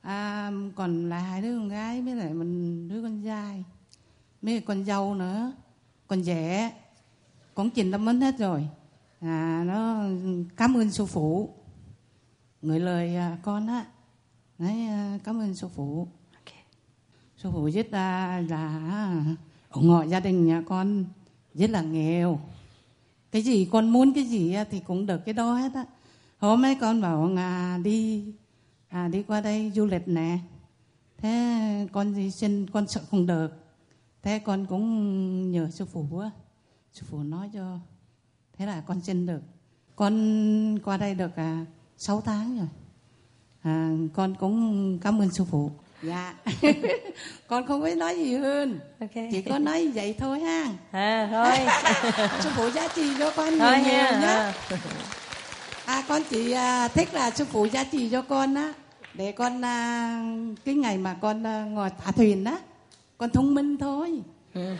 À, 0.00 0.50
còn 0.74 1.08
là 1.08 1.18
hai 1.18 1.42
đứa 1.42 1.58
con 1.58 1.68
gái 1.68 2.02
với 2.02 2.14
lại 2.14 2.34
mình 2.34 2.88
đứa 2.88 3.02
con 3.02 3.24
trai 3.24 3.64
mấy 4.42 4.60
con 4.60 4.84
dâu 4.84 5.14
nữa 5.14 5.52
con 6.06 6.22
rẻ 6.22 6.72
cũng 7.54 7.70
trình 7.70 7.92
tâm 7.92 8.06
ấn 8.06 8.20
hết 8.20 8.38
rồi. 8.38 8.68
À 9.20 9.64
nó 9.66 10.04
cảm 10.56 10.74
ơn 10.76 10.90
sư 10.90 11.06
phụ. 11.06 11.54
Người 12.62 12.80
lời 12.80 13.16
con 13.42 13.66
á 13.66 13.84
nói 14.58 14.74
cảm 15.24 15.38
ơn 15.38 15.54
sư 15.54 15.68
phụ. 15.68 16.08
Sư 17.36 17.50
phụ 17.52 17.70
rất 17.70 17.92
là, 17.92 18.40
là 18.40 19.24
ủng 19.70 19.88
hộ 19.88 20.02
gia 20.02 20.20
đình 20.20 20.46
nhà 20.46 20.62
con 20.66 21.04
rất 21.54 21.70
là 21.70 21.82
nghèo. 21.82 22.40
Cái 23.30 23.42
gì 23.42 23.68
con 23.72 23.90
muốn 23.90 24.12
cái 24.14 24.24
gì 24.24 24.56
thì 24.70 24.80
cũng 24.80 25.06
được 25.06 25.18
cái 25.24 25.34
đó 25.34 25.54
hết 25.54 25.74
á. 25.74 25.84
Hôm 26.38 26.62
mấy 26.62 26.74
con 26.80 27.00
bảo 27.00 27.30
à, 27.36 27.78
đi 27.84 28.24
à, 28.88 29.08
đi 29.08 29.22
qua 29.22 29.40
đây 29.40 29.72
du 29.74 29.86
lịch 29.86 30.08
nè. 30.08 30.38
Thế 31.18 31.88
con 31.92 32.14
gì 32.14 32.30
xin 32.30 32.70
con 32.70 32.88
sợ 32.88 33.00
không 33.10 33.26
được. 33.26 33.48
Thế 34.22 34.38
con 34.38 34.66
cũng 34.66 35.50
nhờ 35.50 35.70
sư 35.70 35.84
phụ 35.84 36.18
á. 36.18 36.30
Sư 36.92 37.06
phụ 37.10 37.22
nói 37.22 37.50
cho 37.52 37.78
thế 38.52 38.66
là 38.66 38.80
con 38.80 39.00
xin 39.00 39.26
được. 39.26 39.42
Con 39.96 40.78
qua 40.84 40.96
đây 40.96 41.14
được 41.14 41.36
à, 41.36 41.66
6 41.96 42.20
tháng 42.20 42.58
rồi 42.58 42.68
à, 43.64 43.90
con 44.14 44.34
cũng 44.40 44.98
cảm 45.02 45.18
ơn 45.18 45.30
sư 45.30 45.44
phụ. 45.50 45.70
Dạ. 46.02 46.34
Con 47.46 47.66
không 47.66 47.84
biết 47.84 47.96
nói 47.96 48.16
gì 48.16 48.36
hơn. 48.36 48.80
Okay. 49.00 49.28
chỉ 49.32 49.42
có 49.42 49.58
nói 49.58 49.88
vậy 49.94 50.14
thôi 50.18 50.40
ha. 50.40 50.66
À 50.90 51.28
thôi. 51.30 51.58
Sư 52.40 52.50
phụ 52.56 52.70
giá 52.70 52.88
trị 52.94 53.10
cho 53.18 53.30
con 53.36 53.58
thôi 53.58 53.76
nhiều, 53.76 53.84
nhiều 53.84 54.20
nhé 54.20 54.26
à. 54.26 54.54
à 55.84 56.02
con 56.08 56.22
chỉ 56.30 56.52
à, 56.52 56.88
thích 56.88 57.14
là 57.14 57.30
sư 57.30 57.44
phụ 57.44 57.66
giá 57.66 57.84
trị 57.84 58.08
cho 58.12 58.22
con 58.22 58.54
á. 58.54 58.72
Để 59.14 59.32
con 59.32 59.64
à, 59.64 60.18
cái 60.64 60.74
ngày 60.74 60.98
mà 60.98 61.14
con 61.20 61.46
à, 61.46 61.64
ngồi 61.64 61.90
thả 62.04 62.12
thuyền 62.12 62.44
á 62.44 62.58
con 63.18 63.30
thông 63.30 63.54
minh 63.54 63.76
thôi. 63.78 64.22
Ừ. 64.54 64.76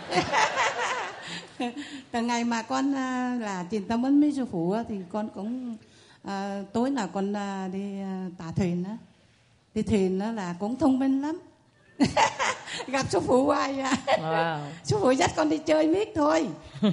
từ 2.10 2.22
ngày 2.22 2.44
mà 2.44 2.62
con 2.62 2.94
à, 2.94 3.38
là 3.40 3.64
truyền 3.70 3.84
tâm 3.84 4.02
ấn 4.02 4.20
với 4.20 4.32
sư 4.32 4.44
phụ 4.52 4.72
á, 4.72 4.84
thì 4.88 4.96
con 5.12 5.28
cũng 5.34 5.76
à, 6.24 6.62
tối 6.72 6.90
nào 6.90 7.08
con 7.12 7.36
à, 7.36 7.68
đi 7.72 8.00
à, 8.00 8.28
tả 8.38 8.52
thuyền 8.56 8.84
á. 8.84 8.96
Đi 9.74 9.82
thuyền 9.82 10.18
đó 10.18 10.32
là 10.32 10.54
cũng 10.58 10.76
thông 10.76 10.98
minh 10.98 11.22
lắm. 11.22 11.40
Gặp 12.86 13.06
chú 13.10 13.20
phụ 13.20 13.44
hoài 13.44 13.80
à? 13.80 13.96
Wow. 14.06 14.58
chú 14.86 14.98
phụ 15.00 15.10
dắt 15.10 15.30
con 15.36 15.48
đi 15.48 15.58
chơi 15.58 15.86
miết 15.86 16.08
thôi. 16.14 16.48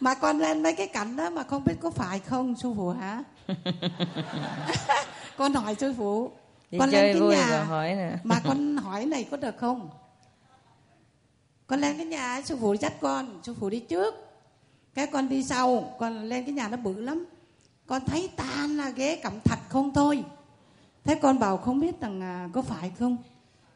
Mà 0.00 0.14
con 0.14 0.38
lên 0.38 0.62
mấy 0.62 0.72
cái 0.72 0.86
cảnh 0.86 1.16
đó 1.16 1.30
mà 1.30 1.42
không 1.42 1.64
biết 1.64 1.74
có 1.80 1.90
phải 1.90 2.18
không 2.18 2.54
sư 2.56 2.72
phụ 2.76 2.88
hả? 2.88 3.24
Con 5.36 5.52
hỏi 5.52 5.74
sư 5.74 5.94
phụ 5.98 6.30
đi 6.70 6.78
con 6.78 6.90
chơi 6.90 7.14
lên 7.14 7.30
cái 7.30 7.38
nhà 7.38 7.64
hỏi 7.64 7.94
nè. 7.94 8.12
mà 8.24 8.40
con 8.44 8.76
hỏi 8.76 9.06
này 9.06 9.28
có 9.30 9.36
được 9.36 9.54
không? 9.58 9.90
Con 11.66 11.80
lên 11.80 11.96
cái 11.96 12.06
nhà 12.06 12.42
sư 12.44 12.56
phụ 12.60 12.74
dắt 12.74 12.92
con. 13.00 13.40
Sư 13.42 13.54
phụ 13.60 13.70
đi 13.70 13.80
trước. 13.80 14.14
Cái 14.94 15.06
con 15.06 15.28
đi 15.28 15.44
sau. 15.44 15.96
Con 15.98 16.22
lên 16.22 16.44
cái 16.44 16.54
nhà 16.54 16.68
nó 16.68 16.76
bự 16.76 17.00
lắm 17.00 17.26
con 17.90 18.04
thấy 18.06 18.30
tan 18.36 18.76
là 18.76 18.90
ghế 18.90 19.16
cẩm 19.16 19.40
thạch 19.44 19.58
không 19.68 19.94
thôi. 19.94 20.24
Thế 21.04 21.14
con 21.14 21.38
bảo 21.38 21.56
không 21.56 21.80
biết 21.80 22.00
rằng 22.00 22.20
à, 22.22 22.48
có 22.52 22.62
phải 22.62 22.92
không? 22.98 23.16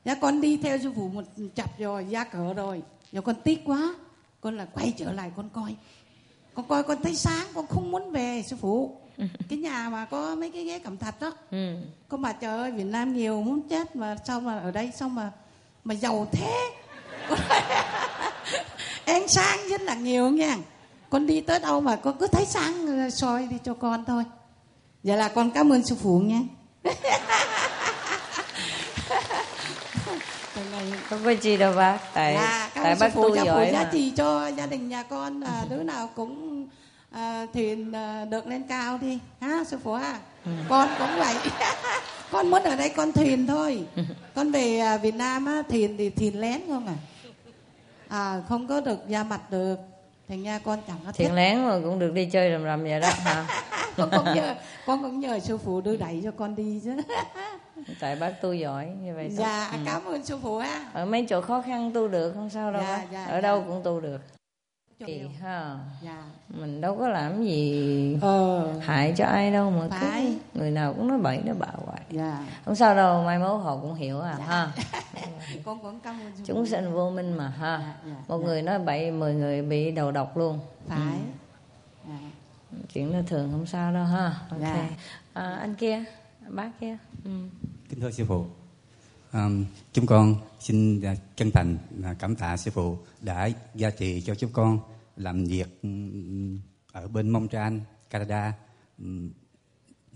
Dạ 0.05 0.15
con 0.15 0.41
đi 0.41 0.57
theo 0.57 0.79
sư 0.79 0.93
phụ 0.97 1.09
một 1.09 1.25
chập 1.55 1.79
rồi 1.79 2.07
ra 2.11 2.25
cỡ 2.25 2.55
rồi. 2.55 2.83
Giờ 3.13 3.21
con 3.21 3.35
tiếc 3.45 3.61
quá. 3.65 3.95
Con 4.41 4.57
là 4.57 4.65
quay 4.65 4.93
trở 4.99 5.13
lại 5.13 5.31
con 5.37 5.49
coi. 5.49 5.77
Con 6.55 6.69
coi 6.69 6.83
con 6.83 7.03
thấy 7.03 7.17
sáng 7.17 7.47
con 7.55 7.67
không 7.67 7.91
muốn 7.91 8.11
về 8.11 8.43
sư 8.47 8.57
phụ. 8.61 8.97
Cái 9.49 9.59
nhà 9.59 9.89
mà 9.91 10.05
có 10.05 10.35
mấy 10.35 10.51
cái 10.51 10.65
ghế 10.65 10.79
cẩm 10.79 10.97
thạch 10.97 11.21
đó. 11.21 11.33
Ừ. 11.51 11.77
con 12.09 12.23
bà 12.23 12.33
trời 12.33 12.59
ơi 12.59 12.73
Việt 12.73 12.85
Nam 12.85 13.15
nhiều 13.15 13.43
muốn 13.43 13.69
chết 13.69 13.97
mà 13.97 14.17
sao 14.27 14.41
mà 14.41 14.59
ở 14.59 14.71
đây 14.71 14.91
sao 14.97 15.09
mà 15.09 15.33
mà 15.85 15.95
giàu 15.95 16.29
thế? 16.33 16.71
Ánh 19.05 19.29
sáng 19.29 19.59
rất 19.69 19.81
là 19.81 19.95
nhiều 19.95 20.31
nha 20.31 20.57
con 21.15 21.27
đi 21.27 21.41
tới 21.41 21.59
đâu 21.59 21.81
mà 21.81 21.97
con 21.97 22.19
cứ 22.19 22.27
thấy 22.27 22.47
sáng 22.47 22.87
ờ, 22.87 23.11
soi 23.11 23.47
đi 23.47 23.57
cho 23.65 23.75
con 23.75 24.05
thôi. 24.05 24.25
Vậy 25.03 25.17
là 25.17 25.29
con 25.29 25.51
cảm 25.51 25.73
ơn 25.73 25.83
sư 25.83 25.97
phụ 26.03 26.19
nha 26.19 26.41
không 31.11 31.25
có 31.25 31.31
gì 31.31 31.57
đâu 31.57 31.75
bác. 31.77 31.99
Tại 32.15 32.39
cảm 32.75 32.85
tại 32.85 32.97
bác 33.01 33.15
tu 33.15 33.37
giỏi 33.37 33.71
giá 33.73 33.85
trì 33.93 34.11
cho 34.11 34.49
gia 34.49 34.67
đình 34.67 34.89
nhà 34.89 35.03
con 35.03 35.41
à, 35.41 35.65
đứa 35.69 35.83
nào 35.83 36.11
cũng 36.15 36.67
à, 37.11 37.47
thuyền 37.55 37.93
à, 37.93 38.25
được 38.25 38.47
lên 38.47 38.63
cao 38.69 38.99
đi. 38.99 39.19
Ha 39.41 39.65
sư 39.65 39.79
phụ 39.85 39.95
ha. 39.95 40.19
Ừ. 40.45 40.51
con 40.69 40.89
cũng 40.99 41.19
vậy. 41.19 41.35
Con 42.31 42.51
muốn 42.51 42.63
ở 42.63 42.77
đây 42.77 42.89
con 42.89 43.13
thuyền 43.13 43.47
thôi. 43.47 43.85
Con 44.35 44.51
về 44.51 44.79
à, 44.79 44.97
Việt 44.97 45.15
Nam 45.15 45.47
á, 45.47 45.63
thuyền 45.69 45.97
thì 45.99 46.11
thuyền 46.11 46.41
lén 46.41 46.61
không 46.69 46.87
à? 46.87 46.95
À 48.09 48.43
không 48.49 48.69
có 48.69 48.81
được 48.81 49.09
ra 49.09 49.23
mặt 49.25 49.51
được 49.51 49.94
thành 50.29 50.45
ra 50.45 50.59
con 50.65 50.79
chẳng 50.87 50.97
có 51.07 51.13
thích 51.13 51.17
thiện 51.27 51.35
lén 51.35 51.65
mà 51.65 51.79
cũng 51.85 51.99
được 51.99 52.13
đi 52.13 52.25
chơi 52.27 52.51
rầm 52.53 52.65
rầm 52.65 52.83
vậy 52.83 53.01
đó 53.01 53.09
hả 53.17 53.47
con 53.97 54.11
cũng 54.11 54.35
nhờ 54.35 54.55
con 54.87 55.03
cũng 55.03 55.21
nhờ 55.21 55.39
sư 55.41 55.59
phụ 55.59 55.81
đưa 55.81 55.97
đẩy 55.97 56.21
cho 56.25 56.31
con 56.31 56.57
đi 56.57 56.81
chứ 56.85 56.97
tại 58.01 58.17
bác 58.17 58.31
tu 58.43 58.53
giỏi 58.53 58.87
như 59.03 59.15
vậy 59.15 59.29
dạ 59.31 59.69
Ừ. 59.73 59.79
cảm 59.87 60.05
ơn 60.05 60.25
sư 60.25 60.39
phụ 60.43 60.59
ha 60.59 60.91
ở 60.93 61.05
mấy 61.07 61.27
chỗ 61.29 61.41
khó 61.41 61.63
khăn 61.67 61.93
tu 61.95 62.09
được 62.09 62.33
không 62.33 62.51
sao 62.51 62.73
đâu 62.73 62.83
Dạ, 62.83 62.97
bác. 62.97 63.05
dạ, 63.13 63.25
ở 63.25 63.35
dạ. 63.35 63.41
đâu 63.41 63.65
cũng 63.69 63.81
tu 63.85 64.01
được 64.01 64.19
Yêu. 65.07 65.29
ha. 65.41 65.79
Dạ. 66.03 66.25
Mình 66.49 66.81
đâu 66.81 66.97
có 66.99 67.09
làm 67.09 67.45
gì 67.45 68.19
ờ. 68.21 68.73
hại 68.81 69.15
cho 69.17 69.25
ai 69.25 69.53
đâu 69.53 69.71
mà 69.71 69.83
cứ 69.83 70.07
Phải. 70.07 70.37
người 70.55 70.71
nào 70.71 70.95
cũng 70.95 71.09
nói 71.09 71.19
bậy 71.19 71.43
nói 71.45 71.55
bạo 71.55 71.83
hoài. 71.87 72.01
Dạ. 72.11 72.47
Không 72.65 72.75
sao 72.75 72.95
đâu 72.95 73.25
mai 73.25 73.39
mốt 73.39 73.63
họ 73.65 73.77
cũng 73.77 73.95
hiểu 73.95 74.21
à 74.21 74.39
ha. 74.47 74.73
Con 75.65 75.83
cũng 75.83 76.01
cảm 76.01 76.21
ơn 76.21 76.33
chúng 76.45 76.67
sinh 76.67 76.93
vô 76.93 77.11
minh 77.11 77.37
mà 77.37 77.49
ha. 77.49 77.79
Dạ, 77.79 77.95
dạ, 78.07 78.17
một 78.29 78.39
dạ. 78.39 78.47
người 78.47 78.63
nói 78.63 78.79
bậy 78.79 79.11
mười 79.11 79.35
người 79.35 79.63
bị 79.63 79.91
đầu 79.91 80.13
độc 80.13 80.37
luôn. 80.37 80.59
Phải. 80.89 81.19
Dạ. 82.09 82.19
chuyện 82.95 83.13
đó 83.13 83.19
thường 83.27 83.49
không 83.53 83.67
sao 83.67 83.93
đâu 83.93 84.05
ha. 84.05 84.35
Ok. 84.51 84.61
Dạ. 84.61 84.89
à, 85.33 85.57
anh 85.61 85.75
kia 85.75 86.05
bác 86.49 86.71
kia. 86.81 86.97
Ừ. 87.25 87.31
Kính 87.89 88.01
thưa 88.01 88.11
sư 88.11 88.25
phụ, 88.29 88.47
um, 89.33 89.65
chúng 89.93 90.07
con 90.07 90.35
xin 90.61 91.03
chân 91.37 91.51
thành 91.51 91.79
cảm 92.19 92.37
tạ 92.37 92.57
sư 92.57 92.71
phụ 92.71 92.99
đã 93.21 93.49
gia 93.75 93.91
trì 93.91 94.21
cho 94.21 94.35
chúng 94.35 94.51
con 94.53 94.79
làm 95.17 95.45
việc 95.45 95.83
ừ, 95.83 95.89
ở 96.93 97.09
bên 97.09 97.31
Montreal, 97.31 97.77
Canada 98.11 98.53
ừ, 98.99 99.05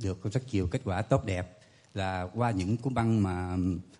được 0.02 0.32
rất 0.32 0.42
nhiều 0.52 0.66
kết 0.66 0.80
quả 0.84 1.02
tốt 1.02 1.24
đẹp. 1.24 1.58
Là 1.94 2.28
qua 2.34 2.50
những 2.50 2.76
cuốn 2.76 2.94
băng 2.94 3.22
mà 3.22 3.56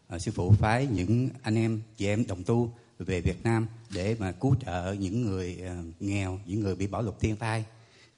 ừ, 0.09 0.19
sư 0.19 0.33
phụ 0.35 0.53
phái 0.53 0.87
những 0.87 1.29
anh 1.43 1.55
em 1.55 1.83
chị 1.97 2.07
em 2.07 2.27
đồng 2.27 2.45
tu 2.45 2.73
về 2.99 3.21
Việt 3.21 3.45
Nam 3.45 3.67
để 3.95 4.17
mà 4.19 4.33
cứu 4.33 4.55
trợ 4.55 4.97
những 4.99 5.23
người 5.23 5.61
nghèo, 6.01 6.39
những 6.47 6.61
người 6.61 6.77
bị 6.77 6.87
bỏ 6.87 7.01
lục 7.01 7.21
thiên 7.21 7.37
tai. 7.37 7.65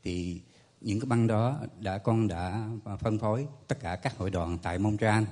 Thì 0.03 0.41
những 0.81 1.01
cái 1.01 1.07
băng 1.07 1.27
đó 1.27 1.61
đã 1.81 1.99
con 1.99 2.29
đã 2.29 2.69
phân 3.01 3.19
phối 3.19 3.47
tất 3.69 3.81
cả 3.81 3.97
các 3.97 4.17
hội 4.19 4.31
đoàn 4.31 4.59
tại 4.63 4.79
Montreal 4.79 5.25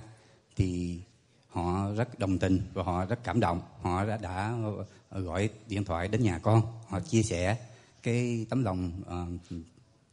thì 0.57 1.01
họ 1.49 1.92
rất 1.92 2.18
đồng 2.18 2.38
tình 2.38 2.61
và 2.74 2.82
họ 2.82 3.05
rất 3.05 3.24
cảm 3.24 3.40
động. 3.40 3.61
Họ 3.82 4.05
đã, 4.05 4.16
đã 4.16 4.57
gọi 5.11 5.50
điện 5.68 5.84
thoại 5.84 6.09
đến 6.09 6.22
nhà 6.22 6.38
con. 6.38 6.62
Họ 6.88 7.00
chia 7.00 7.22
sẻ 7.22 7.56
cái 8.02 8.46
tấm 8.50 8.64
lòng 8.64 8.92
uh, 9.00 9.52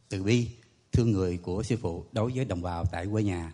từ 0.08 0.22
bi 0.22 0.48
thương 0.92 1.12
người 1.12 1.38
của 1.38 1.62
sư 1.62 1.76
phụ 1.80 2.04
đối 2.12 2.32
với 2.34 2.44
đồng 2.44 2.62
bào 2.62 2.84
tại 2.84 3.06
quê 3.12 3.22
nhà. 3.22 3.52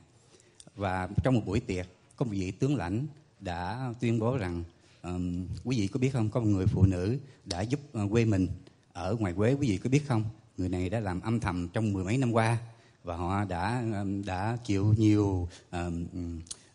Và 0.76 1.08
trong 1.24 1.34
một 1.34 1.42
buổi 1.46 1.60
tiệc 1.60 1.86
có 2.16 2.24
một 2.24 2.32
vị 2.34 2.50
tướng 2.50 2.76
lãnh 2.76 3.06
đã 3.40 3.92
tuyên 4.00 4.18
bố 4.18 4.36
rằng 4.36 4.64
um, 5.02 5.46
quý 5.64 5.80
vị 5.80 5.88
có 5.88 6.00
biết 6.00 6.10
không 6.12 6.30
có 6.30 6.40
một 6.40 6.46
người 6.46 6.66
phụ 6.66 6.86
nữ 6.86 7.18
đã 7.44 7.60
giúp 7.60 7.80
uh, 8.04 8.10
quê 8.10 8.24
mình 8.24 8.48
ở 8.92 9.16
ngoài 9.20 9.34
quế 9.36 9.52
quý 9.54 9.68
vị 9.70 9.78
có 9.78 9.90
biết 9.90 10.02
không 10.08 10.24
người 10.56 10.68
này 10.68 10.90
đã 10.90 11.00
làm 11.00 11.20
âm 11.20 11.40
thầm 11.40 11.68
trong 11.68 11.92
mười 11.92 12.04
mấy 12.04 12.18
năm 12.18 12.32
qua 12.32 12.58
và 13.04 13.16
họ 13.16 13.44
đã 13.44 13.84
um, 14.00 14.24
đã 14.24 14.58
chịu 14.64 14.94
nhiều 14.98 15.48
um, 15.70 16.06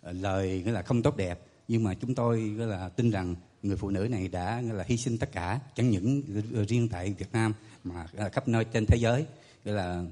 lời 0.01 0.61
nghĩa 0.65 0.71
là 0.71 0.81
không 0.81 1.01
tốt 1.01 1.17
đẹp. 1.17 1.39
Nhưng 1.67 1.83
mà 1.83 1.93
chúng 1.93 2.15
tôi 2.15 2.41
nghĩa 2.41 2.65
là 2.65 2.89
tin 2.89 3.11
rằng 3.11 3.35
người 3.63 3.77
phụ 3.77 3.89
nữ 3.89 4.07
này 4.11 4.27
đã 4.27 4.61
là 4.61 4.83
hy 4.87 4.97
sinh 4.97 5.17
tất 5.17 5.31
cả 5.31 5.59
chẳng 5.75 5.89
những 5.89 6.21
riêng 6.67 6.89
tại 6.89 7.15
Việt 7.17 7.29
Nam 7.33 7.53
mà 7.83 8.05
khắp 8.31 8.47
nơi 8.47 8.65
trên 8.65 8.85
thế 8.85 8.97
giới. 8.97 9.25
Nghĩa 9.65 9.71
là 9.71 10.03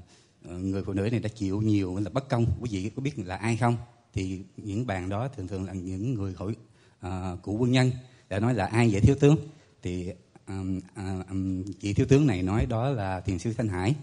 ờ, 0.48 0.58
người 0.58 0.82
phụ 0.82 0.92
nữ 0.92 1.08
này 1.10 1.20
đã 1.20 1.28
chịu 1.28 1.60
nhiều 1.60 1.96
là 1.96 2.10
bất 2.10 2.28
công. 2.28 2.46
Quý 2.60 2.68
vị 2.72 2.90
có 2.96 3.02
biết 3.02 3.18
là 3.18 3.36
ai 3.36 3.56
không? 3.56 3.76
Thì 4.12 4.40
những 4.56 4.86
bàn 4.86 5.08
đó 5.08 5.28
thường 5.28 5.48
thường 5.48 5.64
là 5.64 5.72
những 5.72 6.14
người 6.14 6.32
hội 6.36 6.56
ờ, 7.00 7.32
uh, 7.32 7.42
cụ 7.42 7.56
quân 7.60 7.72
nhân. 7.72 7.90
Đã 8.28 8.38
nói 8.40 8.54
là 8.54 8.66
ai 8.66 8.88
vậy 8.92 9.00
thiếu 9.00 9.16
tướng? 9.20 9.36
Thì 9.82 10.12
um, 10.46 10.78
uh, 10.78 11.28
um, 11.28 11.62
vị 11.80 11.92
thiếu 11.92 12.06
tướng 12.08 12.26
này 12.26 12.42
nói 12.42 12.66
đó 12.66 12.88
là 12.88 13.20
thiền 13.20 13.38
sư 13.38 13.52
thanh 13.56 13.68
hải 13.68 13.94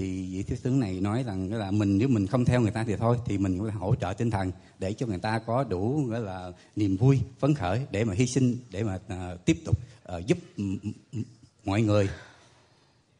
thì 0.00 0.26
vị 0.30 0.42
thiếu 0.42 0.58
tướng 0.62 0.80
này 0.80 1.00
nói 1.00 1.22
rằng 1.22 1.52
là 1.52 1.70
mình 1.70 1.98
nếu 1.98 2.08
mình 2.08 2.26
không 2.26 2.44
theo 2.44 2.60
người 2.60 2.70
ta 2.70 2.84
thì 2.84 2.96
thôi 2.96 3.16
thì 3.26 3.38
mình 3.38 3.58
cũng 3.58 3.70
hỗ 3.70 3.94
trợ 3.94 4.12
tinh 4.12 4.30
thần 4.30 4.52
để 4.78 4.92
cho 4.92 5.06
người 5.06 5.18
ta 5.18 5.38
có 5.38 5.64
đủ 5.64 6.04
nghĩa 6.08 6.18
là 6.18 6.52
niềm 6.76 6.96
vui 6.96 7.20
phấn 7.38 7.54
khởi 7.54 7.86
để 7.90 8.04
mà 8.04 8.14
hy 8.14 8.26
sinh 8.26 8.56
để 8.70 8.82
mà 8.82 8.94
uh, 8.94 9.44
tiếp 9.44 9.56
tục 9.64 9.78
uh, 10.16 10.26
giúp 10.26 10.38
m- 10.56 10.78
m- 11.12 11.22
mọi 11.64 11.82
người. 11.82 12.08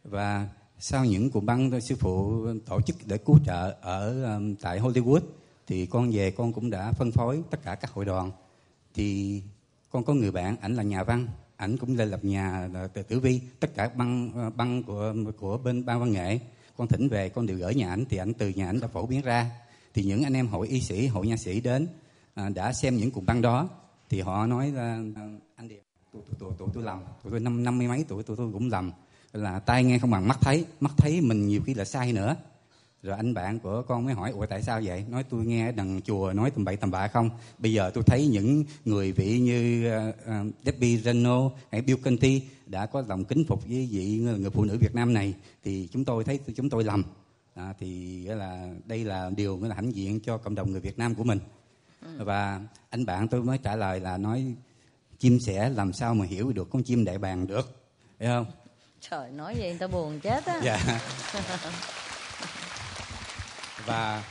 Và 0.04 0.48
sau 0.78 1.04
những 1.04 1.30
cuộc 1.30 1.40
băng 1.40 1.80
sư 1.80 1.96
phụ 1.98 2.46
tổ 2.66 2.80
chức 2.80 2.96
để 3.06 3.18
cứu 3.18 3.38
trợ 3.46 3.76
ở 3.80 4.34
um, 4.34 4.54
tại 4.54 4.80
Hollywood 4.80 5.20
thì 5.66 5.86
con 5.86 6.10
về 6.10 6.30
con 6.30 6.52
cũng 6.52 6.70
đã 6.70 6.92
phân 6.92 7.12
phối 7.12 7.42
tất 7.50 7.62
cả 7.64 7.74
các 7.74 7.90
hội 7.90 8.04
đoàn. 8.04 8.30
Thì 8.94 9.40
con 9.90 10.04
có 10.04 10.14
người 10.14 10.30
bạn 10.30 10.56
ảnh 10.60 10.74
là 10.74 10.82
nhà 10.82 11.04
văn 11.04 11.26
ảnh 11.56 11.76
cũng 11.76 11.96
lên 11.96 12.08
lập 12.08 12.24
nhà 12.24 12.68
từ 12.94 13.02
tử 13.02 13.20
vi. 13.20 13.40
Tất 13.60 13.74
cả 13.74 13.88
băng 13.88 14.30
ờ, 14.34 14.50
băng 14.50 14.82
của 14.82 15.14
của 15.38 15.58
bên 15.58 15.84
ban 15.84 16.00
văn 16.00 16.12
nghệ 16.12 16.38
con 16.80 16.88
thỉnh 16.88 17.08
về 17.08 17.28
con 17.28 17.46
đều 17.46 17.58
gửi 17.58 17.74
nhà 17.74 17.88
ảnh 17.88 18.04
thì 18.10 18.16
ảnh 18.16 18.34
từ 18.34 18.48
nhà 18.48 18.66
ảnh 18.66 18.80
đã 18.80 18.88
phổ 18.88 19.06
biến 19.06 19.20
ra. 19.22 19.50
Thì 19.94 20.04
những 20.04 20.22
anh 20.22 20.32
em 20.32 20.48
hội 20.48 20.68
y 20.68 20.80
sĩ 20.80 21.06
hội 21.06 21.26
nha 21.26 21.36
sĩ 21.36 21.60
đến 21.60 21.88
à, 22.34 22.48
đã 22.48 22.72
xem 22.72 22.96
những 22.96 23.10
cuộc 23.10 23.24
băng 23.26 23.42
đó 23.42 23.68
thì 24.08 24.20
họ 24.20 24.46
nói 24.46 24.70
là 24.70 24.98
à, 25.16 25.28
anh 25.56 25.68
điệp 25.68 25.82
tụi 26.12 26.22
tôi 26.26 26.34
tôi 26.38 26.52
tụi 26.58 26.68
tôi 26.74 26.82
lầm. 26.84 26.98
Tụi 27.22 27.30
tôi 27.30 27.40
năm 27.40 27.64
năm 27.64 27.78
mươi 27.78 27.88
mấy 27.88 28.04
tuổi 28.08 28.22
tụi 28.22 28.36
tôi 28.36 28.52
cũng 28.52 28.68
lầm. 28.68 28.92
Là 29.32 29.58
tai 29.58 29.84
nghe 29.84 29.98
không 29.98 30.10
bằng 30.10 30.28
mắt 30.28 30.38
thấy 30.40 30.64
mắt 30.80 30.92
thấy 30.96 31.20
mình 31.20 31.48
nhiều 31.48 31.60
khi 31.66 31.74
là 31.74 31.84
sai 31.84 32.12
nữa 32.12 32.36
rồi 33.02 33.16
anh 33.16 33.34
bạn 33.34 33.58
của 33.58 33.82
con 33.82 34.04
mới 34.04 34.14
hỏi 34.14 34.30
ủa 34.30 34.46
tại 34.46 34.62
sao 34.62 34.80
vậy? 34.84 35.04
Nói 35.08 35.24
tôi 35.30 35.46
nghe 35.46 35.72
đằng 35.72 36.00
chùa 36.02 36.32
nói 36.32 36.50
tầm 36.50 36.64
bậy 36.64 36.76
tầm 36.76 36.90
bạ 36.90 37.08
không? 37.08 37.30
Bây 37.58 37.72
giờ 37.72 37.90
tôi 37.94 38.04
thấy 38.06 38.26
những 38.26 38.64
người 38.84 39.12
vị 39.12 39.40
như 39.40 39.90
uh, 40.08 40.14
uh, 40.24 40.54
Debbie 40.64 40.96
Reno 40.96 41.50
hay 41.72 41.82
Bill 41.82 41.98
Conti 41.98 42.42
đã 42.66 42.86
có 42.86 43.04
lòng 43.08 43.24
kính 43.24 43.44
phục 43.48 43.68
với 43.68 43.88
vị 43.90 44.18
người 44.18 44.50
phụ 44.50 44.64
nữ 44.64 44.78
Việt 44.78 44.94
Nam 44.94 45.14
này 45.14 45.34
thì 45.64 45.88
chúng 45.92 46.04
tôi 46.04 46.24
thấy 46.24 46.40
chúng 46.56 46.70
tôi 46.70 46.84
lầm. 46.84 47.04
À, 47.54 47.74
thì 47.78 48.22
là 48.24 48.68
đây 48.84 49.04
là 49.04 49.30
điều 49.36 49.60
là 49.62 49.74
hãnh 49.74 49.94
diện 49.94 50.20
cho 50.20 50.36
cộng 50.36 50.54
đồng 50.54 50.70
người 50.70 50.80
Việt 50.80 50.98
Nam 50.98 51.14
của 51.14 51.24
mình. 51.24 51.38
Và 52.18 52.60
anh 52.90 53.06
bạn 53.06 53.28
tôi 53.28 53.42
mới 53.42 53.58
trả 53.58 53.76
lời 53.76 54.00
là 54.00 54.16
nói 54.16 54.54
chim 55.18 55.40
sẻ 55.40 55.68
làm 55.68 55.92
sao 55.92 56.14
mà 56.14 56.26
hiểu 56.26 56.52
được 56.52 56.70
con 56.70 56.82
chim 56.82 57.04
đại 57.04 57.18
bàng 57.18 57.46
được? 57.46 57.82
Hiểu 58.20 58.30
không? 58.30 58.46
Trời 59.10 59.30
nói 59.30 59.54
vậy 59.58 59.68
người 59.70 59.78
ta 59.78 59.86
buồn 59.86 60.20
chết 60.20 60.46
á. 60.46 60.60
Dạ 60.64 61.00
và 63.86 64.22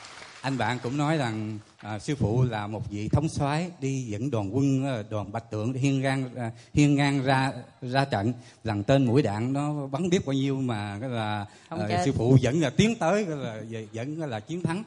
anh 0.42 0.58
bạn 0.58 0.80
cũng 0.84 0.98
nói 0.98 1.18
rằng 1.18 1.60
à, 1.78 2.00
sư 2.00 2.16
phụ 2.16 2.44
là 2.44 2.68
một 2.68 2.90
vị 2.90 3.10
thống 3.10 3.30
soái 3.30 3.72
đi 3.80 4.02
dẫn 4.02 4.32
đoàn 4.32 4.56
quân 4.56 4.86
à, 4.86 5.04
đoàn 5.10 5.32
bạch 5.32 5.52
tượng 5.52 5.74
hiên 5.74 6.02
ngang 6.02 6.30
à, 6.36 6.52
hiên 6.74 6.96
ngang 6.96 7.24
ra 7.24 7.52
ra 7.82 8.06
trận 8.06 8.34
rằng 8.64 8.84
tên 8.84 9.06
mũi 9.06 9.22
đạn 9.22 9.54
nó 9.54 9.88
bắn 9.88 10.10
biết 10.10 10.26
bao 10.26 10.34
nhiêu 10.34 10.56
mà 10.56 10.98
cái 11.02 11.10
là 11.10 11.46
Không 11.70 11.80
à, 11.80 11.86
chết. 11.90 12.02
sư 12.06 12.12
phụ 12.18 12.38
vẫn 12.42 12.62
là 12.62 12.70
tiến 12.70 12.96
tới 13.00 13.26
cái 13.26 13.36
là 13.36 13.62
vẫn 13.94 14.30
là 14.30 14.40
chiến 14.40 14.64
thắng 14.64 14.84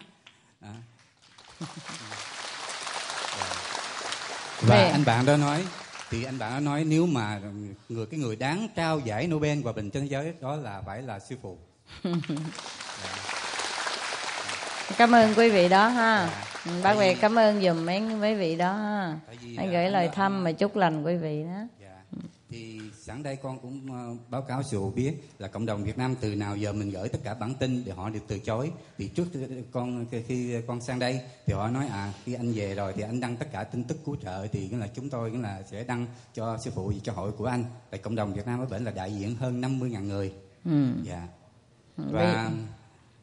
à. 0.60 0.74
và 4.60 4.76
anh 4.76 5.04
bạn 5.04 5.26
đó 5.26 5.36
nói 5.36 5.64
thì 6.10 6.24
anh 6.24 6.38
bạn 6.38 6.52
đó 6.52 6.60
nói 6.60 6.84
nếu 6.84 7.06
mà 7.06 7.40
người 7.88 8.06
cái 8.06 8.20
người 8.20 8.36
đáng 8.36 8.68
trao 8.76 8.98
giải 8.98 9.26
Nobel 9.26 9.62
hòa 9.62 9.72
bình 9.72 9.90
trên 9.90 10.02
thế 10.02 10.08
giới 10.08 10.32
đó 10.40 10.56
là 10.56 10.82
phải 10.86 11.02
là 11.02 11.18
sư 11.18 11.36
phụ 11.42 11.58
cảm 14.99 15.12
ơn 15.14 15.34
quý 15.36 15.51
vị 15.51 15.68
đó 15.68 15.88
ha 15.88 16.30
ừ, 16.66 16.70
bác 16.84 16.95
về 16.95 17.14
cảm 17.14 17.38
ơn 17.38 17.62
dùm 17.62 17.86
mấy 17.86 18.01
mấy 18.01 18.34
vị 18.34 18.57
đó 18.57 18.72
ha 18.72 19.18
hãy 19.26 19.36
là 19.66 19.72
gửi 19.72 19.84
anh 19.84 19.93
lời 19.93 20.09
thăm 20.14 20.45
mà 20.45 20.53
chúc 20.53 20.76
lành 20.76 21.05
quý 21.05 21.16
vị 21.16 21.45
đó 21.45 21.66
Dạ. 21.80 22.03
Thì 22.51 22.80
sẵn 23.01 23.22
đây 23.22 23.36
con 23.43 23.59
cũng 23.61 23.93
ờ, 23.93 24.16
báo 24.28 24.43
cáo 24.43 24.62
sự 24.62 24.80
biết 24.90 25.12
là 25.38 25.49
cộng 25.49 25.66
đồng 25.66 25.84
Việt 25.84 25.99
Nam 25.99 26.14
từ 26.20 26.34
nào 26.34 26.57
giờ 26.57 26.72
mình 26.72 26.90
gửi 26.90 27.09
tất 27.09 27.18
cả 27.24 27.34
bản 27.34 27.55
tin 27.55 27.82
để 27.86 27.93
họ 27.93 28.11
được 28.11 28.20
từ 28.28 28.38
chối. 28.38 28.70
Thì 28.99 29.09
trước 29.09 29.26
con 29.72 30.07
khi- 30.28 30.57
con 30.66 30.80
sang 30.80 30.99
đây 30.99 31.20
thì 31.47 31.53
họ 31.53 31.68
nói 31.68 31.86
à 31.88 32.12
khi 32.24 32.34
anh 32.34 32.53
về 32.53 32.74
rồi 32.74 32.93
thì 32.97 33.03
anh 33.03 33.20
đăng 33.20 33.36
tất 33.36 33.47
cả 33.53 33.64
tin 33.64 33.84
tức 33.84 33.97
cứu 34.07 34.16
trợ 34.22 34.47
thì 34.53 34.68
nghĩa 34.68 34.76
là 34.76 34.86
chúng 34.95 35.11
tôi 35.11 35.30
nghĩa 35.30 35.38
là 35.43 35.62
sẽ 35.70 35.84
đăng 35.84 36.07
cho 36.34 36.59
sư 36.64 36.70
phụ 36.74 36.93
cho 37.03 37.12
hội 37.12 37.32
của 37.32 37.47
anh. 37.47 37.64
Tại 37.90 38.01
cộng 38.01 38.14
đồng 38.14 38.34
Việt 38.34 38.47
Nam 38.47 38.61
ở 38.61 38.66
bển 38.66 38.84
là 38.84 38.90
đại 38.90 39.12
diện 39.14 39.34
hơn 39.36 39.61
50.000 39.61 40.01
người 40.09 40.32
ừ. 40.64 40.93
dạ 41.03 41.26
Ừ, 41.97 42.05
và 42.11 42.51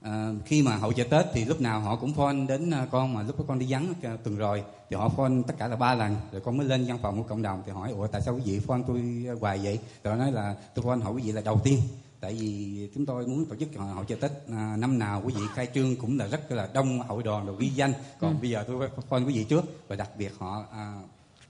à, 0.02 0.30
khi 0.46 0.62
mà 0.62 0.76
hậu 0.76 0.94
chợ 0.94 1.04
tết 1.04 1.26
thì 1.34 1.46
lúc 1.46 1.62
nào 1.62 1.80
họ 1.80 1.96
cũng 1.96 2.14
phone 2.14 2.36
đến 2.48 2.72
à, 2.72 2.88
con 2.92 3.14
mà 3.14 3.24
lúc 3.24 3.40
đó 3.40 3.46
con 3.48 3.60
đi 3.60 3.66
vắng 3.70 3.94
tuần 4.24 4.38
rồi 4.38 4.64
thì 4.90 4.96
họ 4.96 5.10
phone 5.10 5.34
tất 5.48 5.54
cả 5.58 5.68
là 5.68 5.76
ba 5.76 5.96
lần. 5.96 6.16
Rồi 6.32 6.42
con 6.46 6.58
mới 6.58 6.68
lên 6.68 6.86
văn 6.88 6.98
phòng 7.02 7.18
của 7.18 7.30
cộng 7.30 7.42
đồng 7.42 7.64
thì 7.66 7.72
hỏi 7.72 7.92
ủa 7.92 8.08
tại 8.08 8.22
sao 8.22 8.34
quý 8.36 8.42
vị 8.46 8.60
phone 8.60 8.82
tôi 8.88 9.26
hoài 9.42 9.58
vậy? 9.64 9.80
Rồi 10.04 10.18
nói 10.18 10.32
là 10.32 10.56
tôi 10.76 10.86
phone 10.86 11.00
hỏi 11.04 11.14
quý 11.14 11.22
vị 11.22 11.32
là 11.32 11.42
đầu 11.42 11.62
tiên 11.64 11.80
tại 12.22 12.34
vì 12.34 12.90
chúng 12.96 13.06
tôi 13.06 13.28
muốn 13.28 13.46
tổ 13.46 13.56
chức 13.56 13.70
hội 13.96 14.06
chợ 14.08 14.16
tết 14.22 14.32
à, 14.52 14.76
năm 14.78 15.00
nào 15.00 15.22
quý 15.26 15.34
vị 15.38 15.42
khai 15.56 15.68
trương 15.74 15.96
cũng 15.96 16.20
là 16.20 16.28
rất 16.28 16.52
là 16.52 16.70
đông 16.74 17.00
hội 17.00 17.24
đoàn 17.24 17.46
rồi 17.46 17.56
ghi 17.60 17.68
danh. 17.70 17.94
Còn 18.20 18.32
Ừ. 18.34 18.38
bây 18.42 18.50
giờ 18.50 18.64
tôi 18.68 18.90
phone 19.10 19.20
quý 19.24 19.34
vị 19.34 19.44
trước. 19.44 19.64
Và 19.88 19.96
đặc 19.96 20.10
biệt 20.18 20.32
họ 20.40 20.64
à, 20.72 20.94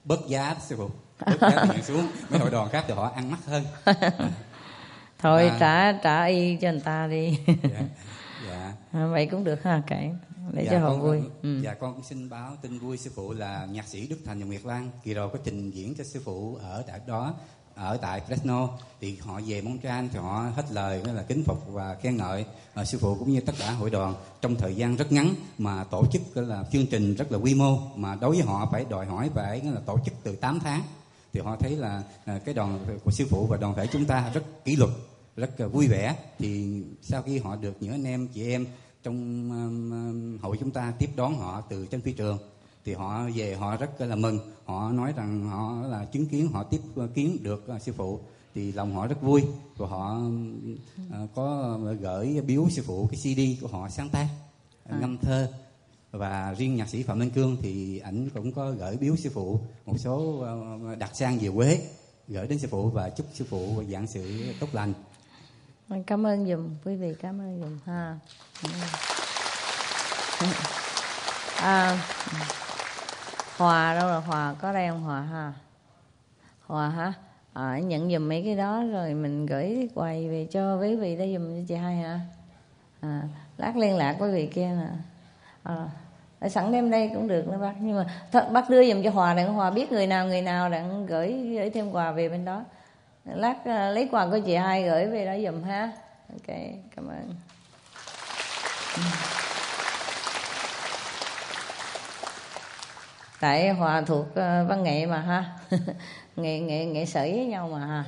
bớt 0.04 0.26
giá 0.28 0.56
sư 0.68 0.76
phụ 0.78 0.90
bớt 1.26 1.40
giá 1.50 1.64
tiền 1.72 1.82
xuống. 1.82 2.06
Mấy 2.30 2.38
hội 2.40 2.50
đoàn 2.50 2.68
khác 2.72 2.84
thì 2.88 2.94
họ 2.94 3.10
ăn 3.14 3.30
mắc 3.30 3.40
hơn. 3.46 3.64
Thôi 5.18 5.48
À. 5.48 5.56
trả 5.60 5.92
trả 5.92 6.24
y 6.24 6.56
cho 6.56 6.70
người 6.70 6.80
ta 6.80 7.06
đi. 7.06 7.38
Dạ 7.46 7.54
dạ 7.62 7.80
À, 8.92 9.06
vậy 9.06 9.26
cũng 9.26 9.44
được 9.44 9.62
ha 9.62 9.82
kệ. 9.86 10.10
Để 10.52 10.68
cho 10.70 10.78
họ 10.78 10.88
con, 10.88 11.02
vui. 11.02 11.20
ừ. 11.42 11.60
Dạ 11.60 11.74
con 11.74 11.94
cũng 11.94 12.04
xin 12.04 12.28
báo 12.28 12.56
tin 12.62 12.78
vui 12.78 12.96
sư 12.96 13.10
phụ 13.14 13.32
là 13.32 13.66
nhạc 13.70 13.88
sĩ 13.88 14.06
Đức 14.06 14.18
Thành 14.24 14.40
và 14.40 14.46
Nguyệt 14.46 14.64
Lan. 14.64 14.90
Kỳ 15.04 15.14
rồi 15.14 15.28
có 15.32 15.38
trình 15.44 15.70
diễn 15.70 15.94
cho 15.94 16.04
sư 16.04 16.22
phụ 16.24 16.58
ở 16.62 16.82
tại 16.86 17.00
đó 17.06 17.34
ở 17.74 17.96
tại 17.96 18.22
Fresno. 18.28 18.68
Thì 19.00 19.16
họ 19.16 19.40
về 19.46 19.62
Montreal 19.62 20.06
thì 20.12 20.18
họ 20.18 20.46
hết 20.56 20.72
lời 20.72 21.02
là 21.14 21.22
kính 21.22 21.42
phục 21.44 21.68
và 21.68 21.96
khen 22.02 22.16
ngợi 22.16 22.44
ờ, 22.74 22.84
sư 22.84 22.98
phụ 22.98 23.14
cũng 23.14 23.32
như 23.32 23.40
tất 23.40 23.52
cả 23.58 23.70
hội 23.70 23.90
đoàn. 23.90 24.14
Trong 24.40 24.56
thời 24.56 24.74
gian 24.74 24.96
rất 24.96 25.12
ngắn 25.12 25.34
mà 25.58 25.84
tổ 25.84 26.06
chức 26.12 26.22
là 26.34 26.64
chương 26.72 26.86
trình 26.86 27.14
rất 27.14 27.32
là 27.32 27.38
quy 27.38 27.54
mô 27.54 27.78
mà 27.96 28.14
đối 28.20 28.36
với 28.36 28.42
họ 28.42 28.68
phải 28.72 28.84
đòi 28.90 29.06
hỏi 29.06 29.30
phải 29.34 29.60
là 29.64 29.80
tổ 29.86 29.98
chức 30.04 30.14
từ 30.22 30.36
8 30.36 30.60
tháng. 30.60 30.82
Thì 31.32 31.40
họ 31.40 31.56
thấy 31.56 31.76
là 31.76 32.02
ờ, 32.26 32.38
cái 32.44 32.54
đoàn 32.54 32.78
của 33.04 33.10
sư 33.10 33.26
phụ 33.30 33.46
và 33.46 33.56
đoàn 33.56 33.74
thể 33.76 33.86
chúng 33.86 34.04
ta 34.04 34.30
rất 34.34 34.64
kỷ 34.64 34.76
luật 34.76 34.90
rất 35.40 35.72
vui 35.72 35.88
vẻ. 35.88 36.16
Thì 36.38 36.82
sau 37.02 37.22
khi 37.22 37.38
họ 37.38 37.56
được 37.56 37.76
những 37.80 37.92
anh 37.92 38.04
em 38.04 38.28
chị 38.28 38.50
em 38.50 38.66
trong 39.02 39.16
um, 39.50 39.90
um, 39.90 40.38
hội 40.38 40.56
chúng 40.60 40.70
ta 40.70 40.92
tiếp 40.98 41.10
đón 41.16 41.36
họ 41.36 41.60
từ 41.60 41.86
trên 41.86 42.00
phi 42.00 42.12
trường 42.12 42.38
thì 42.84 42.94
họ 42.94 43.28
về 43.34 43.54
họ 43.54 43.76
rất 43.76 44.00
là 44.00 44.16
mừng. 44.16 44.38
Họ 44.64 44.92
nói 44.92 45.12
rằng 45.16 45.46
họ 45.46 45.82
là 45.86 46.04
chứng 46.04 46.26
kiến 46.26 46.48
họ 46.52 46.62
tiếp 46.62 46.80
kiến 47.14 47.38
được 47.42 47.66
uh, 47.76 47.82
sư 47.82 47.92
phụ. 47.96 48.20
Thì 48.54 48.72
lòng 48.72 48.94
họ 48.94 49.06
rất 49.06 49.22
vui 49.22 49.42
và 49.76 49.88
họ 49.88 50.14
um, 50.14 50.76
uh, 51.22 51.30
có 51.34 51.78
gửi 52.00 52.40
biếu 52.46 52.66
sư 52.70 52.82
phụ 52.86 53.08
cái 53.10 53.20
CD 53.20 53.62
của 53.62 53.68
họ 53.68 53.88
sáng 53.88 54.08
tác 54.08 54.28
À. 54.84 54.98
ngâm 55.00 55.18
thơ. 55.18 55.52
Và 56.10 56.54
riêng 56.58 56.76
nhạc 56.76 56.88
sĩ 56.88 57.02
Phạm 57.02 57.18
Minh 57.18 57.30
Cương 57.30 57.56
thì 57.62 57.98
ảnh 57.98 58.28
cũng 58.34 58.52
có 58.52 58.70
gửi 58.70 58.96
biếu 58.96 59.16
sư 59.16 59.30
phụ 59.34 59.60
một 59.86 59.98
số 59.98 60.44
uh, 60.92 60.98
đặc 60.98 61.10
sang 61.14 61.38
về 61.38 61.50
quê 61.54 61.80
gửi 62.28 62.46
đến 62.46 62.58
sư 62.58 62.68
phụ 62.70 62.90
và 62.90 63.10
chúc 63.10 63.26
sư 63.34 63.44
phụ 63.48 63.82
dạng 63.90 64.06
sự 64.06 64.52
tốt 64.60 64.68
lành 64.72 64.92
cảm 66.06 66.26
ơn 66.26 66.46
dùm 66.46 66.74
quý 66.84 66.96
vị 66.96 67.14
cảm 67.22 67.40
ơn 67.40 67.60
dùm 67.60 67.78
ha. 67.86 68.16
À, 71.62 71.98
hòa 73.56 73.94
đâu 73.94 74.08
là 74.08 74.16
hòa 74.16 74.54
có 74.60 74.72
đây 74.72 74.88
không? 74.88 75.02
Hòa 75.02 75.20
ha? 75.20 75.52
Hòa 76.66 76.88
hả? 76.88 77.12
À, 77.52 77.78
nhận 77.78 78.12
dùm 78.12 78.28
mấy 78.28 78.42
cái 78.44 78.56
đó 78.56 78.84
rồi 78.92 79.14
mình 79.14 79.46
gửi 79.46 79.88
quầy 79.94 80.28
về 80.28 80.46
cho 80.50 80.76
quý 80.76 80.96
vị 80.96 81.16
đó 81.16 81.24
dùm 81.34 81.60
cho 81.60 81.64
chị 81.68 81.74
hai 81.74 81.96
hả? 81.96 82.20
À, 83.00 83.22
lát 83.56 83.76
liên 83.76 83.96
lạc 83.96 84.16
với 84.18 84.32
vị 84.32 84.46
kia 84.46 84.66
nè. 84.66 84.88
À, 85.62 85.88
ở 86.40 86.48
sẵn 86.48 86.72
đem 86.72 86.90
đây 86.90 87.10
cũng 87.14 87.28
được 87.28 87.48
nữa 87.48 87.58
bác. 87.60 87.72
Nhưng 87.80 87.96
mà 87.96 88.06
th- 88.32 88.52
bác 88.52 88.70
đưa 88.70 88.92
dùm 88.92 89.02
cho 89.02 89.10
hòa 89.10 89.34
đặng 89.34 89.54
hòa 89.54 89.70
biết 89.70 89.92
người 89.92 90.06
nào 90.06 90.26
người 90.26 90.42
nào 90.42 90.68
đặng 90.68 91.06
gửi 91.06 91.32
gửi 91.32 91.70
thêm 91.70 91.92
quà 91.92 92.12
về 92.12 92.28
bên 92.28 92.44
đó 92.44 92.64
lát 93.34 93.56
uh, 93.60 93.94
lấy 93.94 94.08
quà 94.10 94.26
của 94.26 94.38
chị 94.46 94.54
hai 94.54 94.82
gửi 94.82 95.06
về 95.06 95.26
đó 95.26 95.50
dùm 95.50 95.62
ha. 95.62 95.92
Ok 96.32 96.56
cảm 96.96 97.08
ơn. 97.08 97.34
Ừ. 98.96 99.02
Tại 103.40 103.70
hòa 103.70 104.02
thuộc 104.02 104.26
uh, 104.26 104.34
văn 104.68 104.82
nghệ 104.82 105.06
mà 105.06 105.18
ha. 105.18 105.44
Nghệ 106.36 106.60
nghệ 106.60 106.84
nghệ 106.84 107.06
sĩ 107.06 107.36
với 107.36 107.46
nhau 107.46 107.68
mà. 107.72 107.86
Ha 107.86 108.04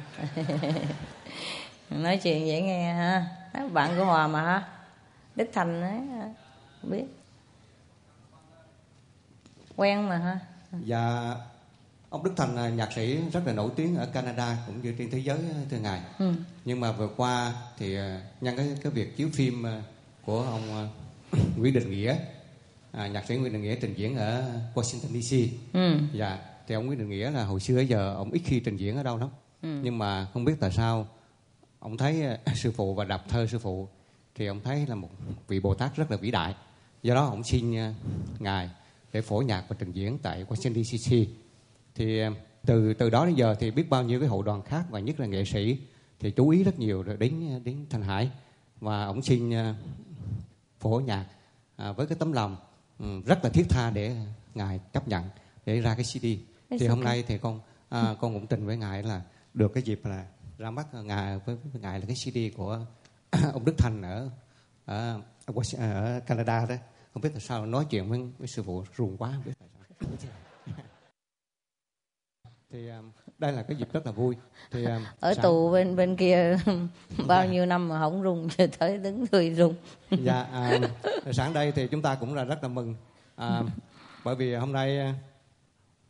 nói 1.91 2.17
chuyện 2.17 2.47
dễ 2.47 2.63
nghe 2.63 2.93
ha. 2.93 3.27
Bạn 3.73 3.91
của 3.99 4.05
hòa 4.05 4.27
mà 4.27 4.43
ha. 4.43 4.69
Đức 5.37 5.51
thành 5.53 5.83
ấy 5.83 5.91
không 5.91 6.21
ờ, 6.83 6.89
biết. 6.89 7.05
Quen 9.77 10.09
mà 10.09 10.17
ha. 10.17 10.39
Dạ, 10.85 11.35
ông 12.13 12.25
Đức 12.25 12.33
Thành 12.37 12.55
là 12.55 12.69
nhạc 12.69 12.93
sĩ 12.93 13.19
rất 13.33 13.47
là 13.47 13.53
nổi 13.53 13.71
tiếng 13.77 13.97
ở 13.97 14.07
Canada 14.07 14.59
cũng 14.67 14.83
như 14.83 14.95
trên 14.99 15.11
thế 15.11 15.19
giới 15.19 15.39
thưa 15.71 15.79
ngài. 15.79 16.01
ừ. 16.19 16.33
Nhưng 16.65 16.81
mà 16.81 16.93
vừa 16.93 17.09
qua 17.17 17.53
thì 17.79 17.95
ờ, 17.95 18.21
nhân 18.41 18.57
cái 18.57 18.77
cái 18.83 18.93
việc 18.93 19.17
chiếu 19.17 19.29
phim 19.33 19.65
của 20.25 20.43
ông 20.43 20.91
Nguyễn 21.57 21.75
Đình 21.75 21.91
Nghĩa, 21.91 22.17
à, 22.93 23.07
nhạc 23.07 23.27
sĩ 23.29 23.37
Nguyễn 23.37 23.53
Đình 23.53 23.63
Nghĩa 23.63 23.77
trình 23.81 23.95
diễn 23.95 24.17
ở 24.17 24.45
Washington 24.75 25.21
DC. 25.21 25.37
Ừ. 25.73 25.99
Dạ, 26.13 26.39
thì 26.69 26.75
ông 26.75 26.87
Nguyễn 26.87 26.99
Đình 26.99 27.09
Nghĩa 27.09 27.31
là 27.31 27.45
hồi 27.45 27.61
xưa 27.61 27.81
giờ 27.81 28.15
ông 28.15 28.31
ít 28.31 28.43
khi 28.45 28.61
trình 28.61 28.77
diễn 28.77 28.97
ở 28.97 29.03
đâu 29.03 29.19
lắm. 29.19 29.29
Ừ. 29.63 29.81
Nhưng 29.83 29.99
mà 29.99 30.27
không 30.35 30.45
biết 30.45 30.55
tại 30.61 30.71
sao 30.71 31.09
ông 31.79 31.97
thấy 31.97 32.23
sư 32.55 32.73
phụ 32.77 32.95
và 32.95 33.05
đọc 33.05 33.25
thơ 33.29 33.47
sư 33.47 33.59
phụ 33.59 33.89
thì 34.35 34.47
ông 34.47 34.61
thấy 34.65 34.87
là 34.87 34.95
một 34.95 35.11
vị 35.49 35.61
Bồ 35.61 35.75
Tát 35.75 35.97
rất 35.97 36.11
là 36.11 36.17
vĩ 36.17 36.31
đại. 36.31 36.55
Do 37.03 37.15
đó 37.15 37.27
ông 37.27 37.45
xin 37.45 37.75
ngài 38.39 38.71
để 39.13 39.21
phổ 39.21 39.43
nhạc 39.43 39.65
và 39.69 39.77
trình 39.79 39.93
diễn 39.93 40.19
tại 40.19 40.45
Washington 40.49 40.83
DC. 40.83 41.42
Thì 41.95 42.21
ờ, 42.21 42.31
từ 42.67 42.95
từ 42.95 43.11
đó 43.11 43.27
đến 43.27 43.35
giờ 43.35 43.55
thì 43.61 43.71
biết 43.71 43.91
bao 43.91 44.03
nhiêu 44.03 44.21
cái 44.21 44.29
hội 44.29 44.43
đoàn 44.47 44.63
khác 44.63 44.85
và 44.91 45.01
nhất 45.01 45.21
là 45.21 45.27
nghệ 45.27 45.45
sĩ 45.45 45.79
thì 46.21 46.31
chú 46.31 46.49
ý 46.49 46.65
rất 46.65 46.79
nhiều 46.79 47.03
rồi 47.03 47.17
đến 47.17 47.61
đến 47.65 47.87
Thanh 47.91 48.03
Hải 48.03 48.31
và 48.81 49.05
ông 49.05 49.23
xin 49.23 49.51
ờ, 49.51 49.75
phổ 50.81 51.01
nhạc 51.01 51.27
à, 51.77 51.93
với 51.93 52.07
cái 52.07 52.17
tấm 52.19 52.33
lòng 52.33 52.57
ừ, 52.99 53.21
rất 53.27 53.45
là 53.45 53.51
thiết 53.51 53.67
tha 53.69 53.91
để 53.91 54.17
ngài 54.55 54.81
chấp 54.93 55.09
nhận 55.09 55.25
để 55.67 55.81
ra 55.81 55.95
cái 55.95 56.05
CD. 56.05 56.27
Thì 56.71 56.87
hôm 56.87 56.99
okay. 56.99 57.05
nay 57.05 57.25
thì 57.27 57.39
con 57.39 57.61
à, 57.89 58.15
con 58.21 58.35
cũng 58.35 58.47
trình 58.47 58.67
với 58.67 58.77
ngài 58.77 59.03
là 59.03 59.23
được 59.55 59.75
cái 59.75 59.83
dịp 59.83 60.01
là 60.05 60.27
ra 60.59 60.71
mắt 60.71 60.95
ngài 60.95 61.39
với, 61.39 61.57
với 61.73 61.83
ngài 61.83 62.01
là 62.01 62.07
cái 62.07 62.17
CD 62.17 62.57
của 62.57 62.87
ông 63.53 63.65
Đức 63.65 63.75
Thành 63.79 64.03
ở 64.03 64.31
ở, 64.85 65.21
ở 65.47 65.55
Wash- 65.55 65.79
ở 65.79 66.21
Canada 66.21 66.67
đó 66.67 66.75
không 67.15 67.23
biết 67.23 67.31
tại 67.33 67.41
sao 67.41 67.67
nói 67.67 67.87
chuyện 67.91 68.09
với, 68.09 68.21
với 68.39 68.49
sư 68.49 68.63
phụ 68.63 68.85
ruồng 68.97 69.17
quá 69.17 69.33
không 69.35 69.45
biết 69.45 69.53
tại 69.59 69.69
sao 70.19 70.42
thì 72.73 72.89
um, 72.89 73.11
đây 73.39 73.53
là 73.53 73.63
cái 73.63 73.77
dịp 73.77 73.93
rất 73.93 74.07
là 74.07 74.13
vui. 74.13 74.37
Thì 74.71 74.85
um, 74.85 75.05
ở 75.21 75.35
sáng- 75.35 75.43
tù 75.43 75.71
bên 75.73 75.97
bên 75.97 76.17
kia 76.17 76.59
bao 77.27 77.47
nhiêu 77.47 77.67
năm 77.67 77.89
mà 77.89 78.01
không 78.01 78.23
rung 78.23 78.49
cho 78.49 78.67
tới 78.79 78.99
đứng 78.99 79.25
người 79.33 79.55
rung. 79.55 79.75
Dạ 80.11 80.43
à, 80.53 80.79
sáng 81.33 81.53
đây 81.53 81.73
thì 81.73 81.87
chúng 81.87 82.03
ta 82.03 82.15
cũng 82.15 82.35
là 82.35 82.45
rất 82.45 82.63
là 82.63 82.69
mừng. 82.69 82.95
À, 83.37 83.63
bởi 84.25 84.35
vì 84.35 84.55
hôm 84.55 84.73
nay 84.73 85.15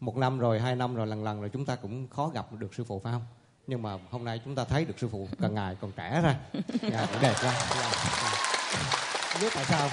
một 0.01 0.17
năm 0.17 0.39
rồi 0.39 0.61
hai 0.61 0.77
năm 0.77 0.95
rồi 0.95 1.07
lần 1.07 1.25
lần 1.25 1.41
rồi 1.41 1.51
chúng 1.53 1.65
ta 1.65 1.77
cũng 1.77 2.09
khó 2.09 2.29
gặp 2.29 2.53
được 2.53 2.75
sư 2.75 2.85
phụ 2.85 3.01
phải 3.05 3.13
không? 3.13 3.25
Nhưng 3.67 3.83
mà 3.83 3.99
hôm 4.11 4.25
nay 4.25 4.41
chúng 4.45 4.55
ta 4.55 4.65
thấy 4.65 4.85
được 4.85 4.99
sư 4.99 5.09
phụ 5.13 5.29
càng 5.41 5.55
ngày 5.55 5.77
còn 5.81 5.93
trẻ 5.93 6.21
ra. 6.23 6.37
Dạ, 6.83 7.07
đẹp 7.23 7.35
quá. 7.43 7.53
Dạ, 7.71 7.91
dạ. 8.23 9.41
biết 9.41 9.53
tại 9.55 9.65
sao 9.65 9.89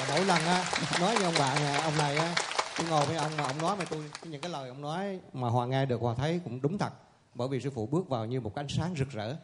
mà 0.00 0.06
mỗi 0.10 0.24
lần 0.24 0.42
á 0.42 0.64
nói 1.00 1.14
với 1.14 1.24
ông 1.24 1.34
bạn 1.38 1.82
ông 1.82 1.98
này 1.98 2.16
á 2.16 2.34
tôi 2.78 2.86
ngồi 2.88 3.06
với 3.06 3.16
ông 3.16 3.36
mà 3.36 3.44
ông 3.44 3.58
nói 3.58 3.76
mà 3.76 3.84
tôi 3.84 4.04
những 4.24 4.40
cái 4.40 4.50
lời 4.50 4.68
ông 4.68 4.82
nói 4.82 5.20
mà 5.32 5.48
hòa 5.48 5.66
nghe 5.66 5.86
được 5.86 6.00
hòa 6.00 6.14
thấy 6.14 6.40
cũng 6.44 6.60
đúng 6.62 6.78
thật. 6.78 6.92
Bởi 7.34 7.48
vì 7.48 7.60
sư 7.60 7.70
phụ 7.74 7.86
bước 7.86 8.08
vào 8.08 8.26
như 8.26 8.40
một 8.40 8.54
ánh 8.54 8.68
sáng 8.68 8.94
rực 8.98 9.10
rỡ 9.10 9.36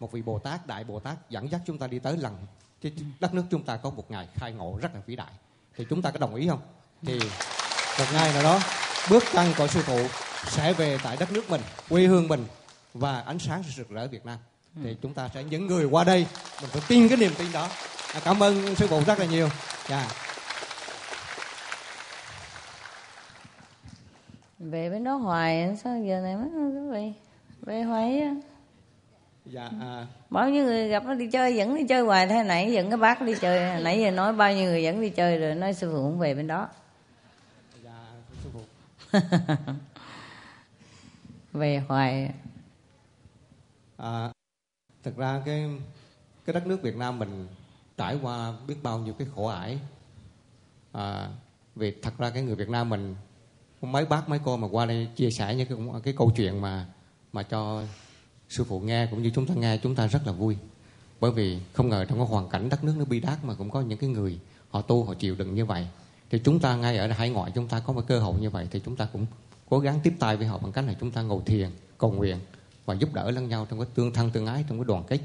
một 0.00 0.12
vị 0.12 0.22
bồ 0.22 0.38
tát 0.38 0.66
đại 0.66 0.84
bồ 0.84 1.00
tát 1.00 1.30
dẫn 1.30 1.50
dắt 1.50 1.60
chúng 1.66 1.78
ta 1.78 1.86
đi 1.86 1.98
tới 1.98 2.16
lần. 2.16 2.36
Cái 2.82 2.92
đất 3.20 3.34
nước 3.34 3.44
chúng 3.50 3.62
ta 3.62 3.76
có 3.76 3.90
một 3.90 4.10
ngày 4.10 4.28
khai 4.34 4.52
ngộ 4.52 4.78
rất 4.82 4.94
là 4.94 5.00
vĩ 5.06 5.16
đại. 5.16 5.32
Thì 5.76 5.86
chúng 5.90 6.02
ta 6.02 6.10
có 6.10 6.18
đồng 6.18 6.34
ý 6.34 6.48
không? 6.48 6.60
Thì 7.02 7.18
một 7.98 8.06
ngày 8.12 8.32
nào 8.32 8.42
đó 8.42 8.60
bước 9.10 9.24
chân 9.32 9.52
của 9.58 9.66
sư 9.66 9.82
phụ 9.82 9.98
sẽ 10.46 10.72
về 10.72 10.98
tại 11.02 11.16
đất 11.16 11.32
nước 11.32 11.50
mình 11.50 11.60
quê 11.88 12.06
hương 12.06 12.28
mình 12.28 12.46
và 12.94 13.20
ánh 13.20 13.38
sáng 13.38 13.62
rực 13.76 13.88
rỡ 13.88 14.08
Việt 14.08 14.26
Nam. 14.26 14.38
Thì 14.82 14.96
chúng 15.02 15.14
ta 15.14 15.28
sẽ 15.34 15.44
những 15.44 15.66
người 15.66 15.84
qua 15.84 16.04
đây 16.04 16.26
mình 16.60 16.70
phải 16.70 16.82
tin 16.88 17.08
cái 17.08 17.16
niềm 17.16 17.32
tin 17.38 17.52
đó. 17.52 17.68
À, 18.14 18.20
cảm 18.24 18.42
ơn 18.42 18.76
sư 18.76 18.86
phụ 18.86 19.02
rất 19.06 19.18
là 19.18 19.26
nhiều. 19.26 19.48
Dạ 19.88 20.25
về 24.58 24.90
bên 24.90 25.04
đó 25.04 25.14
hoài 25.14 25.76
sao 25.76 26.02
giờ 26.04 26.20
này 26.20 26.36
mới 26.36 26.48
quý 26.48 26.90
vị 26.92 27.12
về 27.60 27.82
hoài 27.82 28.20
á? 28.20 28.34
Dạ 29.44 29.70
à, 29.80 30.06
bao 30.30 30.50
nhiêu 30.50 30.64
người 30.64 30.88
gặp 30.88 31.04
nó 31.04 31.14
đi 31.14 31.30
chơi 31.30 31.56
dẫn 31.56 31.74
đi 31.74 31.86
chơi 31.88 32.02
hoài 32.02 32.26
thế 32.26 32.42
nãy 32.42 32.72
dẫn 32.72 32.90
cái 32.90 32.96
bác 32.96 33.22
đi 33.22 33.34
chơi 33.40 33.82
nãy 33.82 34.00
giờ 34.00 34.10
nói 34.10 34.32
bao 34.32 34.52
nhiêu 34.52 34.70
người 34.70 34.82
dẫn 34.82 35.00
đi 35.00 35.10
chơi 35.10 35.38
rồi 35.38 35.54
nói 35.54 35.74
sư 35.74 35.90
phụ 35.92 36.02
không 36.02 36.18
về 36.18 36.34
bên 36.34 36.46
đó. 36.46 36.68
Dạ 37.84 38.06
sư 38.42 38.50
phụ. 38.52 38.60
Về 41.52 41.82
hoài 41.88 42.30
À, 43.96 44.32
thực 45.02 45.16
ra 45.16 45.42
cái 45.44 45.70
cái 46.44 46.54
đất 46.54 46.66
nước 46.66 46.82
Việt 46.82 46.96
Nam 46.96 47.18
mình 47.18 47.48
trải 47.96 48.18
qua 48.22 48.52
biết 48.66 48.76
bao 48.82 48.98
nhiêu 48.98 49.14
cái 49.18 49.28
khổ 49.34 49.46
ải. 49.46 49.78
À, 50.92 51.28
vì 51.74 51.94
thật 52.02 52.12
ra 52.18 52.30
cái 52.30 52.42
người 52.42 52.54
Việt 52.54 52.68
Nam 52.68 52.88
mình 52.88 53.14
mấy 53.92 54.04
bác, 54.04 54.28
mấy 54.28 54.38
cô 54.44 54.56
mà 54.56 54.68
qua 54.68 54.86
đây 54.86 55.08
chia 55.16 55.30
sẻ 55.30 55.54
những 55.54 55.68
cái 55.68 55.78
cái 56.02 56.14
câu 56.18 56.32
chuyện 56.36 56.60
mà 56.60 56.86
mà 57.32 57.42
cho 57.42 57.82
sư 58.48 58.64
phụ 58.64 58.80
nghe 58.80 59.06
cũng 59.10 59.22
như 59.22 59.30
chúng 59.34 59.46
ta 59.46 59.54
nghe, 59.54 59.78
chúng 59.78 59.94
ta 59.94 60.06
rất 60.06 60.26
là 60.26 60.32
vui. 60.32 60.56
bởi 61.20 61.30
vì 61.30 61.58
không 61.72 61.88
ngờ 61.88 62.04
trong 62.04 62.18
cái 62.18 62.26
hoàn 62.26 62.48
cảnh 62.48 62.68
đất 62.68 62.84
nước 62.84 62.94
nó 62.98 63.04
bi 63.04 63.20
đát 63.20 63.44
mà 63.44 63.54
cũng 63.54 63.70
có 63.70 63.80
những 63.80 63.98
cái 63.98 64.10
người 64.10 64.38
họ 64.70 64.82
tu, 64.82 65.04
họ 65.04 65.14
chịu 65.14 65.34
đựng 65.34 65.54
như 65.54 65.64
vậy. 65.64 65.86
Thì 66.30 66.38
chúng 66.44 66.58
ta 66.58 66.76
ngay 66.76 66.96
ở 66.96 67.08
hải 67.08 67.30
ngoại 67.30 67.52
chúng 67.54 67.68
ta 67.68 67.80
có 67.80 67.92
một 67.92 68.02
cơ 68.06 68.18
hội 68.20 68.40
như 68.40 68.50
vậy 68.50 68.68
thì 68.70 68.80
chúng 68.84 68.96
ta 68.96 69.08
cũng 69.12 69.26
cố 69.68 69.78
gắng 69.78 70.00
tiếp 70.02 70.14
tay 70.18 70.36
với 70.36 70.46
họ 70.46 70.58
bằng 70.58 70.72
cách 70.72 70.84
là 70.84 70.94
chúng 71.00 71.10
ta 71.10 71.22
ngồi 71.22 71.42
thiền, 71.46 71.70
cầu 71.98 72.12
nguyện 72.12 72.36
và 72.84 72.94
giúp 72.94 73.14
đỡ 73.14 73.30
lẫn 73.30 73.48
nhau 73.48 73.66
trong 73.70 73.78
cái 73.78 73.88
tương 73.94 74.12
thân 74.12 74.30
tương 74.30 74.46
ái, 74.46 74.64
trong 74.68 74.78
cái 74.78 74.84
đoàn 74.84 75.04
kết 75.08 75.20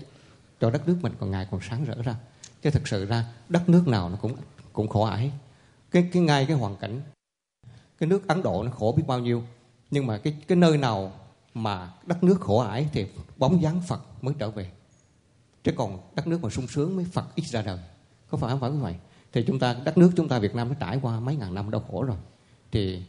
cho 0.61 0.69
đất 0.69 0.87
nước 0.87 0.97
mình 1.01 1.13
còn 1.19 1.31
ngày 1.31 1.47
còn 1.51 1.61
sáng 1.69 1.85
rỡ 1.85 2.01
ra. 2.01 2.15
Chứ 2.61 2.69
thực 2.69 2.87
sự 2.87 3.05
ra 3.05 3.25
đất 3.49 3.69
nước 3.69 3.87
nào 3.87 4.09
nó 4.09 4.15
cũng 4.21 4.35
cũng 4.73 4.87
khổ 4.87 5.03
ải. 5.03 5.31
Cái 5.91 6.09
cái 6.13 6.23
ngay 6.23 6.45
cái 6.45 6.57
hoàn 6.57 6.75
cảnh 6.75 7.01
cái 8.01 8.09
nước 8.09 8.27
Ấn 8.27 8.43
Độ 8.43 8.63
nó 8.63 8.71
khổ 8.71 8.93
biết 8.97 9.03
bao 9.07 9.19
nhiêu. 9.19 9.43
Nhưng 9.91 10.07
mà 10.07 10.17
cái 10.17 10.35
cái 10.47 10.55
nơi 10.55 10.77
nào 10.77 11.11
mà 11.53 11.91
đất 12.05 12.23
nước 12.23 12.41
khổ 12.41 12.57
ải 12.57 12.89
thì 12.93 13.05
bóng 13.37 13.61
dáng 13.61 13.81
Phật 13.87 14.23
mới 14.23 14.35
trở 14.39 14.49
về. 14.49 14.71
Chứ 15.63 15.71
còn 15.77 15.99
đất 16.15 16.27
nước 16.27 16.43
mà 16.43 16.49
sung 16.49 16.67
sướng 16.67 16.95
mới 16.95 17.05
Phật 17.05 17.35
ít 17.35 17.45
ra 17.45 17.61
đời. 17.61 17.79
Có 18.29 18.37
phải 18.37 18.51
không? 18.51 18.59
Phải 18.59 18.71
như 18.71 18.79
vậy 18.79 18.95
thì 19.33 19.43
chúng 19.47 19.59
ta, 19.59 19.73
đất 19.73 19.97
nước 19.97 20.11
chúng 20.15 20.27
ta 20.27 20.39
Việt 20.39 20.55
Nam 20.55 20.69
nó 20.69 20.75
trải 20.79 20.99
qua 21.01 21.19
mấy 21.19 21.35
ngàn 21.35 21.55
năm 21.55 21.71
đau 21.71 21.83
khổ 21.91 22.03
rồi. 22.03 22.17
Thì 22.71 23.03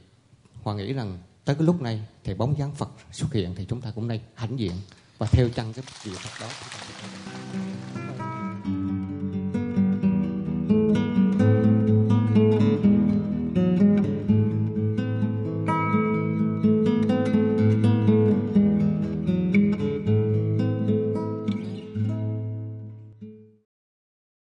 Hoàng 0.62 0.76
nghĩ 0.76 0.92
rằng 0.92 1.18
tới 1.44 1.56
cái 1.56 1.66
lúc 1.66 1.82
này 1.82 2.02
thì 2.24 2.34
bóng 2.34 2.58
dáng 2.58 2.74
Phật 2.74 2.90
xuất 3.12 3.32
hiện 3.32 3.54
thì 3.56 3.64
chúng 3.68 3.80
ta 3.80 3.90
cũng 3.94 4.08
nên 4.08 4.20
hãnh 4.34 4.58
diện 4.58 4.72
và 5.18 5.26
theo 5.26 5.48
chân 5.48 5.72
cái 5.72 5.84
điều 6.04 6.14
Phật 6.14 6.46
đó. 6.46 7.61